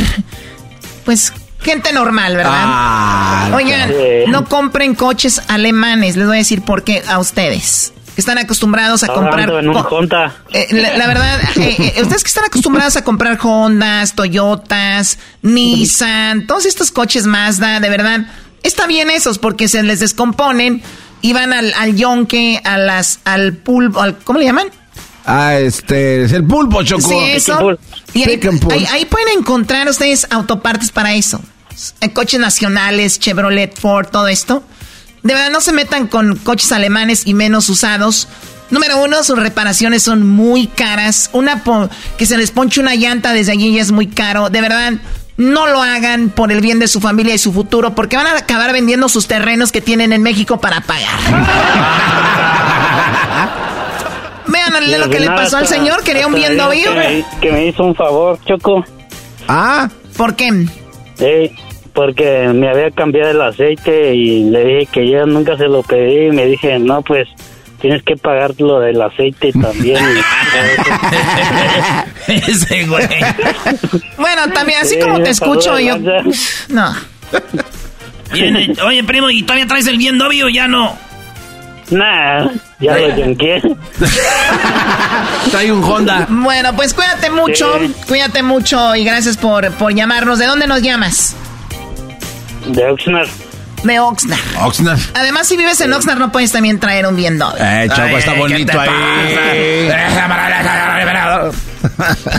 pues, 1.04 1.32
gente 1.60 1.92
normal, 1.92 2.36
¿verdad? 2.36 2.52
Ah, 2.54 3.50
Oigan, 3.54 3.90
no 4.28 4.44
compren 4.44 4.94
coches 4.94 5.42
alemanes, 5.48 6.16
les 6.16 6.26
voy 6.28 6.36
a 6.36 6.38
decir 6.38 6.62
por 6.62 6.84
qué 6.84 7.02
a 7.08 7.18
ustedes. 7.18 7.92
Están 8.18 8.36
acostumbrados 8.38 9.04
a 9.04 9.06
comprar... 9.08 9.48
En 9.48 9.68
un 9.68 9.76
Honda. 9.76 10.36
Eh, 10.52 10.66
la, 10.72 10.96
la 10.98 11.06
verdad, 11.06 11.40
eh, 11.56 11.76
eh, 11.96 12.02
ustedes 12.02 12.22
que 12.24 12.28
están 12.28 12.44
acostumbrados 12.44 12.96
a 12.96 13.02
comprar 13.04 13.38
Hondas, 13.40 14.14
Toyotas, 14.14 15.18
Nissan, 15.42 16.46
todos 16.46 16.66
estos 16.66 16.90
coches 16.90 17.26
Mazda, 17.26 17.80
de 17.80 17.88
verdad, 17.88 18.26
está 18.64 18.86
bien 18.88 19.08
esos 19.10 19.38
porque 19.38 19.68
se 19.68 19.82
les 19.84 20.00
descomponen 20.00 20.82
y 21.22 21.32
van 21.32 21.52
al, 21.52 21.72
al 21.74 21.94
yonque, 21.96 22.60
a 22.64 22.76
las, 22.76 23.20
al 23.24 23.54
pulpo, 23.54 24.00
al, 24.00 24.18
¿cómo 24.18 24.38
le 24.40 24.46
llaman? 24.46 24.66
Ah, 25.24 25.54
este, 25.56 26.24
es 26.24 26.32
el 26.32 26.44
pulpo, 26.44 26.82
Choco. 26.82 27.08
Sí, 27.08 27.16
eso. 27.34 27.78
Y 28.14 28.22
ahí, 28.24 28.40
ahí- 28.72 28.86
ahí 28.90 29.04
pueden 29.04 29.28
encontrar 29.38 29.86
ustedes 29.88 30.26
autopartes 30.30 30.90
para 30.90 31.14
eso. 31.14 31.40
Eh, 32.00 32.12
Coches 32.12 32.40
nacionales, 32.40 33.20
Chevrolet, 33.20 33.78
Ford, 33.78 34.08
todo 34.10 34.26
esto. 34.26 34.64
De 35.22 35.34
verdad, 35.34 35.50
no 35.50 35.60
se 35.60 35.72
metan 35.72 36.06
con 36.06 36.36
coches 36.36 36.72
alemanes 36.72 37.26
y 37.26 37.34
menos 37.34 37.68
usados. 37.68 38.28
Número 38.70 39.02
uno, 39.02 39.22
sus 39.24 39.38
reparaciones 39.38 40.02
son 40.02 40.26
muy 40.26 40.66
caras. 40.66 41.30
Una 41.32 41.62
que 42.16 42.26
se 42.26 42.36
les 42.36 42.50
ponche 42.50 42.80
una 42.80 42.94
llanta 42.94 43.32
desde 43.32 43.52
allí 43.52 43.74
ya 43.74 43.82
es 43.82 43.92
muy 43.92 44.06
caro. 44.06 44.50
De 44.50 44.60
verdad, 44.60 44.92
no 45.36 45.66
lo 45.66 45.82
hagan 45.82 46.30
por 46.30 46.52
el 46.52 46.60
bien 46.60 46.78
de 46.78 46.88
su 46.88 47.00
familia 47.00 47.34
y 47.34 47.38
su 47.38 47.52
futuro, 47.52 47.94
porque 47.94 48.16
van 48.16 48.26
a 48.26 48.36
acabar 48.36 48.72
vendiendo 48.72 49.08
sus 49.08 49.26
terrenos 49.26 49.72
que 49.72 49.80
tienen 49.80 50.12
en 50.12 50.22
México 50.22 50.60
para 50.60 50.80
pagar. 50.82 51.18
Vean 54.46 55.00
lo 55.00 55.10
que 55.10 55.20
le 55.20 55.26
pasó 55.26 55.58
al 55.58 55.66
señor, 55.66 56.02
quería 56.02 56.26
un 56.26 56.34
bien 56.34 56.54
dijo 56.54 56.70
que 56.70 56.90
me- 56.90 57.24
Que 57.40 57.52
me 57.52 57.66
hizo 57.66 57.84
un 57.84 57.94
favor, 57.94 58.38
Choco. 58.46 58.84
Ah. 59.46 59.88
¿Por 60.16 60.34
qué? 60.36 60.48
Sí, 61.16 61.52
porque 61.98 62.46
me 62.54 62.68
había 62.68 62.92
cambiado 62.92 63.32
el 63.32 63.40
aceite 63.40 64.14
y 64.14 64.44
le 64.44 64.64
dije 64.64 64.88
que 64.92 65.10
yo 65.10 65.26
nunca 65.26 65.56
se 65.56 65.64
lo 65.64 65.82
pedí 65.82 66.26
y 66.26 66.30
me 66.30 66.46
dije, 66.46 66.78
no, 66.78 67.02
pues 67.02 67.26
tienes 67.80 68.04
que 68.04 68.16
pagar 68.16 68.52
lo 68.58 68.78
del 68.78 69.02
aceite 69.02 69.50
también. 69.50 69.98
Ese 72.28 72.86
güey. 72.86 73.04
Bueno, 74.16 74.42
también, 74.54 74.78
así 74.80 74.94
Sí, 74.94 75.00
como 75.00 75.20
te 75.24 75.30
escucho, 75.30 75.76
yo. 75.80 75.96
No. 76.68 76.94
Oye, 78.86 79.02
primo, 79.02 79.28
¿y 79.30 79.42
todavía 79.42 79.66
traes 79.66 79.88
el 79.88 79.98
bien 79.98 80.18
novio 80.18 80.46
o 80.46 80.50
ya 80.50 80.68
no? 80.68 80.96
Nah, 81.90 82.46
ya 82.78 82.96
lo 82.96 83.16
yanqué. 83.16 83.60
Trae 85.50 85.72
un 85.72 85.82
Honda. 85.82 86.28
Bueno, 86.30 86.76
pues 86.76 86.94
cuídate 86.94 87.28
mucho, 87.28 87.72
cuídate 88.06 88.44
mucho 88.44 88.94
y 88.94 89.04
gracias 89.04 89.36
por, 89.36 89.72
por 89.72 89.92
llamarnos. 89.92 90.38
¿De 90.38 90.46
dónde 90.46 90.68
nos 90.68 90.80
llamas? 90.80 91.34
De 92.68 92.84
Oxnard. 92.86 93.28
De 93.84 94.00
Oxnard. 94.00 94.40
Oxnard. 94.62 94.98
Además, 95.14 95.46
si 95.46 95.56
vives 95.56 95.80
en 95.80 95.92
Oxnard, 95.92 96.18
no 96.18 96.32
puedes 96.32 96.52
también 96.52 96.80
traer 96.80 97.06
un 97.06 97.16
bien 97.16 97.38
novio. 97.38 97.62
Eh, 97.64 97.88
Choco, 97.88 98.16
está 98.18 98.32
Ay, 98.32 98.36
¿qué 98.36 98.40
bonito 98.40 98.80
ahí. 98.80 98.88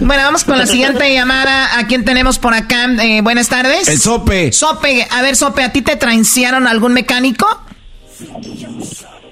Bueno, 0.02 0.24
vamos 0.24 0.44
con 0.44 0.58
la 0.58 0.66
siguiente 0.66 1.14
llamada. 1.14 1.80
¿A 1.80 1.88
quién 1.88 2.04
tenemos 2.04 2.40
por 2.40 2.54
acá? 2.54 2.86
Eh, 3.02 3.22
buenas 3.22 3.48
tardes. 3.48 3.88
El 3.88 4.00
Sope. 4.00 4.52
Sope, 4.52 5.08
a 5.10 5.22
ver, 5.22 5.36
Sope, 5.36 5.64
¿a 5.64 5.72
ti 5.72 5.82
te 5.82 5.96
transearon 5.96 6.68
algún 6.68 6.94
mecánico? 6.94 7.48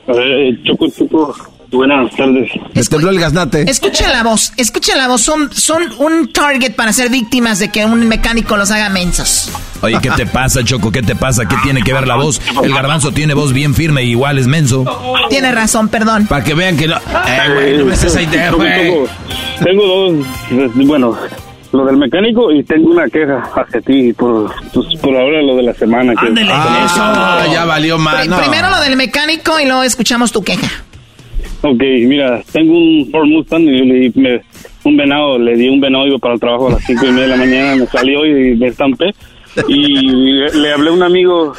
Eh, 0.08 0.58
choco, 0.64 0.88
choco. 0.89 1.36
Buenas 1.72 2.15
tardes. 2.15 2.49
Le 2.74 2.84
tembló 2.84 3.09
el 3.09 3.20
gaznate. 3.20 3.70
Escuchen 3.70 4.09
la 4.11 4.24
voz, 4.24 4.53
escuchen 4.55 4.97
la 4.97 5.07
voz. 5.09 5.22
Son, 5.22 5.51
son 5.53 5.84
un 5.99 6.32
target 6.32 6.74
para 6.76 6.93
ser 6.93 7.09
víctimas 7.09 7.59
de 7.59 7.70
que 7.70 7.84
un 7.86 8.07
mecánico 8.07 8.55
los 8.55 8.72
haga 8.72 8.89
mensos. 8.89 9.51
Oye, 9.82 9.97
¿qué 10.01 10.09
te 10.11 10.26
pasa, 10.26 10.63
Choco? 10.63 10.91
¿Qué 10.91 11.01
te 11.03 11.15
pasa? 11.15 11.45
¿Qué 11.45 11.55
tiene 11.63 11.82
que 11.84 11.93
ver 11.93 12.07
la 12.07 12.15
voz? 12.15 12.41
El 12.63 12.74
garbanzo 12.74 13.11
tiene 13.11 13.34
voz 13.34 13.51
bien 13.51 13.76
firme, 13.76 14.03
igual 14.03 14.38
es 14.39 14.47
menso. 14.47 14.86
Tienes 15.30 15.53
razón, 15.53 15.89
perdón. 15.89 16.26
Para 16.28 16.43
que 16.43 16.53
vean 16.53 16.78
que 16.78 16.88
no. 16.88 16.95
Eh, 16.95 17.53
güey, 17.53 17.78
no 17.78 17.86
me 17.86 17.95
ahí, 18.18 18.26
Choco, 18.28 18.57
güey. 18.57 18.93
Tengo 19.63 19.86
dos, 19.86 20.26
bueno, 20.76 21.18
lo 21.74 21.86
del 21.86 21.97
mecánico 21.97 22.51
y 22.51 22.63
tengo 22.63 22.91
una 22.91 23.07
queja 23.09 23.43
hacia 23.55 23.82
ti 23.82 24.13
por, 24.13 24.53
pues, 24.74 24.88
por 25.01 25.15
ahora 25.15 25.41
lo 25.41 25.57
de 25.57 25.63
la 25.63 25.74
semana. 25.74 26.13
Que 26.15 26.28
Ándele, 26.28 26.49
Ah, 26.53 27.45
ya 27.51 27.65
valió 27.65 27.97
más. 27.97 28.26
no. 28.28 28.39
Primero 28.39 28.70
lo 28.70 28.80
del 28.82 28.95
mecánico 28.95 29.59
y 29.59 29.65
luego 29.65 29.84
escuchamos 29.84 30.32
tu 30.32 30.43
queja. 30.43 30.68
Ok, 31.62 31.82
mira, 32.05 32.41
tengo 32.51 32.74
un 32.78 33.10
Ford 33.12 33.26
Mustang 33.28 33.64
y 33.64 34.12
me- 34.16 34.41
un 34.84 34.95
venado, 34.95 35.38
le 35.39 35.55
di 35.55 35.68
un 35.68 35.82
venado, 35.82 36.08
iba 36.08 36.18
para 36.20 36.36
el 36.36 36.39
trabajo 36.39 36.68
a 36.68 36.72
las 36.74 36.86
cinco 36.86 37.05
y 37.05 37.10
media 37.12 37.24
de 37.24 37.28
la 37.30 37.36
mañana, 37.38 37.76
me 37.76 37.88
salió 37.88 38.26
y 38.26 38.55
me 38.55 38.68
estampé. 38.68 39.14
Y 39.68 40.32
le, 40.34 40.53
le 40.53 40.74
hablé 40.74 40.89
a 40.89 40.93
un 40.93 41.01
amigo 41.03 41.53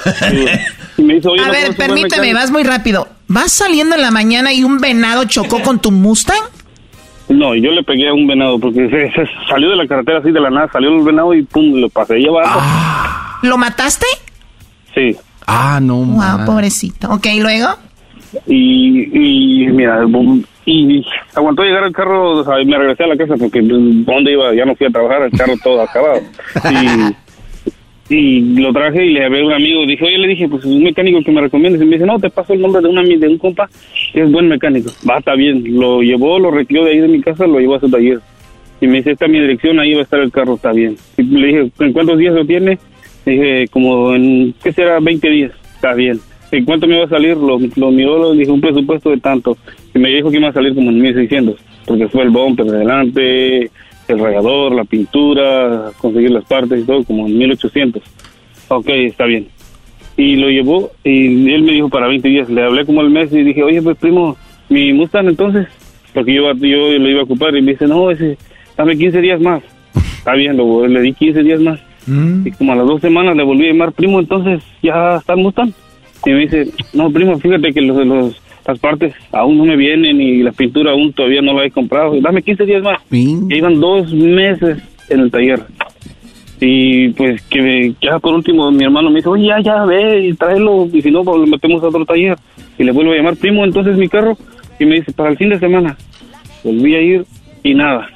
y, 0.96 1.01
y 1.01 1.05
me 1.05 1.14
dice, 1.14 1.28
oye, 1.28 1.42
A 1.42 1.46
¿no 1.46 1.53
ver, 1.53 1.76
permíteme, 1.76 2.32
vas 2.32 2.51
muy 2.53 2.62
rápido. 2.62 3.09
¿Vas 3.26 3.53
saliendo 3.53 3.96
en 3.96 4.03
la 4.03 4.11
mañana 4.12 4.53
y 4.53 4.62
un 4.62 4.78
venado 4.78 5.24
chocó 5.24 5.61
con 5.62 5.80
tu 5.80 5.90
Mustang? 5.90 6.40
No, 7.28 7.55
yo 7.57 7.72
le 7.72 7.82
pegué 7.82 8.09
a 8.09 8.14
un 8.14 8.26
venado 8.26 8.59
porque 8.59 8.88
se, 8.88 9.11
se 9.12 9.28
salió 9.51 9.68
de 9.70 9.76
la 9.76 9.86
carretera 9.86 10.20
así 10.20 10.30
de 10.30 10.40
la 10.40 10.49
nada, 10.49 10.68
salió 10.72 10.96
el 10.96 11.03
venado 11.05 11.34
y 11.34 11.42
pum, 11.42 11.74
lo 11.74 11.88
pasé 11.90 12.14
ahí 12.14 12.26
abajo. 12.26 12.61
¿Lo 13.42 13.59
mataste? 13.59 14.07
Sí. 14.94 15.16
Ah, 15.46 15.80
no. 15.82 15.96
Wow, 15.96 16.16
man. 16.16 16.44
pobrecito. 16.46 17.11
Ok, 17.11 17.26
¿y 17.26 17.40
luego? 17.40 17.68
Y, 18.46 19.64
y 19.64 19.68
mira, 19.68 20.04
y 20.66 21.04
aguantó 21.34 21.62
llegar 21.62 21.84
el 21.84 21.92
carro, 21.92 22.40
o 22.40 22.64
me 22.64 22.76
regresé 22.76 23.04
a 23.04 23.08
la 23.08 23.16
casa 23.16 23.36
porque 23.38 23.62
pues, 23.62 24.04
¿dónde 24.04 24.32
iba? 24.32 24.54
Ya 24.54 24.66
no 24.66 24.74
fui 24.74 24.86
a 24.86 24.90
trabajar, 24.90 25.22
el 25.22 25.30
carro 25.30 25.54
todo 25.62 25.80
acabado. 25.80 26.20
Y, 28.10 28.40
lo 28.58 28.72
traje 28.72 29.04
y 29.04 29.12
le 29.12 29.26
hablé 29.26 29.42
a 29.42 29.46
un 29.46 29.52
amigo, 29.52 29.84
dije, 29.84 30.02
oye, 30.02 30.16
le 30.16 30.28
dije, 30.28 30.48
pues 30.48 30.64
un 30.64 30.82
mecánico 30.82 31.22
que 31.22 31.30
me 31.30 31.42
recomiendes. 31.42 31.82
Y 31.82 31.84
me 31.84 31.92
dice, 31.92 32.06
no, 32.06 32.18
te 32.18 32.30
paso 32.30 32.54
el 32.54 32.60
nombre 32.62 32.80
de, 32.80 32.88
una, 32.88 33.02
de 33.02 33.28
un 33.28 33.36
compa 33.36 33.68
que 34.12 34.22
es 34.22 34.32
buen 34.32 34.48
mecánico. 34.48 34.90
Va, 35.08 35.18
está 35.18 35.34
bien. 35.34 35.62
Lo 35.78 36.00
llevó, 36.00 36.38
lo 36.38 36.50
retiró 36.50 36.86
de 36.86 36.92
ahí 36.92 37.00
de 37.00 37.08
mi 37.08 37.20
casa, 37.20 37.46
lo 37.46 37.58
llevó 37.58 37.74
a 37.74 37.80
su 37.80 37.90
taller. 37.90 38.20
Y 38.80 38.86
me 38.86 38.98
dice, 38.98 39.10
esta 39.10 39.26
es 39.26 39.30
mi 39.30 39.40
dirección, 39.40 39.78
ahí 39.78 39.92
va 39.92 40.00
a 40.00 40.04
estar 40.04 40.20
el 40.20 40.32
carro, 40.32 40.54
está 40.54 40.72
bien. 40.72 40.96
Y 41.18 41.22
le 41.22 41.46
dije, 41.48 41.72
¿en 41.80 41.92
cuántos 41.92 42.16
días 42.16 42.34
lo 42.34 42.46
tiene? 42.46 42.78
Dije, 43.26 43.68
como 43.68 44.14
en, 44.14 44.54
¿qué 44.62 44.72
será? 44.72 45.00
20 45.00 45.28
días. 45.28 45.52
Está 45.74 45.92
bien. 45.92 46.18
¿En 46.51 46.64
cuánto 46.64 46.86
me 46.86 46.99
va 46.99 47.05
a 47.05 47.09
salir? 47.09 47.36
Lo, 47.36 47.59
lo 47.76 47.90
miró, 47.90 48.18
lo 48.18 48.32
dije, 48.32 48.51
un 48.51 48.61
presupuesto 48.61 49.11
de 49.11 49.18
tanto. 49.18 49.57
Y 49.94 49.99
me 49.99 50.09
dijo 50.09 50.30
que 50.30 50.38
iba 50.38 50.49
a 50.49 50.53
salir 50.53 50.74
como 50.74 50.90
en 50.90 51.01
1600. 51.01 51.57
Porque 51.86 52.09
fue 52.09 52.22
el 52.22 52.30
bumper 52.30 52.66
de 52.66 52.76
adelante, 52.76 53.70
el 54.09 54.18
radiador, 54.18 54.74
la 54.74 54.84
pintura, 54.84 55.90
conseguir 55.99 56.30
las 56.30 56.44
partes 56.44 56.81
y 56.81 56.85
todo, 56.85 57.05
como 57.05 57.27
en 57.27 57.36
1800. 57.36 58.02
Ok, 58.68 58.89
está 58.89 59.27
bien. 59.27 59.48
Y 60.16 60.36
lo 60.36 60.48
llevó 60.48 60.90
y 61.05 61.52
él 61.52 61.62
me 61.62 61.72
dijo 61.72 61.89
para 61.89 62.09
20 62.09 62.28
días. 62.28 62.48
Le 62.48 62.62
hablé 62.62 62.85
como 62.85 63.02
el 63.02 63.10
mes 63.10 63.32
y 63.32 63.43
dije, 63.43 63.62
oye, 63.62 63.81
pues 63.82 63.97
primo, 63.98 64.36
mi 64.68 64.93
Mustang 64.93 65.28
entonces, 65.28 65.68
porque 66.12 66.35
yo, 66.35 66.52
yo 66.55 66.98
lo 66.98 67.09
iba 67.09 67.20
a 67.20 67.24
ocupar. 67.24 67.55
Y 67.56 67.62
me 67.62 67.72
dice, 67.72 67.86
no, 67.86 68.10
ese, 68.10 68.39
dame 68.77 68.97
15 68.97 69.20
días 69.20 69.40
más. 69.40 69.62
Está 70.18 70.35
bien, 70.35 70.56
lo, 70.56 70.86
le 70.86 71.01
di 71.01 71.12
15 71.12 71.43
días 71.43 71.60
más. 71.60 71.81
Y 72.44 72.51
como 72.52 72.72
a 72.72 72.77
las 72.77 72.86
dos 72.86 73.02
semanas 73.02 73.36
le 73.36 73.43
volví 73.43 73.66
a 73.66 73.72
llamar, 73.72 73.93
primo, 73.93 74.18
entonces 74.18 74.62
ya 74.82 75.16
está 75.16 75.35
el 75.35 75.40
Mustang. 75.40 75.72
Y 76.24 76.31
me 76.31 76.40
dice, 76.40 76.69
no, 76.93 77.11
primo, 77.11 77.39
fíjate 77.39 77.73
que 77.73 77.81
los, 77.81 78.07
los, 78.07 78.43
las 78.66 78.78
partes 78.78 79.15
aún 79.32 79.59
no 79.59 79.65
me 79.65 79.77
vienen 79.77 80.20
y 80.20 80.43
la 80.43 80.53
pintura 80.53 80.93
aún 80.93 81.12
todavía 81.12 81.43
no 81.43 81.55
la 81.55 81.65
he 81.65 81.70
comprado. 81.70 82.20
Dame 82.20 82.43
15 82.43 82.65
días 82.65 82.82
más. 82.82 83.01
Ya 83.49 83.57
iban 83.57 83.81
dos 83.81 84.12
meses 84.12 84.78
en 85.09 85.20
el 85.20 85.31
taller. 85.31 85.61
Y 86.61 87.11
pues 87.11 87.40
que 87.43 87.95
ya 88.03 88.19
por 88.19 88.35
último 88.35 88.70
mi 88.73 88.85
hermano 88.85 89.11
me 89.11 89.16
dice, 89.16 89.28
oye, 89.28 89.47
ya, 89.47 89.61
ya, 89.61 89.85
ve 89.85 90.27
y 90.27 90.35
tráelo, 90.35 90.89
y 90.93 91.01
si 91.01 91.11
no, 91.11 91.23
pues 91.23 91.39
lo 91.39 91.47
metemos 91.47 91.82
a 91.82 91.89
otro 91.89 92.05
taller. 92.05 92.36
Y 92.78 92.85
le 92.85 92.93
vuelvo 92.93 93.12
a 93.12 93.16
llamar 93.16 93.36
primo, 93.36 93.65
entonces 93.65 93.97
mi 93.97 94.09
carro, 94.09 94.36
y 94.78 94.85
me 94.85 94.97
dice, 94.97 95.12
para 95.12 95.31
el 95.31 95.36
fin 95.36 95.51
de 95.51 95.59
semana. 95.59 95.97
Volví 96.65 96.95
a 96.95 97.01
ir 97.01 97.24
y 97.62 97.74
nada. 97.74 98.09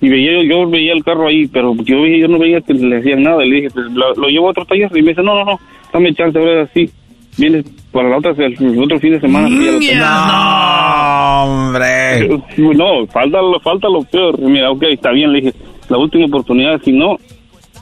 Y 0.00 0.08
veía, 0.08 0.42
yo, 0.44 0.68
veía 0.68 0.92
el 0.92 1.02
carro 1.02 1.26
ahí, 1.26 1.46
pero 1.46 1.74
yo, 1.82 2.02
veía, 2.02 2.18
yo 2.18 2.28
no 2.28 2.38
veía 2.38 2.60
que 2.60 2.74
le 2.74 2.98
hacían 2.98 3.22
nada. 3.22 3.44
Le 3.44 3.56
dije, 3.56 3.70
pues 3.70 3.86
lo, 3.86 4.14
lo 4.14 4.28
llevo 4.28 4.48
a 4.48 4.50
otro 4.50 4.64
taller. 4.64 4.90
Y 4.94 5.02
me 5.02 5.10
dice, 5.10 5.22
no, 5.22 5.34
no, 5.34 5.44
no, 5.44 5.60
dame 5.92 6.14
chance, 6.14 6.38
ahora 6.38 6.68
sí. 6.74 6.90
Vienes 7.36 7.64
para 7.92 8.08
la 8.08 8.18
otra, 8.18 8.32
el 8.36 8.78
otro 8.80 8.98
fin 8.98 9.12
de 9.12 9.20
semana. 9.20 9.48
tengo". 9.48 9.78
No, 10.00 11.44
hombre. 11.44 12.28
No, 12.56 13.06
falta, 13.06 13.40
lo- 13.40 13.60
falta 13.60 13.88
lo 13.88 14.02
peor. 14.02 14.38
Mira, 14.40 14.70
ok, 14.70 14.82
está 14.90 15.12
bien, 15.12 15.32
le 15.32 15.40
dije, 15.42 15.54
la 15.88 15.98
última 15.98 16.26
oportunidad, 16.26 16.80
si 16.84 16.92
no, 16.92 17.16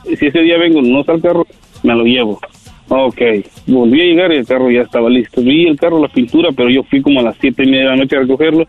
si 0.04 0.26
ese 0.26 0.40
día 0.40 0.58
vengo, 0.58 0.82
no 0.82 1.00
está 1.00 1.12
el 1.14 1.22
carro, 1.22 1.46
me 1.82 1.94
lo 1.94 2.04
llevo. 2.04 2.38
Ok, 2.88 3.20
volví 3.66 4.00
a 4.00 4.04
llegar 4.04 4.32
y 4.32 4.36
el 4.36 4.46
carro 4.46 4.70
ya 4.70 4.82
estaba 4.82 5.10
listo. 5.10 5.40
Vi 5.42 5.66
el 5.66 5.76
carro, 5.76 6.00
la 6.00 6.08
pintura, 6.08 6.50
pero 6.56 6.70
yo 6.70 6.84
fui 6.84 7.02
como 7.02 7.18
a 7.18 7.22
las 7.24 7.36
siete 7.40 7.64
y 7.64 7.66
media 7.66 7.84
de 7.84 7.90
la 7.90 7.96
noche 7.96 8.16
a 8.16 8.20
recogerlo. 8.20 8.66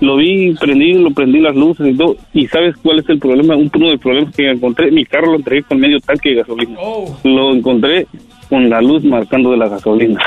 Lo 0.00 0.16
vi, 0.16 0.54
prendí, 0.54 0.94
lo 0.94 1.10
prendí 1.10 1.40
las 1.40 1.56
luces 1.56 1.88
y 1.92 1.96
todo. 1.96 2.16
¿Y 2.32 2.46
sabes 2.46 2.76
cuál 2.76 3.00
es 3.00 3.08
el 3.08 3.18
problema? 3.18 3.56
Un- 3.56 3.70
Uno 3.74 3.90
de 3.90 3.98
problemas 3.98 4.34
que 4.36 4.48
encontré, 4.50 4.90
mi 4.92 5.04
carro 5.04 5.32
lo 5.32 5.36
entregué 5.36 5.62
con 5.64 5.80
medio 5.80 5.98
tanque 6.00 6.28
de 6.30 6.34
gasolina. 6.36 6.78
Lo 7.24 7.52
encontré 7.54 8.06
con 8.48 8.70
la 8.70 8.80
luz 8.80 9.02
marcando 9.02 9.50
de 9.50 9.56
la 9.56 9.68
gasolina. 9.68 10.20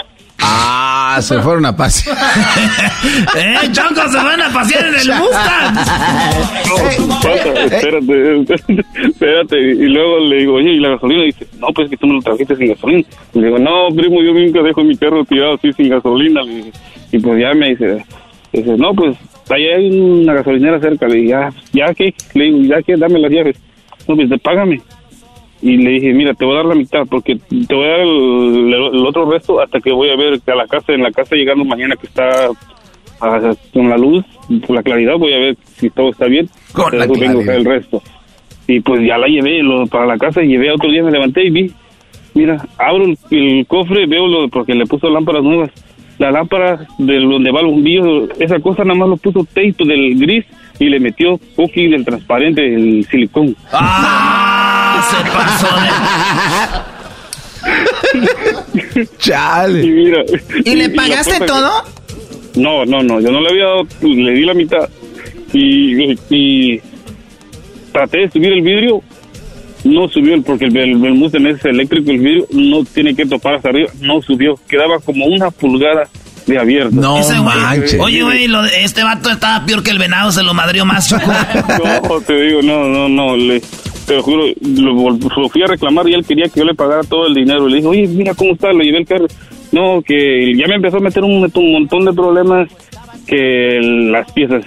Ah, 0.51 1.19
se 1.21 1.39
fueron 1.41 1.65
a 1.65 1.75
pasear. 1.75 2.17
¡Eh, 3.37 3.71
Choco, 3.71 4.07
se 4.09 4.17
van 4.17 4.41
a 4.41 4.49
pasear 4.51 4.85
en 4.87 4.95
el 4.95 5.07
Mustang! 5.19 5.75
Falta, 7.21 7.63
espérate, 7.65 8.55
espérate. 9.07 9.59
Y 9.59 9.87
luego 9.89 10.19
le 10.19 10.35
digo, 10.37 10.53
oye, 10.55 10.71
¿y 10.71 10.79
la 10.79 10.89
gasolina? 10.89 11.23
Y 11.23 11.25
dice, 11.27 11.47
no, 11.59 11.67
pues 11.67 11.85
es 11.85 11.91
que 11.91 11.97
tú 11.97 12.07
me 12.07 12.15
lo 12.15 12.21
trajiste 12.21 12.55
sin 12.55 12.67
gasolina. 12.69 13.07
Y 13.33 13.39
le 13.39 13.45
digo, 13.47 13.59
no, 13.59 13.89
primo, 13.95 14.21
yo 14.21 14.33
nunca 14.33 14.61
dejo 14.61 14.83
mi 14.83 14.97
carro 14.97 15.23
tirado 15.25 15.53
así 15.55 15.71
sin 15.73 15.89
gasolina. 15.89 16.41
Le 16.41 16.55
dije. 16.55 16.71
Y 17.11 17.19
pues 17.19 17.41
ya 17.41 17.53
me 17.53 17.69
dice, 17.69 18.05
dice, 18.51 18.77
no, 18.77 18.93
pues 18.93 19.17
allá 19.49 19.75
hay 19.77 19.99
una 19.99 20.33
gasolinera 20.33 20.79
cerca. 20.79 21.07
Le 21.07 21.15
dije, 21.15 21.29
ya, 21.29 21.53
ya 21.73 21.93
que, 21.93 22.13
le 22.33 22.43
digo, 22.45 22.59
ya 22.61 22.81
que, 22.81 22.97
dame 22.97 23.19
las 23.19 23.31
llaves. 23.31 23.57
No, 24.07 24.15
pues 24.15 24.29
págame. 24.41 24.81
Y 25.61 25.75
le 25.77 25.89
dije, 25.91 26.13
mira, 26.13 26.33
te 26.33 26.45
voy 26.45 26.53
a 26.53 26.57
dar 26.57 26.65
la 26.67 26.75
mitad 26.75 27.01
porque 27.09 27.35
te 27.35 27.75
voy 27.75 27.85
a 27.85 27.89
dar 27.89 27.99
el, 27.99 28.73
el 28.73 29.05
otro 29.05 29.29
resto 29.29 29.59
hasta 29.59 29.79
que 29.81 29.91
voy 29.91 30.09
a 30.09 30.15
ver 30.15 30.39
a 30.47 30.55
la 30.55 30.67
casa, 30.67 30.93
en 30.93 31.03
la 31.03 31.11
casa 31.11 31.35
llegando 31.35 31.65
mañana 31.65 31.95
que 31.97 32.07
está 32.07 32.47
ah, 33.21 33.51
con 33.73 33.89
la 33.89 33.97
luz, 33.97 34.23
con 34.65 34.75
la 34.75 34.83
claridad, 34.83 35.17
voy 35.17 35.33
a 35.33 35.37
ver 35.39 35.57
si 35.75 35.89
todo 35.89 36.09
está 36.11 36.27
bien. 36.27 36.47
Con 36.73 36.97
la 36.97 37.05
vengo 37.07 37.39
a 37.51 37.55
el 37.55 37.65
resto. 37.65 38.01
Y 38.67 38.79
pues 38.81 39.01
ya 39.05 39.17
la 39.17 39.27
llevé 39.27 39.61
lo- 39.63 39.87
para 39.87 40.05
la 40.05 40.17
casa 40.17 40.41
y 40.43 40.47
llevé 40.47 40.71
otro 40.71 40.89
día, 40.89 41.03
me 41.03 41.11
levanté 41.11 41.43
y 41.45 41.49
vi, 41.49 41.71
mira, 42.35 42.63
abro 42.77 43.03
el, 43.05 43.17
el 43.31 43.65
cofre, 43.67 44.05
veo 44.05 44.27
lo 44.27 44.47
porque 44.47 44.73
le 44.75 44.85
puso 44.85 45.09
lámparas 45.09 45.43
nuevas. 45.43 45.71
La 46.19 46.31
lámpara 46.31 46.85
de 46.97 47.19
donde 47.19 47.49
va 47.51 47.61
el 47.61 47.67
bombillo, 47.67 48.29
esa 48.39 48.59
cosa 48.59 48.83
nada 48.83 48.99
más 48.99 49.09
lo 49.09 49.17
puso 49.17 49.43
tape 49.45 49.73
del 49.79 50.19
gris 50.19 50.45
y 50.79 50.85
le 50.89 50.99
metió 50.99 51.39
cookie 51.55 51.87
del 51.87 52.03
transparente, 52.05 52.61
el 52.75 53.05
silicón. 53.05 53.55
¡Ah! 53.73 54.88
Se 55.01 55.31
pasó 55.31 55.67
de... 58.93 59.07
Chale. 59.17 59.83
Y 59.83 59.89
mira. 59.89 60.23
¿Y 60.65 60.75
le 60.75 60.89
pagaste 60.89 61.39
todo? 61.45 61.83
No, 62.55 62.85
no, 62.85 63.03
no, 63.03 63.19
yo 63.21 63.31
no 63.31 63.41
le 63.41 63.49
había 63.49 63.65
dado, 63.65 63.85
pues, 63.85 64.15
le 64.15 64.31
di 64.31 64.45
la 64.45 64.53
mitad. 64.53 64.89
Y, 65.53 66.13
y 66.29 66.81
traté 67.91 68.19
de 68.19 68.31
subir 68.31 68.53
el 68.53 68.61
vidrio, 68.61 69.01
no 69.83 70.07
subió, 70.09 70.33
el- 70.35 70.43
porque 70.43 70.65
el, 70.65 70.77
el, 70.77 70.89
el 71.05 71.13
Mustang 71.13 71.47
es 71.47 71.63
eléctrico, 71.65 72.11
el 72.11 72.19
vidrio 72.19 72.45
no 72.51 72.83
tiene 72.83 73.15
que 73.15 73.25
topar 73.25 73.55
hasta 73.55 73.69
arriba, 73.69 73.89
no 74.01 74.21
subió, 74.21 74.55
quedaba 74.67 74.99
como 74.99 75.25
una 75.25 75.49
pulgada 75.51 76.07
de 76.45 76.57
abierto. 76.59 76.95
No 76.95 77.17
Ese 77.19 77.33
güey- 77.35 77.43
manches. 77.43 77.99
Oye, 77.99 78.21
güey, 78.23 78.47
lo 78.47 78.61
de- 78.63 78.83
este 78.83 79.03
vato 79.03 79.29
estaba 79.29 79.65
peor 79.65 79.81
que 79.83 79.91
el 79.91 79.99
venado, 79.99 80.31
se 80.31 80.43
lo 80.43 80.53
madrió 80.53 80.85
más. 80.85 81.11
No, 82.03 82.21
te 82.21 82.33
digo, 82.41 82.61
no, 82.61 82.85
no, 82.85 83.07
no, 83.09 83.35
le, 83.37 83.61
te 84.09 84.15
lo 84.15 84.23
juro, 84.23 84.43
lo, 84.59 85.49
fui 85.49 85.61
a 85.61 85.67
reclamar 85.67 86.09
y 86.09 86.15
él 86.15 86.25
quería 86.25 86.49
que 86.49 86.59
yo 86.61 86.65
le 86.65 86.73
pagara 86.73 87.03
todo 87.03 87.27
el 87.27 87.35
dinero. 87.35 87.67
Le 87.67 87.75
dije, 87.77 87.87
oye, 87.87 88.07
mira 88.07 88.33
cómo 88.33 88.53
está, 88.53 88.73
lo 88.73 88.79
llevé 88.81 88.97
el 88.97 89.05
carro. 89.05 89.27
No, 89.71 90.01
que 90.01 90.51
ya 90.57 90.67
me 90.67 90.75
empezó 90.75 90.97
a 90.97 90.99
meter 90.99 91.23
un, 91.23 91.49
un 91.53 91.71
montón 91.71 92.05
de 92.05 92.11
problemas, 92.13 92.67
que 93.27 93.79
las 93.81 94.31
piezas, 94.31 94.63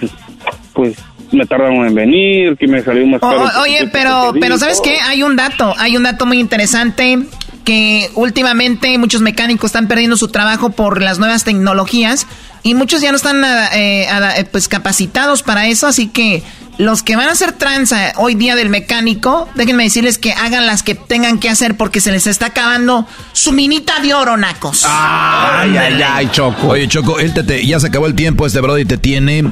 pues, 0.72 0.96
me 1.32 1.44
tardaron 1.44 1.84
en 1.86 1.94
venir, 1.94 2.56
que 2.56 2.68
me 2.68 2.80
salió 2.82 3.04
más 3.06 3.20
caro. 3.20 3.42
o- 3.42 3.62
oye, 3.62 3.88
pero, 3.92 4.32
pero 4.38 4.58
¿sabes 4.58 4.80
qué? 4.80 4.98
Hay 5.08 5.24
un 5.24 5.34
dato, 5.34 5.74
hay 5.76 5.96
un 5.96 6.04
dato 6.04 6.24
muy 6.24 6.38
interesante 6.38 7.18
que 7.64 8.08
últimamente 8.14 8.96
muchos 8.98 9.22
mecánicos 9.22 9.70
están 9.70 9.88
perdiendo 9.88 10.16
su 10.16 10.28
trabajo 10.28 10.70
por 10.70 11.02
las 11.02 11.18
nuevas 11.18 11.42
tecnologías 11.44 12.26
y 12.62 12.74
muchos 12.74 13.00
ya 13.02 13.10
no 13.10 13.16
están 13.16 13.42
eh, 13.44 14.06
eh, 14.08 14.44
pues 14.52 14.68
capacitados 14.68 15.42
para 15.42 15.66
eso, 15.68 15.86
así 15.88 16.08
que 16.08 16.42
los 16.78 17.02
que 17.02 17.16
van 17.16 17.28
a 17.28 17.32
hacer 17.32 17.52
tranza 17.52 18.12
hoy 18.16 18.34
día 18.34 18.56
del 18.56 18.68
mecánico, 18.68 19.48
déjenme 19.54 19.84
decirles 19.84 20.18
que 20.18 20.32
hagan 20.32 20.66
las 20.66 20.82
que 20.82 20.94
tengan 20.94 21.38
que 21.38 21.48
hacer 21.48 21.76
porque 21.76 22.00
se 22.00 22.10
les 22.12 22.26
está 22.26 22.46
acabando 22.46 23.06
su 23.32 23.52
minita 23.52 24.00
de 24.00 24.14
oro, 24.14 24.36
nacos. 24.36 24.84
Ay, 24.88 25.76
ay, 25.76 26.00
ay, 26.04 26.28
Choco. 26.32 26.68
Oye, 26.68 26.88
Choco, 26.88 27.18
él 27.20 27.32
te, 27.34 27.42
te- 27.44 27.64
ya 27.66 27.78
se 27.78 27.88
acabó 27.88 28.06
el 28.06 28.14
tiempo, 28.14 28.46
este 28.46 28.60
Brody 28.60 28.84
te 28.84 28.98
tiene... 28.98 29.44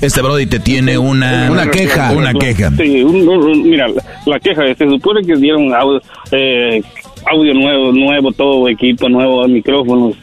Este 0.00 0.20
Brody 0.22 0.46
te 0.46 0.58
tiene 0.58 0.98
una... 0.98 1.48
Una 1.50 1.70
queja. 1.70 2.12
Una 2.12 2.32
queja. 2.34 2.70
Sí, 2.76 3.02
un- 3.02 3.28
un- 3.28 3.42
un- 3.44 3.62
mira, 3.70 3.86
la, 4.26 4.40
queja, 4.40 4.62
se 4.76 4.88
supone 4.88 5.22
que 5.24 5.36
dieron 5.36 5.72
audio, 5.74 6.02
eh, 6.32 6.82
audio 7.30 7.54
nuevo, 7.54 7.92
nuevo, 7.92 8.32
todo 8.32 8.68
equipo 8.68 9.08
nuevo, 9.08 9.46
micrófonos, 9.46 10.16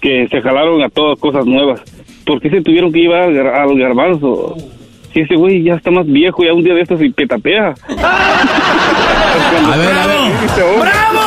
que 0.00 0.26
se 0.30 0.40
jalaron 0.40 0.82
a 0.82 0.88
todas 0.88 1.18
cosas 1.18 1.44
nuevas. 1.46 1.80
¿Por 2.24 2.40
qué 2.40 2.48
se 2.50 2.62
tuvieron 2.62 2.92
que 2.92 3.00
llevar 3.00 3.24
al 3.24 3.78
garbanzo? 3.78 4.56
Si 5.12 5.20
ese 5.20 5.34
güey 5.36 5.62
ya 5.62 5.74
está 5.74 5.90
más 5.90 6.06
viejo, 6.06 6.44
ya 6.44 6.52
un 6.52 6.62
día 6.62 6.74
de 6.74 6.82
estos 6.82 7.02
y 7.02 7.10
petapea. 7.10 7.74
A 9.72 9.76
ver, 9.76 9.98
a 9.98 10.06
ver. 10.06 10.32
¡Bravo! 10.80 11.20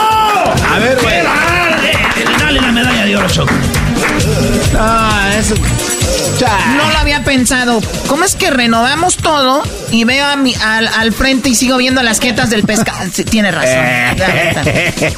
A 0.73 0.79
ver, 0.79 0.97
güey. 1.01 1.23
Dale, 1.23 2.37
dale 2.39 2.61
la 2.61 2.71
medalla 2.71 3.05
de 3.05 3.15
oro, 3.15 3.27
Choco. 3.27 3.53
Ah, 4.77 5.31
eso. 5.37 5.55
No 6.75 6.91
lo 6.91 6.97
había 6.97 7.23
pensado. 7.23 7.81
¿Cómo 8.07 8.23
es 8.23 8.35
que 8.35 8.49
renovamos 8.49 9.17
todo 9.17 9.63
y 9.91 10.03
veo 10.03 10.25
a 10.25 10.35
mi, 10.35 10.53
al, 10.55 10.87
al 10.87 11.13
frente 11.13 11.49
y 11.49 11.55
sigo 11.55 11.77
viendo 11.77 12.03
las 12.03 12.19
quietas 12.19 12.49
del 12.49 12.63
pescado? 12.63 12.93
Sí, 13.13 13.23
tiene 13.25 13.51
razón. 13.51 13.77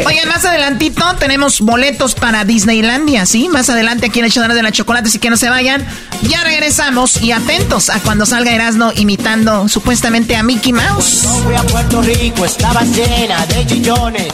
Oye, 0.06 0.26
más 0.26 0.44
adelantito 0.44 1.16
tenemos 1.18 1.62
boletos 1.62 2.14
para 2.14 2.44
Disneylandia, 2.44 3.26
¿sí? 3.26 3.48
Más 3.48 3.70
adelante 3.70 4.08
aquí 4.08 4.20
en 4.20 4.26
el 4.26 4.32
de 4.32 4.64
la 4.64 4.72
chocolate, 4.72 5.08
así 5.08 5.20
que 5.20 5.30
no 5.30 5.38
se 5.38 5.50
vayan. 5.50 5.86
Ya 6.24 6.44
regresamos 6.44 7.22
y 7.22 7.32
atentos 7.32 7.90
a 7.90 8.00
cuando 8.00 8.26
salga 8.26 8.52
Erasmo 8.52 8.92
imitando 8.96 9.68
supuestamente 9.70 10.36
a 10.36 10.44
Mickey 10.44 10.74
Mouse. 10.74 11.26
Fui 11.44 11.56
a 11.56 11.64
Puerto 11.64 12.02
Rico, 12.02 12.46
estaba 12.46 12.84
llena 12.84 13.46
de 13.46 13.66
chillones. 13.66 14.34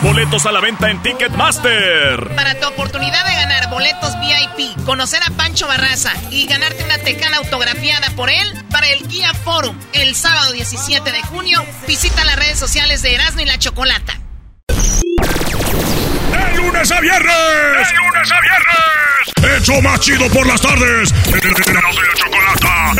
Boletos 0.00 0.46
a 0.46 0.52
la 0.52 0.60
venta 0.60 0.90
en 0.90 1.02
Ticketmaster. 1.02 2.34
Para 2.36 2.54
tu 2.60 2.68
oportunidad 2.68 3.26
de 3.26 3.32
ganar 3.34 3.68
boletos 3.68 4.12
VIP, 4.20 4.84
conocer 4.84 5.20
a 5.26 5.30
Pancho 5.30 5.66
Barraza 5.66 6.12
y 6.30 6.46
ganarte 6.46 6.84
una 6.84 6.98
tecana 6.98 7.38
autografiada 7.38 8.08
por 8.10 8.30
él 8.30 8.64
para 8.70 8.86
el 8.88 9.08
Guía 9.08 9.34
Forum 9.34 9.76
el 9.94 10.14
sábado 10.14 10.52
17 10.52 11.10
de 11.10 11.20
junio, 11.22 11.64
visita 11.88 12.24
las 12.24 12.36
redes 12.36 12.60
sociales 12.60 13.02
de 13.02 13.14
Erasmo 13.14 13.40
y 13.40 13.46
la 13.46 13.58
Chocolata. 13.58 14.20
¡De 14.68 16.56
lunes 16.56 16.92
a 16.92 17.00
viernes! 17.00 17.88
¡De 17.88 17.96
lunes 17.96 18.30
a 18.30 18.40
viernes! 18.40 19.60
¡Hecho 19.60 19.82
más 19.82 19.98
chido 19.98 20.28
por 20.28 20.46
las 20.46 20.60
tardes! 20.60 21.12
¡Erasmo 21.26 22.02
y 22.02 22.06
la 22.06 22.14
Chocolata! 22.14 22.94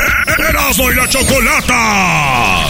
¡Erasmo 0.49 0.91
y 0.91 0.95
la 0.97 1.09
Chocolata! 1.09 2.67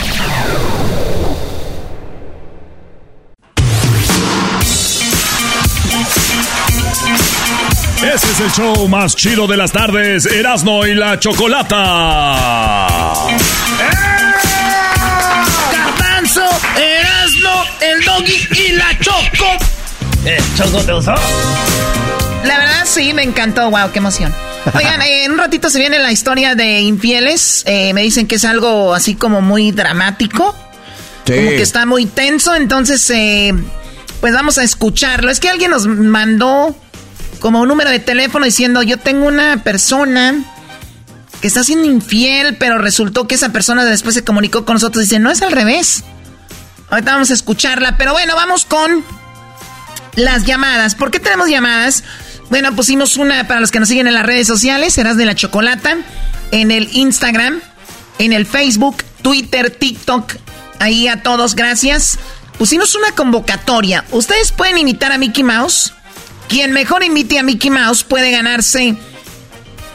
Ese 8.03 8.31
es 8.31 8.41
el 8.41 8.53
show 8.53 8.89
más 8.89 9.17
chido 9.17 9.47
de 9.47 9.57
las 9.57 9.73
tardes, 9.73 10.27
Erasmo 10.27 10.87
y 10.87 10.95
la 10.95 11.19
Chocolata. 11.19 11.77
Garbanzo, 15.73 16.45
Erasmo, 16.77 17.65
el 17.81 18.05
Doggy 18.05 18.49
y 18.51 18.73
la 18.73 18.99
Choco. 19.01 19.47
Eh, 20.25 20.39
Choco, 20.57 20.81
¿te 20.83 20.93
gustó? 20.93 21.15
La 22.45 22.59
verdad 22.59 22.85
sí, 22.85 23.13
me 23.13 23.23
encantó, 23.23 23.71
wow, 23.71 23.91
qué 23.93 23.99
emoción. 23.99 24.33
Oigan, 24.75 25.03
eh, 25.03 25.25
en 25.25 25.33
un 25.33 25.39
ratito 25.39 25.69
se 25.71 25.79
viene 25.79 25.99
la 25.99 26.13
historia 26.13 26.55
de 26.55 26.81
infieles. 26.81 27.65
Eh, 27.67 27.93
me 27.95 28.03
dicen 28.03 28.27
que 28.27 28.37
es 28.37 28.45
algo 28.45 28.95
así 28.95 29.15
como 29.15 29.41
muy 29.41 29.73
dramático. 29.73 30.55
Como 31.27 31.51
que 31.51 31.63
está 31.63 31.85
muy 31.85 32.07
tenso, 32.07 32.55
entonces, 32.55 33.11
eh, 33.11 33.53
pues 34.21 34.33
vamos 34.35 34.59
a 34.59 34.63
escucharlo. 34.63 35.31
Es 35.31 35.41
que 35.41 35.49
alguien 35.49 35.71
nos 35.71 35.87
mandó 35.87 36.77
como 37.41 37.61
un 37.61 37.69
número 37.69 37.91
de 37.91 38.01
teléfono 38.01 38.45
diciendo, 38.45 38.83
yo 38.83 38.99
tengo 38.99 39.27
una 39.27 39.63
persona 39.63 40.45
que 41.41 41.47
está 41.47 41.63
siendo 41.63 41.87
infiel, 41.87 42.57
pero 42.57 42.79
resultó 42.79 43.29
que 43.29 43.37
esa 43.37 43.53
persona 43.53 43.85
después 43.85 44.15
se 44.15 44.25
comunicó 44.25 44.65
con 44.65 44.75
nosotros 44.75 45.05
dice, 45.05 45.19
no 45.19 45.31
es 45.31 45.43
al 45.43 45.53
revés. 45.53 46.05
Ahorita 46.91 47.13
vamos 47.13 47.31
a 47.31 47.35
escucharla, 47.35 47.97
pero 47.97 48.13
bueno, 48.13 48.35
vamos 48.35 48.65
con 48.65 49.05
las 50.17 50.45
llamadas. 50.45 50.95
¿Por 50.95 51.11
qué 51.11 51.21
tenemos 51.21 51.49
llamadas? 51.49 52.03
Bueno, 52.51 52.75
pusimos 52.75 53.17
una 53.17 53.47
para 53.47 53.61
los 53.61 53.71
que 53.71 53.79
nos 53.79 53.89
siguen 53.89 54.07
en 54.07 54.15
las 54.15 54.25
redes 54.25 54.47
sociales, 54.47 54.95
serás 54.95 55.17
de 55.17 55.27
la 55.27 55.35
chocolata, 55.35 55.97
en 56.51 56.71
el 56.71 56.89
Instagram, 56.97 57.61
en 58.19 58.33
el 58.33 58.47
Facebook, 58.47 59.05
Twitter, 59.23 59.71
TikTok, 59.71 60.33
ahí 60.81 61.09
a 61.09 61.23
todos, 61.23 61.55
gracias. 61.55 62.19
Pusimos 62.59 62.95
una 62.97 63.13
convocatoria. 63.13 64.05
Ustedes 64.11 64.51
pueden 64.53 64.79
imitar 64.79 65.13
a 65.13 65.19
Mickey 65.19 65.45
Mouse. 65.45 65.93
Quien 66.49 66.73
mejor 66.73 67.05
imite 67.05 67.39
a 67.39 67.43
Mickey 67.43 67.71
Mouse 67.71 68.03
puede 68.03 68.31
ganarse 68.31 68.97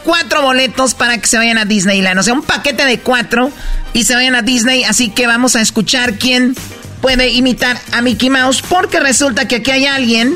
cuatro 0.04 0.42
boletos 0.42 0.94
para 0.94 1.18
que 1.18 1.26
se 1.26 1.36
vayan 1.36 1.58
a 1.58 1.66
Disneyland. 1.66 2.18
O 2.18 2.22
sea, 2.22 2.32
un 2.32 2.42
paquete 2.42 2.84
de 2.86 3.00
cuatro 3.00 3.50
y 3.92 4.04
se 4.04 4.14
vayan 4.14 4.34
a 4.34 4.42
Disney. 4.42 4.84
Así 4.84 5.10
que 5.10 5.26
vamos 5.26 5.56
a 5.56 5.60
escuchar 5.60 6.18
quién 6.18 6.56
puede 7.02 7.30
imitar 7.30 7.78
a 7.92 8.00
Mickey 8.00 8.30
Mouse. 8.30 8.62
Porque 8.62 8.98
resulta 8.98 9.46
que 9.46 9.56
aquí 9.56 9.70
hay 9.70 9.86
alguien 9.86 10.34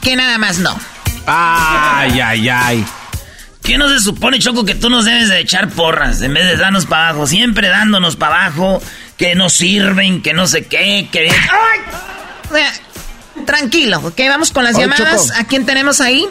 que 0.00 0.14
nada 0.14 0.38
más 0.38 0.58
no. 0.58 0.78
Ay, 1.26 2.20
ay, 2.20 2.48
ay. 2.48 2.84
¿Qué 3.64 3.78
no 3.78 3.88
se 3.88 3.98
supone, 3.98 4.38
Choco, 4.38 4.66
que 4.66 4.74
tú 4.74 4.90
nos 4.90 5.06
debes 5.06 5.30
de 5.30 5.40
echar 5.40 5.70
porras 5.70 6.20
en 6.20 6.34
vez 6.34 6.44
de 6.44 6.56
darnos 6.58 6.84
para 6.84 7.08
abajo? 7.08 7.26
Siempre 7.26 7.68
dándonos 7.68 8.14
para 8.14 8.44
abajo, 8.44 8.82
que 9.16 9.34
no 9.34 9.48
sirven, 9.48 10.22
que 10.22 10.32
no 10.32 10.46
sé 10.46 10.66
qué, 10.66 11.08
que... 11.10 11.30
¡Ay! 11.30 12.60
Tranquilo, 13.46 13.98
ok, 13.98 14.20
vamos 14.28 14.52
con 14.52 14.64
las 14.64 14.76
llamadas. 14.76 15.32
¿A 15.32 15.44
quién 15.44 15.66
tenemos 15.66 16.00
ahí? 16.00 16.26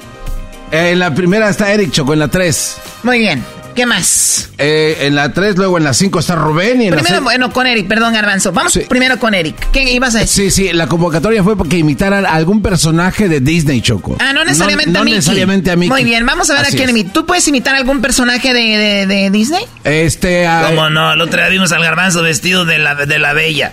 Eh, 0.71 0.91
en 0.91 0.99
la 0.99 1.13
primera 1.13 1.49
está 1.49 1.71
Eric 1.71 1.91
Choco, 1.91 2.13
en 2.13 2.19
la 2.19 2.29
3. 2.29 2.77
Muy 3.03 3.19
bien. 3.19 3.43
¿Qué 3.75 3.85
más? 3.85 4.49
Eh, 4.57 4.97
en 5.01 5.15
la 5.15 5.33
3, 5.33 5.57
luego 5.57 5.77
en 5.77 5.83
la 5.83 5.93
5 5.93 6.19
está 6.19 6.35
Rubén 6.35 6.81
y 6.81 6.87
en 6.87 6.93
Primero, 6.93 7.15
la 7.15 7.21
bueno, 7.21 7.51
con 7.51 7.65
Eric, 7.67 7.87
perdón, 7.87 8.13
Garbanzo. 8.13 8.51
Vamos 8.51 8.77
primero 8.87 9.17
con 9.19 9.33
Eric. 9.33 9.55
¿Qué 9.71 9.91
ibas 9.93 10.15
a 10.15 10.19
decir? 10.19 10.51
Sí, 10.51 10.67
sí, 10.67 10.73
la 10.73 10.87
convocatoria 10.87 11.43
fue 11.43 11.57
porque 11.57 11.77
imitaran 11.77 12.25
a 12.25 12.33
algún 12.33 12.61
personaje 12.61 13.27
de 13.27 13.39
Disney, 13.39 13.81
Choco. 13.81 14.17
Ah, 14.19 14.31
no 14.33 14.43
necesariamente 14.45 14.91
no, 14.91 14.99
a 14.99 15.03
Mickey. 15.03 15.17
necesariamente 15.17 15.71
a 15.71 15.75
Mickey. 15.75 15.89
Muy 15.89 16.03
bien, 16.03 16.25
vamos 16.25 16.49
a 16.49 16.53
ver 16.53 16.63
Así 16.65 16.75
a 16.75 16.77
quién 16.77 16.89
imita. 16.91 17.13
¿Tú 17.13 17.25
puedes 17.25 17.47
imitar 17.47 17.75
algún 17.75 18.01
personaje 18.01 18.53
de, 18.53 18.77
de- 18.77 19.07
de 19.07 19.29
Disney? 19.31 19.63
Este. 19.83 20.47
¿Cómo 20.69 20.89
no? 20.89 21.13
El 21.13 21.21
otro 21.21 21.39
día 21.39 21.49
vimos 21.49 21.71
al 21.71 21.81
garbanzo 21.83 22.21
vestido 22.21 22.65
de 22.65 22.77
la, 22.79 22.95
de 22.95 23.19
la 23.19 23.33
bella. 23.33 23.71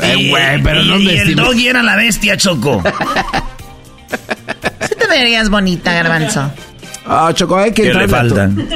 Eh, 0.00 0.28
güey, 0.30 0.62
pero 0.62 0.82
y, 0.82 0.88
no 0.88 0.98
y 0.98 1.08
el 1.10 1.36
doggy 1.36 1.68
era 1.68 1.82
la 1.82 1.96
bestia, 1.96 2.36
Choco. 2.36 2.82
Sí 4.88 4.94
te 4.98 5.06
verías 5.06 5.48
bonita, 5.48 5.92
Garbanzo. 5.92 6.50
Ah, 7.04 7.32
Choco, 7.34 7.56
hay 7.58 7.72
que 7.72 7.82
¿Qué 7.82 7.92
le 7.94 8.04
tu- 8.04 8.10
faltan? 8.10 8.68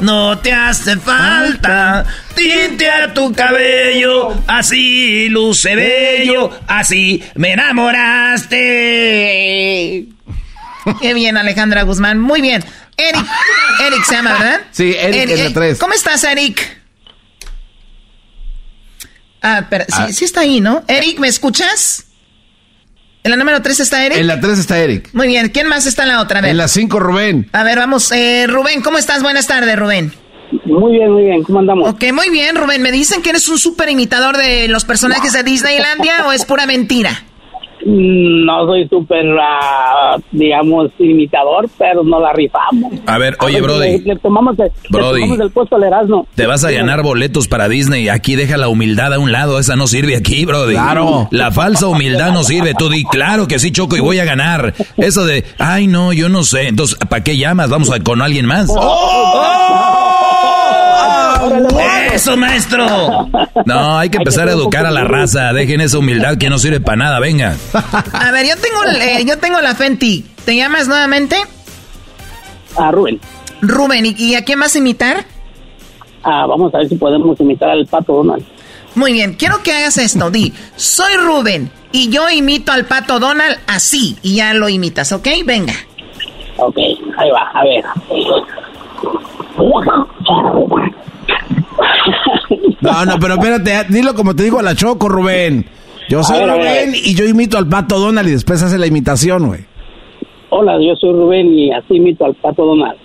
No 0.00 0.36
te 0.38 0.52
hace 0.52 0.96
falta 0.96 2.04
tintear 2.34 3.14
tu 3.14 3.32
cabello, 3.32 4.34
así 4.48 5.28
luce 5.28 5.76
bello, 5.76 6.50
así 6.66 7.22
me 7.36 7.52
enamoraste. 7.52 8.56
Qué 11.00 11.14
bien, 11.14 11.36
Alejandra 11.36 11.82
Guzmán. 11.82 12.18
Muy 12.20 12.40
bien. 12.40 12.64
Eric, 12.96 13.24
Eric 13.86 14.04
se 14.04 14.14
llama, 14.16 14.32
¿verdad? 14.32 14.60
Sí, 14.72 14.96
Eric 14.98 15.30
en 15.30 15.38
la 15.38 15.44
eh, 15.46 15.50
tres. 15.54 15.78
¿Cómo 15.78 15.94
estás, 15.94 16.24
Eric? 16.24 16.80
Ah, 19.42 19.66
pero 19.70 19.84
sí, 19.84 19.92
Ah. 19.96 20.08
sí 20.12 20.24
está 20.24 20.40
ahí, 20.40 20.60
¿no? 20.60 20.82
Eric, 20.88 21.20
¿me 21.20 21.28
escuchas? 21.28 22.06
¿En 23.26 23.30
la 23.32 23.36
número 23.36 23.60
3 23.60 23.80
está 23.80 24.06
Eric? 24.06 24.18
En 24.18 24.28
la 24.28 24.38
3 24.38 24.56
está 24.56 24.78
Eric. 24.78 25.08
Muy 25.12 25.26
bien, 25.26 25.48
¿quién 25.48 25.66
más 25.66 25.84
está 25.84 26.04
en 26.04 26.10
la 26.10 26.20
otra? 26.20 26.38
A 26.38 26.42
ver. 26.42 26.52
En 26.52 26.58
la 26.58 26.68
5, 26.68 27.00
Rubén. 27.00 27.48
A 27.50 27.64
ver, 27.64 27.76
vamos. 27.76 28.12
Eh, 28.12 28.46
Rubén, 28.46 28.82
¿cómo 28.82 28.98
estás? 28.98 29.20
Buenas 29.24 29.48
tardes, 29.48 29.76
Rubén. 29.76 30.12
Muy 30.64 30.92
bien, 30.92 31.10
muy 31.10 31.24
bien. 31.24 31.42
¿Cómo 31.42 31.58
andamos? 31.58 31.88
Ok, 31.90 32.04
muy 32.12 32.30
bien, 32.30 32.54
Rubén. 32.54 32.82
¿Me 32.82 32.92
dicen 32.92 33.22
que 33.22 33.30
eres 33.30 33.48
un 33.48 33.58
súper 33.58 33.88
imitador 33.88 34.36
de 34.36 34.68
los 34.68 34.84
personajes 34.84 35.32
de 35.32 35.42
Disneylandia 35.42 36.24
o 36.28 36.30
es 36.30 36.44
pura 36.44 36.66
mentira? 36.66 37.24
No 37.84 38.66
soy 38.66 38.88
súper, 38.88 39.24
ah, 39.40 40.16
digamos, 40.32 40.90
imitador, 40.98 41.68
pero 41.78 42.02
no 42.02 42.20
la 42.20 42.32
rifamos. 42.32 42.92
A 43.06 43.18
ver, 43.18 43.36
oye, 43.40 43.54
Le, 43.54 43.60
Brody, 43.60 43.98
le 44.00 44.16
tomamos, 44.16 44.58
el, 44.58 44.70
Brody. 44.90 45.20
le 45.20 45.26
tomamos 45.26 45.46
el 45.46 45.50
puesto 45.52 45.76
al 45.76 45.84
Erasmo. 45.84 46.26
te 46.34 46.46
vas 46.46 46.64
a 46.64 46.70
ganar 46.70 47.02
boletos 47.02 47.48
para 47.48 47.68
Disney. 47.68 48.08
Aquí 48.08 48.34
deja 48.36 48.56
la 48.56 48.68
humildad 48.68 49.12
a 49.12 49.18
un 49.18 49.32
lado. 49.32 49.58
Esa 49.58 49.76
no 49.76 49.86
sirve 49.86 50.16
aquí, 50.16 50.44
Brody. 50.44 50.74
Claro. 50.74 51.28
La 51.30 51.50
falsa 51.52 51.86
humildad 51.86 52.32
no 52.32 52.42
sirve. 52.44 52.74
Tú 52.74 52.88
di, 52.88 53.04
claro 53.04 53.46
que 53.46 53.58
sí, 53.58 53.70
Choco, 53.70 53.96
y 53.96 54.00
voy 54.00 54.18
a 54.18 54.24
ganar. 54.24 54.74
Eso 54.96 55.24
de, 55.24 55.44
ay, 55.58 55.86
no, 55.86 56.12
yo 56.12 56.28
no 56.28 56.42
sé. 56.42 56.68
Entonces, 56.68 56.98
¿para 57.08 57.22
qué 57.22 57.36
llamas? 57.36 57.70
Vamos 57.70 57.90
a, 57.92 58.00
con 58.00 58.22
alguien 58.22 58.46
más. 58.46 58.68
Eso, 62.12 62.36
maestro. 62.36 62.86
No, 63.64 63.98
hay 63.98 64.10
que 64.10 64.18
empezar 64.18 64.48
a 64.48 64.52
educar 64.52 64.86
a 64.86 64.90
la 64.90 65.04
raza. 65.04 65.52
Dejen 65.52 65.80
esa 65.80 65.98
humildad 65.98 66.38
que 66.38 66.50
no 66.50 66.58
sirve 66.58 66.80
para 66.80 66.96
nada. 66.96 67.20
Venga. 67.20 67.56
A 68.12 68.30
ver, 68.30 68.46
yo 68.46 68.54
tengo, 68.56 68.84
eh, 69.00 69.24
yo 69.26 69.38
tengo 69.38 69.60
la 69.60 69.74
fe 69.74 69.86
en 69.86 69.98
ti. 69.98 70.26
¿Te 70.44 70.56
llamas 70.56 70.88
nuevamente? 70.88 71.36
A 72.76 72.90
Rubén. 72.90 73.20
Rubén, 73.62 74.06
¿y, 74.06 74.14
y 74.18 74.34
a 74.34 74.44
quién 74.44 74.60
vas 74.60 74.74
a 74.74 74.78
imitar? 74.78 75.24
Ah, 76.22 76.46
vamos 76.46 76.74
a 76.74 76.78
ver 76.78 76.88
si 76.88 76.96
podemos 76.96 77.38
imitar 77.40 77.70
al 77.70 77.86
pato 77.86 78.14
Donald. 78.14 78.44
Muy 78.94 79.12
bien, 79.12 79.34
quiero 79.34 79.62
que 79.62 79.72
hagas 79.72 79.98
esto. 79.98 80.30
Di, 80.30 80.52
soy 80.76 81.14
Rubén 81.16 81.70
y 81.92 82.08
yo 82.08 82.28
imito 82.30 82.72
al 82.72 82.86
pato 82.86 83.18
Donald 83.20 83.58
así 83.66 84.16
y 84.22 84.36
ya 84.36 84.54
lo 84.54 84.68
imitas, 84.68 85.12
¿ok? 85.12 85.28
Venga. 85.44 85.74
Ok, 86.56 86.76
ahí 87.18 87.30
va, 87.30 87.50
a 87.52 87.64
ver. 87.64 87.84
No, 92.80 93.04
no, 93.04 93.18
pero 93.18 93.34
espérate, 93.34 93.86
dilo 93.88 94.14
como 94.14 94.34
te 94.34 94.44
digo 94.44 94.58
a 94.58 94.62
la 94.62 94.74
Choco, 94.74 95.08
Rubén. 95.08 95.66
Yo 96.08 96.22
soy 96.22 96.38
ver, 96.38 96.48
Rubén 96.48 96.92
y 96.94 97.14
yo 97.14 97.24
imito 97.24 97.58
al 97.58 97.68
pato 97.68 97.98
Donald 97.98 98.28
y 98.28 98.32
después 98.32 98.62
hace 98.62 98.78
la 98.78 98.86
imitación, 98.86 99.48
güey. 99.48 99.64
Hola, 100.50 100.78
yo 100.80 100.94
soy 100.94 101.12
Rubén 101.12 101.52
y 101.52 101.72
así 101.72 101.96
imito 101.96 102.24
al 102.24 102.34
pato 102.34 102.64
Donald. 102.64 102.96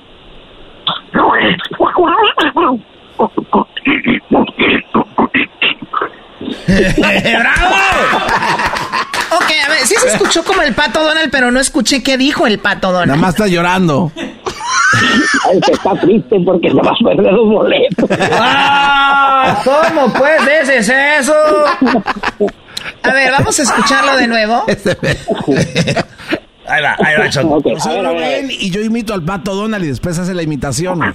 Ok, 9.33 9.51
a 9.65 9.69
ver, 9.69 9.79
sí 9.85 9.95
se 9.95 10.09
escuchó 10.09 10.43
como 10.43 10.61
el 10.61 10.73
pato 10.73 11.03
Donald, 11.03 11.29
pero 11.31 11.51
no 11.51 11.59
escuché 11.59 12.03
qué 12.03 12.17
dijo 12.17 12.45
el 12.47 12.59
pato 12.59 12.91
Donald. 12.91 13.07
Nada 13.11 13.21
más 13.21 13.29
está 13.35 13.47
llorando. 13.47 14.11
Ay, 14.15 15.59
que 15.61 15.71
está 15.71 15.93
triste 16.01 16.37
porque 16.45 16.69
se 16.69 16.75
va 16.75 16.91
a 16.91 17.03
perder 17.03 17.33
los 17.33 17.47
boletos. 17.47 18.09
¡Ah! 18.33 19.61
¿Cómo 19.63 20.11
pues 20.13 20.41
ese 20.61 20.77
es 20.79 20.89
eso? 21.21 21.33
A 23.03 23.13
ver, 23.13 23.31
vamos 23.31 23.57
a 23.59 23.63
escucharlo 23.63 24.17
de 24.17 24.27
nuevo. 24.27 24.63
Ahí 26.67 26.81
va, 26.81 26.95
ahí 26.99 27.17
va, 27.19 27.29
Choco. 27.29 27.55
Ok, 27.55 27.67
Yo 27.67 27.79
soy 27.79 27.93
a 27.93 28.01
ver, 28.01 28.05
a 28.05 28.11
ver. 28.11 28.41
Rubén 28.41 28.51
y 28.51 28.69
yo 28.69 28.81
imito 28.81 29.13
al 29.13 29.23
pato 29.23 29.55
Donald 29.55 29.83
y 29.83 29.87
después 29.87 30.17
hace 30.19 30.33
la 30.33 30.43
imitación, 30.43 30.99
güey. 30.99 31.11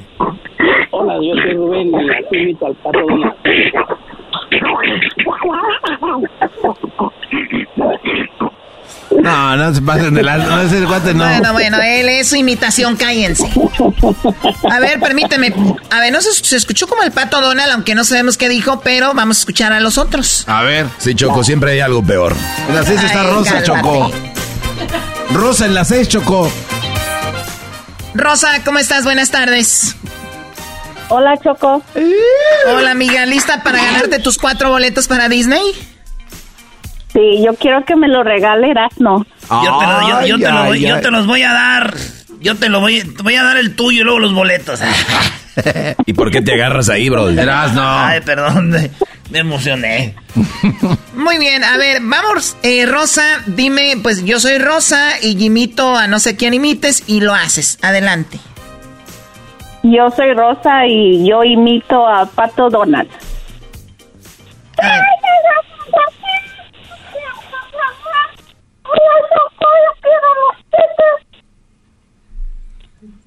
Hola, 0.91 1.15
yo 1.15 1.35
soy 1.35 1.55
Rubén 1.55 1.89
y 1.89 2.11
así 2.11 2.37
imito 2.37 2.67
al 2.67 2.75
pato 2.77 2.99
Donald. 3.09 3.35
No, 9.23 9.57
no 9.57 9.75
se 9.75 9.83
pasen 9.83 10.15
de 10.15 10.23
la... 10.23 10.37
No, 10.37 10.61
ese 10.61 10.83
cuate 10.85 11.15
no. 11.15 11.25
Bueno, 11.25 11.53
bueno, 11.53 11.79
él 11.81 12.09
es 12.09 12.29
su 12.29 12.37
imitación, 12.37 12.97
cállense. 12.97 13.49
A 14.71 14.79
ver, 14.79 15.01
permíteme. 15.01 15.55
A 15.91 16.01
ver, 16.01 16.13
no 16.13 16.21
se, 16.21 16.33
se 16.33 16.57
escuchó 16.57 16.87
como 16.87 17.03
el 17.03 17.13
pato 17.13 17.41
Donald, 17.41 17.73
aunque 17.73 17.95
no 17.95 18.05
sabemos 18.05 18.37
qué 18.37 18.49
dijo, 18.49 18.81
pero 18.81 19.15
vamos 19.15 19.39
a 19.39 19.41
escuchar 19.41 19.73
a 19.73 19.81
los 19.81 19.99
otros. 19.99 20.45
A 20.49 20.63
ver. 20.63 20.87
Sí, 20.99 21.15
Choco, 21.15 21.45
siempre 21.45 21.73
hay 21.73 21.81
algo 21.81 22.03
peor. 22.03 22.35
En 22.69 22.75
la 22.75 22.83
6 22.85 23.03
está 23.05 23.21
Ay, 23.23 23.27
Rosa, 23.29 23.63
cálmate. 23.63 23.67
Choco. 23.67 24.13
Rosa 25.33 25.67
en 25.67 25.75
la 25.75 25.85
6, 25.85 26.09
Choco. 26.09 26.53
Rosa, 28.15 28.49
¿cómo 28.65 28.79
estás? 28.79 29.05
Buenas 29.05 29.31
tardes. 29.31 29.97
Hola, 31.09 31.37
Choco. 31.43 31.83
Hola, 32.67 32.91
amiga, 32.91 33.25
¿lista 33.27 33.63
para 33.63 33.83
ganarte 33.83 34.19
tus 34.19 34.39
cuatro 34.39 34.71
boletos 34.71 35.07
para 35.07 35.29
Disney? 35.29 35.63
Sí, 37.13 37.43
yo 37.45 37.55
quiero 37.55 37.85
que 37.85 37.95
me 37.97 38.09
lo 38.09 38.23
regale 38.25 38.71
Erasmo. 38.71 39.25
Yo 39.49 39.79
te, 39.79 39.87
lo- 39.87 40.09
yo- 40.09 40.27
yo 40.27 40.39
te 40.39 40.51
lo 40.53 40.59
Ay, 40.59 40.67
voy- 40.69 40.77
ay, 40.79 40.89
yo 40.89 40.95
ay. 40.97 41.03
te 41.03 41.11
los 41.11 41.27
voy 41.27 41.43
a 41.43 41.53
dar. 41.53 41.95
Yo 42.41 42.55
te 42.57 42.69
lo 42.69 42.81
voy, 42.81 43.03
te 43.03 43.23
voy 43.23 43.35
a 43.37 43.43
dar 43.45 43.57
el 43.57 43.75
tuyo 43.75 44.01
y 44.03 44.05
luego 44.05 44.19
los 44.19 44.35
boletos. 44.35 44.81
¿Y 46.07 46.13
por 46.13 46.31
qué 46.31 46.43
te 46.43 46.53
agarras 46.55 46.89
ahí, 46.91 47.09
Brody? 47.09 47.35
Verás, 47.35 47.73
no. 47.73 47.83
Ay, 47.89 48.21
perdón, 48.21 48.69
me, 48.71 48.91
me 49.31 49.39
emocioné. 49.39 50.15
Muy 51.15 51.39
bien, 51.39 51.65
a 51.65 51.77
ver, 51.79 52.01
vamos, 52.03 52.57
eh, 52.63 52.85
Rosa, 52.85 53.25
dime, 53.47 53.95
pues 54.03 54.25
yo 54.25 54.39
soy 54.39 54.59
Rosa 54.59 55.13
y 55.23 55.43
imito 55.43 55.97
a 55.97 56.07
no 56.09 56.19
sé 56.19 56.37
quién 56.37 56.53
imites 56.53 57.05
y 57.07 57.21
lo 57.21 57.33
haces. 57.33 57.79
Adelante. 57.81 58.39
Yo 59.93 60.11
soy 60.11 60.35
Rosa 60.35 60.85
y 60.87 61.29
yo 61.29 61.45
imito 61.45 62.09
a 62.09 62.27
Pato 62.27 62.69
Donald. 62.69 63.09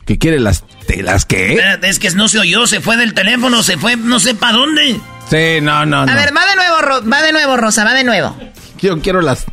¿Qué 0.05 0.17
quiere 0.17 0.39
las 0.39 0.65
telas 0.85 1.25
qué? 1.25 1.61
Es 1.83 1.99
que 1.99 2.09
no 2.11 2.27
se 2.27 2.39
oyó, 2.39 2.67
se 2.67 2.81
fue 2.81 2.97
del 2.97 3.13
teléfono, 3.13 3.63
se 3.63 3.77
fue 3.77 3.95
no 3.95 4.19
sé 4.19 4.35
para 4.35 4.53
dónde. 4.53 4.99
Sí, 5.29 5.61
no, 5.61 5.85
no, 5.85 6.05
no. 6.05 6.11
A 6.11 6.15
ver, 6.15 6.35
va 6.35 6.45
de 6.45 6.55
nuevo, 6.55 7.09
va 7.09 7.21
de 7.21 7.31
nuevo, 7.31 7.55
Rosa, 7.55 7.85
va 7.85 7.93
de 7.93 8.03
nuevo. 8.03 8.35
Yo 8.79 8.99
quiero 8.99 9.21
las 9.21 9.45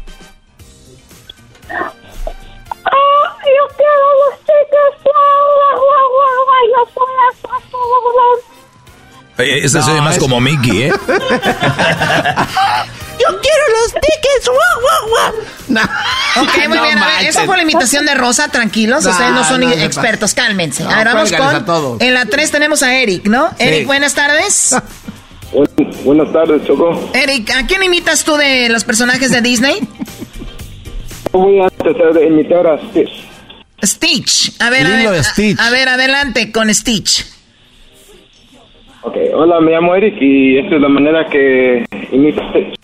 Oye, 9.39 9.59
ese 9.59 9.82
se 9.82 9.90
oye 9.90 10.01
más 10.01 10.19
como 10.19 10.40
Mickey, 10.40 10.85
¿eh? 10.85 10.93
Yo 13.19 13.27
quiero 13.40 13.65
los 13.82 13.93
tickets. 13.93 14.47
Guau, 14.47 14.81
guau, 14.81 15.09
guau. 15.11 15.32
Ok, 16.43 16.69
muy 16.69 16.77
No 16.78 16.82
bien. 16.85 16.98
A 16.98 17.07
ver, 17.07 17.27
esa 17.27 17.44
fue 17.44 17.57
la 17.57 17.62
imitación 17.62 18.07
de 18.07 18.15
Rosa, 18.15 18.48
tranquilos. 18.48 19.05
No, 19.05 19.11
Ustedes 19.11 19.32
no 19.32 19.44
son 19.44 19.61
no, 19.61 19.69
no, 19.69 19.74
expertos, 19.74 20.32
cálmense. 20.35 20.85
No, 20.85 20.90
a 20.90 20.97
ver, 20.97 21.07
vamos 21.07 21.32
con. 21.32 21.97
En 22.01 22.15
la 22.15 22.24
3 22.27 22.51
tenemos 22.51 22.82
a 22.82 22.94
Eric, 22.97 23.27
¿no? 23.27 23.51
Sí. 23.51 23.55
Eric, 23.59 23.86
buenas 23.86 24.15
tardes. 24.15 24.74
Buenas 26.05 26.31
tardes, 26.32 26.65
Choco. 26.65 27.11
Eric, 27.15 27.51
¿a 27.51 27.66
quién 27.66 27.82
imitas 27.82 28.24
tú 28.24 28.36
de 28.36 28.69
los 28.69 28.85
personajes 28.85 29.31
de 29.31 29.40
Disney? 29.40 29.89
Voy 31.32 31.61
a 31.61 31.69
tratar 31.70 32.12
de 32.12 32.27
imitar 32.27 32.66
a 32.66 32.78
Stitch. 32.89 33.27
Stitch. 33.82 34.61
A 34.61 34.70
ver, 34.70 34.86
a 34.86 34.90
ver, 34.90 35.11
de 35.11 35.24
Stitch. 35.24 35.61
a, 35.61 35.66
a 35.66 35.70
ver, 35.70 35.89
adelante 35.89 36.53
con 36.53 36.73
Stitch. 36.74 37.27
Ok, 39.03 39.16
hola, 39.35 39.61
me 39.61 39.73
llamo 39.73 39.94
Eric 39.94 40.16
y 40.20 40.59
esta 40.59 40.77
es 40.77 40.82
la 40.82 40.89
manera 40.89 41.27
que 41.27 41.85
imita 42.11 42.43
a 42.43 42.44
Stitch. 42.51 42.77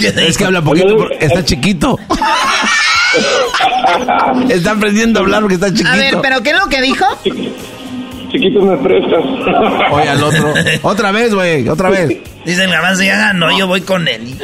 Es 0.00 0.38
que 0.38 0.44
habla 0.44 0.62
poquito 0.62 0.96
porque 0.96 1.18
está 1.20 1.44
chiquito. 1.44 1.98
está 4.48 4.70
aprendiendo 4.72 5.20
a 5.20 5.22
hablar 5.22 5.42
porque 5.42 5.56
está 5.56 5.68
chiquito. 5.68 5.90
A 5.90 5.96
ver, 5.96 6.14
¿pero 6.22 6.42
qué 6.42 6.50
es 6.50 6.58
lo 6.58 6.68
que 6.68 6.80
dijo? 6.80 7.04
Chiquitos 8.30 8.62
me 8.64 8.76
prestas. 8.76 9.24
Oye, 9.92 10.08
al 10.08 10.22
otro. 10.22 10.54
Otra 10.82 11.12
vez, 11.12 11.34
güey, 11.34 11.68
otra 11.68 11.90
vez. 11.90 12.18
Dice 12.44 12.64
el 12.64 12.70
garbanzo, 12.70 13.02
ya 13.02 13.16
ganó, 13.16 13.56
yo 13.56 13.66
voy 13.66 13.82
con 13.82 14.06
él. 14.08 14.34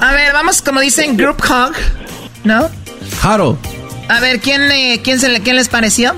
A 0.00 0.12
ver, 0.12 0.32
vamos, 0.32 0.62
como 0.62 0.80
dicen, 0.80 1.16
group 1.16 1.42
hug, 1.42 1.74
¿no? 2.44 2.68
Jaro. 3.22 3.58
A 4.08 4.20
ver, 4.20 4.40
¿quién, 4.40 4.62
eh, 4.70 5.00
quién, 5.02 5.20
se 5.20 5.28
le, 5.28 5.40
¿quién 5.40 5.56
les 5.56 5.68
pareció? 5.68 6.14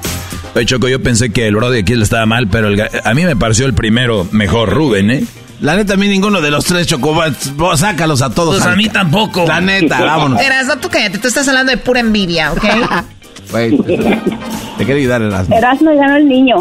Oye, 0.55 0.67
Choco, 0.67 0.89
yo 0.89 1.03
pensé 1.03 1.31
que 1.31 1.47
el 1.47 1.57
Brody 1.57 1.79
aquí 1.79 1.95
le 1.95 2.05
estaba 2.05 2.27
mal, 2.27 2.49
pero 2.49 2.69
el 2.69 2.81
a 2.81 3.15
mí 3.15 3.25
me 3.25 3.37
pareció 3.37 3.67
el 3.67 3.75
primero 3.75 4.27
mejor, 4.33 4.71
Rubén, 4.71 5.11
¿eh? 5.11 5.25
La 5.63 5.77
neta, 5.77 5.95
a 5.95 5.97
mí 5.97 6.09
ninguno 6.09 6.41
de 6.41 6.51
los 6.51 6.65
tres 6.65 6.89
chocobats. 6.89 7.53
Sácalos 7.77 8.21
a 8.21 8.31
todos. 8.31 8.57
Pues 8.57 8.67
a 8.67 8.75
mí 8.75 8.89
tampoco. 8.89 9.47
La 9.47 9.61
neta, 9.61 10.01
vámonos. 10.01 10.41
Eras, 10.43 10.67
no, 10.67 10.77
tú 10.79 10.89
cállate, 10.89 11.19
tú 11.19 11.29
estás 11.29 11.47
hablando 11.47 11.71
de 11.71 11.79
pura 11.79 12.01
envidia, 12.01 12.53
¿ok? 12.53 12.65
Güey, 13.51 13.77
te 13.77 14.85
quiero 14.85 14.95
ayudar, 14.99 15.21
Erasmo. 15.21 15.55
Erasmo 15.55 15.95
ganó 15.95 16.17
el 16.17 16.27
niño. 16.27 16.57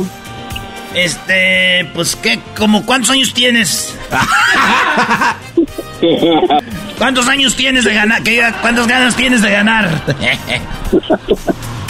Este, 0.94 1.90
pues, 1.94 2.18
¿qué? 2.18 2.40
¿Como 2.58 2.86
cuántos 2.86 3.12
años 3.12 3.34
tienes? 3.34 3.96
¿Cuántos 6.98 7.30
años 7.30 7.56
tienes 7.56 7.86
de 7.86 7.94
ganar? 7.94 8.22
¿Qué, 8.24 8.44
¿Cuántas 8.60 8.88
ganas 8.88 9.16
tienes 9.16 9.42
de 9.42 9.52
ganar? 9.52 9.90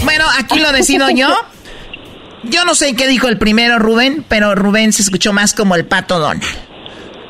Bueno, 0.03 0.25
aquí 0.39 0.59
lo 0.59 0.71
decido 0.71 1.09
yo. 1.11 1.29
Yo 2.43 2.65
no 2.65 2.73
sé 2.73 2.95
qué 2.95 3.07
dijo 3.07 3.27
el 3.27 3.37
primero 3.37 3.77
Rubén, 3.77 4.25
pero 4.27 4.55
Rubén 4.55 4.93
se 4.93 5.03
escuchó 5.03 5.31
más 5.31 5.53
como 5.53 5.75
el 5.75 5.85
pato 5.85 6.17
Donald. 6.17 6.43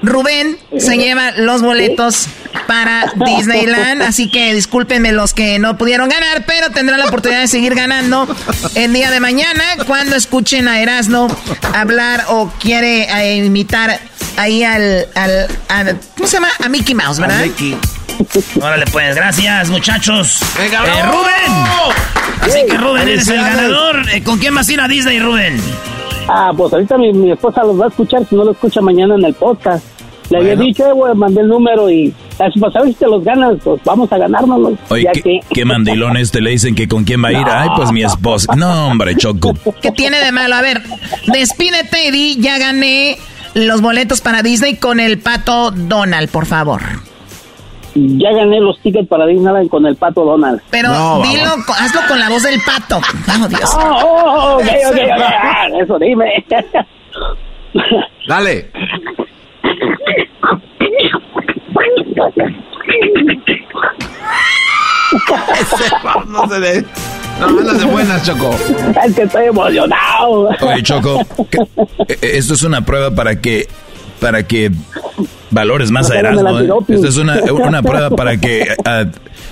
Rubén 0.02 0.58
se 0.78 0.98
lleva 0.98 1.32
los 1.32 1.62
boletos 1.62 2.28
para 2.68 3.12
Disneyland, 3.26 4.02
así 4.08 4.30
que 4.30 4.54
discúlpenme 4.54 5.12
los 5.12 5.34
que 5.34 5.60
no 5.60 5.78
pudieron 5.78 6.10
ganar, 6.10 6.44
pero 6.46 6.70
tendrán 6.72 7.00
la 7.00 7.06
oportunidad 7.08 7.42
de 7.42 7.48
seguir 7.48 7.76
ganando 7.76 8.28
el 8.76 8.94
día 8.94 9.12
de 9.12 9.20
mañana 9.20 9.64
cuando 9.86 10.16
escuchen 10.16 10.68
a 10.68 10.82
Erasno 10.82 11.28
hablar 11.74 12.26
o 12.30 12.52
quiere 12.60 13.04
eh, 13.04 13.38
imitar 13.46 14.00
ahí 14.38 14.64
al, 14.64 15.08
al, 15.16 15.48
al- 15.70 16.00
¿cómo 16.18 16.28
se 16.28 16.38
llama? 16.38 16.50
A 16.64 16.70
Mickey 16.70 16.96
Mouse, 16.96 17.20
¿verdad? 17.20 17.46
Órale, 18.62 18.86
pues, 18.92 19.16
gracias, 19.16 19.70
muchachos. 19.70 20.40
Venga, 20.58 20.84
Eh. 20.86 21.04
Rubén. 21.04 21.94
Así 22.42 22.60
que, 22.70 22.78
Rubén, 22.78 23.08
eres 23.08 23.28
el 23.28 23.38
ganador. 23.38 24.10
Eh, 24.12 24.24
¿Con 24.24 24.38
quién 24.40 24.54
vas 24.56 24.68
a 24.70 24.74
ir 24.74 24.82
a 24.82 24.88
Disney, 24.88 25.20
Rubén? 25.20 25.60
Ah, 26.28 26.52
pues 26.56 26.72
ahorita 26.72 26.98
mi, 26.98 27.12
mi 27.14 27.32
esposa 27.32 27.64
los 27.64 27.80
va 27.80 27.86
a 27.86 27.90
escuchar, 27.90 28.22
si 28.30 28.36
no 28.36 28.44
lo 28.46 28.52
escucha 28.52 28.80
mañana 28.82 29.16
en 29.16 29.26
el 29.26 29.34
podcast. 29.34 29.84
Le 30.32 30.38
había 30.38 30.56
dicho, 30.56 30.88
eh, 30.88 30.94
güey, 30.94 31.14
mandé 31.14 31.42
el 31.42 31.48
número 31.48 31.90
y 31.90 32.14
así, 32.40 32.58
pues 32.60 32.74
a 32.76 32.80
ver 32.80 32.90
si 32.90 32.96
te 32.96 33.06
los 33.06 33.24
ganas, 33.24 33.56
pues 33.64 33.82
vamos 33.84 34.12
a 34.14 34.18
ganárnoslos. 34.18 34.80
Oye, 34.90 35.04
ya 35.04 35.12
¿qué, 35.12 35.22
que... 35.22 35.40
qué 35.54 35.66
mandilón 35.66 36.16
este 36.16 36.40
le 36.40 36.52
dicen 36.52 36.74
que 36.74 36.88
con 36.88 37.04
quién 37.04 37.22
va 37.24 37.30
a 37.30 37.34
ir? 37.34 37.46
Ay, 37.46 37.70
pues 37.76 37.92
mi 37.92 38.02
esposa. 38.02 38.56
No, 38.56 38.88
hombre, 38.88 39.16
Choco. 39.18 39.54
¿Qué 39.82 39.92
tiene 39.92 40.20
de 40.20 40.32
malo? 40.32 40.56
A 40.56 40.62
ver, 40.62 40.82
despídete 41.28 42.08
y 42.08 42.12
di, 42.12 42.42
ya 42.42 42.58
gané 42.58 43.18
los 43.54 43.82
boletos 43.82 44.22
para 44.22 44.42
Disney 44.42 44.78
con 44.78 45.02
el 45.02 45.20
pato 45.20 45.72
Donald, 45.72 46.30
por 46.30 46.46
favor. 46.46 46.82
Ya 47.94 48.32
gané 48.32 48.62
los 48.62 48.80
tickets 48.80 49.10
para 49.10 49.26
Disneyland 49.26 49.70
con 49.70 49.86
el 49.86 49.98
pato 49.98 50.24
Donald. 50.24 50.62
Pero 50.70 51.22
dilo, 51.24 51.52
hazlo 51.78 52.02
con 52.08 52.20
la 52.20 52.30
voz 52.30 52.44
del 52.44 52.62
pato. 52.66 53.02
Oh, 53.28 53.48
Dios. 53.50 53.70
Oh, 53.76 53.80
oh, 53.80 54.24
oh, 54.26 54.56
ok, 54.56 54.64
ok, 54.64 54.94
ok, 54.94 55.12
ah, 55.20 55.68
eso 55.84 56.00
dime. 56.00 56.46
Dale. 58.28 58.72
No 66.28 66.48
se 66.48 66.60
de. 66.60 66.86
No, 67.40 67.48
andas 67.48 67.80
de 67.80 67.86
buenas, 67.86 68.24
Choco. 68.26 68.52
Es 69.06 69.16
que 69.16 69.24
estoy 69.24 69.46
emocionado. 69.46 70.50
Oye, 70.62 70.84
Choco, 70.84 71.20
que- 71.50 71.58
eh, 72.08 72.18
esto 72.22 72.54
es 72.54 72.64
una 72.64 72.86
prueba 72.86 73.12
para 73.12 73.40
que 73.42 73.68
para 74.20 74.44
que 74.44 74.72
valores 75.52 75.92
más 75.92 76.10
a 76.10 76.18
Erasmo. 76.20 76.60
¿eh? 76.60 76.70
Esta 76.88 77.08
es 77.08 77.18
una, 77.18 77.42
una 77.54 77.84
prueba 77.84 78.10
para 78.10 78.38
que 78.38 78.76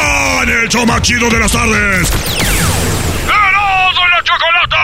en 0.44 0.48
el 0.48 0.68
show 0.68 0.86
de 0.86 1.40
las 1.40 1.51
tardes. 1.51 2.12
¡Erasmo 3.26 4.06
la 4.06 4.22
Chocolata! 4.22 4.78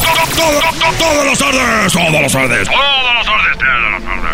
Todo, 0.00 0.24
todo, 0.34 0.58
todo, 0.72 0.92
todas 0.98 1.26
las 1.26 1.38
tardes, 1.38 1.92
todas 1.92 2.22
las 2.22 2.32
tardes, 2.32 2.66
todas 2.66 3.14
las 3.14 3.26
tardes, 3.26 3.58
todas 3.58 3.92
las 3.92 4.02
tardes. 4.02 4.30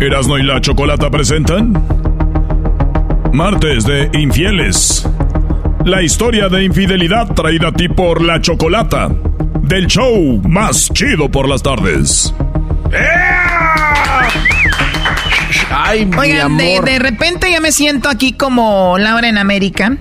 Erasmo 0.00 0.38
y 0.38 0.42
la 0.44 0.62
Chocolata 0.62 1.10
presentan 1.10 1.74
Martes 3.32 3.86
de 3.86 4.10
Infieles. 4.12 5.08
La 5.86 6.02
historia 6.02 6.50
de 6.50 6.64
infidelidad 6.64 7.28
traída 7.34 7.68
a 7.68 7.72
ti 7.72 7.88
por 7.88 8.20
la 8.20 8.42
Chocolata. 8.42 9.08
Del 9.62 9.86
show 9.86 10.42
más 10.46 10.90
chido 10.92 11.30
por 11.30 11.48
las 11.48 11.62
tardes. 11.62 12.34
Ay, 15.70 16.04
mi 16.04 16.16
Oigan, 16.18 16.58
de, 16.58 16.76
amor. 16.76 16.84
de 16.84 16.98
repente 16.98 17.50
ya 17.50 17.60
me 17.60 17.72
siento 17.72 18.10
aquí 18.10 18.34
como 18.34 18.98
Laura 18.98 19.26
en 19.28 19.38
América. 19.38 19.96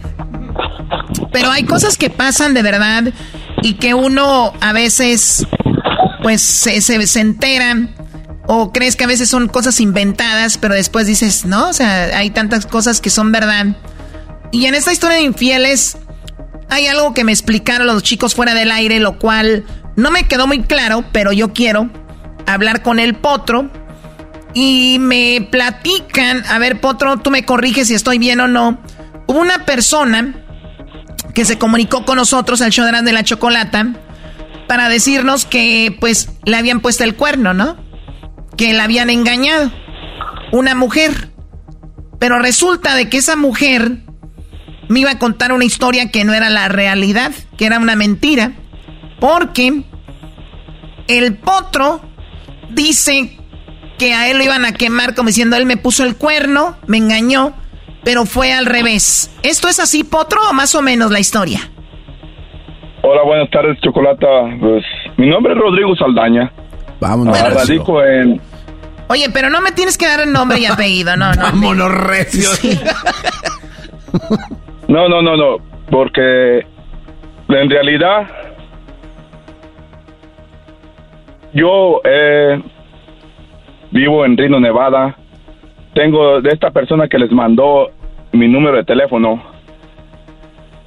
Pero 1.31 1.51
hay 1.51 1.63
cosas 1.63 1.97
que 1.97 2.09
pasan 2.09 2.53
de 2.53 2.63
verdad 2.63 3.13
y 3.61 3.75
que 3.75 3.93
uno 3.93 4.51
a 4.59 4.73
veces 4.73 5.47
pues 6.21 6.41
se, 6.41 6.81
se, 6.81 7.07
se 7.07 7.21
entera 7.21 7.77
o 8.53 8.73
crees 8.73 8.97
que 8.97 9.05
a 9.05 9.07
veces 9.07 9.29
son 9.29 9.47
cosas 9.47 9.79
inventadas, 9.79 10.57
pero 10.57 10.73
después 10.73 11.07
dices, 11.07 11.45
no, 11.45 11.69
o 11.69 11.73
sea, 11.73 12.17
hay 12.17 12.31
tantas 12.31 12.65
cosas 12.65 12.99
que 12.99 13.09
son 13.09 13.31
verdad. 13.31 13.77
Y 14.51 14.65
en 14.65 14.75
esta 14.75 14.91
historia 14.91 15.15
de 15.15 15.23
infieles 15.23 15.97
hay 16.67 16.87
algo 16.87 17.13
que 17.13 17.23
me 17.23 17.31
explicaron 17.31 17.87
los 17.87 18.03
chicos 18.03 18.35
fuera 18.35 18.53
del 18.53 18.69
aire, 18.73 18.99
lo 18.99 19.17
cual 19.17 19.63
no 19.95 20.11
me 20.11 20.27
quedó 20.27 20.47
muy 20.47 20.63
claro, 20.63 21.05
pero 21.13 21.31
yo 21.31 21.53
quiero 21.53 21.89
hablar 22.45 22.83
con 22.83 22.99
el 22.99 23.15
potro. 23.15 23.71
Y 24.53 24.97
me 24.99 25.47
platican, 25.49 26.43
a 26.49 26.59
ver, 26.59 26.81
potro, 26.81 27.19
tú 27.19 27.31
me 27.31 27.45
corriges 27.45 27.87
si 27.87 27.93
estoy 27.93 28.17
bien 28.17 28.41
o 28.41 28.49
no. 28.49 28.81
Hubo 29.27 29.39
una 29.39 29.63
persona 29.63 30.35
que 31.33 31.45
se 31.45 31.57
comunicó 31.57 32.03
con 32.03 32.17
nosotros 32.17 32.59
al 32.59 32.71
show 32.71 32.85
de 32.85 33.13
la 33.13 33.23
chocolata 33.23 33.93
para 34.67 34.89
decirnos 34.89 35.45
que 35.45 35.95
pues 36.01 36.27
le 36.43 36.57
habían 36.57 36.81
puesto 36.81 37.05
el 37.05 37.15
cuerno, 37.15 37.53
¿no? 37.53 37.90
Que 38.57 38.73
la 38.73 38.85
habían 38.85 39.09
engañado. 39.09 39.71
Una 40.51 40.75
mujer. 40.75 41.29
Pero 42.19 42.39
resulta 42.39 42.95
de 42.95 43.09
que 43.09 43.17
esa 43.17 43.35
mujer 43.35 43.97
me 44.89 44.99
iba 44.99 45.11
a 45.11 45.19
contar 45.19 45.53
una 45.53 45.65
historia 45.65 46.11
que 46.11 46.23
no 46.23 46.33
era 46.33 46.49
la 46.49 46.67
realidad, 46.67 47.31
que 47.57 47.65
era 47.65 47.79
una 47.79 47.95
mentira. 47.95 48.51
Porque 49.19 49.83
el 51.07 51.37
potro 51.37 52.01
dice 52.69 53.37
que 53.97 54.13
a 54.13 54.29
él 54.29 54.37
lo 54.37 54.43
iban 54.43 54.65
a 54.65 54.73
quemar 54.73 55.15
como 55.15 55.27
diciendo, 55.27 55.55
él 55.55 55.65
me 55.65 55.77
puso 55.77 56.03
el 56.03 56.15
cuerno, 56.17 56.75
me 56.87 56.97
engañó, 56.97 57.53
pero 58.03 58.25
fue 58.25 58.51
al 58.51 58.65
revés. 58.65 59.35
¿Esto 59.43 59.67
es 59.67 59.79
así, 59.79 60.03
potro, 60.03 60.39
o 60.49 60.53
más 60.53 60.75
o 60.75 60.81
menos 60.81 61.11
la 61.11 61.19
historia? 61.19 61.59
Hola, 63.03 63.23
buenas 63.23 63.49
tardes, 63.49 63.79
Chocolata. 63.81 64.27
Pues, 64.59 64.83
mi 65.17 65.29
nombre 65.29 65.53
es 65.53 65.59
Rodrigo 65.59 65.95
Saldaña. 65.95 66.51
Vámonos. 67.01 67.37
Ah, 67.37 67.49
radico 67.49 68.01
en... 68.03 68.39
Oye, 69.07 69.27
pero 69.33 69.49
no 69.49 69.59
me 69.59 69.71
tienes 69.71 69.97
que 69.97 70.07
dar 70.07 70.21
el 70.21 70.31
nombre 70.31 70.59
y 70.59 70.65
apellido, 70.65 71.17
no, 71.17 71.33
no. 71.33 71.41
Vámonos, 71.41 71.91
recio. 71.91 72.49
No, 74.87 75.07
no, 75.07 75.21
no, 75.21 75.37
no, 75.37 75.55
porque 75.89 76.57
en 77.47 77.69
realidad 77.69 78.27
yo 81.53 82.01
eh, 82.03 82.61
vivo 83.91 84.25
en 84.25 84.35
Reno, 84.35 84.59
Nevada. 84.59 85.15
Tengo 85.93 86.41
de 86.41 86.49
esta 86.49 86.71
persona 86.71 87.07
que 87.07 87.17
les 87.17 87.31
mandó 87.31 87.89
mi 88.33 88.49
número 88.49 88.75
de 88.77 88.83
teléfono. 88.83 89.41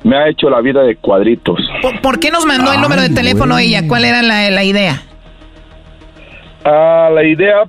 Me 0.03 0.16
ha 0.19 0.28
hecho 0.28 0.51
la 0.51 0.61
vida 0.61 0.82
de 0.82 0.97
cuadritos. 0.97 1.59
¿Por, 1.81 1.99
por 2.03 2.20
qué 2.20 2.31
nos 2.31 2.45
mandó 2.45 2.74
el 2.74 2.82
número 2.82 3.01
de 3.01 3.09
teléfono 3.09 3.59
ella? 3.59 3.89
¿Cuál 3.89 4.05
era 4.05 4.23
la, 4.23 4.51
la 4.51 4.65
idea? 4.65 5.01
Ah, 6.65 7.11
la 7.12 7.23
idea 7.24 7.65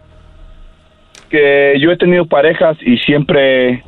que 1.29 1.73
yo 1.79 1.91
he 1.91 1.97
tenido 1.97 2.25
parejas 2.25 2.77
y 2.81 2.97
siempre 2.99 3.83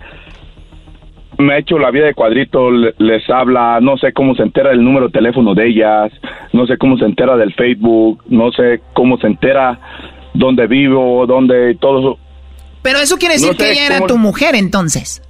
me 1.37 1.53
ha 1.53 1.57
hecho 1.59 1.77
la 1.77 1.91
vida 1.91 2.05
de 2.07 2.13
cuadrito, 2.15 2.71
le- 2.71 2.93
les 2.97 3.29
habla, 3.29 3.79
no 3.79 3.95
sé 3.97 4.11
cómo 4.11 4.33
se 4.35 4.41
entera 4.43 4.71
del 4.71 4.83
número 4.83 5.05
de 5.07 5.13
teléfono 5.13 5.53
de 5.53 5.67
ellas, 5.67 6.11
no 6.51 6.65
sé 6.65 6.77
cómo 6.77 6.97
se 6.97 7.05
entera 7.05 7.37
del 7.37 7.53
Facebook, 7.53 8.23
no 8.27 8.51
sé 8.51 8.81
cómo 8.93 9.17
se 9.19 9.27
entera 9.27 9.79
dónde 10.33 10.65
vivo, 10.67 11.25
dónde 11.27 11.75
todo 11.75 11.99
eso. 11.99 12.19
Pero 12.81 12.99
eso 12.99 13.17
quiere 13.17 13.35
decir 13.35 13.51
No 13.51 13.57
que 13.57 13.71
ella 13.71 13.85
era 13.85 14.07
tu 14.07 14.17
mujer 14.17 14.55
entonces. 14.55 15.21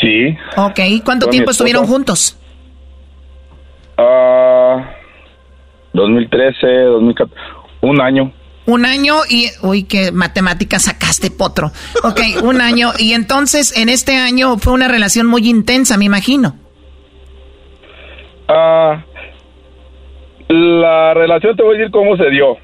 Sí. 0.00 0.34
Ok, 0.56 0.80
¿cuánto 1.04 1.26
Fue 1.26 1.32
tiempo 1.32 1.50
estuvieron 1.50 1.84
juntos? 1.86 2.38
Ah, 3.98 4.90
2013, 5.92 6.66
2014, 6.66 7.34
un 7.84 8.00
año. 8.00 8.32
Un 8.66 8.86
año 8.86 9.16
y... 9.28 9.48
Uy, 9.62 9.84
qué 9.84 10.10
matemáticas 10.10 10.84
sacaste, 10.84 11.30
potro. 11.30 11.70
Ok, 12.02 12.20
un 12.42 12.60
año. 12.60 12.90
Y 12.98 13.12
entonces, 13.12 13.76
en 13.76 13.88
este 13.88 14.16
año 14.16 14.56
fue 14.58 14.72
una 14.72 14.88
relación 14.88 15.26
muy 15.26 15.48
intensa, 15.48 15.98
me 15.98 16.06
imagino. 16.06 16.56
Ah, 18.48 19.04
la 20.48 21.14
relación 21.14 21.56
te 21.56 21.62
voy 21.62 21.76
a 21.76 21.78
decir 21.78 21.92
cómo 21.92 22.16
se 22.16 22.30
dio. 22.30 22.56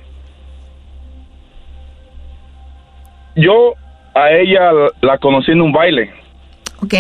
Yo 3.36 3.74
a 4.14 4.30
ella 4.32 4.72
la 5.02 5.18
conocí 5.18 5.52
en 5.52 5.60
un 5.60 5.72
baile. 5.72 6.12
Ok. 6.82 6.94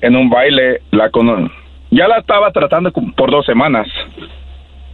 En 0.00 0.16
un 0.16 0.28
baile 0.28 0.82
la 0.90 1.10
cono 1.10 1.50
ya 1.90 2.06
la 2.06 2.18
estaba 2.18 2.50
tratando 2.52 2.92
por 2.92 3.30
dos 3.30 3.44
semanas. 3.44 3.88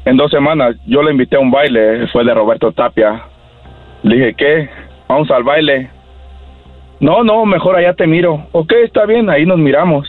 En 0.07 0.17
dos 0.17 0.31
semanas 0.31 0.77
yo 0.87 1.03
la 1.03 1.11
invité 1.11 1.35
a 1.37 1.41
un 1.41 1.51
baile, 1.51 2.07
fue 2.13 2.25
de 2.25 2.33
Roberto 2.33 2.71
Tapia. 2.73 3.25
Le 4.05 4.17
dije, 4.17 4.35
¿qué? 4.39 4.71
Vamos 5.09 5.29
al 5.33 5.43
baile. 5.43 5.91
No, 7.01 7.25
no, 7.25 7.45
mejor 7.45 7.77
allá 7.77 7.93
te 7.95 8.07
miro. 8.07 8.47
Ok, 8.53 8.73
está 8.85 9.05
bien, 9.05 9.29
ahí 9.29 9.45
nos 9.45 9.59
miramos. 9.59 10.07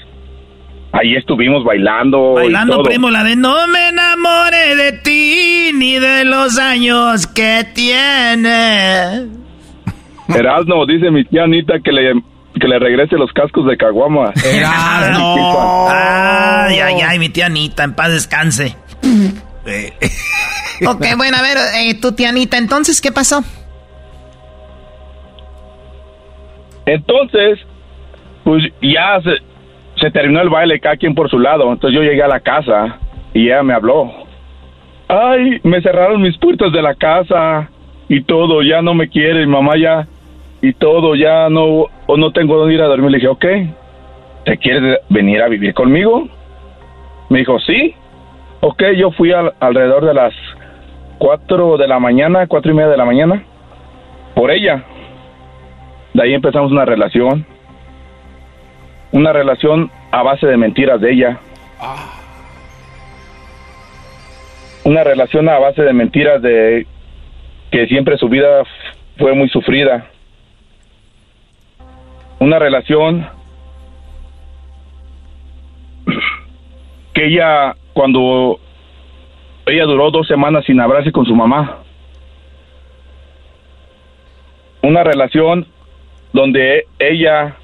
Ahí 0.91 1.15
estuvimos 1.15 1.63
bailando. 1.63 2.33
y 2.37 2.43
Bailando, 2.43 2.75
todo. 2.75 2.83
primo, 2.83 3.09
la 3.09 3.23
de 3.23 3.35
No 3.35 3.67
me 3.67 3.89
enamore 3.89 4.75
de 4.75 4.91
ti 4.93 5.71
ni 5.73 5.99
de 5.99 6.25
los 6.25 6.59
años 6.59 7.25
que 7.27 7.65
tiene. 7.73 9.27
Erasno, 10.29 10.85
dice 10.85 11.09
mi 11.09 11.25
tía 11.25 11.43
Anita 11.45 11.79
que 11.83 11.91
le, 11.91 12.13
que 12.59 12.67
le 12.67 12.77
regrese 12.79 13.15
los 13.17 13.31
cascos 13.33 13.65
de 13.65 13.75
Caguama. 13.77 14.31
Ay, 15.89 16.79
ay, 16.79 17.01
ay, 17.05 17.17
mi 17.19 17.29
tía 17.29 17.47
Anita, 17.47 17.83
en 17.83 17.95
paz 17.95 18.11
descanse. 18.11 18.75
Eh, 19.67 19.93
Ok, 20.87 21.05
bueno, 21.17 21.37
a 21.37 21.41
ver, 21.41 21.57
eh, 21.75 21.95
tu 21.99 22.11
tianita, 22.13 22.57
entonces, 22.57 23.01
¿qué 23.01 23.11
pasó? 23.11 23.43
Entonces, 26.85 27.59
pues 28.43 28.63
ya 28.81 29.19
se, 29.21 29.41
se 29.99 30.11
terminó 30.11 30.41
el 30.41 30.49
baile, 30.49 30.79
cada 30.79 30.95
quien 30.95 31.15
por 31.15 31.29
su 31.29 31.39
lado. 31.39 31.71
Entonces 31.71 31.99
yo 31.99 32.03
llegué 32.03 32.21
a 32.23 32.27
la 32.27 32.39
casa 32.39 32.97
y 33.33 33.47
ella 33.47 33.63
me 33.63 33.73
habló. 33.73 34.11
Ay, 35.07 35.59
me 35.63 35.81
cerraron 35.81 36.21
mis 36.21 36.37
puertas 36.37 36.71
de 36.71 36.81
la 36.81 36.95
casa 36.95 37.69
y 38.07 38.21
todo, 38.23 38.61
ya 38.61 38.81
no 38.81 38.93
me 38.93 39.09
quiere, 39.09 39.45
mi 39.45 39.51
mamá 39.51 39.77
ya, 39.77 40.07
y 40.61 40.73
todo, 40.73 41.15
ya 41.15 41.49
no, 41.49 41.85
o 42.05 42.17
no 42.17 42.31
tengo 42.31 42.57
dónde 42.57 42.75
ir 42.75 42.81
a 42.81 42.87
dormir. 42.87 43.11
Le 43.11 43.17
dije, 43.17 43.27
ok, 43.27 43.45
¿te 44.45 44.57
quieres 44.57 44.99
venir 45.09 45.41
a 45.41 45.47
vivir 45.47 45.73
conmigo? 45.73 46.27
Me 47.29 47.39
dijo, 47.39 47.59
sí. 47.59 47.95
Ok, 48.61 48.83
yo 48.97 49.11
fui 49.11 49.31
al- 49.31 49.53
alrededor 49.59 50.05
de 50.05 50.13
las 50.13 50.33
cuatro 51.17 51.77
de 51.77 51.87
la 51.87 51.99
mañana, 51.99 52.47
cuatro 52.47 52.71
y 52.71 52.75
media 52.75 52.89
de 52.89 52.97
la 52.97 53.05
mañana, 53.05 53.43
por 54.35 54.51
ella. 54.51 54.83
De 56.13 56.23
ahí 56.23 56.33
empezamos 56.33 56.71
una 56.71 56.85
relación. 56.85 57.45
Una 59.11 59.31
relación 59.31 59.89
a 60.11 60.23
base 60.23 60.47
de 60.47 60.57
mentiras 60.57 60.99
de 60.99 61.11
ella. 61.11 61.37
Una 64.83 65.03
relación 65.03 65.47
a 65.49 65.59
base 65.59 65.81
de 65.83 65.93
mentiras 65.93 66.41
de 66.41 66.87
que 67.71 67.87
siempre 67.87 68.17
su 68.17 68.29
vida 68.29 68.63
fue 69.17 69.33
muy 69.33 69.49
sufrida. 69.49 70.07
Una 72.39 72.57
relación 72.59 73.27
que 77.13 77.25
ella, 77.25 77.75
cuando 77.97 78.59
ella 79.65 79.85
duró 79.85 80.11
dos 80.11 80.27
semanas 80.27 80.63
sin 80.67 80.79
hablarse 80.79 81.11
con 81.11 81.25
su 81.25 81.33
mamá. 81.35 81.79
Una 84.83 85.03
relación 85.03 85.65
donde 86.31 86.83
ella 86.99 87.57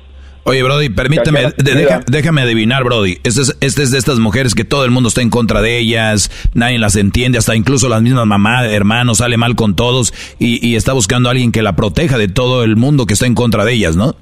Oye, 0.46 0.64
Brody, 0.64 0.90
permíteme, 0.90 1.42
deja- 1.58 2.02
déjame 2.08 2.42
adivinar, 2.42 2.84
Brody. 2.84 3.14
Este 3.24 3.42
es, 3.44 3.58
este 3.62 3.84
es 3.84 3.92
de 3.92 3.98
estas 4.00 4.18
mujeres 4.20 4.56
que 4.56 4.66
todo 4.66 4.84
el 4.86 4.92
mundo 4.92 5.08
está 5.08 5.22
en 5.22 5.30
contra 5.30 5.62
de 5.62 5.78
ellas, 5.78 6.32
nadie 6.56 6.80
las 6.80 6.96
entiende, 6.98 7.38
hasta 7.38 7.56
incluso 7.56 7.88
las 7.88 8.02
mismas 8.02 8.26
mamás, 8.26 8.70
hermanos, 8.70 9.20
sale 9.20 9.38
mal 9.38 9.56
con 9.56 9.76
todos 9.76 10.14
y, 10.40 10.68
y 10.68 10.76
está 10.76 10.92
buscando 10.94 11.30
a 11.30 11.32
alguien 11.32 11.52
que 11.54 11.62
la 11.62 11.76
proteja 11.78 12.18
de 12.18 12.28
todo 12.28 12.64
el 12.64 12.76
mundo 12.76 13.06
que 13.06 13.14
está 13.14 13.26
en 13.28 13.36
contra 13.36 13.64
de 13.66 13.74
ellas, 13.74 13.96
¿no? 13.96 14.16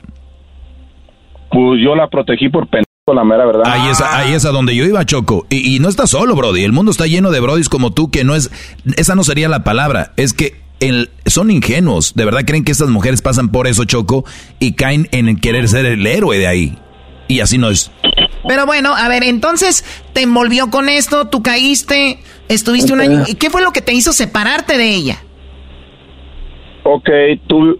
pues 1.49 1.81
yo 1.83 1.95
la 1.95 2.07
protegí 2.07 2.49
por 2.49 2.67
la 3.13 3.23
mera 3.23 3.45
verdad. 3.45 3.63
Ahí 3.65 3.89
es, 3.89 4.01
ahí 4.01 4.33
es 4.33 4.45
a 4.45 4.51
donde 4.51 4.75
yo 4.75 4.85
iba, 4.85 5.05
Choco. 5.05 5.45
Y, 5.49 5.75
y 5.75 5.79
no 5.79 5.89
está 5.89 6.07
solo, 6.07 6.35
Brody. 6.35 6.63
El 6.63 6.71
mundo 6.71 6.91
está 6.91 7.05
lleno 7.07 7.31
de 7.31 7.39
Brodis 7.39 7.69
como 7.69 7.91
tú, 7.91 8.09
que 8.11 8.23
no 8.23 8.35
es... 8.35 8.51
Esa 8.97 9.15
no 9.15 9.23
sería 9.23 9.49
la 9.49 9.63
palabra. 9.63 10.13
Es 10.17 10.33
que 10.33 10.61
el, 10.79 11.09
son 11.25 11.51
ingenuos. 11.51 12.13
De 12.15 12.25
verdad 12.25 12.41
creen 12.45 12.63
que 12.65 12.71
estas 12.71 12.89
mujeres 12.89 13.21
pasan 13.21 13.49
por 13.49 13.67
eso, 13.67 13.85
Choco, 13.85 14.25
y 14.59 14.73
caen 14.73 15.07
en 15.11 15.37
querer 15.37 15.67
ser 15.67 15.85
el 15.85 16.05
héroe 16.05 16.37
de 16.37 16.47
ahí. 16.47 16.77
Y 17.27 17.39
así 17.39 17.57
no 17.57 17.69
es. 17.69 17.91
Pero 18.47 18.65
bueno, 18.65 18.93
a 18.95 19.07
ver, 19.07 19.23
entonces 19.23 19.85
te 20.13 20.21
envolvió 20.23 20.69
con 20.69 20.89
esto, 20.89 21.27
tú 21.27 21.41
caíste, 21.43 22.19
estuviste 22.49 22.91
un 22.91 23.01
año. 23.01 23.23
¿Y 23.27 23.35
qué 23.35 23.49
fue 23.49 23.61
lo 23.61 23.71
que 23.71 23.81
te 23.81 23.93
hizo 23.93 24.11
separarte 24.11 24.77
de 24.77 24.89
ella? 24.95 25.17
Ok, 26.83 27.09
tú, 27.47 27.77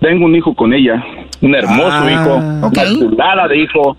tengo 0.00 0.24
un 0.24 0.34
hijo 0.36 0.54
con 0.54 0.72
ella, 0.72 1.04
un 1.42 1.54
hermoso 1.54 1.90
Ah, 1.90 2.10
hijo, 2.10 2.66
ok. 2.66 2.72
una 2.72 2.98
chulada 3.10 3.48
de 3.48 3.58
hijo, 3.58 3.96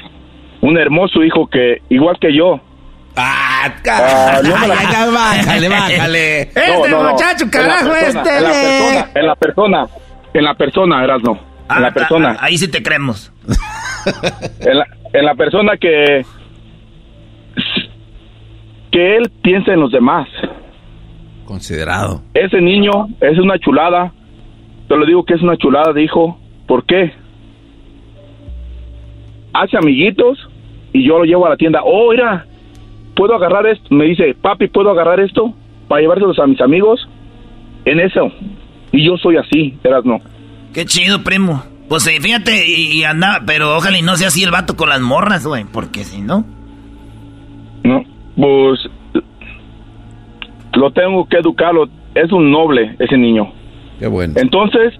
un 0.62 0.78
hermoso 0.78 1.24
hijo 1.24 1.48
que, 1.48 1.82
igual 1.90 2.18
que 2.20 2.36
yo. 2.36 2.60
Ah, 3.16 3.70
no 4.44 4.58
me 4.58 4.68
la- 4.68 4.74
ay, 4.80 4.88
ay, 4.96 5.12
bájale, 5.14 5.70
bájale. 5.70 6.50
No, 6.56 6.88
no, 6.88 7.04
no. 7.04 7.12
muchacho, 7.12 7.44
En 7.46 7.52
la 7.52 7.52
carajo, 7.52 7.90
persona, 7.92 8.22
este 8.22 8.30
En 8.30 8.44
la 8.46 8.54
persona, 8.56 9.08
en 9.14 9.26
la 9.26 9.36
persona, 9.36 9.88
en 10.34 10.44
la 10.44 10.54
persona, 10.56 11.04
eras 11.04 11.22
no. 11.24 11.40
En 11.76 11.82
la 11.82 11.92
persona. 11.92 12.38
Ahí 12.40 12.58
sí 12.58 12.70
te 12.70 12.82
creemos. 12.82 13.32
En 14.62 14.78
la, 14.80 14.86
en 15.14 15.26
la 15.26 15.36
persona 15.36 15.74
que 15.80 16.26
que 18.92 19.18
él 19.18 19.32
piense 19.44 19.72
en 19.72 19.80
los 19.80 19.92
demás. 19.92 20.28
Considerado. 21.46 22.24
Ese 22.34 22.60
niño 22.62 23.08
es 23.22 23.38
una 23.38 23.60
chulada. 23.60 24.12
Te 24.88 24.98
lo 24.98 25.06
digo 25.06 25.24
que 25.24 25.36
es 25.36 25.42
una 25.42 25.56
chulada 25.58 25.94
de 25.94 26.04
hijo. 26.04 26.40
¿Por 26.68 26.84
qué? 26.86 27.14
Hace 29.54 29.78
amiguitos 29.78 30.38
y 30.94 31.08
yo 31.08 31.20
lo 31.20 31.26
llevo 31.26 31.46
a 31.46 31.50
la 31.50 31.58
tienda. 31.58 31.82
Oh, 31.84 32.12
mira, 32.12 32.46
¿puedo 33.16 33.36
agarrar 33.36 33.68
esto? 33.68 33.94
Me 33.94 34.06
dice, 34.06 34.36
papi, 34.42 34.68
¿puedo 34.68 34.90
agarrar 34.92 35.20
esto 35.20 35.54
para 35.88 36.02
llevárselos 36.02 36.40
a 36.40 36.48
mis 36.48 36.62
amigos? 36.62 37.08
En 37.86 38.00
eso. 38.00 38.32
Y 38.92 39.06
yo 39.06 39.18
soy 39.18 39.38
así, 39.38 39.78
eras 39.84 40.06
no. 40.06 40.20
Qué 40.74 40.86
chido, 40.86 41.24
primo. 41.24 41.64
Pues 41.90 42.08
eh, 42.08 42.22
fíjate, 42.22 42.68
y, 42.68 43.00
y 43.00 43.04
anda, 43.04 43.42
pero 43.46 43.76
ojalá 43.76 43.98
y 43.98 44.02
no 44.02 44.16
sea 44.16 44.28
así 44.28 44.44
el 44.44 44.52
vato 44.52 44.76
con 44.76 44.90
las 44.90 45.02
morras, 45.02 45.46
güey, 45.46 45.66
porque 45.66 46.04
si 46.04 46.22
no. 46.22 46.46
No, 47.84 48.04
pues 48.36 48.80
lo 50.74 50.92
tengo 50.92 51.28
que 51.28 51.38
educarlo. 51.38 51.88
Es 52.16 52.32
un 52.32 52.52
noble 52.52 52.96
ese 53.00 53.18
niño. 53.18 53.52
Qué 54.00 54.08
bueno. 54.08 54.34
Entonces, 54.38 54.94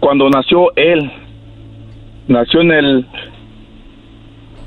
cuando 0.00 0.28
nació 0.30 0.74
él, 0.76 1.10
nació 2.28 2.60
en 2.60 2.72
el 2.72 3.06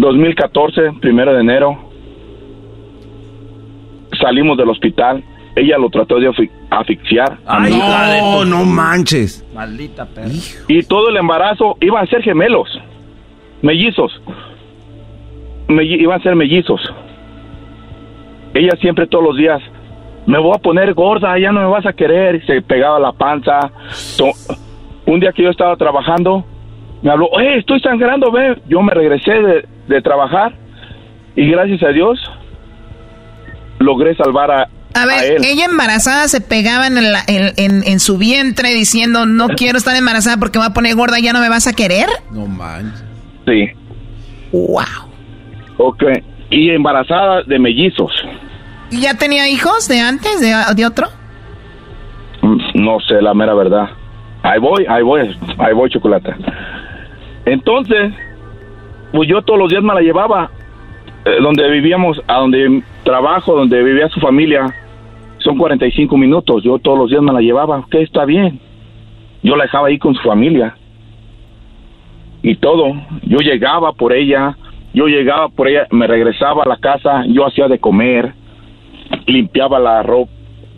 2014, 0.05 0.93
primero 1.01 1.33
de 1.33 1.41
enero, 1.41 1.77
salimos 4.19 4.57
del 4.57 4.69
hospital. 4.69 5.23
Ella 5.55 5.77
lo 5.77 5.89
trató 5.89 6.19
de 6.19 6.29
asfi- 6.29 6.51
asfixiar. 6.69 7.37
a 7.45 7.59
mi 7.61 7.69
hijo. 7.69 7.77
no, 7.77 8.45
no 8.45 8.65
manches. 8.65 9.45
Maldita 9.53 10.05
perra. 10.05 10.27
Y 10.67 10.83
todo 10.83 11.09
el 11.09 11.17
embarazo 11.17 11.77
iban 11.81 12.03
a 12.03 12.07
ser 12.09 12.21
gemelos, 12.21 12.67
mellizos. 13.61 14.11
Melli- 15.67 16.01
iban 16.01 16.19
a 16.19 16.23
ser 16.23 16.35
mellizos. 16.35 16.81
Ella 18.53 18.71
siempre 18.81 19.07
todos 19.07 19.23
los 19.23 19.37
días, 19.37 19.61
me 20.25 20.37
voy 20.39 20.51
a 20.55 20.59
poner 20.61 20.93
gorda, 20.93 21.37
ya 21.39 21.51
no 21.51 21.61
me 21.61 21.67
vas 21.67 21.85
a 21.85 21.93
querer. 21.93 22.45
Se 22.45 22.61
pegaba 22.61 22.99
la 22.99 23.11
panza. 23.13 23.59
To- 24.17 24.31
Un 25.07 25.19
día 25.19 25.31
que 25.31 25.43
yo 25.43 25.49
estaba 25.51 25.75
trabajando, 25.77 26.43
me 27.01 27.11
habló, 27.11 27.27
oye, 27.31 27.57
estoy 27.59 27.79
sangrando, 27.79 28.29
ve. 28.31 28.57
Yo 28.67 28.81
me 28.81 28.93
regresé 28.93 29.31
de, 29.33 29.65
de 29.87 30.01
trabajar 30.01 30.53
y 31.35 31.49
gracias 31.49 31.83
a 31.83 31.89
Dios 31.89 32.19
logré 33.79 34.15
salvar 34.15 34.51
a, 34.51 34.67
A 34.93 35.05
ver, 35.05 35.33
él. 35.37 35.45
ella 35.45 35.65
embarazada 35.65 36.27
se 36.27 36.41
pegaba 36.41 36.87
en, 36.87 36.95
la- 37.11 37.23
en- 37.27 37.53
en- 37.57 37.83
en 37.85 37.99
su 37.99 38.17
vientre 38.17 38.69
diciendo, 38.73 39.25
no 39.25 39.47
quiero 39.57 39.77
estar 39.77 39.95
embarazada 39.95 40.37
porque 40.37 40.57
me 40.59 40.65
voy 40.65 40.71
a 40.71 40.73
poner 40.73 40.95
gorda, 40.95 41.19
¿ya 41.19 41.33
no 41.33 41.39
me 41.41 41.49
vas 41.49 41.67
a 41.67 41.73
querer? 41.73 42.07
No 42.31 42.45
manches. 42.47 43.03
Sí. 43.45 43.69
Wow. 44.51 44.83
Ok. 45.77 46.03
Y 46.49 46.69
embarazada 46.71 47.43
de 47.43 47.59
mellizos. 47.59 48.11
¿Y 48.91 49.01
ya 49.01 49.15
tenía 49.15 49.49
hijos 49.49 49.87
de 49.87 49.99
antes, 49.99 50.39
de, 50.39 50.53
de 50.75 50.85
otro? 50.85 51.07
Mm, 52.41 52.57
No 52.75 52.99
sé, 53.01 53.21
la 53.21 53.33
mera 53.33 53.53
verdad. 53.53 53.89
Ahí 54.43 54.59
voy, 54.59 54.85
ahí 54.87 55.01
voy, 55.03 55.35
ahí 55.57 55.73
voy, 55.73 55.89
chocolate. 55.89 56.33
Entonces, 57.45 58.13
pues 59.11 59.29
yo 59.29 59.41
todos 59.41 59.59
los 59.59 59.69
días 59.69 59.83
me 59.83 59.93
la 59.93 60.01
llevaba. 60.01 60.51
eh, 61.25 61.37
donde 61.41 61.67
vivíamos, 61.69 62.21
a 62.27 62.39
donde 62.39 62.83
trabajo, 63.03 63.55
donde 63.55 63.81
vivía 63.83 64.07
su 64.09 64.19
familia, 64.19 64.67
son 65.39 65.57
45 65.57 66.15
minutos. 66.17 66.63
Yo 66.63 66.77
todos 66.79 66.97
los 66.97 67.09
días 67.09 67.21
me 67.21 67.33
la 67.33 67.41
llevaba. 67.41 67.79
Ok, 67.79 67.95
está 67.95 68.25
bien. 68.25 68.59
Yo 69.41 69.55
la 69.55 69.63
dejaba 69.63 69.87
ahí 69.87 69.97
con 69.97 70.13
su 70.15 70.21
familia. 70.21 70.75
Y 72.43 72.55
todo. 72.55 72.93
Yo 73.23 73.39
llegaba 73.39 73.93
por 73.93 74.13
ella, 74.13 74.55
yo 74.93 75.07
llegaba 75.07 75.49
por 75.49 75.67
ella, 75.67 75.87
me 75.91 76.05
regresaba 76.07 76.63
a 76.63 76.69
la 76.69 76.77
casa, 76.77 77.23
yo 77.27 77.45
hacía 77.45 77.67
de 77.67 77.79
comer, 77.79 78.33
limpiaba 79.25 79.79
la 79.79 80.03
ropa, 80.03 80.31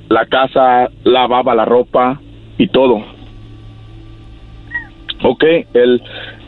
la 0.09 0.25
casa, 0.25 0.89
lavaba 1.03 1.53
la 1.55 1.65
ropa 1.65 2.21
y 2.57 2.67
todo. 2.67 3.03
Ok, 5.23 5.43
el, 5.73 6.01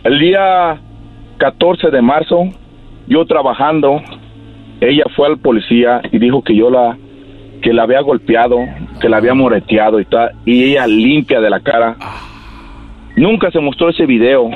el 0.04 0.20
día 0.20 0.80
14 1.40 1.90
de 1.90 2.02
marzo, 2.02 2.50
yo 3.08 3.26
trabajando, 3.26 4.02
ella 4.82 5.06
fue 5.16 5.28
al 5.28 5.40
policía 5.40 6.02
y 6.12 6.20
dijo 6.20 6.44
que 6.44 6.56
yo 6.56 6.70
la 6.70 6.98
que 7.62 7.74
la 7.74 7.84
había 7.84 8.02
golpeado, 8.02 8.58
que 9.02 9.10
la 9.10 9.18
había 9.18 9.34
moreteado 9.34 10.00
y 10.00 10.06
tal, 10.06 10.32
y 10.46 10.64
ella 10.64 10.88
limpia 10.88 11.42
de 11.42 11.50
la 11.50 11.60
cara. 11.60 11.96
Nunca 13.18 13.52
se 13.52 13.60
mostró 13.60 13.90
ese 13.90 14.06
video. 14.06 14.50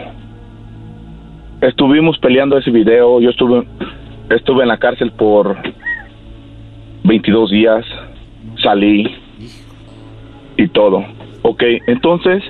Estuvimos 1.61 2.18
peleando 2.19 2.57
ese 2.57 2.72
video, 2.72 3.19
yo 3.19 3.30
estuve 3.30 3.65
estuve 4.30 4.64
en 4.64 4.69
la 4.69 4.77
cárcel 4.77 5.11
por 5.11 5.57
22 7.03 7.51
días, 7.51 7.85
salí 8.61 9.15
y 10.57 10.68
todo. 10.69 11.03
Ok, 11.41 11.64
entonces, 11.88 12.41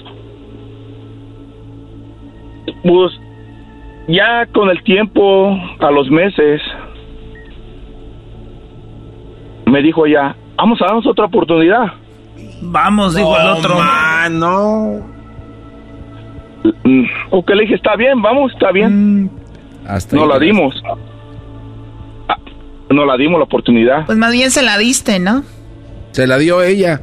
pues 2.84 3.20
ya 4.08 4.46
con 4.54 4.70
el 4.70 4.84
tiempo, 4.84 5.58
a 5.80 5.92
los 5.92 6.10
meses, 6.10 6.62
me 9.66 9.82
dijo 9.82 10.06
ella, 10.06 10.36
vamos 10.58 10.82
a 10.82 10.86
darnos 10.86 11.08
otra 11.08 11.26
oportunidad. 11.26 11.94
Vamos, 12.62 13.16
dijo 13.16 13.38
el 13.40 13.48
otro. 13.48 13.76
no. 14.32 15.14
Mm, 16.84 17.04
Ok, 17.32 17.50
le 17.52 17.62
dije, 17.64 17.76
está 17.76 17.96
bien, 17.96 18.22
vamos, 18.22 18.54
está 18.54 18.72
bien. 18.72 19.30
Hasta 19.88 20.16
no 20.16 20.26
la 20.26 20.40
dimos. 20.40 20.82
Ah, 22.30 22.38
No 22.90 23.06
la 23.06 23.18
dimos 23.18 23.38
la 23.40 23.44
oportunidad. 23.46 24.06
Pues 24.06 24.18
más 24.18 24.32
bien 24.32 24.50
se 24.52 24.64
la 24.64 24.78
diste, 24.78 25.20
¿no? 25.20 25.44
Se 26.12 26.26
la 26.28 26.38
dio 26.38 26.62
ella. 26.62 27.02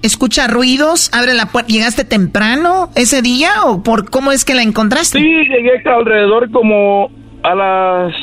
¿escucha 0.02 0.46
ruidos? 0.48 1.10
¿Abre 1.12 1.34
la 1.34 1.46
puerta? 1.46 1.72
¿Llegaste 1.72 2.04
temprano 2.04 2.90
ese 2.96 3.22
día 3.22 3.64
o 3.66 3.82
por 3.82 4.10
cómo 4.10 4.32
es 4.32 4.44
que 4.44 4.54
la 4.54 4.62
encontraste? 4.62 5.18
Sí, 5.18 5.24
llegué 5.24 5.82
alrededor 5.88 6.50
como 6.50 7.10
a 7.42 7.54
las 7.54 8.14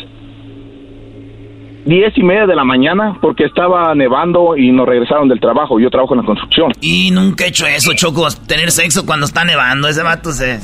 diez 1.85 2.13
y 2.17 2.23
media 2.23 2.45
de 2.45 2.55
la 2.55 2.63
mañana 2.63 3.17
porque 3.21 3.45
estaba 3.45 3.93
nevando 3.95 4.55
y 4.57 4.71
nos 4.71 4.87
regresaron 4.87 5.27
del 5.27 5.39
trabajo. 5.39 5.79
Yo 5.79 5.89
trabajo 5.89 6.13
en 6.13 6.21
la 6.21 6.25
construcción. 6.25 6.71
Y 6.81 7.11
nunca 7.11 7.45
he 7.45 7.49
hecho 7.49 7.65
eso, 7.67 7.93
Choco, 7.93 8.27
tener 8.47 8.71
sexo 8.71 9.05
cuando 9.05 9.25
está 9.25 9.43
nevando. 9.45 9.87
Ese 9.87 10.03
vato 10.03 10.31
se... 10.31 10.59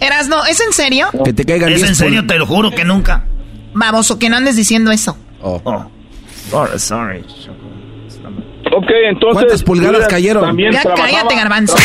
Eras, 0.00 0.28
no, 0.28 0.44
¿es 0.46 0.60
en 0.64 0.72
serio? 0.72 1.06
Que 1.24 1.32
te 1.32 1.44
caigan 1.44 1.70
Es 1.70 1.76
10 1.78 1.88
en 1.90 1.94
serio, 1.94 2.26
te 2.26 2.38
lo 2.38 2.46
juro 2.46 2.70
que 2.70 2.84
nunca. 2.84 3.26
Baboso, 3.74 4.18
que 4.18 4.28
no 4.30 4.36
andes 4.36 4.56
diciendo 4.56 4.90
eso. 4.90 5.16
Oh. 5.42 5.60
Sorry, 6.50 6.78
sorry. 6.78 7.18
Ok, 8.72 8.86
entonces... 9.08 9.34
¿Cuántas 9.42 9.62
pulgadas 9.62 10.06
cayeron? 10.08 10.44
También 10.44 10.72
Ya 10.72 10.82
trabajaba- 10.82 11.08
cállate, 11.10 11.34
garbanzo. 11.36 11.76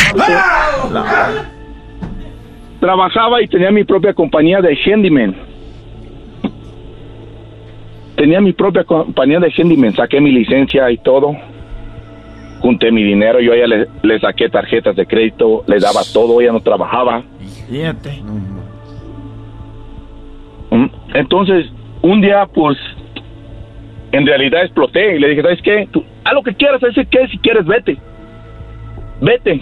Trabajaba 2.79 3.41
y 3.41 3.47
tenía 3.47 3.71
mi 3.71 3.83
propia 3.83 4.13
compañía 4.13 4.59
de 4.61 4.77
handyman. 4.85 5.35
Tenía 8.15 8.39
mi 8.41 8.53
propia 8.53 8.83
compañía 8.83 9.39
de 9.39 9.51
handyman. 9.55 9.93
Saqué 9.93 10.21
mi 10.21 10.31
licencia 10.31 10.89
y 10.91 10.97
todo. 10.97 11.35
Junté 12.59 12.91
mi 12.91 13.03
dinero. 13.03 13.39
Yo 13.41 13.51
a 13.51 13.55
ella 13.55 13.67
le, 13.67 13.87
le 14.03 14.19
saqué 14.19 14.49
tarjetas 14.49 14.95
de 14.95 15.05
crédito. 15.05 15.63
Le 15.67 15.79
daba 15.79 16.01
todo. 16.13 16.39
Ella 16.41 16.53
no 16.53 16.61
trabajaba. 16.61 17.23
Fíjate. 17.69 18.21
Mm, 20.71 20.85
Entonces, 21.13 21.67
un 22.01 22.21
día, 22.21 22.45
pues, 22.53 22.77
en 24.11 24.25
realidad 24.25 24.63
exploté 24.63 25.15
y 25.15 25.19
le 25.19 25.29
dije, 25.29 25.41
¿sabes 25.41 25.61
qué? 25.61 25.87
Tú, 25.91 26.03
haz 26.23 26.33
lo 26.33 26.43
que 26.43 26.53
quieras, 26.53 26.79
¿sabes 26.79 26.95
qué? 27.09 27.27
Si 27.27 27.37
quieres, 27.39 27.65
vete. 27.65 27.97
Vete. 29.21 29.61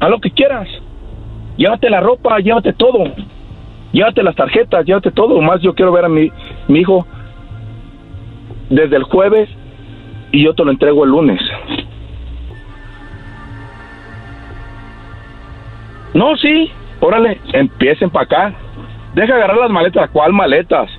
Haz 0.00 0.10
lo 0.10 0.18
que 0.20 0.30
quieras. 0.30 0.68
Llévate 1.56 1.90
la 1.90 2.00
ropa, 2.00 2.38
llévate 2.38 2.72
todo. 2.72 3.12
Llévate 3.92 4.22
las 4.22 4.36
tarjetas, 4.36 4.84
llévate 4.86 5.10
todo. 5.10 5.40
Más 5.40 5.60
yo 5.60 5.74
quiero 5.74 5.92
ver 5.92 6.04
a 6.04 6.08
mi, 6.08 6.30
mi 6.68 6.80
hijo. 6.80 7.06
Desde 8.70 8.96
el 8.96 9.04
jueves 9.04 9.48
y 10.32 10.44
yo 10.44 10.54
te 10.54 10.64
lo 10.64 10.70
entrego 10.70 11.04
el 11.04 11.10
lunes. 11.10 11.40
No, 16.14 16.36
sí, 16.36 16.70
órale, 17.00 17.40
empiecen 17.52 18.10
para 18.10 18.24
acá. 18.24 18.54
Deja 19.14 19.34
agarrar 19.34 19.56
las 19.56 19.70
maletas. 19.70 20.10
¿Cuál 20.10 20.32
maletas? 20.32 20.90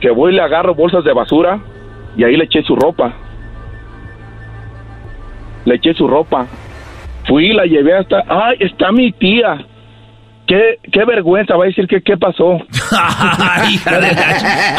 Que 0.00 0.10
voy 0.10 0.32
y 0.32 0.36
le 0.36 0.42
agarro 0.42 0.74
bolsas 0.74 1.04
de 1.04 1.12
basura 1.12 1.60
y 2.16 2.24
ahí 2.24 2.36
le 2.36 2.44
eché 2.44 2.62
su 2.62 2.76
ropa. 2.76 3.12
Le 5.64 5.74
eché 5.74 5.94
su 5.94 6.08
ropa. 6.08 6.46
Fui 7.26 7.50
y 7.50 7.52
la 7.52 7.66
llevé 7.66 7.96
hasta... 7.96 8.24
¡Ay, 8.28 8.56
está 8.60 8.90
mi 8.90 9.12
tía! 9.12 9.64
Qué, 10.52 10.90
qué 10.92 11.02
vergüenza, 11.06 11.56
va 11.56 11.64
a 11.64 11.68
decir 11.68 11.86
que 11.86 12.02
qué 12.02 12.14
pasó. 12.18 12.58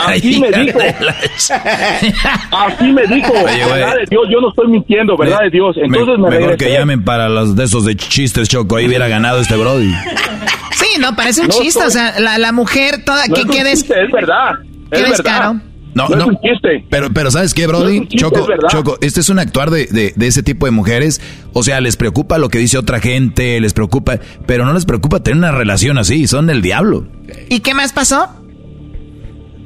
Así 0.05 0.39
me 0.39 0.51
dijo. 0.51 0.79
Así 2.51 2.91
me 2.91 3.01
dijo. 3.07 3.33
verdad 3.33 3.95
de 3.95 4.05
Dios, 4.07 4.21
yo 4.31 4.39
no 4.39 4.49
estoy 4.49 4.67
mintiendo, 4.67 5.17
verdad 5.17 5.39
de 5.41 5.49
Dios. 5.49 5.75
Entonces 5.81 6.19
me, 6.19 6.29
Mejor 6.29 6.57
que 6.57 6.71
llamen 6.71 7.03
para 7.03 7.27
los 7.27 7.55
de 7.55 7.63
esos 7.63 7.85
de 7.85 7.95
chistes, 7.95 8.49
Choco. 8.49 8.75
Ahí 8.75 8.85
hubiera 8.85 9.07
ganado 9.07 9.39
este 9.39 9.55
Brody. 9.55 9.91
Sí, 10.75 10.99
no, 10.99 11.15
parece 11.15 11.41
un 11.41 11.49
chiste. 11.49 11.83
O 11.83 11.89
sea, 11.89 12.19
la, 12.19 12.37
la 12.37 12.51
mujer 12.51 13.03
toda... 13.03 13.25
No 13.25 13.33
que 13.33 13.41
es 13.41 13.45
un 13.47 13.51
quedes... 13.51 13.79
chiste, 13.79 13.95
es 14.03 14.11
verdad. 14.11 14.51
Qué 14.91 15.01
Es 15.01 15.09
descaro. 15.09 15.53
verdad. 15.53 15.72
No, 15.95 16.07
No 16.09 16.15
no. 16.15 16.21
es 16.23 16.27
un 16.29 16.39
chiste. 16.41 16.85
Pero, 16.89 17.07
pero 17.13 17.29
¿sabes 17.31 17.53
qué, 17.53 17.63
No 17.63 17.69
Brody? 17.79 17.95
es 17.95 18.01
un 18.01 18.07
chiste, 18.07 18.17
Choco, 18.25 18.39
es 18.41 18.47
verdad. 18.47 18.67
Choco, 18.69 18.97
este 19.01 19.19
es 19.19 19.29
un 19.29 19.39
actuar 19.39 19.69
de, 19.69 19.85
de, 19.87 20.13
de 20.15 20.27
ese 20.27 20.41
tipo 20.43 20.65
de 20.65 20.71
mujeres. 20.71 21.21
O 21.53 21.61
sea, 21.63 21.81
les 21.81 21.97
preocupa 21.97 22.37
lo 22.37 22.49
que 22.49 22.57
dice 22.59 22.77
otra 22.77 22.99
gente, 22.99 23.59
les 23.61 23.73
preocupa, 23.73 24.13
pero 24.47 24.65
no 24.65 24.73
les 24.73 24.85
preocupa 24.85 25.21
tener 25.21 25.37
una 25.37 25.51
relación 25.51 25.97
así, 25.97 26.25
son 26.27 26.47
del 26.47 26.61
diablo. 26.61 27.05
¿Y 27.49 27.59
qué 27.59 27.73
más 27.73 27.93
pasó? 27.93 28.25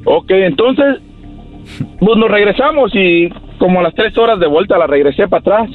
Ok, 0.06 0.32
entonces, 0.32 0.98
pues 2.00 2.18
nos 2.18 2.30
regresamos 2.32 2.92
y 2.94 3.30
como 3.60 3.80
a 3.80 3.84
las 3.84 3.94
tres 3.96 4.18
horas 4.18 4.40
de 4.40 4.48
vuelta 4.48 4.78
la 4.78 4.88
regresé 4.88 5.28
para 5.28 5.40
atrás. 5.42 5.70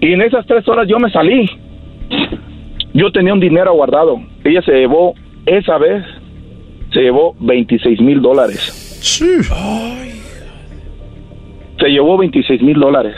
Y 0.00 0.12
en 0.12 0.22
esas 0.22 0.46
tres 0.46 0.66
horas 0.68 0.86
yo 0.88 0.98
me 0.98 1.10
salí. 1.10 1.48
Yo 2.94 3.12
tenía 3.12 3.32
un 3.34 3.40
dinero 3.40 3.72
guardado. 3.74 4.20
Ella 4.44 4.62
se 4.62 4.72
llevó, 4.72 5.14
esa 5.46 5.78
vez, 5.78 6.02
se 6.92 7.00
llevó 7.00 7.36
26 7.40 8.00
mil 8.00 8.20
dólares. 8.22 8.79
Se 11.78 11.88
llevó 11.88 12.18
26 12.18 12.62
mil 12.62 12.78
dólares. 12.78 13.16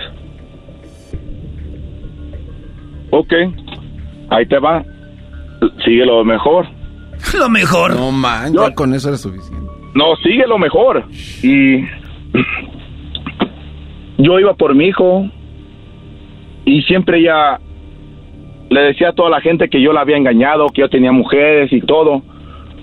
Ok, 3.11 3.33
ahí 4.31 4.47
te 4.47 4.59
va. 4.59 4.85
Sigue 5.85 6.07
lo 6.07 6.25
mejor. 6.25 6.67
Lo 7.39 7.49
mejor. 7.49 7.95
No 7.95 8.11
man, 8.11 8.53
ya 8.53 8.75
con 8.75 8.93
eso 8.95 9.09
era 9.09 9.17
suficiente. 9.17 9.65
No, 9.95 10.17
sigue 10.17 10.47
lo 10.47 10.59
mejor. 10.59 11.05
Y 11.43 11.83
yo 14.19 14.41
iba 14.41 14.55
por 14.55 14.75
mi 14.75 14.87
hijo 14.87 15.29
y 16.65 16.83
siempre 16.83 17.19
ella 17.21 17.61
le 18.71 18.81
decía 18.81 19.11
a 19.11 19.13
toda 19.13 19.31
la 19.31 19.41
gente 19.41 19.69
que 19.69 19.81
yo 19.81 19.93
la 19.93 20.01
había 20.01 20.17
engañado, 20.17 20.67
que 20.69 20.81
yo 20.81 20.89
tenía 20.89 21.13
mujeres 21.13 21.73
y 21.73 21.81
todo. 21.83 22.23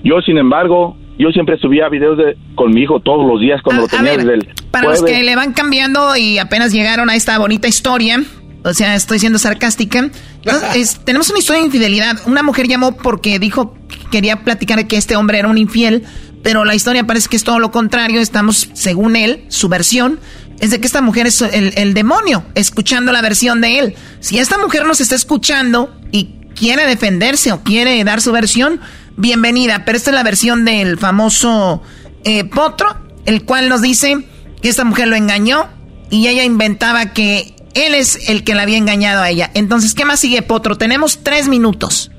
Yo, 0.04 0.22
sin 0.22 0.38
embargo, 0.38 0.96
yo 1.20 1.30
siempre 1.30 1.58
subía 1.60 1.90
videos 1.90 2.18
de, 2.18 2.38
con 2.56 2.72
mi 2.72 2.82
hijo 2.84 3.00
todos 3.02 3.28
los 3.30 3.40
días 3.42 3.62
cuando 3.64 3.84
lo 3.84 3.88
tenía 3.88 4.18
desde 4.18 4.34
el 4.36 4.48
Para 4.72 4.88
los 4.90 5.00
jueves. 5.00 5.18
que 5.18 5.24
le 5.24 5.36
van 5.36 5.54
cambiando 5.54 6.16
y 6.16 6.38
apenas 6.40 6.72
llegaron 6.72 7.10
a 7.10 7.16
esta 7.16 7.38
bonita 7.38 7.68
historia, 7.68 8.24
o 8.64 8.74
sea, 8.74 8.96
estoy 8.96 9.20
siendo 9.20 9.38
sarcástica. 9.40 10.10
Es- 10.76 11.00
tenemos 11.04 11.30
una 11.30 11.40
historia 11.40 11.60
de 11.62 11.66
infidelidad. 11.68 12.16
Una 12.26 12.42
mujer 12.44 12.68
llamó 12.68 12.96
porque 12.98 13.38
dijo 13.40 13.76
que 13.90 13.98
quería 14.12 14.44
platicar 14.44 14.88
que 14.88 14.96
este 14.98 15.16
hombre 15.18 15.38
era 15.40 15.48
un 15.50 15.58
infiel, 15.58 16.04
pero 16.42 16.64
la 16.64 16.74
historia 16.76 17.06
parece 17.06 17.28
que 17.30 17.36
es 17.36 17.44
todo 17.44 17.60
lo 17.60 17.72
contrario. 17.72 18.22
Estamos, 18.22 18.70
según 18.74 19.16
él, 19.18 19.44
su 19.50 19.68
versión 19.68 20.20
es 20.62 20.72
de 20.72 20.80
que 20.80 20.88
esta 20.88 21.02
mujer 21.02 21.28
es 21.28 21.42
el, 21.42 21.74
el 21.76 21.94
demonio, 21.94 22.44
escuchando 22.56 23.12
la 23.12 23.22
versión 23.22 23.60
de 23.62 23.80
él. 23.80 23.96
Si 24.22 24.40
esta 24.40 24.58
mujer 24.58 24.86
nos 24.86 25.00
está 25.02 25.16
escuchando 25.16 25.94
y 26.12 26.36
quiere 26.56 26.86
defenderse 26.86 27.52
o 27.52 27.62
quiere 27.64 28.02
dar 28.06 28.22
su 28.22 28.32
versión, 28.32 28.80
bienvenida. 29.20 29.84
Pero 29.86 29.98
esta 29.98 30.12
es 30.12 30.16
la 30.16 30.24
versión 30.24 30.66
del 30.66 30.98
famoso 30.98 31.84
eh, 32.26 32.46
Potro, 32.46 32.88
el 33.26 33.46
cual 33.46 33.70
nos 33.70 33.82
dice 33.82 34.16
que 34.62 34.70
esta 34.70 34.86
mujer 34.86 35.08
lo 35.08 35.16
engañó 35.16 35.66
y 36.10 36.28
ella 36.28 36.44
inventaba 36.44 37.14
que 37.14 37.54
él 37.76 37.94
es 37.94 38.30
el 38.30 38.44
que 38.44 38.56
la 38.56 38.64
había 38.64 38.78
engañado 38.78 39.22
a 39.22 39.30
ella. 39.30 39.50
Entonces, 39.54 39.94
¿qué 39.94 40.06
más 40.06 40.20
sigue, 40.20 40.42
Potro? 40.42 40.76
Tenemos 40.76 41.24
tres 41.24 41.48
minutos. 41.48 42.12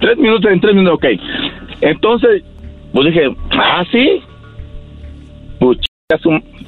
Tres 0.00 0.18
minutos 0.18 0.50
en 0.50 0.60
tres 0.60 0.74
minutos, 0.74 0.98
ok. 0.98 1.06
Entonces, 1.80 2.42
pues 2.92 3.06
dije, 3.06 3.34
ah, 3.52 3.84
sí. 3.90 4.22
Pues, 5.58 5.78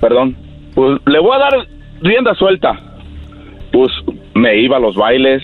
perdón. 0.01 0.37
Pues 0.75 0.99
le 1.07 1.19
voy 1.21 1.37
a 1.37 1.39
dar 1.39 1.53
rienda 2.01 2.35
suelta. 2.35 2.81
Pues 3.73 3.93
me 4.35 4.57
iba 4.61 4.77
a 4.77 4.81
los 4.81 4.97
bailes, 4.97 5.43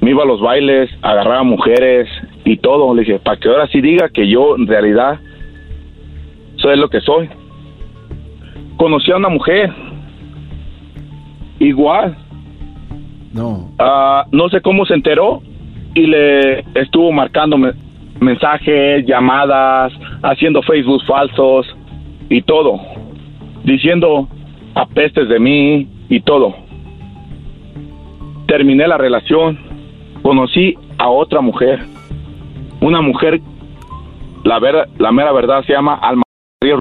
me 0.00 0.10
iba 0.10 0.22
a 0.22 0.26
los 0.26 0.40
bailes, 0.40 0.90
agarraba 1.02 1.42
mujeres 1.44 2.08
y 2.44 2.56
todo. 2.58 2.94
Le 2.94 3.02
dije, 3.02 3.18
para 3.18 3.36
que 3.38 3.48
ahora 3.48 3.66
sí 3.68 3.80
diga 3.80 4.08
que 4.08 4.28
yo 4.28 4.56
en 4.56 4.66
realidad 4.66 5.18
soy 6.56 6.76
lo 6.78 6.88
que 6.88 7.00
soy. 7.00 7.28
Conocí 8.76 9.10
a 9.12 9.16
una 9.16 9.28
mujer, 9.28 9.72
igual, 11.58 12.16
No. 13.32 13.70
Ah, 13.80 14.26
no 14.30 14.48
sé 14.48 14.60
cómo 14.60 14.86
se 14.86 14.94
enteró 14.94 15.42
y 15.94 16.06
le 16.06 16.60
estuvo 16.74 17.10
marcando 17.10 17.58
me- 17.58 17.72
mensajes, 18.20 19.04
llamadas, 19.06 19.92
haciendo 20.22 20.62
Facebook 20.62 21.02
falsos 21.04 21.66
y 22.30 22.42
todo, 22.42 22.80
diciendo 23.64 24.28
apestes 24.76 25.28
de 25.28 25.40
mí 25.40 25.88
y 26.08 26.20
todo. 26.20 26.54
Terminé 28.46 28.86
la 28.86 28.98
relación, 28.98 29.58
conocí 30.22 30.76
a 30.98 31.08
otra 31.08 31.40
mujer, 31.40 31.80
una 32.84 33.00
mujer, 33.00 33.40
la, 34.44 34.58
ver- 34.58 34.88
la 34.98 35.10
mera 35.10 35.32
verdad 35.32 35.64
se 35.64 35.72
llama 35.72 35.94
Alma. 35.94 36.22
Ríos. 36.62 36.80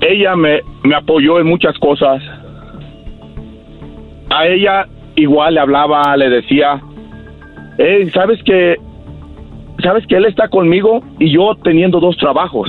Ella 0.00 0.34
me, 0.34 0.60
me 0.82 0.94
apoyó 0.94 1.38
en 1.38 1.46
muchas 1.46 1.78
cosas, 1.78 2.22
a 4.30 4.46
ella 4.46 4.86
igual 5.14 5.54
le 5.54 5.60
hablaba, 5.60 6.16
le 6.16 6.30
decía, 6.30 6.80
"Ey, 7.78 8.10
¿sabes 8.10 8.42
que 8.44 8.76
sabes 9.82 10.06
que 10.06 10.16
él 10.16 10.24
está 10.24 10.48
conmigo 10.48 11.00
y 11.18 11.30
yo 11.32 11.54
teniendo 11.62 12.00
dos 12.00 12.16
trabajos? 12.16 12.68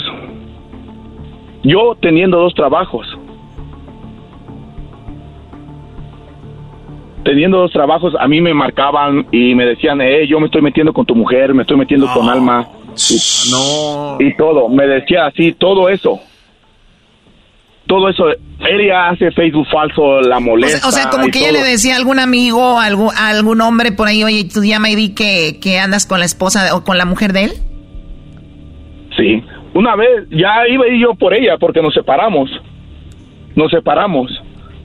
Yo 1.63 1.95
teniendo 2.01 2.37
dos 2.39 2.53
trabajos. 2.53 3.05
Teniendo 7.23 7.59
dos 7.59 7.71
trabajos, 7.71 8.13
a 8.19 8.27
mí 8.27 8.41
me 8.41 8.53
marcaban 8.53 9.27
y 9.31 9.53
me 9.53 9.65
decían, 9.65 10.01
eh, 10.01 10.27
yo 10.27 10.39
me 10.39 10.47
estoy 10.47 10.61
metiendo 10.61 10.91
con 10.91 11.05
tu 11.05 11.15
mujer, 11.15 11.53
me 11.53 11.61
estoy 11.61 11.77
metiendo 11.77 12.07
con 12.13 12.29
Alma. 12.29 12.67
Y, 13.09 13.51
no. 13.51 14.17
y 14.19 14.35
todo, 14.35 14.69
me 14.69 14.87
decía 14.87 15.27
así, 15.27 15.53
todo 15.53 15.87
eso. 15.89 16.19
Todo 17.87 18.09
eso, 18.09 18.25
ella 18.59 19.09
hace 19.09 19.31
Facebook 19.31 19.67
falso, 19.71 20.21
la 20.21 20.37
O 20.37 20.41
molesta. 20.41 20.79
sea, 20.79 20.89
o 20.89 20.91
sea, 20.91 21.09
como 21.09 21.27
que 21.27 21.39
ella 21.39 21.51
le 21.51 21.63
decía 21.63 21.93
a 21.95 21.97
algún 21.97 22.19
amigo, 22.19 22.79
a 22.79 22.85
algún, 22.85 23.09
a 23.15 23.29
algún 23.29 23.59
hombre 23.61 23.91
por 23.91 24.07
ahí, 24.07 24.23
oye, 24.23 24.47
tú 24.51 24.63
llama 24.63 24.89
y 24.89 24.95
di 24.95 25.13
que, 25.13 25.59
que 25.61 25.77
andas 25.79 26.05
con 26.05 26.19
la 26.19 26.25
esposa 26.25 26.75
o 26.75 26.83
con 26.83 26.97
la 26.97 27.05
mujer 27.05 27.33
de 27.33 27.43
él. 27.45 27.51
Sí, 29.17 29.43
una 29.73 29.95
vez 29.95 30.27
ya 30.29 30.67
iba 30.69 30.85
yo 30.99 31.15
por 31.15 31.33
ella 31.33 31.57
porque 31.59 31.81
nos 31.81 31.93
separamos. 31.93 32.49
Nos 33.55 33.69
separamos. 33.71 34.31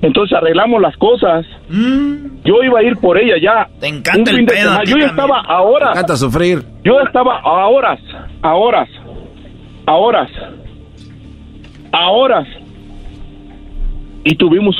Entonces 0.02 0.36
arreglamos 0.36 0.80
las 0.80 0.96
cosas. 0.96 1.46
Yo 1.70 2.62
iba 2.62 2.80
a 2.80 2.82
ir 2.82 2.96
por 2.98 3.18
ella 3.18 3.34
ya. 3.40 3.68
Te 3.80 3.90
Mm. 3.90 3.96
encanta 3.96 4.30
el 4.30 4.44
pedo 4.44 4.70
Yo 4.70 4.76
también. 4.84 5.00
estaba 5.10 5.40
a 5.40 5.62
horas. 5.62 5.88
Me 5.88 5.92
encanta 5.92 6.16
sufrir. 6.16 6.62
Yo 6.84 7.00
estaba 7.00 7.38
a 7.40 7.66
horas, 7.66 8.00
a 8.42 8.54
horas, 8.54 8.88
a 9.86 9.94
horas, 9.94 10.30
a 11.92 12.10
horas. 12.10 12.46
Y 14.24 14.34
tuvimos, 14.36 14.76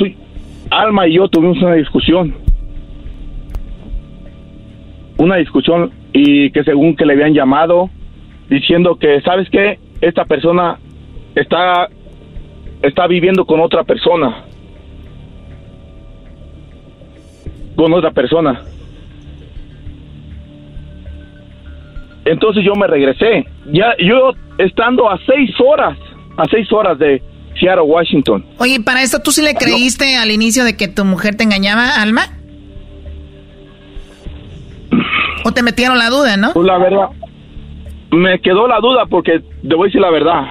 Alma 0.69 1.07
y 1.07 1.13
yo 1.13 1.27
tuvimos 1.29 1.57
una 1.61 1.75
discusión. 1.75 2.35
Una 5.17 5.37
discusión 5.37 5.91
y 6.13 6.51
que 6.51 6.63
según 6.63 6.95
que 6.95 7.05
le 7.05 7.13
habían 7.13 7.33
llamado 7.33 7.89
diciendo 8.49 8.97
que, 8.97 9.21
¿sabes 9.21 9.49
qué? 9.49 9.79
Esta 10.01 10.25
persona 10.25 10.77
está, 11.35 11.87
está 12.83 13.07
viviendo 13.07 13.45
con 13.45 13.59
otra 13.61 13.83
persona. 13.83 14.43
Con 17.77 17.93
otra 17.93 18.11
persona. 18.11 18.61
Entonces 22.25 22.65
yo 22.65 22.73
me 22.75 22.87
regresé. 22.87 23.45
Ya 23.71 23.95
yo 23.99 24.33
estando 24.57 25.09
a 25.09 25.17
seis 25.25 25.51
horas, 25.61 25.97
a 26.35 26.43
seis 26.49 26.71
horas 26.73 26.99
de 26.99 27.21
Seattle, 27.59 27.83
Washington. 27.83 28.45
Oye, 28.57 28.81
para 28.81 29.01
esto, 29.01 29.19
¿tú 29.19 29.31
sí 29.31 29.41
le 29.41 29.53
creíste 29.53 30.17
al 30.17 30.31
inicio 30.31 30.65
de 30.65 30.75
que 30.75 30.87
tu 30.87 31.05
mujer 31.05 31.35
te 31.35 31.43
engañaba, 31.43 32.01
Alma? 32.01 32.23
¿O 35.45 35.51
te 35.51 35.63
metieron 35.63 35.97
la 35.97 36.09
duda, 36.09 36.35
no? 36.35 36.51
Pues 36.53 36.65
la 36.65 36.77
verdad, 36.77 37.07
me 38.11 38.39
quedó 38.41 38.67
la 38.67 38.79
duda 38.79 39.05
porque 39.05 39.39
te 39.39 39.75
voy 39.75 39.85
a 39.85 39.87
decir 39.87 40.01
la 40.01 40.11
verdad. 40.11 40.41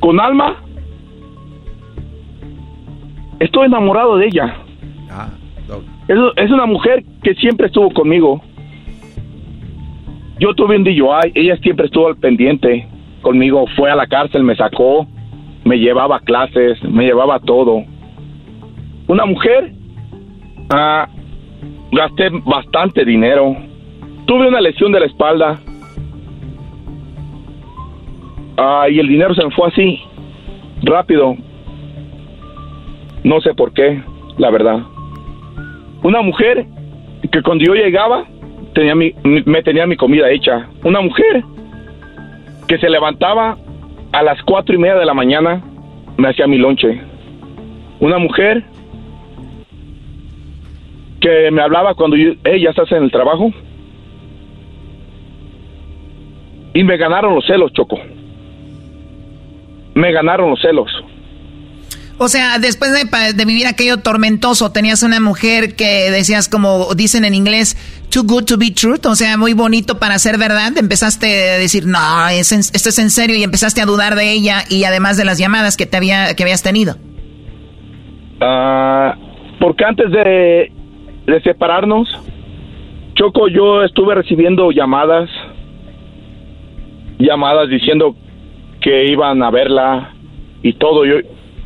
Con 0.00 0.20
Alma, 0.20 0.62
estoy 3.40 3.66
enamorado 3.66 4.16
de 4.18 4.26
ella. 4.26 4.56
Es, 6.08 6.50
una 6.50 6.64
mujer 6.64 7.04
que 7.22 7.34
siempre 7.34 7.66
estuvo 7.66 7.90
conmigo. 7.90 8.40
Yo 10.40 10.54
tuve 10.54 10.76
un 10.76 10.84
DUI, 10.84 11.32
ella 11.34 11.56
siempre 11.58 11.86
estuvo 11.86 12.08
al 12.08 12.16
pendiente 12.16 12.88
conmigo, 13.20 13.66
fue 13.76 13.90
a 13.90 13.96
la 13.96 14.06
cárcel, 14.06 14.42
me 14.42 14.56
sacó, 14.56 15.06
me 15.64 15.78
llevaba 15.78 16.20
clases, 16.20 16.82
me 16.82 17.04
llevaba 17.04 17.40
todo. 17.40 17.84
Una 19.06 19.26
mujer, 19.26 19.72
ah, 20.70 21.08
gasté 21.92 22.30
bastante 22.44 23.04
dinero, 23.04 23.54
tuve 24.26 24.48
una 24.48 24.62
lesión 24.62 24.92
de 24.92 25.00
la 25.00 25.06
espalda, 25.06 25.60
ah, 28.56 28.86
y 28.88 28.98
el 28.98 29.08
dinero 29.08 29.34
se 29.34 29.44
me 29.44 29.50
fue 29.50 29.68
así, 29.68 30.00
rápido. 30.82 31.36
No 33.24 33.40
sé 33.42 33.52
por 33.52 33.74
qué, 33.74 34.00
la 34.38 34.50
verdad. 34.50 34.86
Una 36.02 36.22
mujer 36.22 36.66
que 37.32 37.42
cuando 37.42 37.64
yo 37.64 37.74
llegaba 37.74 38.24
tenía 38.74 38.94
mi, 38.94 39.14
me 39.24 39.62
tenía 39.62 39.86
mi 39.86 39.96
comida 39.96 40.30
hecha. 40.30 40.68
Una 40.84 41.00
mujer 41.00 41.42
que 42.66 42.78
se 42.78 42.88
levantaba 42.88 43.56
a 44.12 44.22
las 44.22 44.40
cuatro 44.42 44.74
y 44.74 44.78
media 44.78 44.96
de 44.96 45.06
la 45.06 45.14
mañana 45.14 45.62
me 46.16 46.28
hacía 46.28 46.46
mi 46.46 46.58
lonche. 46.58 47.00
Una 48.00 48.18
mujer 48.18 48.62
que 51.20 51.50
me 51.50 51.62
hablaba 51.62 51.94
cuando 51.94 52.16
yo, 52.16 52.32
hey, 52.44 52.64
en 52.90 53.02
el 53.02 53.10
trabajo. 53.10 53.52
Y 56.74 56.84
me 56.84 56.96
ganaron 56.96 57.34
los 57.34 57.44
celos, 57.46 57.72
Choco. 57.72 57.98
Me 59.94 60.12
ganaron 60.12 60.50
los 60.50 60.60
celos. 60.60 61.04
O 62.20 62.26
sea, 62.26 62.58
después 62.58 62.90
de, 62.92 63.44
vivir 63.44 63.68
aquello 63.68 63.98
tormentoso, 63.98 64.72
tenías 64.72 65.04
una 65.04 65.20
mujer 65.20 65.76
que 65.76 66.10
decías, 66.10 66.48
como 66.48 66.92
dicen 66.96 67.24
en 67.24 67.32
inglés, 67.32 67.76
too 68.10 68.24
good 68.24 68.44
to 68.44 68.56
be 68.58 68.72
truth, 68.72 69.06
o 69.06 69.14
sea, 69.14 69.36
muy 69.36 69.52
bonito 69.52 70.00
para 70.00 70.18
ser 70.18 70.36
verdad. 70.36 70.76
Empezaste 70.76 71.52
a 71.52 71.58
decir, 71.58 71.86
no, 71.86 71.98
en- 72.28 72.40
esto 72.40 72.88
es 72.88 72.98
en 72.98 73.10
serio, 73.10 73.36
y 73.36 73.44
empezaste 73.44 73.80
a 73.80 73.86
dudar 73.86 74.16
de 74.16 74.32
ella 74.32 74.64
y 74.68 74.82
además 74.82 75.16
de 75.16 75.24
las 75.24 75.38
llamadas 75.38 75.76
que, 75.76 75.86
te 75.86 75.96
había, 75.96 76.34
que 76.34 76.42
habías 76.42 76.64
tenido. 76.64 76.96
Ah, 78.40 79.14
porque 79.60 79.84
antes 79.84 80.10
de, 80.10 80.72
de 81.26 81.42
separarnos, 81.42 82.08
Choco, 83.14 83.46
yo 83.48 83.84
estuve 83.84 84.16
recibiendo 84.16 84.72
llamadas, 84.72 85.28
llamadas 87.18 87.68
diciendo 87.68 88.16
que 88.80 89.06
iban 89.06 89.40
a 89.42 89.50
verla 89.50 90.14
y 90.62 90.72
todo, 90.74 91.04
yo 91.04 91.16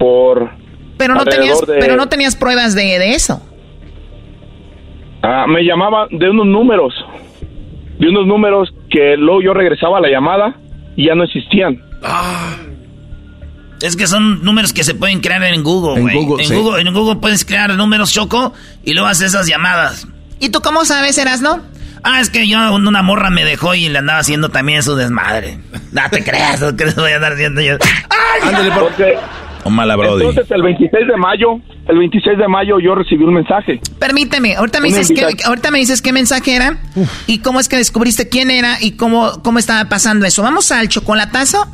por 0.03 0.51
Pero 0.99 1.15
no, 1.15 1.21
alrededor 1.21 1.45
tenías, 1.45 1.61
de- 1.61 1.79
pero 1.79 1.97
no 1.97 2.09
tenías 2.09 2.35
pruebas 2.35 2.75
de, 2.75 2.83
de 2.99 3.15
eso. 3.15 3.41
Ah, 5.23 5.45
me 5.47 5.63
llamaban 5.63 6.09
de 6.11 6.29
unos 6.29 6.47
números, 6.47 6.93
de 8.01 8.09
unos 8.09 8.27
números 8.27 8.75
que 8.91 9.17
luego 9.17 9.43
yo 9.43 9.55
regresaba 9.55 9.99
a 9.99 10.01
la 10.01 10.09
llamada 10.09 10.57
y 10.97 11.07
ya 11.07 11.15
no 11.15 11.23
existían. 11.23 11.81
Es 13.81 13.95
que 13.97 14.09
son 14.09 14.43
números 14.45 14.73
que 14.73 14.83
se 14.83 14.95
pueden 14.97 15.21
crear 15.21 15.43
en 15.45 15.63
Google, 15.63 16.01
En. 16.03 16.13
Google, 16.13 16.43
en, 16.43 16.49
sí. 16.49 16.55
Google, 16.57 16.83
en 16.83 16.93
Google 16.93 17.21
puedes 17.21 17.45
crear 17.45 17.71
números 17.75 18.13
choco 18.13 18.53
y 18.85 18.93
luego 18.95 19.07
haces 19.09 19.29
esas 19.29 19.47
llamadas. 19.47 20.09
¿Y 20.41 20.51
tú 20.51 20.61
cómo 20.61 20.85
sabes, 20.85 21.17
Erasno? 21.19 21.61
Ah, 22.03 22.21
es 22.21 22.29
que 22.31 22.49
yo, 22.49 22.59
una 22.75 23.03
morra 23.03 23.31
me 23.31 23.45
dejó 23.45 23.77
y 23.77 23.89
le 23.89 23.99
andaba 23.99 24.19
haciendo 24.19 24.49
también 24.49 24.83
su 24.83 24.97
desmadre. 24.97 25.59
No 25.93 26.03
te 26.11 26.25
creas, 26.25 26.61
no 26.61 26.75
que 26.77 26.87
les 26.87 26.97
voy 26.97 27.13
a 27.13 27.17
andar 27.17 27.35
haciendo 27.35 27.61
yo. 27.61 27.77
Porque 28.81 29.17
O 29.65 29.71
mala 29.71 29.95
Brody. 29.97 30.25
entonces 30.27 30.51
el 30.51 30.63
26 30.63 31.07
de 31.07 31.17
mayo, 31.17 31.61
el 31.89 31.99
26 31.99 32.37
de 32.39 32.49
mayo 32.49 32.79
yo 32.81 32.95
recibí 32.95 33.23
un 33.25 33.35
mensaje. 33.35 33.81
Permíteme, 33.99 34.57
ahorita 34.57 34.81
me, 34.81 34.89
Una 34.89 34.99
dices 34.99 35.09
que, 35.15 35.21
invitación. 35.23 35.49
ahorita 35.49 35.71
me 35.71 35.79
dices 35.79 36.03
qué 36.03 36.13
mensaje 36.13 36.57
era 36.57 36.79
y 37.27 37.39
cómo 37.39 37.61
es 37.61 37.69
que 37.69 37.77
descubriste 37.77 38.29
quién 38.29 38.51
era 38.51 38.79
y 38.81 38.93
cómo, 38.93 39.41
cómo 39.43 39.59
estaba 39.59 39.89
pasando 39.89 40.27
eso. 40.27 40.43
Vamos 40.43 40.73
al 40.73 40.89
chocolatazo 40.89 41.67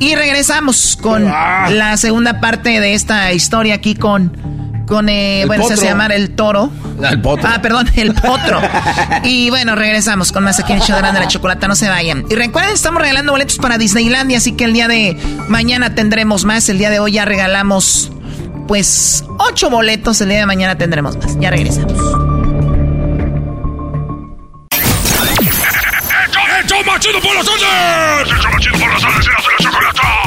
y 0.00 0.14
regresamos 0.14 0.96
con 1.00 1.26
Ah. 1.28 1.68
la 1.70 1.96
segunda 1.96 2.40
parte 2.40 2.80
de 2.80 2.94
esta 2.94 3.32
historia 3.32 3.74
aquí 3.74 3.94
con, 3.94 4.32
con 4.86 5.08
eh, 5.08 5.42
El 5.42 5.46
bueno, 5.48 5.64
se 5.66 5.74
hace 5.74 5.82
potro. 5.82 5.90
llamar 5.90 6.12
el 6.12 6.30
toro. 6.34 6.70
El 7.02 7.20
potro. 7.20 7.48
Ah, 7.52 7.60
perdón, 7.62 7.90
el 7.96 8.14
potro. 8.14 8.60
y 9.24 9.50
bueno, 9.50 9.74
regresamos 9.74 10.32
con 10.32 10.44
más 10.44 10.60
aquí 10.60 10.72
en 10.72 10.78
el 10.78 10.84
show 10.84 10.94
de 10.96 11.02
Grande 11.02 11.20
la 11.20 11.28
Chocolata, 11.28 11.68
no 11.68 11.76
se 11.76 11.88
vayan. 11.88 12.24
Y 12.28 12.34
recuerden, 12.34 12.74
estamos 12.74 13.00
regalando 13.00 13.32
boletos 13.32 13.56
para 13.58 13.78
Disneylandia, 13.78 14.38
así 14.38 14.52
que 14.52 14.64
el 14.64 14.72
día 14.72 14.88
de 14.88 15.16
mañana 15.48 15.94
tendremos 15.94 16.44
más. 16.44 16.68
El 16.68 16.78
día 16.78 16.90
de 16.90 17.00
hoy 17.00 17.12
ya 17.12 17.24
regalamos, 17.24 18.10
pues, 18.68 19.24
ocho 19.38 19.70
boletos. 19.70 20.20
El 20.20 20.28
día 20.28 20.38
de 20.38 20.46
mañana 20.46 20.76
tendremos 20.76 21.16
más. 21.16 21.38
Ya 21.40 21.50
regresamos. 21.50 21.92
¡Hecho 26.64 26.76
más 26.86 26.98
chido 27.00 27.20
por 27.20 27.34
las 27.34 27.44
tardes! 27.44 28.32
¡Hecho 28.38 28.48
más 28.48 28.60
chido 28.62 28.78
por 28.78 28.88
las! 28.92 29.02
¡Erasmo 29.02 29.50
y 29.50 29.62
la 29.62 29.70
chocolata! 29.70 30.23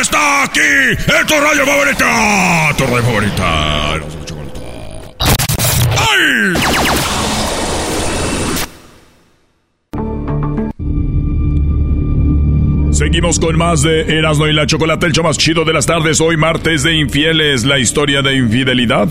¡Está 0.00 0.44
aquí! 0.44 0.60
¡Es 0.60 1.26
tu 1.26 1.34
radio 1.34 1.66
favorita! 1.66 2.74
¡Tu 2.76 2.84
radio 2.86 3.02
favorita! 3.02 3.92
¡Ay! 5.96 6.54
Seguimos 12.92 13.40
con 13.40 13.56
más 13.56 13.82
de 13.82 14.18
Erasmo 14.18 14.46
y 14.46 14.52
la 14.52 14.66
Chocolate, 14.66 15.06
el 15.06 15.12
show 15.12 15.24
más 15.24 15.36
chido 15.36 15.64
de 15.64 15.72
las 15.72 15.86
tardes. 15.86 16.20
Hoy 16.20 16.36
martes 16.36 16.84
de 16.84 16.94
infieles, 16.94 17.64
la 17.64 17.78
historia 17.78 18.22
de 18.22 18.36
infidelidad. 18.36 19.08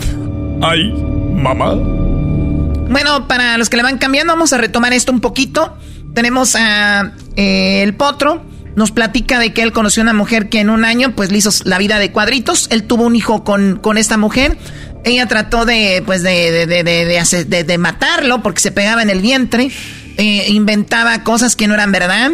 ¡Ay, 0.62 0.90
mamá! 1.34 1.74
Bueno, 1.74 3.28
para 3.28 3.58
los 3.58 3.68
que 3.68 3.76
le 3.76 3.82
van 3.82 3.98
cambiando, 3.98 4.32
vamos 4.32 4.52
a 4.52 4.58
retomar 4.58 4.92
esto 4.92 5.12
un 5.12 5.20
poquito. 5.20 5.76
Tenemos 6.14 6.54
a 6.56 7.12
eh, 7.36 7.82
el 7.82 7.94
potro. 7.94 8.53
Nos 8.76 8.90
platica 8.90 9.38
de 9.38 9.52
que 9.52 9.62
él 9.62 9.72
conoció 9.72 10.02
una 10.02 10.12
mujer 10.12 10.48
que 10.48 10.58
en 10.60 10.68
un 10.68 10.84
año 10.84 11.14
pues 11.14 11.30
le 11.30 11.38
hizo 11.38 11.50
la 11.64 11.78
vida 11.78 11.98
de 11.98 12.10
cuadritos. 12.10 12.66
Él 12.70 12.84
tuvo 12.84 13.04
un 13.04 13.14
hijo 13.14 13.44
con, 13.44 13.78
con 13.78 13.98
esta 13.98 14.16
mujer. 14.16 14.58
Ella 15.04 15.26
trató 15.28 15.64
de 15.64 16.02
pues 16.04 16.22
de, 16.22 16.66
de, 16.66 16.82
de, 16.82 17.64
de- 17.64 17.78
matarlo 17.78 18.42
porque 18.42 18.60
se 18.60 18.72
pegaba 18.72 19.02
en 19.02 19.10
el 19.10 19.20
vientre. 19.20 19.70
Eh, 20.16 20.46
inventaba 20.48 21.22
cosas 21.22 21.54
que 21.56 21.68
no 21.68 21.74
eran 21.74 21.92
verdad. 21.92 22.32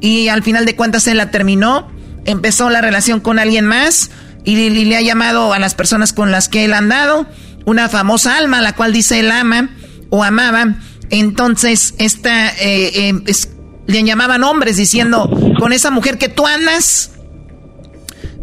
Y 0.00 0.28
al 0.28 0.42
final 0.42 0.64
de 0.64 0.76
cuentas 0.76 1.06
él 1.08 1.18
la 1.18 1.30
terminó. 1.30 1.90
Empezó 2.24 2.70
la 2.70 2.80
relación 2.80 3.20
con 3.20 3.38
alguien 3.38 3.66
más. 3.66 4.10
Y, 4.44 4.70
le 4.70 4.96
ha 4.96 5.00
llamado 5.02 5.52
a 5.52 5.58
las 5.58 5.74
personas 5.74 6.12
con 6.12 6.30
las 6.32 6.48
que 6.48 6.64
él 6.64 6.72
ha 6.72 6.78
andado. 6.78 7.26
Una 7.66 7.88
famosa 7.88 8.38
alma, 8.38 8.60
la 8.62 8.74
cual 8.74 8.92
dice 8.92 9.20
él 9.20 9.30
ama 9.30 9.68
o 10.10 10.24
amaba. 10.24 10.76
Entonces, 11.10 11.94
esta 11.98 12.48
eh, 12.48 12.90
eh, 13.10 13.14
es- 13.26 13.50
le 13.86 14.02
llamaban 14.02 14.44
hombres 14.44 14.76
diciendo, 14.76 15.30
con 15.58 15.72
esa 15.72 15.90
mujer 15.90 16.18
que 16.18 16.28
tú 16.28 16.46
andas, 16.46 17.12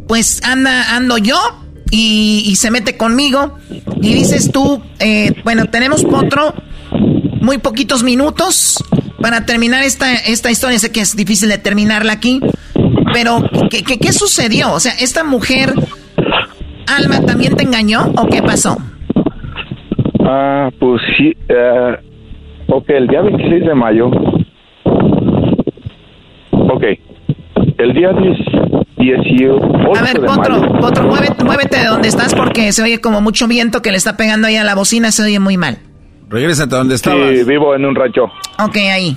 pues 0.08 0.42
anda, 0.44 0.96
ando 0.96 1.18
yo 1.18 1.38
y, 1.92 2.56
se 2.56 2.72
mete 2.72 2.98
conmigo. 2.98 3.58
Y 4.02 4.14
dices 4.14 4.52
tú, 4.52 4.82
eh, 5.00 5.34
bueno, 5.44 5.66
tenemos 5.68 6.04
potro, 6.04 6.54
muy 7.42 7.58
poquitos 7.58 8.04
minutos 8.04 8.84
para 9.22 9.46
terminar 9.46 9.84
esta, 9.84 10.14
esta 10.14 10.52
historia. 10.52 10.80
Sé 10.80 10.92
que 10.92 11.02
es 11.02 11.16
difícil 11.16 11.50
de 11.50 11.58
terminarla 11.58 12.14
aquí, 12.14 12.40
pero 13.14 13.44
¿qué, 13.70 13.84
qué, 13.84 14.14
sucedió? 14.14 14.74
O 14.74 14.80
sea, 14.80 14.94
¿esta 14.94 15.24
mujer, 15.24 15.74
Alma, 16.88 17.22
también 17.26 17.56
te 17.56 17.64
engañó 17.64 18.12
o 18.16 18.28
qué 18.28 18.42
pasó? 18.42 18.78
Ah, 20.22 20.70
pues 20.80 21.02
sí. 21.18 21.36
eh, 21.48 21.98
ok, 22.68 22.90
el 22.90 23.08
día 23.08 23.22
26 23.22 23.66
de 23.66 23.76
mayo. 23.76 24.12
Ok. 26.52 26.84
El 27.80 27.94
día 27.94 28.12
10 28.12 28.38
18 28.98 29.56
A 29.96 30.04
ver, 30.04 30.20
de 30.20 30.28
Potro, 30.28 30.60
mayo. 30.60 30.74
Potro, 30.80 31.04
muévete, 31.06 31.44
muévete 31.46 31.80
de 31.80 31.86
donde 31.86 32.10
estás 32.10 32.36
porque 32.36 32.74
se 32.74 32.84
oye 32.84 33.00
como 33.00 33.22
mucho 33.22 33.48
viento 33.48 33.82
que 33.82 33.92
le 33.92 33.98
está 33.98 34.18
pegando 34.18 34.48
ahí 34.48 34.58
a 34.58 34.66
la 34.66 34.76
bocina, 34.76 35.12
se 35.12 35.24
oye 35.24 35.40
muy 35.40 35.56
mal. 35.56 35.78
Regrésate 36.30 36.76
a 36.76 36.80
donde 36.80 36.96
estabas. 36.96 37.30
Sí, 37.30 37.44
vivo 37.46 37.74
en 37.74 37.86
un 37.86 37.96
rancho. 37.96 38.26
Ok, 38.60 38.76
ahí. 38.76 39.16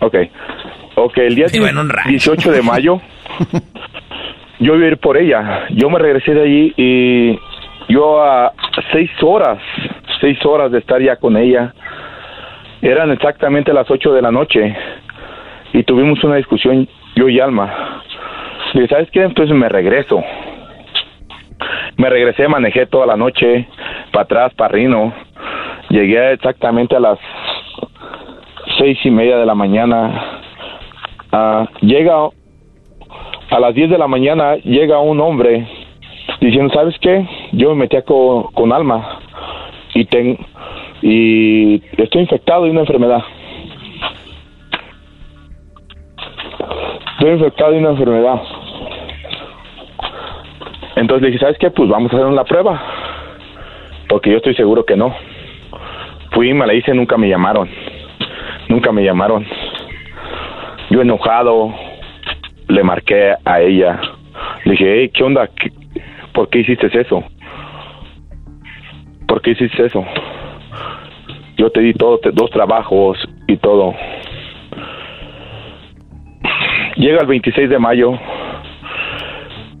Ok. 0.00 0.16
Ok, 0.96 1.18
el 1.18 1.34
día 1.34 1.46
Vivo 1.52 1.66
en 1.66 1.76
un 1.76 1.90
rancho. 1.90 2.08
18 2.08 2.50
de 2.50 2.62
mayo. 2.62 3.00
yo 4.60 4.74
iba 4.76 4.86
a 4.86 4.88
ir 4.88 4.96
por 4.96 5.18
ella. 5.18 5.66
Yo 5.70 5.90
me 5.90 5.98
regresé 5.98 6.32
de 6.32 6.42
allí 6.42 6.74
y 6.78 7.38
yo 7.92 8.24
a 8.24 8.52
seis 8.90 9.10
horas, 9.22 9.58
seis 10.18 10.38
horas 10.46 10.72
de 10.72 10.78
estar 10.78 11.02
ya 11.02 11.16
con 11.16 11.36
ella. 11.36 11.74
Eran 12.80 13.10
exactamente 13.10 13.72
las 13.72 13.90
8 13.90 14.12
de 14.12 14.22
la 14.22 14.30
noche 14.30 14.76
y 15.72 15.82
tuvimos 15.84 16.22
una 16.24 16.36
discusión 16.36 16.88
yo 17.16 17.28
y 17.28 17.40
Alma. 17.40 18.02
Le 18.72 18.82
dije, 18.82 18.94
¿sabes 18.94 19.10
qué? 19.10 19.22
Entonces 19.22 19.54
me 19.56 19.68
regreso. 19.68 20.22
Me 21.96 22.10
regresé, 22.10 22.48
manejé 22.48 22.86
toda 22.86 23.06
la 23.06 23.16
noche, 23.16 23.68
para 24.12 24.24
atrás, 24.24 24.54
para 24.54 24.72
Rino. 24.72 25.12
Llegué 25.90 26.32
exactamente 26.32 26.96
a 26.96 27.00
las 27.00 27.18
seis 28.78 28.98
y 29.04 29.10
media 29.10 29.36
de 29.36 29.46
la 29.46 29.54
mañana. 29.54 30.40
Ah, 31.30 31.68
llega 31.80 32.28
a 33.50 33.60
las 33.60 33.74
10 33.74 33.90
de 33.90 33.98
la 33.98 34.08
mañana 34.08 34.56
llega 34.56 34.98
un 34.98 35.20
hombre 35.20 35.68
diciendo, 36.40 36.72
¿sabes 36.74 36.96
qué? 37.00 37.24
Yo 37.52 37.70
me 37.70 37.82
metí 37.82 38.00
con, 38.02 38.44
con 38.52 38.72
alma 38.72 39.20
y, 39.94 40.04
ten, 40.06 40.38
y 41.02 41.80
estoy 41.96 42.22
infectado 42.22 42.64
de 42.64 42.70
una 42.70 42.80
enfermedad. 42.80 43.22
Estoy 47.12 47.30
infectado 47.30 47.72
de 47.72 47.78
una 47.78 47.90
enfermedad. 47.90 48.42
Entonces 50.96 51.22
le 51.22 51.28
dije, 51.28 51.40
¿sabes 51.40 51.58
qué? 51.58 51.70
Pues 51.70 51.88
vamos 51.88 52.12
a 52.12 52.16
hacer 52.16 52.26
una 52.26 52.44
prueba. 52.44 52.80
Porque 54.08 54.30
yo 54.30 54.36
estoy 54.36 54.54
seguro 54.54 54.84
que 54.84 54.96
no. 54.96 55.14
Fui, 56.32 56.52
me 56.52 56.66
la 56.66 56.74
hice, 56.74 56.94
nunca 56.94 57.16
me 57.16 57.28
llamaron. 57.28 57.68
Nunca 58.68 58.92
me 58.92 59.04
llamaron. 59.04 59.46
Yo 60.90 61.02
enojado, 61.02 61.74
le 62.68 62.82
marqué 62.82 63.34
a 63.44 63.60
ella. 63.60 64.00
Le 64.64 64.72
dije, 64.72 65.00
hey, 65.00 65.10
¿qué 65.12 65.24
onda? 65.24 65.48
¿Por 66.32 66.48
qué 66.48 66.60
hiciste 66.60 66.88
eso? 66.98 67.24
¿Por 69.26 69.42
qué 69.42 69.50
hiciste 69.52 69.86
eso? 69.86 70.04
Yo 71.56 71.70
te 71.70 71.80
di 71.80 71.94
todo, 71.94 72.20
dos 72.32 72.50
trabajos 72.50 73.18
y 73.46 73.56
todo. 73.56 73.94
Llega 76.96 77.20
el 77.20 77.26
26 77.26 77.68
de 77.70 77.78
mayo, 77.78 78.12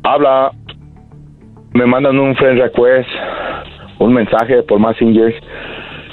habla, 0.02 0.50
me 1.72 1.86
mandan 1.86 2.18
un 2.18 2.34
friend 2.36 2.60
request, 2.60 3.08
un 3.98 4.12
mensaje 4.14 4.62
por 4.64 4.80
Messenger 4.80 5.32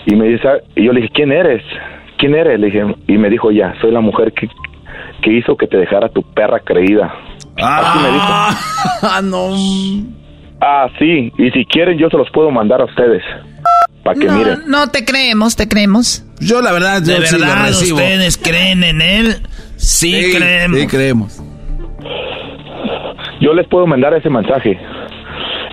y 0.06 0.16
me 0.16 0.28
dice, 0.28 0.48
y 0.76 0.86
yo 0.86 0.94
le 0.94 1.02
dije, 1.02 1.14
¿quién 1.14 1.32
eres? 1.32 1.64
¿Quién 2.18 2.36
eres? 2.36 2.60
Le 2.60 2.68
dije, 2.68 2.96
y 3.08 3.18
me 3.18 3.30
dijo, 3.30 3.52
ya, 3.52 3.74
soy 3.82 3.92
la 3.92 4.00
mujer 4.02 4.32
que, 4.34 4.48
que 5.24 5.34
hizo 5.34 5.58
que 5.58 5.68
te 5.68 5.78
dejara 5.78 6.08
tu 6.10 6.22
perra 6.22 6.60
creída. 6.60 7.12
Así 7.58 8.00
me 8.00 8.12
dijo. 8.12 8.26
Ah, 8.28 9.22
no. 9.24 9.50
Ah, 10.62 10.88
sí, 11.00 11.32
y 11.38 11.50
si 11.52 11.66
quieren 11.66 11.98
yo 11.98 12.10
se 12.10 12.18
los 12.18 12.30
puedo 12.32 12.52
mandar 12.52 12.80
a 12.82 12.86
ustedes. 12.86 13.24
Para 14.04 14.20
que 14.20 14.26
no, 14.26 14.34
miren. 14.34 14.60
No 14.68 14.88
te 14.90 15.04
creemos, 15.06 15.56
te 15.56 15.68
creemos. 15.68 16.24
Yo 16.40 16.62
la 16.62 16.72
verdad, 16.72 17.02
yo 17.06 17.20
¿De 17.20 17.28
sí 17.28 17.38
lo 17.38 17.46
verdad 17.46 17.68
recibo. 17.68 17.98
ustedes 17.98 18.38
creen 18.38 18.84
en 18.84 19.02
él? 19.02 19.36
Sí, 19.82 20.34
creemos. 20.36 20.80
Sí, 20.80 20.88
creemos. 20.88 21.44
Yo 23.40 23.54
les 23.54 23.68
puedo 23.68 23.88
mandar 23.88 24.14
ese 24.14 24.30
mensaje. 24.30 24.80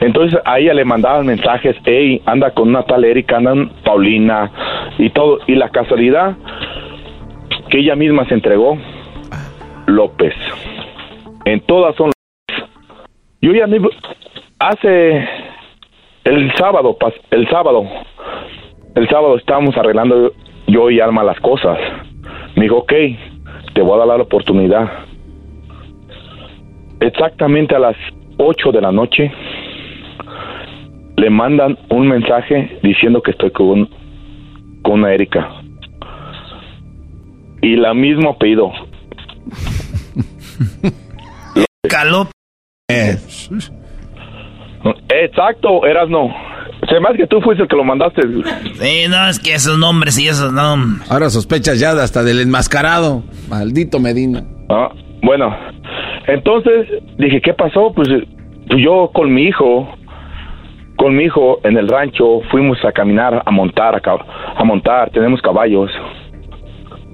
Entonces 0.01 0.41
a 0.45 0.59
ella 0.59 0.73
le 0.73 0.85
mandaban 0.85 1.27
mensajes, 1.27 1.77
hey, 1.85 2.23
anda 2.25 2.53
con 2.53 2.69
una 2.69 2.85
tal 2.85 3.05
Erika, 3.05 3.37
andan 3.37 3.71
Paulina 3.85 4.51
y 4.97 5.11
todo. 5.11 5.41
Y 5.47 5.55
la 5.57 5.69
casualidad 5.69 6.37
que 7.69 7.81
ella 7.81 7.97
misma 7.97 8.27
se 8.27 8.35
entregó, 8.35 8.79
López. 9.87 10.35
En 11.45 11.61
todas 11.61 11.95
son 11.97 12.11
Yo 13.43 13.53
ya 13.53 13.67
me... 13.67 13.79
Hace 14.59 15.29
el 16.25 16.53
sábado, 16.57 16.97
el 17.31 17.49
sábado, 17.49 17.85
el 18.95 19.09
sábado 19.09 19.37
estábamos 19.37 19.77
arreglando 19.77 20.33
yo 20.67 20.91
y 20.91 21.01
Alma 21.01 21.23
las 21.23 21.39
cosas. 21.41 21.79
Me 22.57 22.65
dijo, 22.65 22.79
ok, 22.79 22.93
te 23.79 23.85
voy 23.85 23.95
a 23.95 24.07
dar 24.07 24.17
la 24.17 24.25
oportunidad. 24.25 24.91
Exactamente 26.99 27.77
a 27.77 27.79
las 27.79 27.95
8 28.37 28.73
de 28.73 28.81
la 28.81 28.91
noche 28.91 29.31
le 31.17 31.31
mandan 31.31 31.79
un 31.89 32.09
mensaje 32.09 32.81
diciendo 32.83 33.23
que 33.23 33.31
estoy 33.31 33.53
con, 33.53 33.89
con 34.83 34.95
una 34.95 35.15
Erika. 35.15 35.63
Y 37.63 37.77
la 37.77 37.95
mismo 37.95 38.31
apellido. 38.31 38.73
Caló. 41.89 42.27
Exacto, 45.09 45.87
eras 45.87 46.09
no. 46.09 46.35
Se 46.89 47.01
me 47.01 47.09
hace 47.09 47.19
que 47.19 47.27
tú 47.27 47.41
fuiste 47.41 47.63
el 47.65 47.69
que 47.69 47.77
lo 47.77 47.85
mandaste. 47.85 48.23
Sí, 48.75 49.07
no, 49.09 49.29
es 49.29 49.39
que 49.41 49.55
esos 49.55 49.79
nombres 49.79 50.19
y 50.19 50.29
esos 50.29 50.53
nombres. 50.53 51.11
Ahora 51.11 51.29
sospechas 51.31 51.81
ya 51.81 51.91
hasta 51.93 52.23
del 52.23 52.41
enmascarado. 52.41 53.23
Maldito 53.49 53.99
Medina. 53.99 54.45
Ah, 54.71 54.91
bueno, 55.23 55.55
entonces 56.27 56.87
dije, 57.19 57.41
¿qué 57.41 57.53
pasó? 57.55 57.93
Pues, 57.95 58.09
eh, 58.09 58.27
pues 58.69 58.81
yo 58.83 59.11
con 59.13 59.33
mi 59.35 59.43
hijo, 59.45 59.89
con 60.97 61.17
mi 61.17 61.25
hijo 61.25 61.59
en 61.65 61.77
el 61.77 61.89
rancho, 61.89 62.41
fuimos 62.51 62.79
a 62.85 62.93
caminar, 62.93 63.43
a 63.45 63.51
montar, 63.51 63.95
a, 63.97 64.01
cab- 64.01 64.25
a 64.57 64.65
montar, 64.65 65.11
tenemos 65.11 65.41
caballos. 65.43 65.91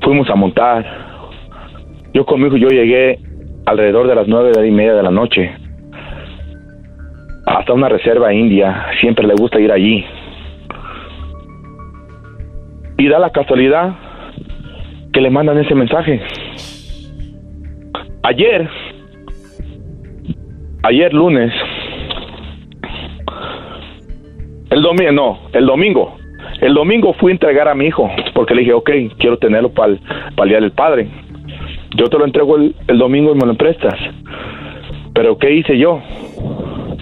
Fuimos 0.03 0.29
a 0.29 0.35
montar. 0.35 0.85
Yo 2.13 2.25
con 2.27 2.41
mi 2.41 2.49
hijo, 2.49 2.57
yo 2.59 2.69
llegué 2.69 3.19
alrededor 3.67 4.07
de 4.09 4.15
las 4.15 4.29
nueve 4.29 4.53
y 4.67 4.71
media 4.71 4.93
de 4.95 5.03
la 5.03 5.11
noche. 5.11 5.51
Hasta 7.47 7.73
una 7.73 7.89
reserva 7.89 8.33
india, 8.33 8.87
siempre 9.01 9.27
le 9.27 9.35
gusta 9.35 9.61
ir 9.61 9.71
allí. 9.71 10.05
Y 12.97 13.09
da 13.09 13.19
la 13.19 13.31
casualidad 13.31 13.95
que 15.13 15.21
le 15.21 15.31
mandan 15.31 15.59
ese 15.59 15.75
mensaje. 15.75 16.21
Ayer, 18.23 18.69
ayer 20.83 21.13
lunes, 21.13 21.53
el 24.71 24.83
domingo, 24.83 25.13
no, 25.13 25.39
el 25.53 25.67
domingo, 25.67 26.17
el 26.61 26.73
domingo 26.73 27.13
fui 27.15 27.31
a 27.31 27.35
entregar 27.35 27.69
a 27.69 27.75
mi 27.75 27.87
hijo 27.87 28.11
porque 28.35 28.55
le 28.55 28.63
dije, 28.63 28.73
ok, 28.73 28.91
quiero 29.19 29.37
tenerlo 29.39 29.71
para 29.71 29.93
el, 29.93 30.49
día 30.49 30.61
del 30.61 30.73
padre. 30.73 31.09
Yo 31.97 32.07
te 32.07 32.19
lo 32.19 32.25
entrego 32.25 32.57
el, 32.57 32.75
el 32.89 32.99
domingo 32.99 33.33
y 33.33 33.39
me 33.39 33.47
lo 33.47 33.55
prestas. 33.55 33.95
Pero 35.13 35.39
¿qué 35.39 35.53
hice 35.53 35.79
yo? 35.79 36.01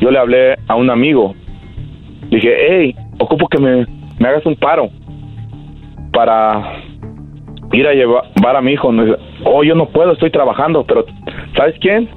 Yo 0.02 0.10
le 0.10 0.18
hablé 0.18 0.56
a 0.66 0.74
un 0.74 0.90
amigo. 0.90 1.32
Dije, 2.28 2.52
hey, 2.68 2.96
ocupo 3.20 3.46
que 3.46 3.58
me, 3.58 3.86
me 4.18 4.28
hagas 4.28 4.44
un 4.44 4.56
paro 4.56 4.88
para 6.12 6.80
ir 7.72 7.86
a 7.86 7.94
llevar 7.94 8.56
a 8.56 8.60
mi 8.60 8.72
hijo. 8.72 8.90
Me 8.90 9.14
Oh, 9.44 9.62
yo 9.62 9.76
no 9.76 9.86
puedo, 9.86 10.10
estoy 10.10 10.32
trabajando, 10.32 10.84
pero 10.84 11.04
¿sabes 11.56 11.76
quién? 11.80 12.08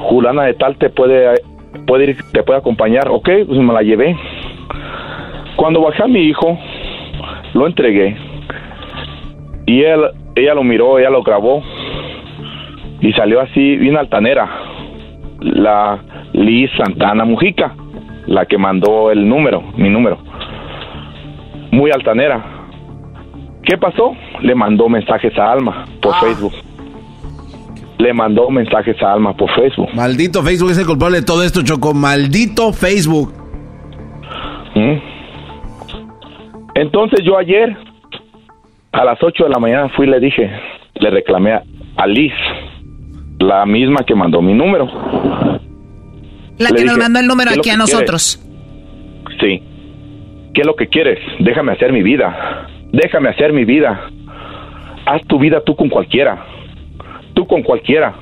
Julana 0.00 0.42
de 0.42 0.54
tal 0.54 0.76
te 0.78 0.90
puede, 0.90 1.40
puede 1.86 2.10
ir, 2.10 2.16
te 2.32 2.42
puede 2.42 2.58
acompañar. 2.58 3.08
Ok, 3.10 3.28
pues 3.46 3.60
me 3.60 3.72
la 3.72 3.82
llevé. 3.82 4.16
Cuando 5.54 5.82
bajé 5.82 6.02
a 6.02 6.08
mi 6.08 6.22
hijo, 6.22 6.58
lo 7.54 7.64
entregué. 7.64 8.16
Y 9.66 9.84
él, 9.84 10.00
ella 10.34 10.54
lo 10.54 10.64
miró, 10.64 10.98
ella 10.98 11.10
lo 11.10 11.22
grabó. 11.22 11.62
Y 13.02 13.12
salió 13.12 13.40
así, 13.40 13.76
bien 13.76 13.96
altanera. 13.96 14.77
La 15.40 15.98
Liz 16.32 16.70
Santana 16.76 17.24
Mujica, 17.24 17.74
la 18.26 18.46
que 18.46 18.58
mandó 18.58 19.10
el 19.10 19.28
número, 19.28 19.62
mi 19.76 19.88
número. 19.88 20.18
Muy 21.70 21.90
altanera. 21.90 22.44
¿Qué 23.62 23.76
pasó? 23.76 24.16
Le 24.40 24.54
mandó 24.54 24.88
mensajes 24.88 25.36
a 25.38 25.52
Alma 25.52 25.84
por 26.00 26.14
Facebook. 26.16 26.52
Le 27.98 28.12
mandó 28.14 28.48
mensajes 28.50 29.00
a 29.02 29.12
Alma 29.12 29.36
por 29.36 29.50
Facebook. 29.54 29.88
Maldito 29.94 30.42
Facebook 30.42 30.70
es 30.70 30.78
el 30.78 30.86
culpable 30.86 31.20
de 31.20 31.26
todo 31.26 31.42
esto, 31.42 31.62
Choco. 31.62 31.92
Maldito 31.92 32.72
Facebook. 32.72 33.32
¿Mm? 34.74 35.18
Entonces 36.74 37.20
yo 37.24 37.36
ayer, 37.36 37.76
a 38.92 39.04
las 39.04 39.22
8 39.22 39.44
de 39.44 39.50
la 39.50 39.58
mañana, 39.58 39.88
fui 39.96 40.06
y 40.06 40.10
le 40.10 40.20
dije, 40.20 40.50
le 40.94 41.10
reclamé 41.10 41.52
a 41.96 42.06
Liz, 42.06 42.32
la 43.38 43.64
misma 43.66 44.04
que 44.04 44.14
mandó 44.14 44.42
mi 44.42 44.54
número. 44.54 44.86
La 46.58 46.70
Le 46.70 46.76
que 46.76 46.84
nos 46.84 46.98
mandó 46.98 47.20
el 47.20 47.26
número 47.26 47.50
¿qué 47.50 47.54
es 47.54 47.60
aquí 47.60 47.70
a 47.70 47.76
nosotros. 47.76 48.44
Sí. 49.40 49.62
¿Qué 50.54 50.62
es 50.62 50.66
lo 50.66 50.74
que 50.74 50.88
quieres? 50.88 51.18
Déjame 51.38 51.72
hacer 51.72 51.92
mi 51.92 52.02
vida. 52.02 52.66
Déjame 52.92 53.28
hacer 53.28 53.52
mi 53.52 53.64
vida. 53.64 54.10
Haz 55.06 55.22
tu 55.26 55.38
vida 55.38 55.62
tú 55.64 55.76
con 55.76 55.88
cualquiera. 55.88 56.44
Tú 57.34 57.46
con 57.46 57.62
cualquiera. 57.62 58.14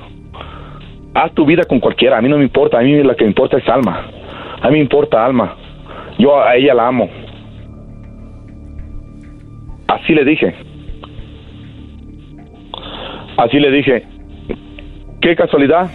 Haz 1.15 1.33
tu 1.33 1.45
vida 1.45 1.63
con 1.63 1.79
cualquiera. 1.79 2.17
A 2.17 2.21
mí 2.21 2.29
no 2.29 2.37
me 2.37 2.43
importa. 2.43 2.77
A 2.77 2.81
mí 2.81 3.01
la 3.03 3.15
que 3.15 3.23
me 3.23 3.31
importa 3.31 3.57
es 3.57 3.67
Alma. 3.67 4.05
A 4.61 4.67
mí 4.67 4.73
me 4.73 4.81
importa 4.81 5.25
Alma. 5.25 5.55
Yo 6.19 6.39
a 6.39 6.55
ella 6.55 6.75
la 6.75 6.87
amo. 6.87 7.09
Así 9.87 10.13
le 10.13 10.23
dije. 10.23 10.53
Así 13.37 13.59
le 13.59 13.71
dije. 13.71 14.16
Qué 15.21 15.35
casualidad. 15.35 15.89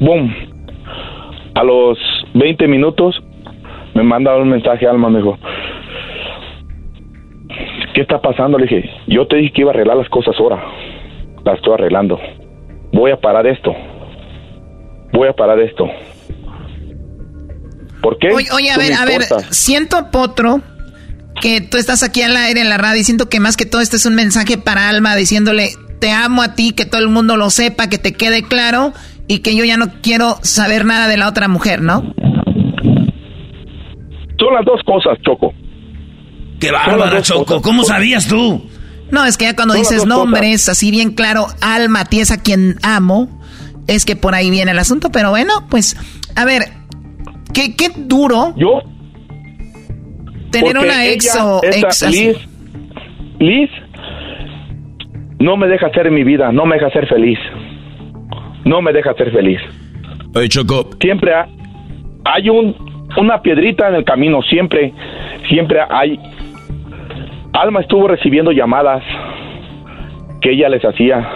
Boom. 0.00 0.34
A 1.54 1.64
los 1.64 1.98
20 2.34 2.68
minutos 2.68 3.20
me 3.94 4.02
manda 4.02 4.36
un 4.36 4.48
mensaje 4.48 4.86
a 4.86 4.90
Alma, 4.90 5.10
me 5.10 5.18
dijo, 5.18 5.36
¿qué 7.94 8.02
está 8.02 8.20
pasando? 8.20 8.58
Le 8.58 8.66
dije, 8.66 8.90
yo 9.08 9.26
te 9.26 9.36
dije 9.36 9.52
que 9.52 9.60
iba 9.62 9.70
a 9.70 9.74
arreglar 9.74 9.96
las 9.96 10.08
cosas 10.08 10.36
ahora. 10.38 10.62
Las 11.44 11.56
estoy 11.56 11.74
arreglando. 11.74 12.18
Voy 12.92 13.10
a 13.10 13.16
parar 13.16 13.46
esto. 13.46 13.74
Voy 15.12 15.28
a 15.28 15.32
parar 15.32 15.58
esto. 15.58 15.88
¿Por 18.02 18.18
qué? 18.18 18.30
Oye, 18.30 18.46
oye, 18.54 18.70
a 18.70 18.78
ver, 18.78 18.92
a 18.92 19.04
ver, 19.04 19.22
siento 19.50 20.10
potro 20.12 20.60
que 21.40 21.60
tú 21.60 21.76
estás 21.76 22.02
aquí 22.02 22.22
al 22.22 22.36
aire 22.36 22.60
en 22.60 22.68
la 22.68 22.78
radio 22.78 23.00
y 23.00 23.04
siento 23.04 23.28
que 23.28 23.40
más 23.40 23.56
que 23.56 23.66
todo 23.66 23.80
este 23.80 23.96
es 23.96 24.06
un 24.06 24.14
mensaje 24.14 24.58
para 24.58 24.88
Alma 24.88 25.16
diciéndole, 25.16 25.70
te 25.98 26.10
amo 26.12 26.42
a 26.42 26.54
ti, 26.54 26.72
que 26.72 26.86
todo 26.86 27.00
el 27.00 27.08
mundo 27.08 27.36
lo 27.36 27.50
sepa, 27.50 27.88
que 27.88 27.98
te 27.98 28.12
quede 28.12 28.42
claro 28.42 28.92
y 29.26 29.40
que 29.40 29.54
yo 29.54 29.64
ya 29.64 29.76
no 29.76 30.00
quiero 30.02 30.38
saber 30.42 30.84
nada 30.84 31.08
de 31.08 31.16
la 31.16 31.28
otra 31.28 31.48
mujer, 31.48 31.82
¿no? 31.82 32.02
Son 34.38 34.54
las 34.54 34.64
dos 34.64 34.80
cosas, 34.84 35.18
Choco. 35.22 35.52
Qué 36.60 36.70
bárbara, 36.70 37.20
Choco. 37.22 37.60
¿Cómo 37.60 37.84
sabías 37.84 38.26
tú? 38.26 38.62
No, 39.10 39.24
es 39.24 39.36
que 39.36 39.46
ya 39.46 39.56
cuando 39.56 39.74
dices 39.74 40.06
nombres, 40.06 40.68
así 40.68 40.90
bien 40.90 41.12
claro, 41.12 41.46
Alma, 41.60 42.04
ti 42.04 42.20
es 42.20 42.30
a 42.30 42.42
quien 42.42 42.76
amo, 42.82 43.40
es 43.86 44.04
que 44.04 44.16
por 44.16 44.34
ahí 44.34 44.50
viene 44.50 44.72
el 44.72 44.78
asunto, 44.78 45.10
pero 45.10 45.30
bueno, 45.30 45.66
pues, 45.68 45.96
a 46.36 46.44
ver, 46.44 46.64
qué, 47.54 47.74
qué 47.74 47.90
duro. 47.96 48.54
Yo. 48.56 48.82
Tener 50.50 50.78
una 50.78 51.06
ex 51.06 51.36
o 51.36 51.60
ex. 51.62 52.02
Liz, 52.10 52.36
Liz, 53.38 53.70
no 55.40 55.56
me 55.56 55.68
deja 55.68 55.90
ser 55.90 56.10
mi 56.10 56.24
vida, 56.24 56.52
no 56.52 56.66
me 56.66 56.76
deja 56.76 56.90
ser 56.90 57.06
feliz. 57.06 57.38
No 58.64 58.82
me 58.82 58.92
deja 58.92 59.14
ser 59.14 59.30
feliz. 59.30 59.60
Oye, 60.34 60.48
Choco. 60.48 60.90
Siempre 61.00 61.32
hay 62.24 62.48
un, 62.50 62.74
una 63.16 63.40
piedrita 63.40 63.88
en 63.88 63.94
el 63.94 64.04
camino, 64.04 64.42
siempre, 64.42 64.92
siempre 65.48 65.80
hay 65.88 66.18
Alma 67.52 67.80
estuvo 67.80 68.06
recibiendo 68.06 68.52
llamadas 68.52 69.02
que 70.40 70.52
ella 70.52 70.68
les 70.68 70.84
hacía. 70.84 71.28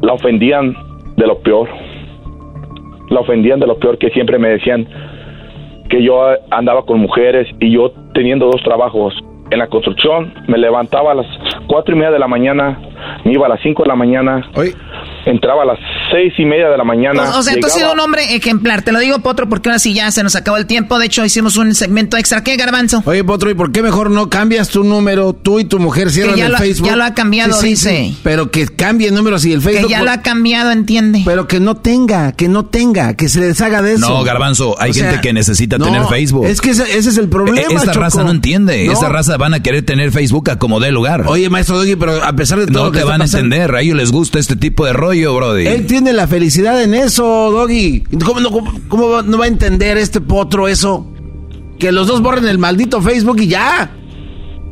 La 0.00 0.14
ofendían 0.14 0.74
de 1.16 1.26
lo 1.26 1.40
peor. 1.40 1.68
La 3.10 3.20
ofendían 3.20 3.60
de 3.60 3.66
lo 3.66 3.76
peor 3.78 3.98
que 3.98 4.10
siempre 4.10 4.38
me 4.38 4.48
decían 4.48 4.86
que 5.90 6.02
yo 6.02 6.26
andaba 6.50 6.86
con 6.86 7.00
mujeres 7.00 7.46
y 7.60 7.72
yo 7.72 7.92
teniendo 8.14 8.46
dos 8.46 8.62
trabajos 8.62 9.14
en 9.50 9.58
la 9.58 9.66
construcción, 9.66 10.32
me 10.48 10.56
levantaba 10.56 11.12
a 11.12 11.16
las 11.16 11.26
cuatro 11.66 11.94
y 11.94 11.98
media 11.98 12.10
de 12.10 12.18
la 12.18 12.28
mañana, 12.28 12.78
me 13.24 13.32
iba 13.32 13.46
a 13.46 13.48
las 13.48 13.60
cinco 13.60 13.82
de 13.82 13.88
la 13.88 13.96
mañana, 13.96 14.48
entraba 15.26 15.62
a 15.62 15.66
las 15.66 15.78
seis 16.10 16.32
y 16.38 16.44
media 16.44 16.68
de 16.68 16.76
la 16.76 16.84
mañana. 16.84 17.36
O, 17.36 17.42
sea, 17.42 17.54
tú 17.60 17.66
has 17.66 17.74
sido 17.74 17.92
un 17.92 18.00
hombre 18.00 18.34
ejemplar. 18.34 18.82
Te 18.82 18.92
lo 18.92 18.98
digo, 18.98 19.18
Potro, 19.20 19.48
porque 19.48 19.68
ahora 19.68 19.78
sí 19.78 19.94
ya 19.94 20.10
se 20.10 20.22
nos 20.22 20.36
acabó 20.36 20.56
el 20.56 20.66
tiempo. 20.66 20.98
De 20.98 21.06
hecho, 21.06 21.24
hicimos 21.24 21.56
un 21.56 21.74
segmento 21.74 22.16
extra. 22.16 22.42
¿Qué, 22.42 22.56
Garbanzo? 22.56 23.02
Oye, 23.04 23.24
Potro, 23.24 23.50
¿y 23.50 23.54
por 23.54 23.72
qué 23.72 23.82
mejor 23.82 24.10
no 24.10 24.30
cambias 24.30 24.68
tu 24.68 24.84
número? 24.84 25.32
Tú 25.32 25.60
y 25.60 25.64
tu 25.64 25.78
mujer 25.78 26.10
cierran 26.10 26.38
el 26.38 26.56
Facebook. 26.56 26.88
Ya 26.88 26.96
lo 26.96 27.04
ha 27.04 27.14
cambiado, 27.14 27.60
dice. 27.60 28.14
pero 28.22 28.50
que 28.50 28.66
cambie 28.66 29.08
el 29.08 29.14
número 29.14 29.38
si 29.38 29.52
el 29.52 29.60
Facebook. 29.60 29.88
Que 29.88 29.92
ya 29.92 30.02
lo 30.02 30.10
ha 30.10 30.22
cambiado, 30.22 30.70
entiende. 30.70 31.22
Pero 31.24 31.48
que 31.48 31.60
no 31.60 31.76
tenga, 31.76 32.32
que 32.32 32.48
no 32.48 32.66
tenga, 32.66 33.14
que 33.14 33.28
se 33.28 33.40
deshaga 33.40 33.82
de 33.82 33.94
eso. 33.94 34.08
No, 34.08 34.22
Garbanzo, 34.24 34.76
hay 34.80 34.92
gente 34.92 35.20
que 35.20 35.32
necesita 35.32 35.78
tener 35.78 36.04
Facebook. 36.06 36.46
Es 36.46 36.60
que 36.60 36.70
ese, 36.70 36.96
es 36.96 37.16
el 37.18 37.28
problema. 37.28 37.60
E-, 37.60 37.74
esta 37.74 37.92
raza 37.92 38.24
no 38.24 38.30
entiende. 38.30 38.86
Esta 38.86 39.08
raza 39.08 39.36
van 39.36 39.54
a 39.54 39.62
querer 39.62 39.84
tener 39.84 40.12
Facebook 40.12 40.50
a 40.50 40.58
como 40.58 40.80
dé 40.80 40.92
lugar. 40.92 41.24
Oye, 41.26 41.48
maestro 41.50 41.78
Doggy, 41.78 41.96
pero 41.96 42.22
a 42.22 42.32
pesar 42.34 42.58
de 42.58 42.66
todo. 42.66 42.84
No 42.84 42.92
te 42.92 43.04
van 43.04 43.22
a 43.22 43.24
entender. 43.24 43.74
A 43.74 43.80
ellos 43.80 43.96
les 43.96 44.12
gusta 44.12 44.38
este 44.38 44.56
tipo 44.56 44.84
de 44.84 44.92
rollo, 44.92 45.13
Brody. 45.22 45.66
Él 45.66 45.86
tiene 45.86 46.12
la 46.12 46.26
felicidad 46.26 46.82
en 46.82 46.94
eso, 46.94 47.50
Doggy. 47.50 48.04
¿Cómo 48.24 48.40
no, 48.40 48.50
cómo 48.88 49.22
no 49.22 49.38
va 49.38 49.44
a 49.44 49.48
entender 49.48 49.96
este 49.96 50.20
potro 50.20 50.68
eso? 50.68 51.06
Que 51.78 51.92
los 51.92 52.06
dos 52.06 52.22
borren 52.22 52.46
el 52.46 52.58
maldito 52.58 53.00
Facebook 53.00 53.40
y 53.40 53.48
ya. 53.48 53.90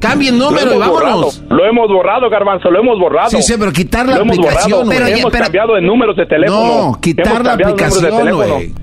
Cambien 0.00 0.36
número 0.36 0.74
y 0.74 0.78
vámonos. 0.78 1.44
Lo 1.48 1.64
hemos 1.64 1.88
borrado, 1.88 2.28
Garbanzo, 2.28 2.70
lo 2.70 2.80
hemos 2.80 2.98
borrado. 2.98 3.30
Sí, 3.30 3.40
sí, 3.40 3.54
pero 3.56 3.72
quitar 3.72 4.06
la 4.06 4.16
aplicación. 4.16 4.88
Pero, 4.88 5.06
hemos 5.06 5.32
cambiado 5.32 5.74
de 5.74 5.82
números 5.82 6.16
de 6.16 6.26
teléfono. 6.26 6.90
No, 6.90 7.00
quitar 7.00 7.44
la 7.44 7.52
aplicación, 7.52 8.34
güey. 8.34 8.74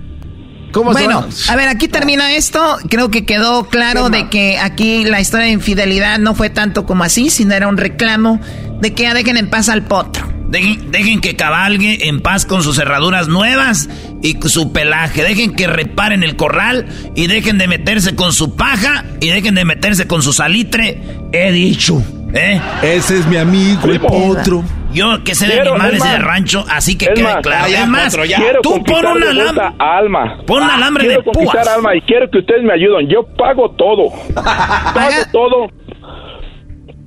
¿Cómo 0.72 0.92
bueno, 0.92 1.26
a 1.48 1.56
ver, 1.56 1.68
aquí 1.68 1.88
termina 1.88 2.34
esto. 2.34 2.78
Creo 2.90 3.10
que 3.10 3.26
quedó 3.26 3.68
claro 3.68 4.10
de 4.10 4.30
que 4.30 4.58
aquí 4.60 5.04
la 5.04 5.20
historia 5.20 5.48
de 5.48 5.54
infidelidad 5.54 6.20
no 6.20 6.36
fue 6.36 6.50
tanto 6.50 6.86
como 6.86 7.04
así, 7.04 7.30
sino 7.30 7.54
era 7.56 7.68
un 7.68 7.78
reclamo 7.78 8.40
de 8.80 8.94
que 8.94 9.04
ya 9.04 9.14
dejen 9.14 9.38
en 9.38 9.50
paz 9.50 9.70
al 9.70 9.84
potro. 9.84 10.28
Dejen, 10.50 11.22
que 11.22 11.36
cabalgue 11.36 12.08
en 12.08 12.22
paz 12.22 12.46
con 12.46 12.64
sus 12.64 12.76
cerraduras 12.78 13.28
nuevas 13.28 13.88
y 14.24 14.38
su 14.48 14.72
pelaje. 14.72 15.24
Dejen 15.24 15.54
que 15.54 15.68
reparen 15.68 16.24
el 16.24 16.36
corral 16.36 16.88
y 17.16 17.28
dejen 17.28 17.60
de 17.60 17.68
meterse 17.68 18.16
con 18.16 18.34
su 18.34 18.56
paja 18.56 19.06
y 19.22 19.30
dejen 19.30 19.54
de 19.54 19.64
meterse 19.66 20.08
con 20.08 20.24
su 20.24 20.34
salitre. 20.34 21.02
He 21.32 21.52
dicho, 21.52 22.04
¿eh? 22.34 22.60
Ese 22.82 23.20
es 23.20 23.28
mi 23.28 23.38
amigo, 23.38 23.92
el 23.92 24.00
potro. 24.02 24.64
Yo 24.92 25.24
que 25.24 25.36
sé 25.36 25.48
de 25.48 25.62
animales 25.62 26.04
de 26.04 26.18
rancho, 26.20 26.66
así 26.70 26.98
que 26.98 27.08
quede 27.08 27.42
claro. 27.42 27.66
Además, 27.66 28.18
tú 28.64 28.84
pon 28.84 29.06
un 29.06 29.24
alambre. 29.24 29.66
Alma. 29.80 30.38
Pon 30.46 30.64
un 30.64 30.70
alambre 30.70 31.06
quiero 31.06 31.22
de 31.22 31.32
púas. 31.32 31.68
Alma 31.68 31.96
y 31.96 32.02
quiero 32.02 32.30
que 32.30 32.40
ustedes 32.40 32.64
me 32.64 32.74
ayuden. 32.74 33.08
Yo 33.08 33.24
pago 33.38 33.72
todo. 33.72 34.10
pago 34.36 35.22
todo 35.32 35.68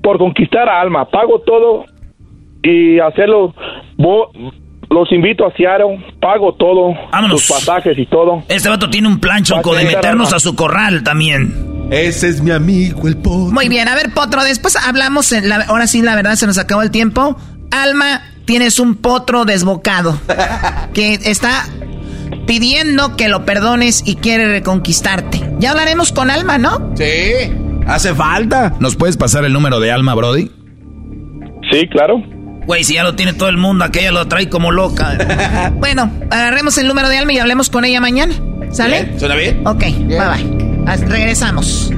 por 0.03 0.19
conquistar 0.19 0.69
a 0.69 0.81
Alma. 0.81 1.07
Pago 1.11 1.41
todo 1.41 1.85
y 2.63 2.99
hacerlo. 3.01 3.55
los 4.91 5.11
invito 5.11 5.47
a 5.47 5.53
Seattle, 5.57 6.05
pago 6.21 6.55
todo, 6.55 6.95
Vámonos. 7.11 7.43
sus 7.43 7.51
pasajes 7.51 7.99
y 7.99 8.07
todo. 8.07 8.43
Este 8.49 8.69
vato 8.69 8.89
tiene 8.91 9.09
un 9.09 9.19
plan 9.19 9.43
choco 9.43 9.75
de 9.75 9.85
meternos 9.85 10.33
a 10.33 10.39
su 10.39 10.55
corral 10.55 11.03
también. 11.03 11.73
Ese 11.91 12.29
es 12.29 12.41
mi 12.41 12.51
amigo, 12.51 13.07
el 13.07 13.17
potro. 13.17 13.53
Muy 13.53 13.69
bien, 13.69 13.87
a 13.87 13.95
ver, 13.95 14.15
potro, 14.15 14.43
después 14.45 14.77
hablamos, 14.77 15.35
ahora 15.69 15.87
sí, 15.87 16.01
la 16.01 16.15
verdad, 16.15 16.37
se 16.37 16.47
nos 16.47 16.57
acabó 16.57 16.83
el 16.83 16.91
tiempo. 16.91 17.37
Alma, 17.73 18.23
tienes 18.45 18.79
un 18.79 18.97
potro 18.97 19.45
desbocado 19.45 20.19
que 20.95 21.15
está 21.15 21.67
pidiendo 22.47 23.17
que 23.17 23.29
lo 23.29 23.45
perdones 23.45 24.03
y 24.05 24.17
quiere 24.17 24.47
reconquistarte. 24.49 25.41
Ya 25.59 25.71
hablaremos 25.71 26.13
con 26.13 26.31
Alma, 26.31 26.59
¿no? 26.59 26.93
Sí, 26.97 27.53
hace 27.87 28.15
falta. 28.15 28.75
¿Nos 28.79 28.97
puedes 28.97 29.17
pasar 29.17 29.45
el 29.45 29.53
número 29.53 29.81
de 29.81 29.91
Alma, 29.91 30.15
Brody? 30.15 30.51
Sí, 31.71 31.89
claro. 31.89 32.23
Güey, 32.67 32.85
si 32.85 32.95
ya 32.95 33.03
lo 33.03 33.15
tiene 33.15 33.33
todo 33.33 33.49
el 33.49 33.57
mundo, 33.57 33.85
aquella 33.85 34.13
lo 34.13 34.29
trae 34.29 34.49
como 34.49 34.71
loca. 34.71 35.73
bueno, 35.79 36.11
agarremos 36.31 36.79
el 36.79 36.87
número 36.87 37.09
de 37.09 37.19
Alma 37.19 37.33
y 37.33 37.39
hablemos 37.39 37.71
con 37.71 37.85
ella 37.85 38.01
mañana. 38.01 38.35
¿Sale? 38.71 39.19
¿Suena 39.19 39.35
bien? 39.35 39.67
Ok, 39.67 39.81
bye 39.81 40.19
bye. 40.19 40.97
regresamos. 41.07 41.93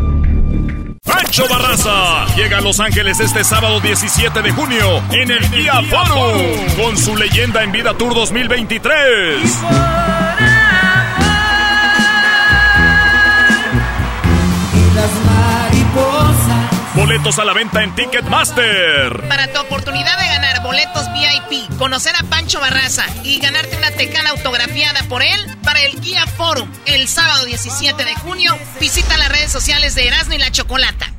Pancho 1.04 1.46
Barraza 1.48 2.26
llega 2.34 2.58
a 2.58 2.60
Los 2.60 2.80
Ángeles 2.80 3.20
este 3.20 3.44
sábado 3.44 3.80
17 3.80 4.40
de 4.40 4.50
junio 4.52 5.02
en 5.10 5.30
el 5.30 5.50
Día 5.50 5.74
Forum 5.82 6.40
con 6.82 6.96
su 6.96 7.14
leyenda 7.16 7.62
en 7.62 7.72
vida 7.72 7.92
Tour 7.96 8.14
2023. 8.14 9.42
Boletos 16.94 17.40
a 17.40 17.44
la 17.44 17.52
venta 17.52 17.82
en 17.82 17.92
Ticketmaster. 17.94 19.28
Para 19.28 19.52
tu 19.52 19.60
oportunidad 19.60 20.16
de 20.16 20.26
ganar 20.26 20.62
boletos 20.62 21.06
VIP, 21.12 21.76
conocer 21.76 22.14
a 22.16 22.22
Pancho 22.24 22.60
Barraza 22.60 23.04
y 23.24 23.40
ganarte 23.40 23.76
una 23.76 23.90
tecana 23.90 24.30
autografiada 24.30 25.02
por 25.08 25.22
él 25.22 25.58
para 25.64 25.80
el 25.80 26.00
Guía 26.00 26.24
Forum 26.26 26.70
el 26.86 27.08
sábado 27.08 27.46
17 27.46 28.04
de 28.04 28.14
junio, 28.14 28.56
visita 28.80 29.16
las 29.16 29.28
redes 29.28 29.50
sociales 29.50 29.96
de 29.96 30.06
Erasmo 30.06 30.34
y 30.34 30.38
la 30.38 30.52
Chocolata. 30.52 31.12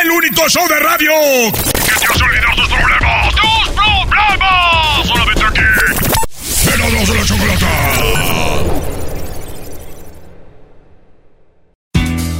El 0.00 0.10
único 0.10 0.48
show 0.48 0.68
de 0.68 0.78
radio 0.78 1.12
que 1.52 1.94
te 1.98 2.06
hace 2.06 2.24
olvidar 2.24 2.54
tus 2.54 2.68
problemas. 2.68 3.34
¡Tus 3.34 3.68
problemas! 3.74 5.06
Solamente 5.06 5.42
aquí. 5.44 5.60
Erasmo 6.72 7.14
y 7.14 7.18
la 7.18 7.24
Chocolata. 7.24 8.77